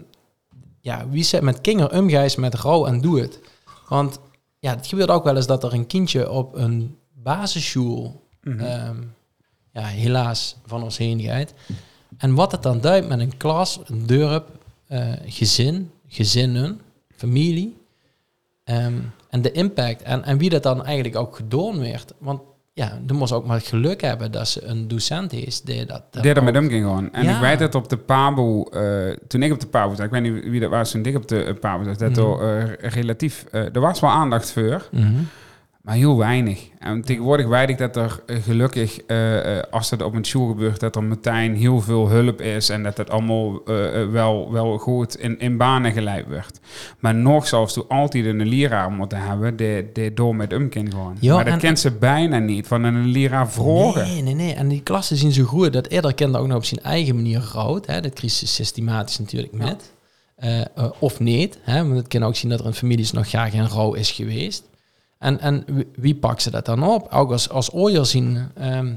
ja, 0.86 1.10
wie 1.10 1.24
zit 1.24 1.42
met 1.42 1.62
kinder 1.62 1.92
omgaat 1.92 2.38
met 2.38 2.54
rouw 2.56 2.86
en 2.86 3.02
doe 3.02 3.20
het. 3.22 3.40
Want 3.90 4.20
ja, 4.60 4.76
het 4.76 4.88
gebeurt 4.88 5.10
ook 5.10 5.24
wel 5.24 5.36
eens 5.36 5.48
dat 5.48 5.64
er 5.64 5.74
een 5.74 5.88
kindje 5.88 6.32
op 6.32 6.56
een 6.56 6.98
basisschool 7.14 8.24
Mhm. 8.42 8.60
ehm, 8.60 8.96
ja, 9.74 9.84
helaas 9.84 10.56
van 10.66 10.84
ons 10.84 10.98
heen 10.98 11.22
gaat. 11.22 11.54
En 12.18 12.34
wat 12.36 12.52
het 12.52 12.64
dan 12.64 12.82
duidt 12.82 13.08
met 13.08 13.20
een 13.20 13.38
klas, 13.38 13.80
een 13.86 14.06
dorp, 14.06 14.50
eh, 14.88 15.12
gezin, 15.26 15.92
gezinnen, 16.08 16.82
familie. 17.16 17.78
ehm, 18.64 19.00
en 19.30 19.42
de 19.42 19.52
impact. 19.52 20.02
En, 20.02 20.24
en 20.24 20.38
wie 20.38 20.50
dat 20.50 20.64
dan 20.64 20.86
eigenlijk 20.86 21.16
ook 21.16 21.36
gedaan 21.36 21.80
werd. 21.80 22.14
Want 22.18 22.42
ja, 22.78 23.00
er 23.08 23.16
moest 23.16 23.32
ook 23.32 23.46
maar 23.46 23.58
het 23.58 23.68
geluk 23.68 24.02
hebben 24.02 24.32
dat 24.32 24.48
ze 24.48 24.64
een 24.66 24.88
docent 24.88 25.34
is 25.34 25.62
die 25.62 25.86
dat... 25.86 26.04
dan 26.12 26.22
Die 26.22 26.36
ook- 26.38 26.44
met 26.44 26.54
hem 26.56 26.70
ging 26.70 26.84
gewoon. 26.84 27.14
En 27.14 27.24
Ja. 27.24 27.36
ik 27.36 27.42
weet 27.42 27.60
dat 27.60 27.76
op 27.76 27.90
de 27.90 27.98
Pabo, 27.98 28.64
eh, 28.64 29.16
toen 29.28 29.44
ik 29.44 29.52
op 29.54 29.60
de 29.60 29.68
Pabo 29.68 29.96
zat, 29.96 30.06
ik 30.06 30.12
weet 30.12 30.22
niet 30.22 30.44
wie 30.44 30.60
dat 30.60 30.70
was 30.70 30.92
toen 30.92 31.06
ik 31.06 31.16
op 31.16 31.28
de 31.28 31.44
eh, 31.44 31.54
Pabo 31.60 31.84
zat, 31.84 32.00
dat 32.00 32.10
Mhm. 32.10 32.42
er 32.44 32.80
eh, 32.80 32.90
relatief, 32.92 33.46
er 33.52 33.80
was 33.80 34.00
wel 34.00 34.10
aandacht 34.10 34.52
voor, 34.52 34.88
Mhm. 34.92 35.14
Maar 35.86 35.96
heel 35.96 36.18
weinig. 36.18 36.70
En 36.80 37.02
tegenwoordig 37.02 37.48
weet 37.48 37.70
ik 37.70 37.78
dat 37.78 37.96
er 37.96 38.20
eh, 38.26 38.38
gelukkig, 38.44 39.00
eh, 39.00 39.60
als 39.72 39.90
het 39.90 40.02
op 40.02 40.14
een 40.14 40.26
school 40.26 40.48
gebeurt, 40.48 40.80
dat 40.80 40.96
er 40.96 41.04
meteen 41.04 41.56
heel 41.56 41.82
veel 41.82 42.10
hulp 42.10 42.42
is 42.42 42.70
en 42.70 42.84
dat 42.84 42.98
het 42.98 43.10
allemaal 43.10 43.64
wel, 44.12 44.52
wel 44.52 44.78
goed 44.78 45.18
in, 45.18 45.40
in 45.40 45.58
banen 45.58 45.92
geleid 45.92 46.26
wordt. 46.28 46.60
Maar 47.00 47.16
nog 47.16 47.48
zelfs 47.48 47.74
toen 47.74 47.88
altijd 47.88 48.26
een 48.26 48.48
leraar 48.48 48.92
moeten 48.92 49.22
hebben, 49.22 49.56
die, 49.56 49.92
die 49.94 50.14
door 50.14 50.36
met 50.36 50.52
hem 50.52 50.70
kan 50.70 50.92
gewoon. 50.92 51.18
Maar 51.22 51.44
dat 51.44 51.54
en- 51.54 51.60
kent 51.60 51.80
ze 51.80 51.92
bijna 51.92 52.40
niet, 52.40 52.68
van 52.68 52.84
een 52.84 53.06
leraar 53.06 53.52
vragen. 53.52 54.08
Nee, 54.08 54.22
nee, 54.22 54.34
nee. 54.36 54.54
En 54.54 54.68
die 54.68 54.82
klassen 54.82 55.18
zien 55.18 55.32
zo 55.32 55.44
goed 55.44 55.74
dat 55.74 55.88
ieder 55.88 56.14
kind 56.14 56.36
ook 56.38 56.48
nog 56.48 56.58
op 56.58 56.66
zijn 56.66 56.82
eigen 56.82 57.16
manier 57.16 57.50
rouwt. 57.54 57.86
Hè. 57.86 58.02
Dat 58.02 58.20
ze 58.20 58.48
systematisch 58.48 59.20
natuurlijk 59.20 59.54
met. 59.54 59.94
Of 61.00 61.20
niet. 61.20 61.58
Hè. 61.62 61.84
Want 61.84 61.96
het 61.98 62.08
kan 62.08 62.24
ook 62.24 62.36
zien 62.36 62.50
dat 62.50 62.60
er 62.60 62.66
in 62.66 62.74
families 62.74 63.12
nog 63.12 63.28
graag 63.28 63.52
geen 63.52 63.68
rouw 63.70 63.94
is 63.94 64.12
geweest. 64.12 64.64
En, 65.26 65.40
en 65.40 65.66
wie- 65.96 66.16
pakt 66.16 66.42
ze 66.42 66.52
dat 66.52 66.66
dan 66.66 66.84
op? 66.84 67.08
Ook 67.14 67.32
als, 67.32 67.50
als 67.50 67.72
ooier 67.72 68.06
zien... 68.06 68.38
ehm, 68.56 68.94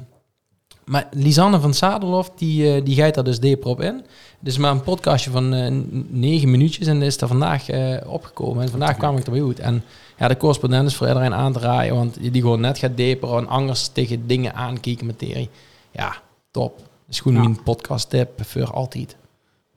Maar 0.85 1.09
Lisanne 1.11 1.61
van 1.61 1.75
Sadelof, 1.75 2.31
die, 2.31 2.75
eh, 2.75 2.85
die 2.85 2.95
gaat 2.97 3.15
daar 3.15 3.25
dus 3.25 3.39
D-prop 3.39 3.81
in. 3.81 3.95
Het 4.39 4.49
is 4.49 4.59
maar 4.59 4.71
een 4.71 4.83
podcastje 4.83 5.31
van 5.31 5.55
eh, 5.55 5.75
negen 6.09 6.51
minuutjes 6.51 6.87
en 6.87 7.03
is 7.03 7.21
er 7.21 7.29
vandaag 7.29 7.69
eh, 7.69 7.97
opgekomen. 8.11 8.63
En 8.63 8.69
vandaag 8.69 8.97
kwam 8.97 9.17
ik 9.17 9.25
erbij 9.25 9.43
uit. 9.43 9.61
En 9.61 9.83
ja, 10.19 10.29
de 10.29 10.37
correspondent 10.37 10.89
is 10.89 10.97
voor 10.97 11.07
iedereen 11.07 11.35
aan 11.35 11.53
te 11.53 11.59
raaien, 11.59 11.95
want 11.95 12.19
die 12.33 12.41
gewoon 12.43 12.61
net 12.61 12.79
gaat 12.79 12.97
deperen 12.97 13.39
en 13.39 13.49
anders 13.49 13.89
tegen 13.89 14.27
dingen 14.27 14.55
aankijken 14.55 15.07
materie. 15.07 15.51
Ja, 15.91 16.17
top. 16.51 16.77
Dat 16.77 16.87
is 17.09 17.21
gewoon 17.21 17.43
Ja. 17.43 17.49
een 17.49 17.63
podcast 17.63 18.11
tip 18.11 18.29
voor 18.45 18.73
altijd. 18.73 19.17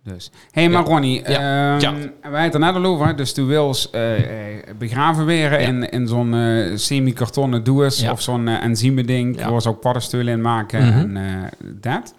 Dus. 0.03 0.31
hey, 0.51 0.69
maar 0.69 0.83
Ronnie, 0.85 1.21
Ja. 1.29 1.75
ehm, 1.77 1.79
Ja. 1.81 1.93
wij 2.31 2.43
het 2.43 2.53
er 2.53 2.59
net 2.59 2.75
al 2.75 2.85
over. 2.85 3.15
Dus 3.15 3.33
tu 3.33 3.43
wils 3.43 3.89
eh, 3.89 4.17
eh, 4.57 4.63
begraven 4.77 5.25
weer 5.25 5.51
Ja. 5.51 5.57
in, 5.57 5.89
in 5.89 6.07
zo'n 6.07 6.33
eh, 6.33 6.71
semi-kartonnen 6.77 7.63
doos 7.63 8.07
of 8.09 8.21
zo'n 8.21 8.47
uh, 8.47 8.63
enzyme-ding 8.63 9.39
Ja. 9.39 9.51
waar 9.51 9.61
ze 9.61 9.69
ook 9.69 9.79
paddenstoelen 9.81 10.33
in 10.33 10.41
maken 10.41 10.87
Mhm. 10.87 11.15
en 11.17 11.49
dat. 11.81 12.13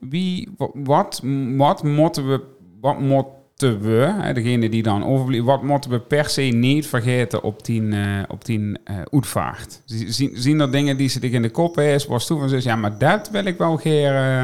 Wie, 0.00 0.48
wa- 0.56 0.70
wat, 0.74 1.20
wat 1.56 1.82
moeten 1.84 2.28
we, 2.28 2.40
wat 2.80 3.00
moeten 3.00 3.80
we, 3.80 4.14
hè, 4.20 4.32
degene 4.32 4.68
die 4.68 4.82
dan 4.82 5.04
overblijven, 5.04 5.46
wat 5.46 5.62
moeten 5.62 5.90
we 5.90 5.98
per 6.00 6.28
se 6.28 6.42
niet 6.42 6.86
vergeten 6.86 7.42
op 7.42 7.64
die, 7.64 7.82
op 8.28 8.44
die 8.44 8.72
uitvaart? 9.10 9.80
Zien, 9.84 10.30
zien 10.34 10.60
er 10.60 10.70
dingen 10.72 10.96
die 10.96 11.08
ze 11.08 11.20
in 11.20 11.42
de 11.42 11.50
kop 11.50 11.78
is, 11.78 12.06
was 12.06 12.26
toen 12.26 12.48
van 12.48 12.60
ja, 12.60 12.76
maar 12.76 12.98
dat 12.98 13.30
wil 13.30 13.44
ik 13.44 13.58
wel 13.58 13.76
geer, 13.76 14.14
eh, 14.14 14.42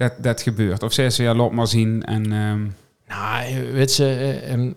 dat, 0.00 0.12
dat 0.20 0.42
gebeurt. 0.42 0.82
Of 0.82 0.92
zeggen 0.92 1.14
ze, 1.14 1.22
ja, 1.22 1.34
laat 1.34 1.52
maar 1.52 1.66
zien 1.66 2.04
en... 2.04 2.32
ehm, 2.32 2.66
Nou, 3.08 3.72
weet 3.72 3.96
je, 3.96 4.04
eh, 4.04 4.52
ehm, 4.52 4.72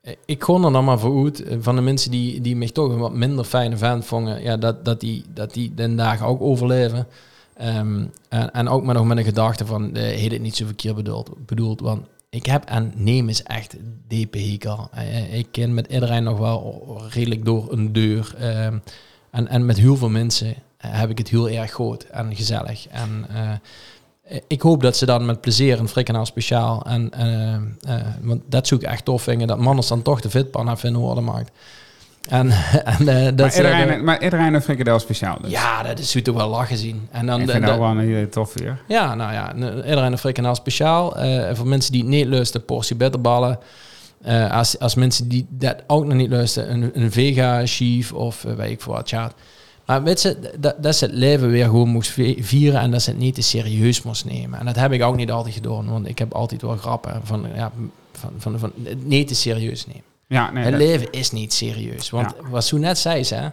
eh, 0.00 0.14
ik 0.24 0.38
kon 0.38 0.64
er 0.64 0.72
dan 0.72 0.84
maar 0.84 0.98
voor 0.98 1.24
uit 1.24 1.42
eh, 1.42 1.56
van 1.60 1.76
de 1.76 1.82
mensen 1.82 2.10
die, 2.10 2.40
die 2.40 2.56
mij 2.56 2.68
toch 2.68 2.88
een 2.88 2.98
wat 2.98 3.14
minder 3.14 3.44
fijne 3.44 3.76
vent 3.76 4.04
vonden, 4.04 4.42
ja, 4.42 4.56
dat, 4.56 4.84
dat, 4.84 5.00
die, 5.00 5.24
dat 5.34 5.52
die 5.52 5.74
den 5.74 5.96
dagen 5.96 6.26
ook 6.26 6.40
overleven. 6.40 7.06
Ehm, 7.56 8.04
en, 8.28 8.52
en 8.52 8.68
ook 8.68 8.84
maar 8.84 8.94
nog 8.94 9.06
met 9.06 9.16
een 9.18 9.24
gedachte 9.24 9.66
van, 9.66 9.96
eh 9.96 10.02
heet 10.02 10.32
het 10.32 10.40
niet 10.40 10.56
zo 10.56 10.66
verkeerd 10.66 10.94
bedoeld, 10.94 11.30
bedoeld, 11.46 11.80
want 11.80 12.06
ik 12.30 12.46
heb 12.46 12.64
en 12.64 12.92
neem 12.96 13.28
is 13.28 13.42
echt 13.42 13.76
DPHK. 14.08 14.88
Ik 15.32 15.46
ken 15.50 15.74
met 15.74 15.86
iedereen 15.86 16.22
nog 16.22 16.38
wel 16.38 17.02
redelijk 17.08 17.44
door 17.44 17.72
een 17.72 17.92
deur. 17.92 18.34
en, 19.30 19.48
en 19.48 19.66
met 19.66 19.78
heel 19.78 19.96
veel 19.96 20.08
mensen 20.08 20.54
heb 20.76 21.10
ik 21.10 21.18
het 21.18 21.28
heel 21.28 21.48
erg 21.48 21.72
goed 21.72 22.06
en 22.06 22.36
gezellig. 22.36 22.88
En 22.88 23.26
ik 24.46 24.62
hoop 24.62 24.82
dat 24.82 24.96
ze 24.96 25.06
dan 25.06 25.24
met 25.26 25.40
plezier 25.40 25.78
een 25.78 25.88
frikandel 25.88 26.24
speciaal 26.26 26.84
en 26.86 27.10
eh, 27.12 27.54
eh, 27.54 27.60
want 28.20 28.42
dat 28.46 28.66
zoek 28.66 28.82
ik 28.82 28.88
echt 28.88 29.04
tof 29.04 29.22
vinden 29.22 29.46
dat 29.46 29.58
mannen 29.58 29.84
dan 29.88 30.02
toch 30.02 30.20
de 30.20 30.30
fitpan 30.30 30.78
vinden 30.78 31.00
worden 31.00 31.24
maakt. 31.24 31.50
En, 32.28 32.50
en 32.84 33.08
eh, 33.08 33.24
dat 33.24 33.36
maar, 33.36 33.56
iedereen, 33.56 34.04
maar 34.04 34.22
iedereen 34.22 34.54
een 34.54 34.62
frikadel 34.62 34.98
speciaal 34.98 35.38
dus. 35.40 35.50
ja, 35.50 35.82
dat 35.82 35.98
is 35.98 36.16
toch 36.22 36.36
wel 36.36 36.48
lachen 36.48 36.76
zien. 36.76 37.08
En 37.10 37.26
dan 37.26 37.40
ik 37.40 37.46
de- 37.46 37.52
vind 37.52 37.64
de- 37.64 37.70
dat 37.70 37.80
wel 37.80 37.88
een 37.90 37.98
hele 37.98 38.28
tof 38.28 38.52
weer. 38.54 38.80
ja, 38.88 39.14
nou 39.14 39.32
ja, 39.32 39.54
iedereen 39.84 40.12
een 40.12 40.18
frikandel 40.18 40.54
speciaal. 40.54 41.16
En 41.16 41.56
voor 41.56 41.66
mensen 41.66 41.92
die 41.92 42.00
het 42.00 42.10
niet 42.10 42.26
luisteren, 42.26 42.66
portie 42.66 42.96
bitterballen. 42.96 43.58
Als, 44.50 44.78
als 44.78 44.94
mensen 44.94 45.28
die 45.28 45.46
dat 45.50 45.76
ook 45.86 46.04
nog 46.04 46.14
niet 46.14 46.30
luisteren, 46.30 46.70
een, 46.82 46.90
een 46.94 47.12
vega 47.12 47.66
chief 47.66 48.12
of 48.12 48.42
weet 48.42 48.70
ik 48.70 48.80
veel 48.82 48.92
wat, 48.92 49.10
ja. 49.10 49.32
Maar 49.86 50.02
weet 50.02 50.22
je, 50.22 50.50
dat, 50.58 50.82
dat 50.82 50.96
ze 50.96 51.04
het 51.04 51.14
leven 51.14 51.50
weer 51.50 51.64
gewoon 51.64 51.88
moest 51.88 52.10
vi- 52.10 52.44
vieren 52.44 52.80
en 52.80 52.90
dat 52.90 53.02
ze 53.02 53.10
het 53.10 53.18
niet 53.18 53.34
te 53.34 53.42
serieus 53.42 54.02
moest 54.02 54.24
nemen. 54.24 54.58
En 54.58 54.66
dat 54.66 54.76
heb 54.76 54.92
ik 54.92 55.02
ook 55.02 55.16
niet 55.16 55.30
altijd 55.30 55.54
gedaan, 55.54 55.88
want 55.90 56.08
ik 56.08 56.18
heb 56.18 56.32
altijd 56.34 56.62
wel 56.62 56.76
grappen 56.76 57.20
van, 57.26 57.46
ja, 57.54 57.72
van, 58.12 58.32
van, 58.38 58.58
van, 58.58 58.72
het 58.82 59.04
niet 59.06 59.28
te 59.28 59.34
serieus 59.34 59.86
nemen. 59.86 60.02
Ja, 60.28 60.50
nee, 60.50 60.62
het 60.62 60.72
dat- 60.72 60.80
leven 60.80 61.10
is 61.10 61.30
niet 61.30 61.52
serieus. 61.52 62.10
Want 62.10 62.34
wat 62.50 62.64
zo 62.64 62.76
net 62.76 62.98
zei 62.98 63.24
ze, 63.24 63.50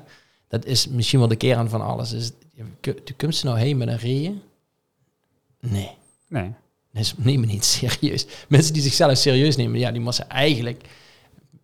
dat 0.47 0.65
is 0.65 0.87
misschien 0.87 1.19
wel 1.19 1.27
de 1.27 1.35
kern 1.35 1.69
van 1.69 1.81
alles. 1.81 2.11
Is, 2.11 2.31
je 2.81 2.93
komt 3.17 3.35
ze 3.35 3.45
nou 3.45 3.59
heen 3.59 3.77
met 3.77 3.87
een 3.87 3.97
reden? 3.97 4.41
Nee. 5.59 5.91
nee. 6.27 6.51
Nee, 6.91 7.03
ze 7.03 7.13
nemen 7.17 7.47
niet 7.47 7.65
serieus. 7.65 8.25
Mensen 8.47 8.73
die 8.73 8.81
zichzelf 8.81 9.17
serieus 9.17 9.55
nemen, 9.55 9.79
ja, 9.79 9.91
die 9.91 10.01
moeten 10.01 10.29
eigenlijk 10.29 10.83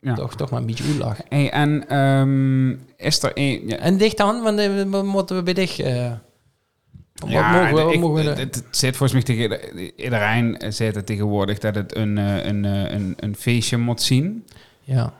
Ja. 0.02 0.14
toch, 0.14 0.36
toch 0.36 0.50
maar 0.50 0.60
een 0.60 0.66
beetje 0.66 0.84
uitlachen. 0.84 1.26
Hey, 1.30 1.50
en 1.52 1.88
ehm, 1.89 2.70
is 2.98 3.24
er 3.24 3.32
een... 3.34 3.68
Ja, 3.68 3.78
En 3.78 3.98
dicht 3.98 4.18
dan, 4.18 4.41
want 4.41 4.58
we 4.60 5.02
moeten 5.06 5.36
we 5.36 5.43
bij 5.43 5.54
dicht. 5.54 5.78
wat 5.78 7.30
ja, 7.32 7.52
mogen 7.70 7.88
we, 7.88 7.93
ik- 7.93 8.00
mogen 8.00 8.24
we 8.24 8.30
het, 8.30 8.38
het 8.39 8.64
zit 8.72 8.98
volgens 8.98 9.12
mij 9.14 9.22
tegen 9.22 9.41
ieder- 9.41 9.93
iedereen 9.95 10.56
zegt 10.74 10.95
het 10.95 11.06
tegenwoordig 11.06 11.58
dat 11.60 11.76
het 11.76 11.95
een, 11.95 12.18
eh, 12.18 12.45
een, 12.45 12.66
eh, 12.66 12.91
een, 12.91 13.14
een 13.20 13.36
feestje 13.36 13.78
moet 13.78 14.02
zien. 14.02 14.45
ja. 14.84 15.14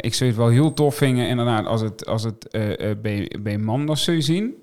Ik 0.00 0.14
zou 0.14 0.30
het 0.30 0.38
wel 0.38 0.48
heel 0.48 0.74
tof 0.74 0.94
vinden, 0.96 1.28
inderdaad, 1.28 1.66
als 1.66 1.80
het, 1.80 2.06
als 2.06 2.22
het 2.22 2.48
bij, 3.02 3.30
bij 3.40 3.58
Manders 3.58 4.04
zou 4.04 4.22
zien. 4.22 4.54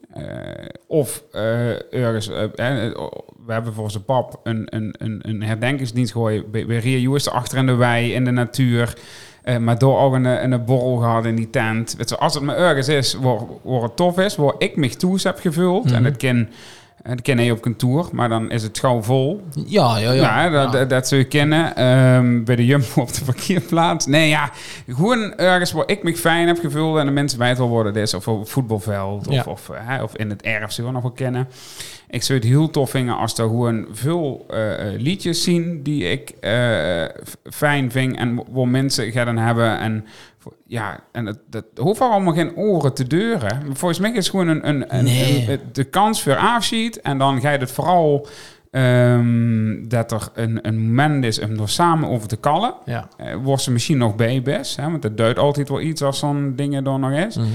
Of 0.88 1.24
ergens, 1.92 2.28
we 2.28 2.52
hebben 3.48 3.74
voor 3.74 3.92
zijn 3.92 4.04
pap 4.06 4.40
een, 4.44 4.68
een, 4.76 4.96
een, 4.98 5.20
een 5.30 5.44
herdenkingsdienst 5.44 6.12
gegooid 6.12 6.52
bij, 6.52 6.66
bij 6.66 6.78
Ria 6.78 7.20
achter 7.32 7.58
in 7.58 7.66
de 7.66 7.76
wei, 7.76 8.14
in 8.14 8.24
de 8.26 8.32
natuur. 8.32 8.94
Eh, 9.44 9.58
maar 9.58 9.78
door 9.78 10.00
ook 10.00 10.14
een, 10.14 10.52
een 10.52 10.66
borrel 10.66 10.96
gehad 10.98 11.26
in 11.26 11.36
die 11.36 11.50
tent. 11.50 11.96
Weet 11.98 12.10
je, 12.10 12.18
als 12.18 12.34
het 12.34 12.44
maar 12.44 12.58
ergens 12.58 12.88
is 12.88 13.14
waar, 13.14 13.40
waar 13.62 13.82
het 13.82 13.96
tof 13.96 14.18
is, 14.18 14.36
waar 14.36 14.54
ik 14.58 14.76
me 14.76 14.90
toes 14.90 15.24
heb 15.24 15.40
gevuld. 15.40 15.86
Mhm. 15.86 15.94
En 15.94 16.04
dat 16.04 16.18
kan, 16.18 16.48
dat 17.04 17.22
kan 17.22 17.38
hij 17.38 17.52
op 17.52 17.62
kantoor, 17.62 18.10
maar 18.12 18.30
dan 18.30 18.52
is 18.52 18.64
het 18.64 18.80
gauw 18.80 19.02
vol. 19.02 19.44
Ja, 19.66 19.98
ja, 19.98 20.12
ja. 20.12 20.44
Ja, 20.44 20.50
dat, 20.50 20.74
Ja. 20.74 20.86
dat, 20.86 21.10
je 21.10 21.24
kennen. 21.24 21.76
Ehm, 21.76 22.44
bij 22.44 22.56
de 22.56 22.66
Jumbo 22.66 23.02
op 23.02 23.14
de 23.14 23.24
parkeerplaats. 23.26 24.06
Nee, 24.06 24.30
ja, 24.30 24.52
gewoon 24.88 25.36
ergens 25.36 25.72
waar 25.72 25.88
ik 25.88 26.04
me 26.04 26.16
fijn 26.18 26.48
heb 26.48 26.60
gevuld 26.60 26.98
en 26.98 27.06
de 27.06 27.12
mensen 27.12 27.38
bij 27.40 27.48
het 27.50 27.58
wil 27.58 27.68
worden. 27.70 27.96
Is 27.96 28.14
of 28.14 28.28
op 28.28 28.40
het 28.40 28.50
voetbalveld 28.50 29.28
of, 29.28 29.34
Ja. 29.34 29.44
of, 29.48 29.70
hè, 29.74 30.04
of 30.04 30.16
in 30.16 30.30
het 30.30 30.42
erf 30.42 30.72
zullen 30.72 30.90
we 30.90 30.96
nog 30.96 31.04
wel 31.06 31.16
kennen. 31.16 31.48
Ik 32.10 32.24
zou 32.24 32.40
het 32.40 32.48
heel 32.48 32.70
tof 32.70 32.90
vinden 32.90 33.18
als 33.18 33.34
er 33.38 33.48
gewoon 33.48 33.86
veel 33.92 34.46
eh, 34.50 34.94
eh, 34.94 35.00
liedjes 35.02 35.44
zien 35.44 35.84
die 35.84 36.04
ik 36.04 36.30
eh, 36.40 37.04
fijn 37.44 37.92
vind 37.92 38.16
en 38.18 38.44
waar 38.52 38.68
mensen 38.68 39.12
gaan 39.12 39.38
hebben. 39.38 39.80
En 39.80 40.06
ja, 40.66 41.00
en 41.12 41.26
dat, 41.26 41.40
dat 41.50 41.66
hoeft 41.76 42.02
allemaal 42.02 42.34
geen 42.34 42.56
oren 42.56 42.94
te 42.94 43.08
deuren. 43.08 43.62
Volgens 43.76 44.00
mij 44.00 44.10
is 44.12 44.16
het 44.18 44.30
gewoon 44.30 44.48
een, 44.48 44.68
een, 44.70 44.96
een, 44.98 45.04
Nee. 45.04 45.52
een- 45.52 45.60
de 45.72 45.84
kans 45.84 46.24
voor 46.24 46.36
afschiet. 46.36 47.02
En 47.02 47.18
dan 47.18 47.42
ga 47.42 47.50
je 47.52 47.58
het 47.58 47.72
vooral 47.72 48.28
ehm, 48.72 49.88
dat 49.88 50.12
er 50.12 50.28
een, 50.34 50.68
een 50.68 50.88
moment 50.94 51.26
is 51.26 51.40
om 51.40 51.60
er 51.60 51.70
samen 51.70 52.10
over 52.10 52.28
te 52.28 52.38
kallen. 52.38 52.74
ja. 52.86 53.08
Eh, 53.18 53.36
wordt 53.36 53.62
ze 53.62 53.72
misschien 53.72 53.98
nog 53.98 54.16
bij 54.16 54.42
best, 54.42 54.76
hè, 54.76 54.90
want 54.90 55.02
dat 55.02 55.18
duidt 55.18 55.40
altijd 55.40 55.70
wel 55.70 55.82
iets 55.82 56.02
als 56.02 56.20
zo'n 56.20 56.54
ding 56.56 56.76
er 56.76 56.82
nog 57.00 57.12
is. 57.12 57.36
Mhm. 57.38 57.48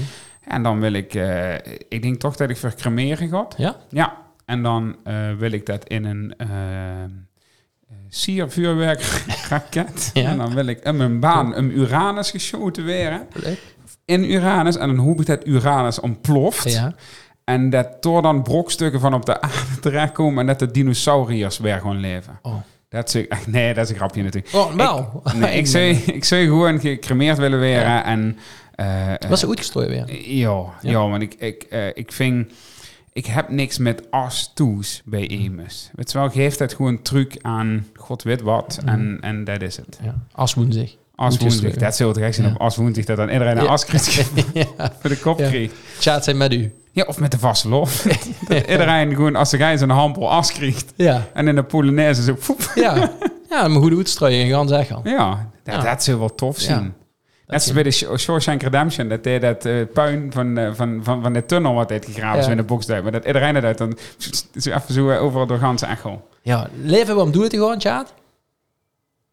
En 0.43 0.63
dan 0.63 0.79
wil 0.79 0.93
ik, 0.93 1.13
eh, 1.15 1.53
ik 1.89 2.01
denk 2.01 2.19
toch 2.19 2.35
dat 2.35 2.49
ik 2.49 2.57
voor 2.57 2.73
cremeren 2.75 3.29
ga. 3.29 3.47
Ja? 3.57 3.75
Ja, 3.89 4.17
en 4.45 4.63
dan 4.63 4.95
eh, 5.03 5.15
wil 5.37 5.51
ik 5.51 5.65
dat 5.65 5.87
in 5.87 6.05
een 6.05 6.33
siervuurwerkraket. 8.09 10.09
Ja. 10.13 10.29
En 10.29 10.37
dan 10.37 10.53
wil 10.53 10.65
ik 10.65 10.83
in 10.83 10.97
mijn 10.97 11.19
baan 11.19 11.55
een 11.55 11.77
Uranus 11.77 12.31
geschoten 12.31 12.85
weer. 12.85 13.21
Leuk. 13.33 13.59
In 14.05 14.31
Uranus. 14.31 14.77
En 14.77 14.87
dan 14.87 14.97
hoop 15.05 15.19
ik 15.19 15.25
dat 15.25 15.47
Uranus 15.47 15.99
ontploft. 15.99 16.71
Ja. 16.71 16.95
En 17.43 17.69
dat 17.69 18.05
er 18.05 18.21
dan 18.21 18.43
brokstukken 18.43 18.99
van 18.99 19.13
op 19.13 19.25
de 19.25 19.41
aarde 19.41 19.79
terechtkomen. 19.81 20.39
En 20.39 20.45
dat 20.45 20.59
de 20.59 20.71
dinosauriërs 20.71 21.57
weer 21.57 21.79
gewoon 21.79 21.99
leven. 21.99 22.39
Oh. 22.41 22.53
Dat 22.89 23.15
is, 23.15 23.25
nee, 23.45 23.73
dat 23.73 23.83
is 23.83 23.89
een 23.89 23.95
grapje 23.95 24.23
natuurlijk. 24.23 24.53
Oh, 24.53 24.73
wel. 24.73 25.21
Nee, 25.35 25.57
ik 25.57 25.67
zou, 25.73 25.83
ik 25.89 26.23
zou 26.23 26.43
gewoon 26.43 26.79
gecremeerd 26.79 27.37
willen 27.37 27.59
weer. 27.59 27.79
Ja. 27.79 28.05
En, 28.05 28.37
eh, 28.75 29.13
Was 29.29 29.39
ze 29.39 29.47
uitgestrooid 29.47 29.87
weer? 29.87 30.05
ja, 30.35 30.63
ja. 30.81 30.83
Ja. 30.89 31.09
want 31.09 31.21
ik, 31.21 31.33
ik, 31.33 31.63
eh, 31.63 31.87
ik 31.87 32.11
vind... 32.11 32.51
Ik 33.19 33.25
heb 33.25 33.49
niks 33.49 33.77
met 33.77 34.11
as 34.11 34.51
toes 34.53 35.01
bij 35.05 35.27
Emus. 35.27 35.89
Het 35.95 36.11
wel 36.11 36.29
geeft 36.29 36.59
het 36.59 36.73
gewoon 36.73 37.01
truc 37.01 37.37
aan 37.41 37.87
god 37.95 38.23
weet 38.23 38.41
wat. 38.41 38.79
En, 38.85 39.17
en 39.21 39.43
dat 39.43 39.61
is 39.61 39.77
het. 39.77 39.99
Ja. 40.03 40.15
Als 40.31 40.53
woensdag. 40.53 40.89
As 41.15 41.37
woensdag. 41.37 41.73
Dat 41.73 41.95
zou 41.95 42.09
het 42.09 42.17
recht 42.17 42.35
zijn 42.35 42.47
Ja. 42.47 42.53
op 42.53 42.59
as 42.61 42.75
woensdag. 42.75 43.05
Dat 43.05 43.17
dan 43.17 43.29
iedereen 43.29 43.57
een 43.57 43.63
Ja. 43.63 43.69
as 43.69 43.85
krijgt 43.85 44.15
ja. 44.53 44.65
voor 44.99 45.09
de 45.09 45.17
kop 45.17 45.37
kreeg. 45.37 45.71
Chat 45.99 46.23
zijn 46.23 46.37
met 46.37 46.53
u. 46.53 46.73
Ja, 46.91 47.03
of 47.07 47.19
met 47.19 47.31
de 47.31 47.39
vaste 47.39 47.69
lof. 47.69 48.01
dat 48.47 48.69
iedereen 48.69 49.15
gewoon 49.15 49.35
als 49.35 49.49
de 49.49 49.57
gijs 49.57 49.81
een 49.81 49.89
hampel 49.89 50.31
as 50.31 50.51
krijgt. 50.51 50.93
Ja. 50.95 51.27
En 51.33 51.47
in 51.47 51.55
de 51.55 51.63
Polonaise 51.63 52.23
zo... 52.23 52.35
poep. 52.45 52.71
Ja. 52.75 53.11
Ja, 53.49 53.67
maar 53.67 53.81
goed 53.81 53.93
uitstrooien 53.93 54.43
en 54.43 54.49
gaan 54.49 54.67
zeggen. 54.67 54.99
Ja, 55.03 55.49
dat, 55.63 55.81
dat 55.81 56.03
zou 56.03 56.19
wel 56.19 56.35
tof 56.35 56.61
Ja. 56.61 56.91
Net 57.49 57.61
zoals 57.63 57.73
bij 57.73 57.83
de 57.83 57.91
Shaw- 57.91 58.17
Shawshank 58.17 58.61
Redemption, 58.61 59.07
dat 59.07 59.25
hij 59.25 59.39
dat 59.39 59.65
eh, 59.65 59.87
puin 59.93 60.31
van, 60.31 60.57
eh, 60.57 60.73
van, 60.73 61.03
van, 61.03 61.21
van 61.21 61.33
de 61.33 61.45
tunnel 61.45 61.73
wat 61.73 61.89
heeft 61.89 62.05
gegraven 62.05 62.43
zo 62.43 62.51
in 62.51 62.57
de 62.57 62.63
box 62.63 62.85
duikt. 62.85 63.03
Maar 63.03 63.11
dat 63.11 63.25
iedereen 63.25 63.55
het 63.55 63.63
uit 63.63 63.77
dan 63.77 63.97
zo 64.55 64.71
even 64.71 64.93
zo 64.93 65.09
eh, 65.09 65.23
overal 65.23 65.47
door 65.47 65.57
gans 65.57 65.81
echo. 65.81 66.27
Ja, 66.41 66.69
leven 66.83 67.15
we 67.15 67.21
om 67.21 67.31
doel 67.31 67.47
te 67.47 67.57
gaan, 67.57 67.81
chat? 67.81 68.13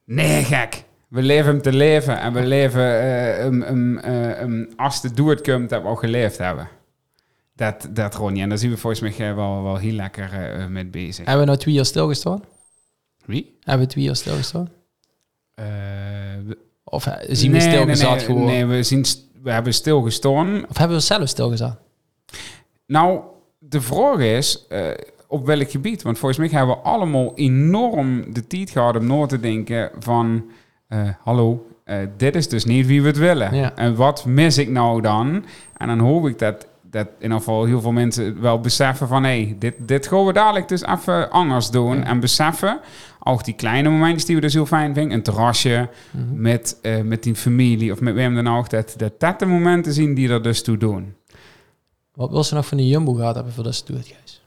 Nee, 0.04 0.44
gek. 0.44 0.84
We 1.08 1.22
leven 1.22 1.50
hem 1.52 1.62
te 1.62 1.72
leven 1.72 2.20
en 2.20 2.32
we 2.32 2.46
leven 2.46 2.82
um, 3.44 3.62
um, 3.62 3.98
eh, 3.98 4.40
um, 4.42 4.68
als 4.76 5.00
de 5.00 5.12
doe 5.12 5.30
het 5.30 5.40
komt 5.40 5.68
dat 5.68 5.82
we 5.82 5.88
ook 5.88 6.00
geleefd 6.00 6.38
hebben. 6.38 6.68
Dat, 7.54 7.88
dat 7.90 8.14
Ronnie. 8.14 8.42
En 8.42 8.48
daar 8.48 8.58
zien 8.58 8.70
we 8.70 8.76
volgens 8.76 9.16
mij 9.16 9.34
wel, 9.34 9.62
wel 9.62 9.76
heel 9.76 9.92
lekker 9.92 10.32
eh, 10.32 10.66
mee 10.66 10.86
bezig. 10.86 11.24
Hebben 11.24 11.38
we 11.38 11.46
nou 11.46 11.58
twee 11.58 11.74
jaar 11.74 11.84
stilgestaan? 11.84 12.42
Wie? 13.24 13.58
Hebben 13.60 13.86
we 13.86 13.92
twee 13.92 14.04
jaar 14.04 14.16
stilgestaan? 14.16 14.68
Eh, 15.54 15.66
Of 16.88 17.06
eh, 17.06 17.12
zien 17.28 17.52
we 17.52 17.58
nee, 17.58 17.68
stilgezat 17.68 18.08
nee, 18.08 18.16
nee, 18.16 18.24
gewoon? 18.24 18.44
Nee, 18.44 18.66
we, 18.66 18.82
zien, 18.82 19.04
we 19.42 19.50
hebben 19.50 19.74
stilgestaan. 19.74 20.64
Of 20.68 20.78
hebben 20.78 20.96
we 20.96 21.02
zelf 21.02 21.28
stilgezat? 21.28 21.76
Nou, 22.86 23.20
de 23.58 23.80
vraag 23.80 24.18
is, 24.18 24.66
eh, 24.68 24.80
op 25.26 25.46
welk 25.46 25.70
gebied? 25.70 26.02
Want 26.02 26.18
volgens 26.18 26.40
mij 26.40 26.58
hebben 26.58 26.76
we 26.76 26.82
allemaal 26.82 27.32
enorm 27.34 28.34
de 28.34 28.46
tijd 28.46 28.70
gehad 28.70 28.96
om 28.96 29.06
na 29.06 29.26
te 29.26 29.40
denken 29.40 29.90
van... 29.98 30.44
eh, 30.88 31.08
hallo, 31.22 31.66
dit 32.16 32.36
is 32.36 32.48
dus 32.48 32.64
niet 32.64 32.86
wie 32.86 33.02
we 33.02 33.06
het 33.06 33.18
willen. 33.18 33.54
Ja. 33.54 33.74
En 33.74 33.94
wat 33.94 34.24
mis 34.24 34.58
ik 34.58 34.68
nou 34.68 35.00
dan? 35.00 35.44
En 35.76 35.86
dan 35.86 35.98
hoop 35.98 36.26
ik 36.26 36.38
dat, 36.38 36.66
dat 36.82 37.06
in 37.06 37.22
ieder 37.22 37.38
geval 37.38 37.64
heel 37.64 37.80
veel 37.80 37.92
mensen 37.92 38.40
wel 38.40 38.60
beseffen 38.60 39.08
van... 39.08 39.24
hé, 39.24 39.42
hey, 39.44 39.56
dit, 39.58 39.74
dit 39.78 40.06
gaan 40.06 40.26
we 40.26 40.32
dadelijk 40.32 40.68
dus 40.68 40.82
even 40.82 41.30
anders 41.30 41.70
doen. 41.70 41.96
Ja. 41.96 42.04
En 42.04 42.20
beseffen, 42.20 42.80
ook 43.26 43.44
die 43.44 43.54
kleine 43.54 43.88
momentjes 43.88 44.24
die 44.24 44.34
we 44.34 44.40
dus 44.40 44.52
heel 44.54 44.66
fijn 44.66 44.94
vinden... 44.94 45.12
een 45.16 45.22
terrasje 45.22 45.88
Mhm. 46.10 46.40
met, 46.40 46.78
eh, 46.82 47.00
met 47.00 47.22
die 47.22 47.34
familie 47.34 47.92
of 47.92 48.00
met 48.00 48.14
wem 48.14 48.34
dan 48.34 48.48
ook... 48.48 48.70
dat 48.70 48.94
dat, 48.96 49.20
dat 49.20 49.38
de 49.38 49.46
momenten 49.46 49.92
zien 49.92 50.14
die 50.14 50.28
er 50.28 50.42
dus 50.42 50.62
toe 50.62 50.76
doen. 50.76 51.14
Wat 52.14 52.30
wil 52.30 52.44
ze 52.44 52.54
nog 52.54 52.66
van 52.66 52.76
die 52.76 52.86
Jumbo 52.88 53.12
gehad 53.14 53.34
hebben 53.34 53.52
voor 53.52 53.64
dat 53.64 53.74
ze 53.74 53.84
doet, 53.84 54.06
Gijs? 54.06 54.42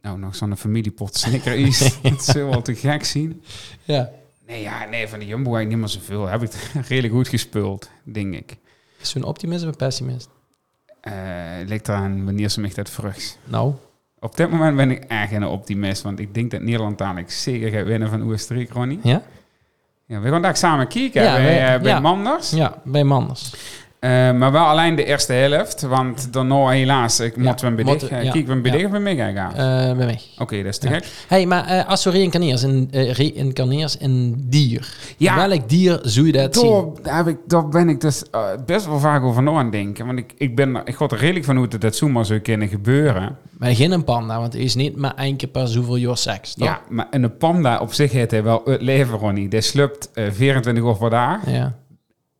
Nou, 0.00 0.18
nog 0.18 0.36
zo'n 0.36 0.56
familiepot 0.56 1.16
snicker 1.16 1.54
is. 1.66 1.98
dat 2.02 2.24
zou 2.24 2.44
wel 2.50 2.62
te 2.62 2.74
gek 2.74 3.04
zien. 3.04 3.42
Ja. 3.84 4.10
Nee, 4.46 4.62
ja, 4.62 4.84
nee, 4.84 5.08
van 5.08 5.18
de 5.18 5.26
Jumbo 5.26 5.54
eigenlijk 5.54 5.68
niet 5.68 5.78
meer 5.78 6.02
zoveel. 6.02 6.26
Heb 6.26 6.42
ik 6.42 6.50
het 6.52 6.86
redelijk 6.88 7.14
goed 7.14 7.28
gespeeld, 7.28 7.90
denk 8.02 8.34
ik. 8.34 8.56
Is 9.00 9.10
ze 9.10 9.16
een 9.18 9.24
optimist 9.24 9.62
of 9.62 9.68
een 9.68 9.76
pessimist? 9.76 10.28
Eh 11.00 11.12
ligt 11.66 11.88
eraan 11.88 12.24
wanneer 12.24 12.48
ze 12.48 12.60
mij 12.60 12.70
dat 12.74 12.90
vrucht. 12.90 13.38
Nou, 13.44 13.74
Op 14.24 14.36
dit 14.36 14.50
moment 14.50 14.76
ben 14.76 14.90
ik 14.90 15.04
echt 15.04 15.32
een 15.32 15.44
optimist, 15.46 16.02
want 16.02 16.18
ik 16.18 16.34
denk 16.34 16.50
dat 16.50 16.60
Nederland 16.60 16.98
dadelijk 16.98 17.30
zeker 17.30 17.70
gaat 17.70 17.84
winnen 17.86 18.08
van 18.08 18.32
Oostenrijk, 18.32 18.72
Ronnie. 18.72 18.98
ja? 19.02 19.22
Ja, 20.06 20.20
we 20.20 20.28
gaan 20.28 20.42
daar 20.42 20.56
samen 20.56 20.88
kijken 20.88 21.22
Ja, 21.22 21.36
bij, 21.36 21.74
eh, 21.74 21.80
bij 21.80 21.90
ja. 21.90 22.00
Manders. 22.00 22.50
Ja, 22.50 22.80
bij 22.84 23.04
Manders. 23.04 23.54
Eh, 24.04 24.32
maar 24.32 24.52
wel 24.52 24.64
alleen 24.64 24.94
de 24.94 25.04
eerste 25.04 25.32
helft, 25.32 25.82
want 25.82 26.32
daarna 26.32 26.68
helaas, 26.68 27.20
ik 27.20 27.36
moeten 27.36 27.76
we 27.76 27.82
een 27.82 27.86
ja, 28.24 28.32
Kijk, 28.32 28.46
we 28.46 28.52
een 28.52 28.56
ja. 28.56 28.62
bedicht 28.62 28.84
of 28.86 28.92
een 28.92 29.02
mega 29.02 29.30
gaan. 29.30 29.50
Eh, 29.50 29.96
bij 29.96 30.06
mij. 30.06 30.20
Oké, 30.38 30.56
dat 30.56 30.66
is 30.66 30.78
te 30.78 30.88
Ja. 30.88 30.94
gek. 30.94 31.06
hey, 31.28 31.46
maar 31.46 31.66
eh, 31.66 31.88
als 31.88 32.06
in, 32.06 32.88
eh 32.90 33.12
reïncarneers 33.12 33.96
in 33.96 34.44
dier. 34.48 34.94
Ja. 35.16 35.48
Welk 35.48 35.68
dier 35.68 35.98
zou 36.02 36.26
je 36.26 36.32
dat 36.32 36.56
zien? 36.56 36.94
Daar, 37.02 37.16
heb 37.16 37.26
ik, 37.26 37.36
daar 37.46 37.68
ben 37.68 37.88
ik 37.88 38.00
dus 38.00 38.30
eh, 38.30 38.46
best 38.66 38.86
wel 38.86 38.98
vaak 38.98 39.22
over 39.22 39.42
na 39.42 39.50
aan 39.50 39.62
het 39.64 39.72
denken. 39.72 40.06
Want 40.06 40.18
ik, 40.18 40.32
ik, 40.36 40.56
ben, 40.56 40.76
ik 40.84 40.94
ga 40.94 41.08
er 41.08 41.18
redelijk 41.18 41.44
van 41.44 41.58
uit 41.58 41.70
dat 41.70 41.80
dat 41.80 41.96
zomaar 41.96 42.24
zou 42.24 42.38
kunnen 42.38 42.68
gebeuren. 42.68 43.36
Maar 43.58 43.74
geen 43.74 43.90
een 43.92 44.04
panda, 44.04 44.40
want 44.40 44.52
het 44.52 44.62
is 44.62 44.74
niet 44.74 44.96
maar 44.96 45.14
één 45.14 45.36
keer 45.36 45.48
per 45.48 45.68
zoveel 45.68 45.96
jaar 45.96 46.16
seks. 46.16 46.54
toch? 46.54 46.66
Ja, 46.66 46.80
maar 46.88 47.06
een 47.10 47.36
panda 47.36 47.78
op 47.78 47.92
zich 47.92 48.12
heeft 48.12 48.30
hij 48.30 48.42
wel 48.42 48.62
het 48.64 48.82
leven, 48.82 49.18
Ronnie. 49.18 49.48
Die 49.48 49.60
slupt 49.60 50.10
eh, 50.14 50.24
24 50.30 50.84
uur 50.84 50.96
per 50.96 51.10
dag. 51.10 51.50
Ja, 51.50 51.74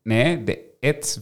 Nee, 0.02 0.44
de 0.44 0.58
it... 0.84 1.20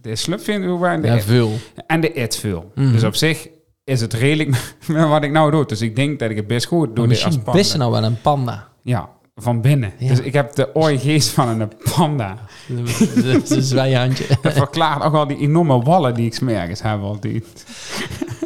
De 0.00 0.16
slupt 0.16 0.42
24 0.42 0.70
uur 0.70 0.78
per 0.78 0.88
dag 0.88 0.94
en 0.96 1.02
de 1.02 1.08
ja 1.08 1.20
veel. 1.20 1.52
en 1.86 2.00
de 2.00 2.12
it 2.12 2.36
veel. 2.36 2.72
Dus 2.74 3.04
op 3.04 3.14
zich 3.14 3.48
is 3.84 4.00
het 4.00 4.12
redelijk 4.12 4.50
met 4.86 5.08
wat 5.08 5.22
ik 5.22 5.30
nou 5.30 5.50
doe. 5.50 5.66
Dus 5.66 5.80
ik 5.80 5.96
denk 5.96 6.18
dat 6.18 6.30
ik 6.30 6.36
het 6.36 6.46
best 6.46 6.66
goed 6.66 6.96
doe. 6.96 7.06
Misschien 7.06 7.42
best 7.52 7.76
nou 7.76 7.90
wel 7.90 8.04
een 8.04 8.20
panda. 8.20 8.68
Ja, 8.82 9.08
van 9.34 9.60
binnen. 9.60 9.92
Ja. 9.98 10.08
Dus 10.08 10.20
ik 10.20 10.32
heb 10.32 10.54
de 10.54 10.74
ooiegeest 10.74 11.28
van 11.28 11.60
een 11.60 11.72
panda. 11.94 12.38
Dat 13.14 13.42
is 13.42 13.50
een 13.50 13.62
zwijhandje. 13.62 14.26
Dat 14.42 14.52
verklaart 14.52 15.02
ook 15.02 15.12
wel 15.12 15.26
die 15.26 15.38
enorme 15.38 15.82
wallen 15.82 16.14
die 16.14 16.26
ik 16.26 16.34
smergens 16.34 16.82
heb 16.82 17.00
altijd. 17.00 17.64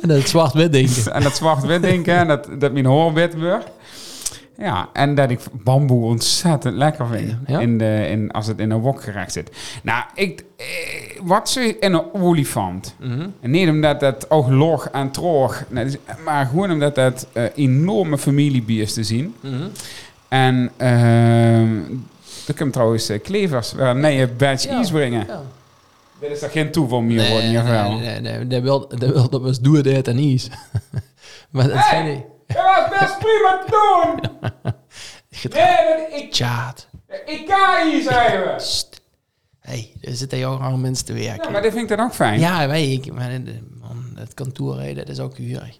En 0.02 0.08
dat 0.08 0.28
zwart-wit 0.28 0.72
denken. 0.72 1.12
En 1.12 1.22
dat 1.22 1.36
zwart-wit 1.36 1.82
denken 1.82 2.16
en 2.16 2.28
dat, 2.28 2.48
dat 2.58 2.72
mijn 2.72 2.86
haar 2.86 3.12
wit 3.12 3.34
wordt. 3.34 3.70
Ja, 4.58 4.88
en 4.92 5.14
dat 5.14 5.30
ik 5.30 5.40
bamboe 5.52 6.04
ontzettend 6.04 6.74
lekker 6.76 7.06
vind. 7.06 7.34
Ja. 7.46 7.60
In 7.60 7.78
de, 7.78 8.06
in, 8.10 8.30
als 8.30 8.46
het 8.46 8.58
in 8.58 8.70
een 8.70 8.80
wok 8.80 9.02
gerecht 9.02 9.32
zit. 9.32 9.50
Nou, 9.82 10.04
ik, 10.14 10.44
eh, 10.56 10.66
wat 11.22 11.52
je 11.52 11.76
in 11.80 11.92
een 11.92 12.14
olifant? 12.14 12.94
Mhm. 12.98 13.28
En 13.40 13.50
niet 13.50 13.68
omdat 13.68 14.00
dat 14.00 14.30
ook 14.30 14.48
log 14.48 14.88
en 14.88 15.10
troog, 15.10 15.64
dus- 15.68 15.96
maar 16.24 16.46
gewoon 16.46 16.70
omdat 16.70 16.94
dat 16.94 17.26
eh, 17.32 17.44
enorme 17.54 18.18
familiebier 18.18 18.82
is 18.82 18.92
te 18.92 19.02
zien. 19.04 19.34
Mhm. 19.40 19.68
En 20.28 20.70
ehm 20.76 21.80
er 22.46 22.54
komt 22.56 22.72
trouwens 22.72 23.08
eh, 23.08 23.22
klevers 23.22 23.72
waar 23.72 23.96
nee, 23.96 24.16
je 24.16 24.28
badge 24.28 24.68
Ja. 24.68 24.90
brengen. 24.90 25.24
Ja. 25.28 25.42
Dit 26.20 26.30
is 26.30 26.38
toch 26.38 26.52
geen 26.52 26.70
toeval 26.70 27.00
meer 27.00 27.16
Nee, 27.16 27.30
worden, 27.30 27.52
nee, 27.52 27.98
nee, 27.98 28.20
nee, 28.20 28.38
nee, 28.38 28.46
dat 28.46 28.62
wil, 28.62 28.88
dat 28.88 29.12
wil 29.12 29.28
dat 29.30 29.40
was 29.42 29.60
doe 29.60 29.76
het 29.76 30.08
en 30.08 30.18
iets. 30.18 30.48
maar 31.50 31.68
dat 31.68 31.84
zijn 31.90 32.04
die... 32.04 32.24
Ja, 32.54 32.88
dat 32.88 32.92
is 32.92 32.98
best 33.00 33.18
prima 33.18 33.62
doen! 33.70 34.20
Nee, 35.42 35.76
dat- 36.10 36.20
ik, 36.20 36.32
Tjaat. 36.32 36.88
kan 37.46 37.88
hier, 37.90 38.02
zeggen 38.02 38.40
we. 38.40 38.84
Hey, 39.60 39.92
er 40.00 40.14
zitten 40.14 40.38
jou 40.38 40.62
aan 40.62 40.80
mensen 40.80 41.06
te 41.06 41.12
werken. 41.12 41.44
Ja, 41.44 41.50
maar 41.50 41.62
dit 41.62 41.72
vind 41.72 41.90
ik 41.90 41.96
dan 41.96 42.06
ook 42.06 42.14
fijn. 42.14 42.40
Ja, 42.40 42.66
wij, 42.68 42.92
ik, 42.92 43.12
maar, 43.12 43.30
eh, 43.30 43.38
man, 43.80 44.04
het 44.14 44.34
kantoor, 44.34 44.94
dat 44.94 45.08
is 45.08 45.18
ook 45.20 45.36
huurig. 45.36 45.78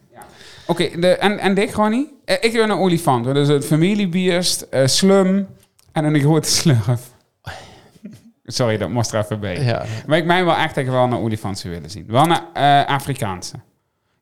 Oké, 0.67 1.01
de- 1.01 1.17
en, 1.17 1.39
en 1.39 1.55
dit 1.55 1.75
gewoon 1.75 1.91
niet? 1.91 2.09
Eh, 2.25 2.37
ik 2.41 2.53
ben 2.53 2.71
een 2.71 2.79
olifant. 2.79 3.25
Dus 3.25 3.49
het 3.49 3.67
familiebierst, 3.67 4.61
eh, 4.63 4.87
slum 4.87 5.49
en 5.93 6.05
een 6.05 6.21
grote 6.21 6.49
slurf. 6.49 7.01
Sorry, 8.45 8.77
dat 8.77 8.89
moest 8.91 9.13
er 9.13 9.21
even 9.21 9.41
bij. 9.41 9.63
Ja. 9.65 9.85
Maar 10.07 10.19
ik 10.19 10.25
meen 10.25 10.45
wel 10.45 10.55
echt 10.57 10.75
dat 10.75 10.85
ik 10.85 10.91
wel 10.91 11.03
een 11.05 11.15
olifant 11.17 11.59
zou 11.59 11.75
willen 11.75 11.91
zien. 11.91 12.05
Wel 12.09 12.25
een 12.25 12.39
eh, 12.55 12.85
Afrikaanse. 12.87 13.55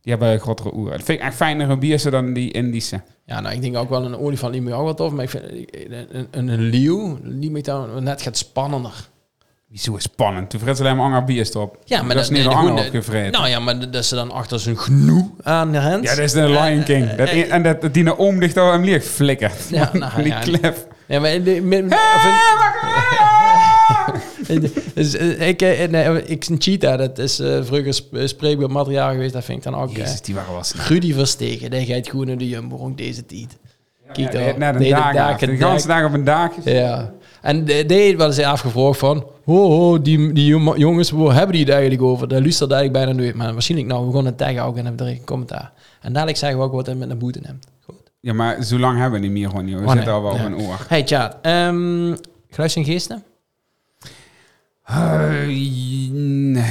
Die 0.07 0.15
hebben 0.15 0.35
een 0.35 0.41
grotere 0.41 0.75
oeren. 0.75 0.97
Dat 0.97 1.07
vind 1.07 1.19
ik 1.19 1.25
echt 1.25 1.35
fijnere 1.35 1.79
biersen 1.79 2.11
dan 2.11 2.33
die 2.33 2.53
Indische. 2.53 3.01
ja, 3.25 3.41
nou, 3.41 3.55
ik 3.55 3.63
denk 3.63 3.77
ook 3.77 3.91
wel 3.91 4.05
een 4.05 4.17
olifant 4.17 4.55
liep 4.55 4.63
me 4.63 4.75
ook 4.75 4.85
wel 4.85 4.95
tof, 4.95 5.13
maar 5.13 5.25
ik 5.25 5.31
vind 5.31 5.45
een, 5.51 5.67
een, 6.11 6.29
een, 6.31 6.49
een 6.49 6.61
leeuw 6.61 7.19
liep 7.23 7.51
me 7.51 7.63
dan 7.63 8.03
net 8.05 8.23
gaat 8.23 8.37
spannender. 8.37 9.09
Wieso 9.69 9.97
is 9.97 10.03
spannend? 10.03 10.51
Toen 10.51 10.61
fret 10.61 10.77
ze 10.77 10.83
alleen 10.83 10.97
maar 10.97 11.07
anger 11.07 11.25
bierst 11.25 11.57
op. 11.57 11.79
Ja, 11.85 12.03
maar 12.03 12.15
dat 12.15 12.25
is 12.25 12.31
niet 12.31 12.43
gewoon, 12.43 12.57
anger 12.57 12.79
eh, 12.79 12.85
opgevreten. 12.85 13.33
Nou 13.33 13.49
ja, 13.49 13.61
maar 13.61 13.91
dat 13.91 14.05
ze 14.05 14.15
dan 14.15 14.31
achter 14.31 14.61
zo'n 14.61 14.77
gnoe 14.77 15.31
aan 15.43 15.73
de 15.73 15.79
hand. 15.79 16.05
ja, 16.05 16.11
dat 16.15 16.25
is 16.25 16.33
de 16.33 16.49
Lion 16.49 16.83
King. 16.83 17.15
Dat, 17.15 17.29
eh, 17.29 17.53
en 17.53 17.63
dat, 17.63 17.81
dat 17.81 17.95
die 17.95 18.03
naar 18.03 18.19
oom 18.19 18.41
dicht 18.41 18.55
door 18.55 18.73
hem 18.73 18.85
licht 18.85 19.07
flikkert. 19.07 19.69
Ja, 19.69 19.91
nou, 19.93 20.13
die 20.23 20.27
ja. 20.27 20.39
klef. 20.41 20.87
Ja, 21.07 21.21
maar 21.21 21.31
in 21.31 21.43
de, 21.43 21.61
dus, 24.95 25.15
eh, 25.17 25.49
ik, 25.49 25.63
eh, 25.63 25.89
nee, 25.89 26.25
ik 26.25 26.47
een 26.49 26.57
cheetah, 26.59 26.99
dat 26.99 27.19
is 27.19 27.39
eh 27.39 27.59
vroeger 27.63 27.95
sp- 27.95 28.17
spreekbaar 28.25 28.71
materiaal 28.71 29.11
geweest. 29.11 29.33
Dat 29.33 29.45
vind 29.45 29.59
ik 29.59 29.65
dan 29.73 29.81
ook. 29.81 29.91
eh, 29.91 29.97
Jezus, 29.97 30.21
die 30.23 30.35
waren 30.35 30.65
snel. 30.65 30.85
Rudy 30.87 31.13
Verstegen, 31.15 31.71
die 31.71 31.87
gaat 31.87 32.09
gewoon 32.09 32.29
in 32.29 32.39
de 32.39 32.49
Jumbo 32.49 32.77
rond 32.77 32.99
deze 32.99 33.27
tijd. 33.27 33.57
Kijk 34.13 34.33
Ja, 34.33 34.39
daar, 34.39 34.59
net 34.59 34.75
een 34.75 34.95
het 34.95 35.15
dag 35.15 35.39
De 35.39 35.57
ganse 35.57 35.87
dak. 35.87 35.97
dag 36.01 36.09
op 36.09 36.15
een 36.15 36.25
daakje. 36.25 36.71
Ja. 36.75 37.13
En 37.43 37.65
de- 37.65 38.15
wel 38.17 38.27
eens 38.27 38.39
afgevraagd 38.39 38.99
van... 38.99 39.25
Oh, 39.45 39.91
oh 39.91 40.03
die, 40.03 40.33
die 40.33 40.47
jong- 40.47 40.77
jongens, 40.77 41.11
waar 41.11 41.35
hebben 41.35 41.53
die 41.53 41.61
het 41.65 41.71
eigenlijk 41.73 42.03
over? 42.03 42.29
Dat 42.29 42.41
luistert 42.41 42.71
eigenlijk 42.71 43.05
bijna 43.07 43.21
nooit. 43.23 43.35
Maar 43.35 43.53
waarschijnlijk 43.53 43.91
nou, 43.91 44.05
we 44.05 44.11
gewoon 44.11 44.27
een 44.27 44.37
tag 44.37 44.59
ook 44.59 44.77
en 44.77 44.85
hebben 44.87 45.07
er 45.07 45.13
een 45.13 45.25
commentaar. 45.25 45.73
En 46.01 46.13
dadelijk 46.13 46.39
zeggen 46.39 46.59
we 46.59 46.65
ook 46.65 46.73
wat 46.73 46.87
hij 46.87 46.95
met 46.95 47.11
een 47.11 47.19
boete 47.19 47.41
neemt. 47.43 47.67
Goed. 47.85 47.95
Ja, 48.21 48.33
maar 48.33 48.63
zo 48.63 48.79
lang 48.79 48.99
hebben 48.99 49.21
we 49.21 49.27
niet 49.27 49.35
meer 49.37 49.49
gewoon. 49.49 49.69
joh. 49.69 49.79
We 49.81 49.85
Oh, 49.87 49.91
zitten 49.93 50.07
nee. 50.09 50.15
al 50.17 50.23
wel 50.23 50.33
op 50.33 50.39
Ja. 50.39 50.45
een 50.45 50.57
oor. 50.57 50.85
Hey, 50.89 51.03
Tjaat. 51.03 51.37
Um, 51.43 52.17
geluids 52.51 52.77
en 52.77 52.85
geesten? 52.85 53.23
Eh, 54.87 55.47
nee. 55.49 56.65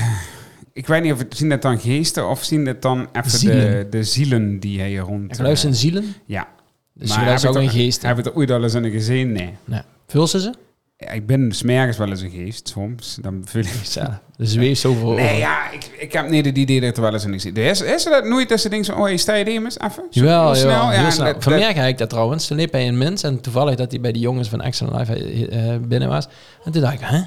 ik 0.73 0.87
weet 0.87 1.01
niet 1.03 1.11
of 1.13 1.17
het 1.19 1.37
zien 1.37 1.49
dat 1.49 1.61
dan 1.61 1.79
geesten 1.79 2.29
of 2.29 2.43
zien 2.43 2.65
dat 2.65 2.81
dan 2.81 2.99
even 3.11 3.31
de, 3.31 3.37
Zielen. 3.37 3.89
de 3.89 4.03
zielen 4.03 4.59
die 4.59 4.79
hij 4.79 4.95
rond. 4.95 5.35
Geluids 5.35 5.63
en 5.63 5.69
eh, 5.69 5.75
zielen? 5.75 6.15
Ja. 6.25 6.47
Dus 6.93 7.09
Maar 7.09 7.17
geluids 7.17 7.41
heb 7.43 7.51
ook 7.51 7.57
een 7.57 7.63
er- 7.63 7.69
geesten. 7.69 8.07
Heb 8.07 8.17
je 8.17 8.23
er 8.23 8.35
ooit 8.35 8.51
al 8.51 8.63
eens 8.63 8.73
in 8.73 8.89
gezien? 8.91 9.31
Nee. 9.31 9.53
Nee. 9.65 9.81
Vul 10.07 10.27
ze 10.27 10.39
ze? 10.39 10.53
Ja, 10.97 11.09
Ik 11.11 11.25
ben 11.27 11.51
smergens 11.51 11.97
wel 11.97 12.09
eens 12.09 12.21
een 12.21 12.29
geest, 12.31 12.67
soms. 12.69 13.17
Dan 13.21 13.41
vul 13.45 13.61
ik 13.61 13.69
Ja, 13.93 14.21
de 14.37 14.45
zweef 14.45 14.77
zoveel 14.79 15.09
over. 15.11 15.23
Nee, 15.23 15.37
ja, 15.37 15.71
ik, 15.71 15.89
ik 15.99 16.13
heb 16.13 16.29
niet 16.29 16.45
het 16.45 16.57
idee 16.57 16.79
dat 16.79 16.89
ik 16.89 16.95
er 16.95 17.01
wel 17.01 17.13
eens 17.13 17.25
in 17.25 17.33
gezien. 17.33 17.55
Is, 17.55 17.81
is 17.81 18.05
er 18.05 18.11
dat 18.11 18.25
nooit 18.25 18.49
dat 18.49 18.59
ze 18.61 18.69
denken 18.69 18.93
van, 18.93 19.03
oh, 19.03 19.09
je 19.09 19.17
sta 19.17 19.33
je 19.33 19.45
eens 19.45 19.79
even? 19.79 20.03
Zo 20.09 20.19
Jawel, 20.21 20.53
heel 20.53 20.69
heel 20.89 21.05
en 21.05 21.11
snel. 21.11 21.25
dat- 21.33 21.43
Van 21.43 21.51
dat- 21.51 21.61
Merk 21.75 21.87
ik 21.89 21.97
dat 21.97 22.09
trouwens. 22.09 22.47
Toen 22.47 22.57
liep 22.57 22.71
hij 22.71 22.85
in 22.85 22.97
Mens 22.97 23.23
en 23.23 23.41
toevallig 23.41 23.75
dat 23.75 23.91
hij 23.91 23.99
bij 24.01 24.11
die 24.11 24.21
jongens 24.21 24.49
van 24.49 24.61
Action 24.61 24.97
Live 24.97 25.13
eh, 25.49 25.75
binnen 25.87 26.09
was. 26.09 26.27
En 26.65 26.71
toen 26.71 26.81
dacht 26.81 26.93
ik, 26.93 26.99
hè? 27.03 27.21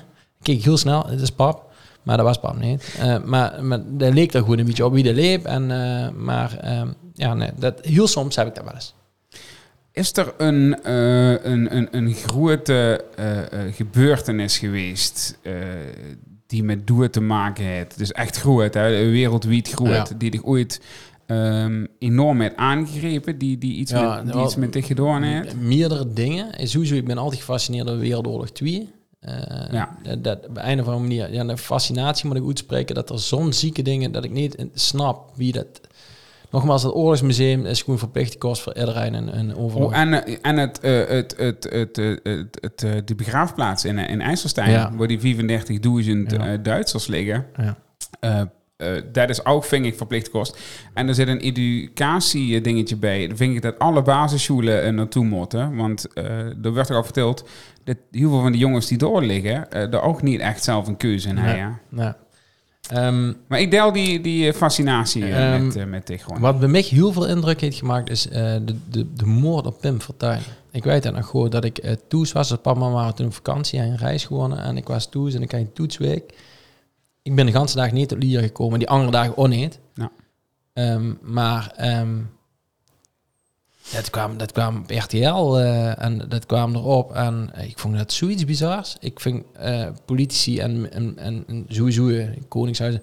Kijk 0.48 0.62
heel 0.62 0.76
snel, 0.76 1.06
het 1.06 1.20
is 1.20 1.30
pap. 1.30 1.66
Maar 2.02 2.16
dat 2.16 2.26
was 2.26 2.38
pap 2.38 2.58
niet. 2.58 2.94
Eh, 2.98 3.22
maar, 3.24 3.64
maar 3.64 3.80
dat 3.86 4.12
leek 4.14 4.32
er 4.32 4.40
gewoon 4.40 4.58
een 4.58 4.64
beetje 4.64 4.84
op 4.84 4.92
wie 4.92 5.08
er 5.08 5.14
leep. 5.14 5.44
En, 5.44 5.70
eh, 5.70 6.08
maar 6.16 6.58
ehm, 6.58 6.88
ja, 7.14 7.34
nee, 7.34 7.50
dat, 7.58 7.80
heel 7.84 8.06
soms 8.06 8.36
heb 8.36 8.46
ik 8.46 8.54
dat 8.54 8.64
wel 8.64 8.74
eens. 8.74 8.94
Is 9.92 10.16
er 10.16 10.34
een, 10.36 10.82
eh, 10.82 11.30
een, 11.44 11.76
een, 11.76 11.88
een 11.90 12.14
grote 12.14 13.04
gebeurtenis 13.74 14.58
geweest 14.58 15.38
die 16.46 16.62
met 16.62 16.86
doel 16.86 17.10
te 17.10 17.20
maken 17.20 17.64
heeft? 17.64 17.98
Dus 17.98 18.12
echt 18.12 18.36
groot, 18.36 18.74
hè? 18.74 19.10
wereldwijd 19.10 19.68
groot. 19.68 19.88
Ja. 19.88 20.06
Die 20.18 20.30
dich 20.30 20.44
ooit 20.44 20.80
ehm, 21.26 21.86
enorm 21.98 22.40
heeft 22.40 22.56
aangegrepen, 22.56 23.38
die, 23.38 23.58
die 23.58 23.74
iets, 23.74 23.90
Ja, 23.90 24.14
met, 24.14 24.24
die 24.24 24.34
wel- 24.34 24.44
iets 24.44 24.56
met 24.56 24.72
dich 24.72 24.86
gedaan 24.86 25.22
heeft? 25.22 25.56
Meerdere 25.56 26.12
dingen. 26.12 26.52
En 26.52 26.68
Sowieso, 26.68 26.94
ik 26.94 27.06
ben 27.06 27.18
altijd 27.18 27.40
gefascineerd 27.40 27.86
door 27.86 27.98
Wereldoorlog 27.98 28.50
2. 28.50 28.90
Eh, 29.20 29.72
Ja. 29.72 29.96
dat, 30.18 30.48
op 30.48 30.56
een 30.56 30.80
of 30.80 30.86
andere 30.86 30.98
manier, 30.98 31.32
ja, 31.32 31.44
de 31.44 31.56
fascinatie 31.56 32.26
moet 32.28 32.36
ik 32.36 32.46
uitspreken, 32.46 32.94
dat 32.94 33.10
er 33.10 33.18
zo'n 33.18 33.52
zieke 33.52 33.82
dingen, 33.82 34.12
dat 34.12 34.24
ik 34.24 34.30
niet 34.30 34.66
snap 34.74 35.30
wie 35.36 35.52
dat... 35.52 35.66
Nogmaals, 36.50 36.82
het 36.82 36.94
Oorlogsmuseum 36.94 37.66
is 37.66 37.82
gewoon 37.82 37.98
verplichte 37.98 38.38
kost 38.38 38.62
voor 38.62 38.74
iedereen 38.76 39.14
en, 39.14 39.32
en 39.32 39.56
overal. 39.56 39.86
Oh, 39.86 39.96
en 39.96 40.24
eh, 40.26 40.36
en 40.42 40.56
het, 40.56 40.80
eh, 40.80 41.06
het, 41.06 41.34
het, 41.36 41.66
het, 41.70 41.98
eh, 41.98 42.06
het, 42.22 42.58
het, 42.60 42.82
eh, 42.82 42.90
de 43.04 43.14
begraafplaats 43.14 43.84
in, 43.84 43.98
eh, 43.98 44.10
in 44.10 44.20
IJsselstein, 44.20 44.70
Ja. 44.70 44.92
waar 44.96 45.08
die 45.08 45.20
35.000 45.20 46.30
Ja. 46.30 46.46
eh, 46.52 46.58
Duitsers 46.62 47.06
liggen. 47.06 47.46
ja. 47.56 47.76
eh, 48.20 48.40
eh, 48.76 49.02
dat 49.12 49.28
is 49.28 49.44
ook, 49.44 49.64
vind 49.64 49.86
ik, 49.86 49.96
verplicht 49.96 50.30
kost. 50.30 50.58
En 50.94 51.08
er 51.08 51.14
zit 51.14 51.28
een 51.28 51.40
educatie 51.40 52.60
dingetje 52.60 52.96
bij. 52.96 53.26
Dan 53.26 53.36
vind 53.36 53.54
ik 53.56 53.62
dat 53.62 53.78
alle 53.78 54.02
basisscholen 54.02 54.82
eh, 54.82 54.92
naartoe 54.92 55.24
moeten. 55.24 55.76
Want 55.76 56.12
eh 56.12 56.24
er 56.64 56.72
werd 56.72 56.88
er 56.88 56.96
al 56.96 57.04
verteld 57.04 57.48
dat 57.88 57.96
heel 58.10 58.30
veel 58.30 58.40
van 58.40 58.52
die 58.52 58.60
jongens 58.60 58.86
die 58.86 58.98
doorliggen, 58.98 59.70
eh 59.70 59.92
er 59.92 60.00
ook 60.02 60.22
niet 60.22 60.40
echt 60.40 60.64
zelf 60.64 60.86
een 60.86 60.96
keuze 60.96 61.28
in 61.28 61.34
Nee. 61.34 61.44
hebben. 61.44 61.80
Ja. 61.90 62.16
Ehm, 62.90 63.32
Maar 63.48 63.60
ik 63.60 63.70
deel 63.70 63.92
die, 63.92 64.20
die 64.20 64.48
eh, 64.48 64.54
fascinatie 64.54 65.24
eh, 65.24 65.54
Ehm, 65.54 65.66
met, 65.66 65.76
eh, 65.76 65.84
met 65.84 66.12
gewoon. 66.16 66.40
Wat 66.40 66.58
bij 66.58 66.68
mij 66.68 66.80
heel 66.80 67.12
veel 67.12 67.26
indruk 67.26 67.60
heeft 67.60 67.76
gemaakt 67.78 68.10
is 68.10 68.28
eh, 68.28 68.56
de, 68.64 68.76
de, 68.90 69.12
de 69.12 69.26
moord 69.26 69.66
op 69.66 69.80
Pim 69.80 70.00
Fortuyn. 70.00 70.40
Ik 70.70 70.84
weet 70.84 71.04
het 71.04 71.14
nog 71.14 71.26
goed 71.26 71.52
dat 71.52 71.64
ik 71.64 71.84
uh, 71.84 71.92
toes 72.08 72.32
was. 72.32 72.50
Als 72.50 72.60
papa 72.60 72.80
en 72.80 72.84
mama 72.86 72.94
waren 72.94 73.14
toen 73.14 73.26
op 73.26 73.34
vakantie 73.34 73.78
en 73.80 73.90
een 73.90 73.96
reis 73.96 74.24
gewonnen. 74.24 74.58
En 74.62 74.76
ik 74.76 74.86
was 74.88 75.08
toes 75.08 75.34
en 75.34 75.42
ik 75.42 75.50
had 75.50 75.60
een 75.60 75.72
toetsweek. 75.72 76.34
Ik 77.22 77.34
ben 77.34 77.46
de 77.46 77.52
hele 77.52 77.72
dag 77.74 77.92
niet 77.92 78.08
tot 78.08 78.22
Lier 78.22 78.40
gekomen. 78.40 78.78
Die 78.78 78.88
andere 78.88 79.10
dagen 79.10 79.36
ook 79.36 79.48
niet. 79.48 79.78
Ja. 79.94 80.10
Ehm, 80.72 81.12
maar 81.22 81.72
dat, 83.92 84.10
kwam, 84.10 84.36
dat 84.36 84.52
kwam 84.52 84.76
op 84.76 84.90
RTL 84.90 85.56
eh, 85.56 86.02
en 86.02 86.22
dat 86.28 86.46
kwam 86.46 86.74
erop. 86.74 87.14
En 87.14 87.50
ik 87.66 87.78
vond 87.78 87.96
dat 87.96 88.12
zoiets 88.12 88.44
bizars. 88.44 88.96
Ik 89.00 89.20
vind 89.20 89.44
eh, 89.52 89.86
politici 90.04 90.58
en, 90.58 90.92
en, 90.92 91.18
en, 91.18 91.66
sowieso 91.68 92.08
eh, 92.08 92.28
koningshuizen... 92.48 93.02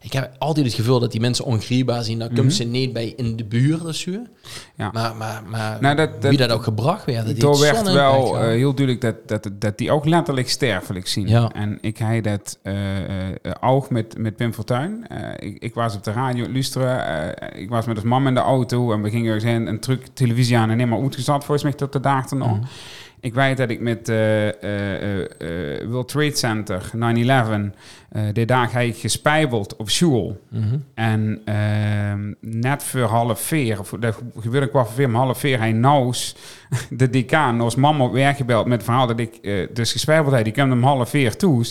Ik 0.00 0.12
heb 0.12 0.30
altijd 0.38 0.66
het 0.66 0.74
gevoel 0.74 1.00
dat 1.00 1.12
die 1.12 1.20
mensen 1.20 1.44
ongrijpbaar 1.44 2.02
zien. 2.04 2.18
Dan 2.18 2.28
komen 2.34 2.52
ze 2.52 2.64
niet 2.64 2.92
bij 2.92 3.12
in 3.16 3.36
de 3.36 3.44
buurt 3.44 3.84
of 3.84 3.94
zo. 3.94 4.10
Mhm. 4.10 4.20
Ja. 4.76 4.90
Maar, 4.92 5.16
maar, 5.16 5.42
maar 5.50 5.78
Nou, 5.80 5.96
dat- 5.96 6.10
wie 6.20 6.36
dat- 6.38 6.50
ook 6.50 6.62
gebracht 6.62 7.04
werd, 7.04 7.26
dat 7.26 7.40
Door 7.40 7.60
werd 7.60 7.92
wel 7.92 8.22
gehad. 8.26 8.46
heel 8.46 8.74
duidelijk 8.74 9.00
dat, 9.00 9.42
dat, 9.42 9.50
dat 9.60 9.78
die 9.78 9.90
ook 9.90 10.04
letterlijk 10.04 10.48
sterfelijk 10.48 11.06
zien. 11.08 11.28
Ja. 11.28 11.50
En 11.54 11.78
ik 11.80 11.98
had 11.98 12.24
dat 12.24 12.58
eh, 12.62 12.74
ook 13.60 13.90
met, 13.90 14.18
met 14.18 14.36
Pim 14.36 14.52
Fortuyn. 14.52 15.06
Eh, 15.08 15.48
ik, 15.48 15.62
ik 15.62 15.74
was 15.74 15.94
op 15.94 16.04
de 16.04 16.12
radio 16.12 16.46
luisteren. 16.52 17.34
Ik 17.56 17.68
was 17.68 17.86
met 17.86 17.96
ons 17.96 18.04
mam 18.06 18.26
in 18.26 18.34
de 18.34 18.40
auto 18.40 18.92
en 18.92 19.02
we 19.02 19.10
gingen 19.10 19.42
heen 19.42 19.66
een 19.66 19.80
truc 19.80 20.06
televisie 20.12 20.56
aan 20.58 20.70
en 20.70 20.78
helemaal 20.78 21.02
uitgezet 21.02 21.34
volgens 21.44 21.62
mij 21.62 21.72
tot 21.72 21.92
de 21.92 22.00
dag 22.00 22.30
erna. 22.30 22.46
Mhm. 22.46 22.62
Ik 23.20 23.34
weet 23.34 23.56
dat 23.56 23.70
ik 23.70 23.80
met 23.80 24.08
eh 24.08 24.62
eh, 24.62 25.20
eh, 25.20 25.88
World 25.88 26.08
Trade 26.08 26.36
Center 26.36 26.90
9-11, 26.94 27.72
eh 28.08 28.22
die 28.32 28.46
dag 28.46 28.72
heb 28.72 28.82
ik 28.82 28.96
gespijbeld 28.96 29.76
op 29.76 29.90
school. 29.90 30.40
Mhm. 30.48 30.78
En 30.94 31.40
ehm, 31.44 32.32
net 32.40 32.82
voor 32.82 33.00
half 33.00 33.40
vier, 33.40 33.78
of 33.78 33.94
dat 34.00 34.22
gebeurde 34.38 34.68
kwart 34.68 34.86
voor 34.86 34.96
vier, 34.96 35.10
maar 35.10 35.20
half 35.20 35.38
vier, 35.38 35.58
hij 35.58 35.72
naus 35.72 36.36
de 36.90 37.10
decaan, 37.10 37.60
als 37.60 37.74
mama 37.74 38.04
op 38.04 38.12
werk 38.12 38.36
gebeld 38.36 38.66
met 38.66 38.76
het 38.76 38.84
verhaal 38.84 39.06
dat 39.06 39.20
ik 39.20 39.66
dus 39.74 39.92
gespeeld 39.92 40.32
had. 40.32 40.44
Die 40.44 40.52
kwam 40.52 40.72
om 40.72 40.82
half 40.82 41.10
vier 41.10 41.36
toe. 41.36 41.64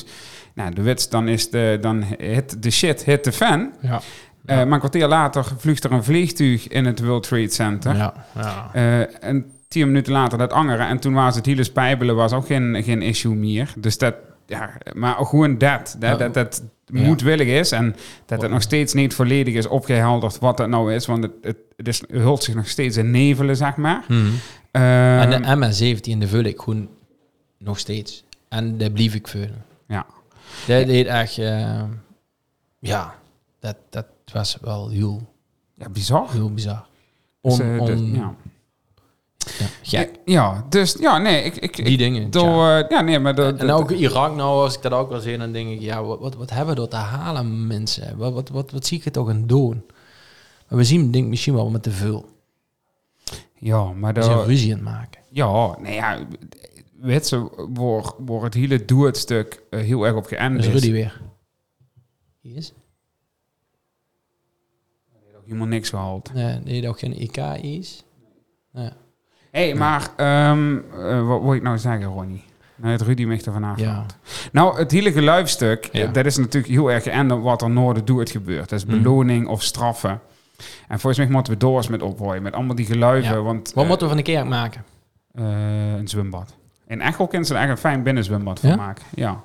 Nou, 0.53 0.73
de 0.73 0.81
wits, 0.81 1.09
dan 1.09 1.27
is 1.27 1.49
de, 1.49 1.77
dan 1.81 2.03
hit 2.17 2.63
de 2.63 2.71
shit, 2.71 3.03
hit 3.03 3.23
de 3.23 3.31
fan. 3.31 3.71
Ja. 3.81 4.01
Maar 4.45 4.71
een 4.71 4.79
kwartier 4.79 5.07
later 5.07 5.45
vliegt 5.57 5.83
er 5.83 5.91
een 5.91 6.03
vliegtuig 6.03 6.67
in 6.67 6.85
het 6.85 7.03
World 7.03 7.23
Trade 7.23 7.49
Center. 7.49 7.95
Ja. 7.95 8.13
Ja. 8.35 8.71
En 9.19 9.45
tien 9.67 9.87
minuten 9.87 10.13
later 10.13 10.37
dat 10.37 10.53
angeren. 10.53 10.87
En 10.87 10.99
toen 10.99 11.13
was 11.13 11.35
het 11.35 11.45
hele 11.45 11.63
spijbelen 11.63 12.15
was 12.15 12.33
ook 12.33 12.45
geen, 12.45 12.83
geen 12.83 13.01
issue 13.01 13.35
meer. 13.35 13.73
Dus 13.77 13.97
dat, 13.97 14.15
ja, 14.45 14.77
maar 14.93 15.15
gewoon 15.15 15.57
dat. 15.57 15.95
Dat, 15.99 16.19
dat, 16.19 16.33
dat 16.33 16.63
Ja. 16.85 17.01
moedwillig 17.01 17.47
is. 17.47 17.71
En 17.71 17.95
dat 18.25 18.41
het 18.41 18.51
nog 18.51 18.61
steeds 18.61 18.93
niet 18.93 19.13
volledig 19.13 19.53
is 19.53 19.67
opgehelderd 19.67 20.39
wat 20.39 20.57
dat 20.57 20.69
nou 20.69 20.93
is. 20.93 21.05
Want 21.05 21.23
het, 21.23 21.31
het, 21.41 21.57
het 21.75 21.87
is, 21.87 21.99
het 21.99 22.09
hult 22.11 22.43
zich 22.43 22.55
nog 22.55 22.67
steeds 22.67 22.97
in 22.97 23.11
nevelen, 23.11 23.55
zeg 23.57 23.75
maar. 23.75 24.03
Mhm. 24.07 24.25
Ehm, 24.71 24.83
en 25.31 25.41
de 25.41 25.55
MS-17, 25.55 26.17
de 26.19 26.27
vul 26.27 26.43
ik 26.43 26.59
gewoon 26.59 26.87
nog 27.57 27.79
steeds. 27.79 28.23
En 28.49 28.77
daar 28.77 28.89
blief 28.91 29.13
ik 29.13 29.27
vullen. 29.27 29.65
ja. 29.87 30.05
Dat 30.67 30.85
deed 30.85 31.05
echt... 31.05 31.37
eh, 31.37 31.83
ja, 32.79 33.15
dat, 33.59 33.75
dat 33.89 34.05
was 34.33 34.57
wel 34.61 34.89
heel, 34.89 35.33
ja, 35.73 35.89
bizar. 35.89 36.31
heel 36.31 36.53
bizar. 36.53 36.85
Dus, 37.41 37.53
On, 37.53 37.61
eh, 37.61 37.79
on, 37.81 37.85
de- 37.85 38.11
ja. 38.17 38.35
Ja, 39.81 40.05
ja, 40.25 40.65
dus 40.69 40.93
ja, 40.99 41.17
nee, 41.17 41.43
ik... 41.43 41.55
ik, 41.55 41.75
Die 41.85 41.97
dingen. 41.97 42.31
door, 42.31 42.69
eh, 42.69 42.89
ja, 42.89 43.01
nee, 43.01 43.19
maar... 43.19 43.35
door- 43.35 43.45
En 43.45 43.67
door- 43.67 43.79
ook 43.79 43.91
Irak 43.91 44.35
nou, 44.35 44.61
als 44.63 44.75
ik 44.75 44.81
dat 44.81 44.91
ook 44.91 45.09
wel 45.09 45.19
zie, 45.19 45.37
dan 45.37 45.51
denk 45.51 45.69
ik, 45.69 45.79
ja, 45.81 46.03
wat, 46.03 46.19
wat, 46.19 46.35
wat 46.35 46.49
hebben 46.49 46.69
we 46.73 46.79
door 46.79 46.89
te 46.89 46.95
halen, 46.95 47.67
mensen? 47.67 48.17
Wat, 48.17 48.33
wat, 48.33 48.49
wat, 48.49 48.71
wat 48.71 48.85
zie 48.85 48.97
ik 48.97 49.03
het 49.03 49.13
toch 49.13 49.29
aan 49.29 49.47
doen? 49.47 49.83
Maar 50.69 50.77
we 50.79 50.83
zien 50.85 51.11
denk 51.11 51.23
ik 51.23 51.29
misschien 51.29 51.53
wel 51.53 51.69
met 51.69 51.83
te 51.83 51.91
veel. 51.91 52.25
ja, 53.55 53.83
maar 53.91 54.23
zijn 54.23 54.37
door, 54.37 54.45
ruzie 54.45 54.71
aan 54.71 54.77
het 54.79 54.87
maken. 54.87 55.21
Ja, 55.29 55.77
nee 55.79 55.93
ja, 55.93 56.19
weet 56.99 57.27
ze, 57.27 57.67
wordt 57.73 58.13
wordt 58.17 58.43
het 58.43 58.53
hele 58.53 58.85
doe-het-stuk 58.85 59.61
eh, 59.69 59.79
heel 59.79 60.05
erg 60.05 60.15
op 60.15 60.23
Dat 60.29 60.39
geënt. 60.39 60.59
is 60.59 60.65
is. 60.67 60.73
Rudy 60.73 60.91
weer. 60.91 61.21
Hier 62.41 62.55
is? 62.55 62.73
Helemaal 65.45 65.67
niks 65.67 65.89
gehaald. 65.89 66.33
Nee, 66.33 66.59
nee, 66.59 66.87
ook 66.89 66.99
geen 66.99 67.21
IK 67.21 67.37
is. 67.61 68.03
Ja. 68.73 68.93
Hé, 69.51 69.65
hey, 69.69 69.75
maar 69.75 70.07
ehm, 70.15 70.77
eh, 70.99 71.27
wat 71.27 71.41
wil 71.41 71.53
ik 71.53 71.61
nou 71.61 71.77
zeggen, 71.77 72.03
Ronnie? 72.05 72.43
Nou, 72.75 72.91
het 72.91 73.01
Rudy 73.01 73.39
af. 73.63 73.79
ja. 73.79 74.05
Nou, 74.51 74.77
het 74.77 74.91
hele 74.91 75.11
geluidstuk, 75.11 75.85
eh, 75.85 76.01
Ja. 76.01 76.07
dat 76.07 76.25
is 76.25 76.37
natuurlijk 76.37 76.73
heel 76.73 76.91
erg 76.91 77.03
geënt 77.03 77.31
op 77.31 77.43
wat 77.43 77.61
er 77.61 77.69
noorden 77.69 78.05
doe 78.05 78.19
het 78.19 78.29
gebeurt. 78.29 78.69
Dat 78.69 78.79
is 78.79 78.85
Mhm. 78.85 78.97
beloning 79.01 79.47
of 79.47 79.63
straffen. 79.63 80.19
En 80.87 80.99
volgens 80.99 81.17
mij 81.17 81.27
moeten 81.33 81.53
we 81.53 81.59
doors 81.59 81.87
met 81.87 82.01
opgooien, 82.01 82.41
met 82.41 82.53
allemaal 82.53 82.75
die 82.75 82.85
geluiden. 82.85 83.31
Ja. 83.31 83.41
Want, 83.41 83.71
Wat 83.73 83.83
eh, 83.83 83.89
moeten 83.89 84.07
we 84.07 84.13
van 84.13 84.17
een 84.17 84.23
keer 84.33 84.47
maken? 84.47 84.83
een 85.33 86.07
zwembad. 86.07 86.55
In 86.87 87.01
Echel 87.01 87.27
kunnen 87.27 87.47
ze 87.47 87.53
er 87.55 87.59
echt 87.61 87.69
een 87.69 87.77
fijn 87.77 88.03
binnenzwembad 88.03 88.59
van 88.59 88.75
maken. 88.75 89.03
Ja. 89.15 89.41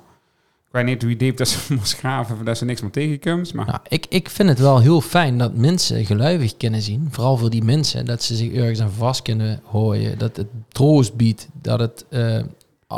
Weet 0.73 0.85
niet 0.85 1.01
hoe 1.03 1.15
diep 1.15 1.37
dat 1.37 1.47
ze 1.47 1.73
moest 1.77 1.95
graven, 1.97 2.45
dat 2.45 2.57
ze 2.57 2.65
niks 2.65 2.81
meer 2.81 2.91
tegenkomt. 2.91 3.53
Maar 3.53 3.65
Nou, 3.65 3.79
ik, 3.87 4.05
ik 4.09 4.29
vind 4.29 4.49
het 4.49 4.59
wel 4.59 4.79
heel 4.79 5.01
fijn 5.01 5.37
dat 5.37 5.55
mensen 5.55 6.05
geluivig 6.05 6.57
kunnen 6.57 6.81
zien. 6.81 7.07
Vooral 7.11 7.37
voor 7.37 7.49
die 7.49 7.63
mensen, 7.63 8.05
dat 8.05 8.23
ze 8.23 8.35
zich 8.35 8.53
ergens 8.53 8.79
aan 8.81 8.91
vast 8.91 9.21
kunnen 9.21 9.61
houden. 9.63 10.17
Dat 10.17 10.35
het 10.37 10.47
troost 10.67 11.15
biedt. 11.15 11.47
Dat 11.61 11.79
het... 11.79 12.05
eh, 12.09 12.41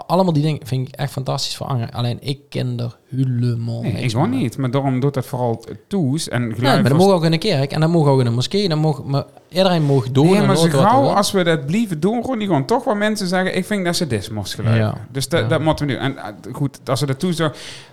allemaal 0.08 0.34
die 0.34 0.43
dingen 0.43 0.68
vind 0.68 0.88
ik 0.88 0.96
echt 0.96 1.12
fantastisch 1.12 1.56
voor 1.56 1.68
anderen. 1.68 1.91
Alleen 1.91 2.18
ik 2.22 2.39
ken 2.50 2.80
er 2.80 2.98
helemaal 3.10 3.82
nee, 3.82 3.91
niks 3.91 4.04
ik 4.04 4.12
van. 4.12 4.30
niet. 4.30 4.58
Maar 4.58 4.72
daarom 4.72 5.00
doet 5.00 5.14
dat 5.14 5.26
vooral 5.26 5.64
toes 5.88 6.30
en 6.30 6.41
geluid. 6.41 6.58
Nee, 6.62 6.72
maar 6.72 6.82
dat 6.84 6.91
voor- 6.91 7.00
mogen 7.00 7.16
ook 7.16 7.24
in 7.26 7.34
een 7.34 7.39
kerk 7.39 7.72
en 7.72 7.80
dat 7.80 7.89
mogen 7.89 8.12
ook 8.12 8.20
in 8.20 8.26
een 8.26 8.34
moskee. 8.34 8.70
Dan 8.70 8.80
mogen, 8.80 9.10
maar 9.10 9.24
iedereen 9.50 9.84
mag 9.84 10.12
doen. 10.12 10.26
Nee, 10.26 10.36
en 10.36 10.46
maar 10.46 10.58
zo 10.58 10.68
gauw 10.70 11.08
als 11.08 11.32
we 11.32 11.43
dat 11.43 11.66
blijven 11.66 12.00
doen, 12.00 12.22
Ronnie, 12.22 12.48
gewoon 12.48 12.66
toch 12.66 12.84
wel 12.84 12.96
mensen 12.96 13.28
zeggen, 13.28 13.56
ik 13.58 13.66
vind 13.66 13.86
dat 13.86 13.96
ze 13.96 14.08
dit 14.08 14.32
moest 14.32 14.54
geluiden. 14.54 14.86
Ja. 14.88 15.08
Dus 15.12 15.30
dat, 15.30 15.41
Ja. 15.41 15.48
dat 15.48 15.62
moeten 15.62 15.86
we 15.88 15.91
nu. 15.91 15.98
En 15.98 16.18
eh, 16.18 16.24
goed, 16.52 16.80
als 16.86 17.00
ze 17.00 17.06
dat 17.06 17.20
toe 17.20 17.34
zo. 17.34 17.52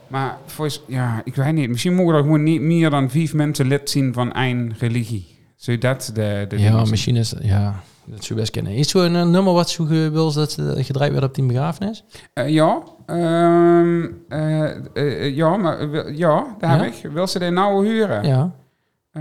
Maar 0.08 0.36
volgens, 0.46 0.82
ja, 0.86 1.20
ik 1.24 1.34
weet 1.34 1.52
niet. 1.52 1.68
Misschien 1.68 1.94
mogen 1.94 2.14
er 2.14 2.20
gewoon 2.22 2.42
niet 2.42 2.60
meer 2.60 2.90
dan 2.90 3.10
vijf 3.10 3.34
mensen 3.34 3.66
lid 3.66 3.90
zien 3.90 4.12
van 4.12 4.32
één 4.32 4.74
religie. 4.78 5.30
Zo 5.56 5.78
dat 5.78 6.10
de, 6.14 6.44
de 6.48 6.58
Ja, 6.58 6.84
misschien 6.84 7.16
is. 7.16 7.34
Ja, 7.40 7.80
dat 8.06 8.24
zou 8.24 8.38
best 8.38 8.50
kennen. 8.50 8.72
Is 8.72 8.88
zo'n 8.88 9.16
eh, 9.16 9.24
nummer 9.26 9.52
wat 9.52 9.70
zo 9.70 9.86
wil 9.86 10.32
dat 10.32 10.56
eh, 10.58 10.84
gedraaid 10.84 11.12
werd 11.12 11.24
op 11.24 11.34
die 11.34 11.46
begrafenis? 11.46 12.04
Eh, 12.32 12.48
ja, 12.48 12.82
ehm, 13.06 14.04
eh, 14.28 14.62
eh, 14.70 14.76
eh, 14.94 15.36
ja, 15.36 15.56
maar 15.56 15.88
ja, 16.12 16.56
daar 16.58 16.76
Ja? 16.76 16.84
heb 16.84 16.92
ik. 16.92 17.10
Wil 17.12 17.26
ze 17.26 17.38
die 17.38 17.50
nou 17.50 17.86
huren? 17.86 18.24
Ja. 18.26 18.50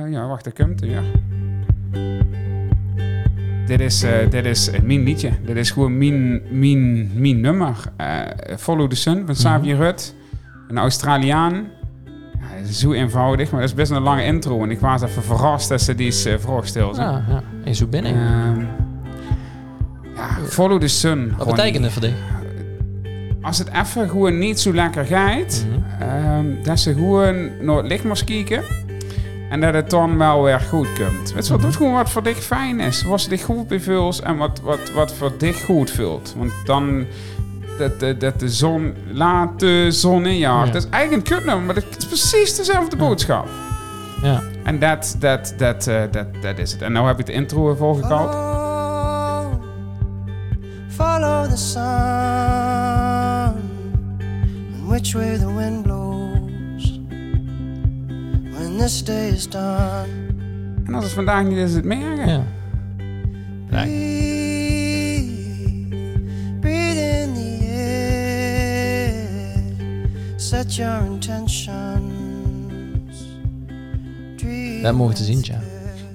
Ja, 0.09 0.27
wacht, 0.27 0.43
daar 0.43 0.53
komt 0.65 0.79
hij 0.79 0.89
weer. 0.89 1.03
Dit 3.65 3.79
is, 3.79 4.05
dit 4.29 4.45
is 4.45 4.71
mijn 4.83 5.03
liedje. 5.03 5.31
Dit 5.45 5.55
is 5.57 5.71
gewoon 5.71 5.97
mijn, 5.97 6.41
mijn, 6.59 7.11
mijn 7.21 7.39
nummer. 7.41 7.77
Follow 8.57 8.89
the 8.89 8.95
Sun 8.95 9.25
van 9.25 9.35
Xavier 9.35 9.75
Rudd. 9.75 10.15
Een 10.67 10.77
Australiaan. 10.77 11.67
Ja, 12.61 12.67
het 12.67 12.69
is 12.69 12.79
zo 12.79 12.91
eenvoudig, 12.91 13.51
maar 13.51 13.59
dat 13.61 13.69
is 13.69 13.75
best 13.75 13.91
een 13.91 14.01
lange 14.01 14.23
intro. 14.23 14.63
En 14.63 14.71
ik 14.71 14.79
was 14.79 15.01
even 15.01 15.23
verrast 15.23 15.69
dat 15.69 15.81
ze 15.81 15.95
die 15.95 16.07
is 16.07 16.25
uh, 16.25 16.33
vraagstil 16.39 16.93
zijn. 16.93 17.07
Ja, 17.09 17.23
ja. 17.29 17.43
En 17.63 17.75
zo 17.75 17.87
ben 17.87 18.05
ik. 18.05 18.15
Ehm, 18.15 18.59
ja, 20.15 20.27
Follow 20.47 20.79
the 20.81 20.87
Sun. 20.87 21.27
wat 21.29 21.37
gewoon. 21.39 21.55
betekent 21.55 21.83
dat 21.83 21.91
voor 21.91 22.01
dich? 22.01 22.13
Als 23.41 23.57
het 23.57 23.67
even 23.73 24.09
gewoon 24.09 24.37
niet 24.37 24.59
zo 24.59 24.73
lekker 24.73 25.05
gaat, 25.05 25.65
Mhm. 25.69 26.03
Ehm, 26.09 26.45
dat 26.63 26.79
ze 26.79 26.93
gewoon 26.93 27.49
naar 27.61 27.75
het 27.77 27.85
licht 27.87 28.03
moest 28.03 28.23
kijken. 28.23 28.63
En 29.49 29.61
dat 29.61 29.73
het 29.73 29.89
dan 29.89 30.17
wel 30.17 30.43
weer 30.43 30.59
goed 30.59 30.87
komt. 30.93 31.33
Weet 31.33 31.45
je 31.47 31.53
wat, 31.53 31.61
doe 31.61 31.71
gewoon 31.71 31.93
wat 31.93 32.09
voor 32.09 32.23
dich 32.23 32.37
fijn 32.37 32.79
is. 32.79 33.03
Wat 33.03 33.25
dich 33.29 33.43
goed 33.43 33.67
bevult 33.67 34.19
en 34.19 34.37
wat, 34.37 34.61
wat, 34.63 34.91
wat 34.95 35.13
voor 35.13 35.31
dich 35.37 35.63
goed 35.65 35.91
vult. 35.91 36.33
Want 36.37 36.51
dan, 36.65 37.05
dat, 37.81 37.99
dat, 37.99 38.19
dat 38.19 38.39
de 38.39 38.49
zon, 38.49 38.93
laat 39.11 39.59
de 39.59 39.87
zon 39.91 40.25
in 40.25 40.37
jou. 40.37 40.65
Ja. 40.65 40.71
Dat 40.71 40.83
is 40.83 40.89
eigenlijk 40.89 41.27
een 41.29 41.35
kutnummer, 41.35 41.65
maar 41.65 41.75
dat 41.75 41.83
is 41.97 42.05
precies 42.05 42.55
dezelfde 42.55 42.95
boodschap. 42.95 43.47
Ja. 44.21 44.41
En 44.63 44.79
dat, 44.79 45.15
dat, 45.19 45.53
dat, 45.57 45.87
eh, 45.87 46.01
dat, 46.11 46.27
dat 46.41 46.57
is 46.57 46.71
het. 46.71 46.81
En 46.81 46.91
nou 46.91 47.07
heb 47.07 47.19
ik 47.19 47.25
de 47.25 47.31
intro 47.31 47.69
ervoor 47.69 47.95
gekald. 47.95 48.31
Follow, 48.31 49.53
follow 50.87 51.49
the 51.49 51.57
sun, 51.57 51.81
and 54.73 54.87
which 54.87 55.13
way 55.13 55.37
the 55.37 55.53
wind 55.55 55.83
blows. 55.83 56.99
When 58.53 58.77
this 58.77 59.03
day 59.03 59.29
is 59.29 59.49
done, 59.49 60.07
En 60.85 60.93
als 60.93 61.03
het 61.03 61.13
vandaag 61.13 61.43
niet 61.43 61.57
is, 61.57 61.69
is 61.69 61.75
het 61.75 61.85
morgen. 61.85 62.27
ja. 62.29 62.43
Ja. 63.69 63.85
Set 70.51 70.75
your 70.75 71.05
intentions, 71.05 71.79
Dat 74.81 74.93
mogen 74.93 75.15
te 75.15 75.23
zien, 75.23 75.39
ja. 75.41 75.59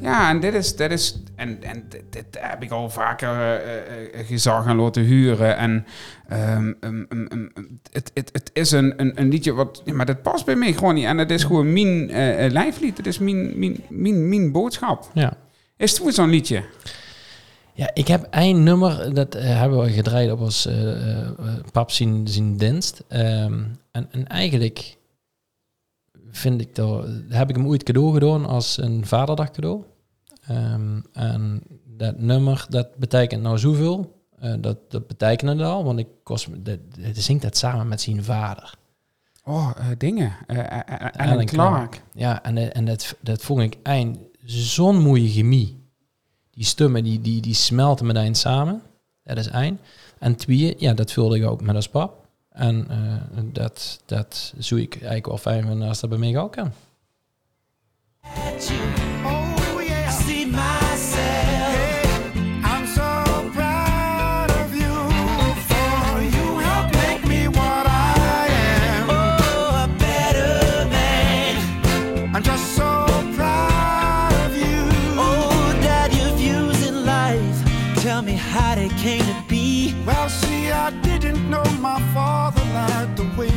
Ja, 0.01 0.31
en 0.31 0.41
dit 0.41 0.55
is, 0.55 0.77
dit 0.77 0.91
is 0.91 1.23
en, 1.37 1.63
en 1.63 1.85
dit, 1.89 2.03
dit 2.11 2.27
heb 2.39 2.63
ik 2.63 2.71
al 2.71 2.91
vaker 2.91 3.29
eh, 3.29 3.55
eh, 3.55 4.21
eh, 4.21 4.27
gezag 4.27 4.67
en 4.67 4.77
laten 4.77 5.03
huren. 5.03 5.57
En 5.57 5.87
ehm, 6.29 6.73
ehm, 6.81 7.03
ehm, 7.09 7.27
ehm, 7.27 7.47
het, 7.93 8.11
het, 8.15 8.31
het 8.33 8.51
is 8.53 8.71
een, 8.71 8.95
een, 8.97 9.21
een 9.21 9.29
liedje 9.29 9.53
wat, 9.53 9.83
ja, 9.85 9.95
maar 9.95 10.07
dat 10.07 10.23
past 10.23 10.45
bij 10.45 10.57
mij 10.57 10.73
gewoon 10.73 10.95
niet. 10.95 11.05
En 11.05 11.19
het 11.19 11.31
is 11.31 11.45
gewoon 11.45 11.73
mijn 11.73 12.11
eh, 12.11 12.45
eh, 12.45 12.53
lijflied. 12.53 12.97
Het 12.97 13.07
is 13.07 13.19
mijn, 13.19 13.59
mijn, 13.59 13.77
mijn, 13.89 14.29
mijn 14.29 14.53
boodschap. 14.53 15.11
Ja. 15.15 15.37
Is 15.77 15.91
het 15.91 16.01
goed 16.01 16.15
zo'n 16.15 16.31
liedje? 16.31 16.65
Ja, 17.77 17.91
ik 17.95 18.09
heb 18.09 18.27
één 18.31 18.63
nummer, 18.63 19.15
dat 19.15 19.35
eh, 19.35 19.59
hebben 19.59 19.81
we 19.81 19.91
gedraaid 19.91 20.31
op 20.31 20.41
ons 20.41 20.67
eh, 20.67 21.21
eh, 21.21 21.29
pap 21.73 21.91
zien, 21.91 22.29
zien 22.29 22.57
dienst. 22.57 23.05
Ehm, 23.09 23.65
en, 23.91 24.09
en 24.11 24.27
eigenlijk 24.27 24.97
vind 26.31 26.61
ik 26.61 26.75
dat, 26.75 27.07
heb 27.29 27.49
ik 27.49 27.57
hem 27.57 27.67
ooit 27.67 27.83
cadeau 27.83 28.13
gedaan 28.13 28.47
als 28.47 28.79
een 28.79 29.07
vaderdag 29.07 29.51
cadeau. 29.51 29.85
Ehm, 30.47 31.01
en 31.13 31.63
dat 31.85 32.19
nummer, 32.19 32.67
dat 32.69 32.97
betekent 32.97 33.43
nou 33.43 33.59
zoveel. 33.59 34.15
Eh, 34.39 34.55
dat, 34.59 34.91
dat 34.91 35.07
betekent 35.07 35.51
het 35.51 35.61
al, 35.61 35.85
want 35.85 35.99
ik 35.99 36.09
kost, 36.23 36.65
dat, 36.65 36.79
dat 36.99 37.17
zingt 37.17 37.43
dat 37.43 37.57
samen 37.57 37.89
met 37.89 38.01
zijn 38.01 38.25
vader. 38.25 38.75
Oh, 39.45 39.71
dingen. 39.99 40.33
Eh, 40.47 40.59
Alan 40.59 41.13
Alan 41.13 41.45
Clark. 41.45 41.91
Clark. 41.91 42.03
Ja, 42.13 42.43
en, 42.43 42.75
en 42.75 42.85
dat, 42.85 43.17
dat 43.21 43.43
vond 43.43 43.61
ik 43.61 43.77
eind 43.83 44.19
zo'n 44.45 45.03
mooie 45.03 45.29
chemie. 45.29 45.86
Die 46.57 46.65
stemmen, 46.65 47.05
die, 47.05 47.21
die, 47.21 47.41
die 47.41 47.55
smelten 47.55 48.07
met 48.07 48.17
eind 48.17 48.37
samen. 48.37 48.83
Dat 49.23 49.37
is 49.37 49.49
één. 49.49 49.81
En 50.19 50.37
twee, 50.37 50.75
ja, 50.79 50.95
dat 50.95 51.13
vulde 51.13 51.37
ik 51.37 51.47
ook 51.47 51.63
met 51.63 51.75
als 51.75 51.89
pap. 51.89 52.27
En 52.51 52.87
eh, 52.89 53.43
dat, 53.53 54.01
dat 54.07 54.55
zou 54.59 54.81
ik 54.81 54.95
eigenlijk 54.95 55.27
wel 55.27 55.39
fijn 55.39 55.67
vinden 55.67 55.89
als 55.89 56.01
dat 56.01 56.11
bij 56.11 56.19
mij 56.19 56.39
ook 56.39 56.53
kan. 56.53 56.73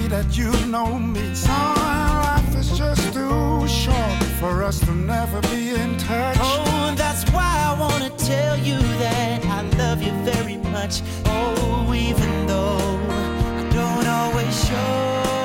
That 0.10 0.36
you 0.36 0.52
know 0.66 0.98
me. 0.98 1.36
Son, 1.36 1.76
life 1.76 2.56
is 2.56 2.78
just 2.78 3.14
too 3.14 3.68
short 3.68 4.24
for 4.40 4.64
us 4.64 4.80
to 4.80 4.92
never 4.92 5.40
be 5.42 5.70
in 5.76 5.98
touch. 5.98 6.38
Oh, 6.40 6.94
that's 6.96 7.30
why 7.32 7.52
I 7.70 7.80
wanna 7.80 8.10
tell 8.18 8.58
you 8.58 8.80
that 9.00 9.46
I 9.46 9.62
love 9.78 10.02
you 10.02 10.12
very 10.24 10.58
much. 10.58 11.02
Oh, 11.26 11.94
even 11.94 12.48
though 12.48 13.00
I 13.10 13.70
don't 13.72 14.08
always 14.08 14.56
show, 14.68 15.39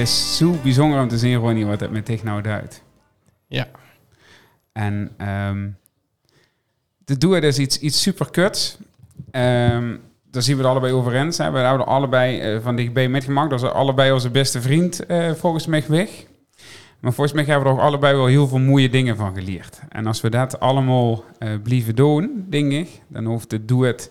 is 0.00 0.36
zo 0.36 0.56
bijzonder 0.62 1.00
om 1.00 1.08
te 1.08 1.18
zien, 1.18 1.34
Ronnie, 1.34 1.66
wat 1.66 1.80
het 1.80 1.90
met 1.90 2.06
zich 2.06 2.22
nou 2.22 2.42
duidt. 2.42 2.82
Ja. 3.46 3.68
En 4.72 5.10
ehm 5.16 5.68
de 7.04 7.18
duet 7.18 7.42
is 7.42 7.58
iets, 7.58 7.78
iets 7.78 8.02
super 8.02 8.30
kuts. 8.30 8.78
Ehm 9.30 9.96
daar 10.30 10.42
zien 10.42 10.56
we 10.56 10.62
het 10.62 10.70
allebei 10.70 10.92
over 10.92 11.14
eens. 11.14 11.38
Hè. 11.38 11.50
We 11.50 11.58
houden 11.58 11.86
allebei 11.86 12.40
eh, 12.40 12.60
van 12.60 12.76
dichtbij 12.76 13.08
metgemaakt. 13.08 13.50
Dat 13.50 13.62
is 13.62 13.68
allebei 13.68 14.12
onze 14.12 14.30
beste 14.30 14.60
vriend, 14.60 15.06
eh, 15.06 15.32
volgens 15.32 15.66
mij, 15.66 15.84
weg. 15.88 16.10
Maar 17.00 17.12
volgens 17.12 17.36
mij 17.36 17.44
hebben 17.44 17.64
we 17.64 17.70
er 17.70 17.76
ook 17.76 17.86
allebei 17.86 18.16
wel 18.16 18.26
heel 18.26 18.48
veel 18.48 18.58
mooie 18.58 18.90
dingen 18.90 19.16
van 19.16 19.34
geleerd. 19.34 19.80
En 19.88 20.06
als 20.06 20.20
we 20.20 20.30
dat 20.30 20.60
allemaal 20.60 21.24
eh 21.38 21.54
blijven 21.62 21.94
doen, 21.94 22.46
denk 22.48 22.72
ik, 22.72 22.88
dan 23.08 23.24
hoeft 23.24 23.50
de 23.50 23.64
duet 23.64 24.10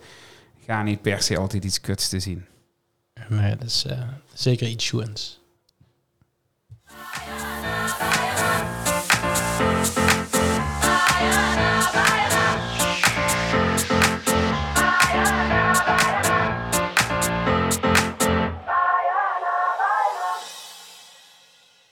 gaan 0.65 0.85
niet 0.85 1.01
per 1.01 1.21
se 1.21 1.37
altijd 1.37 1.63
iets 1.63 1.81
kuts 1.81 2.09
te 2.09 2.19
zien. 2.19 2.45
Maar 3.29 3.57
dat 3.57 3.67
is 3.67 3.85
zeker 4.33 4.67
iets 4.67 4.85
schoens. 4.85 5.38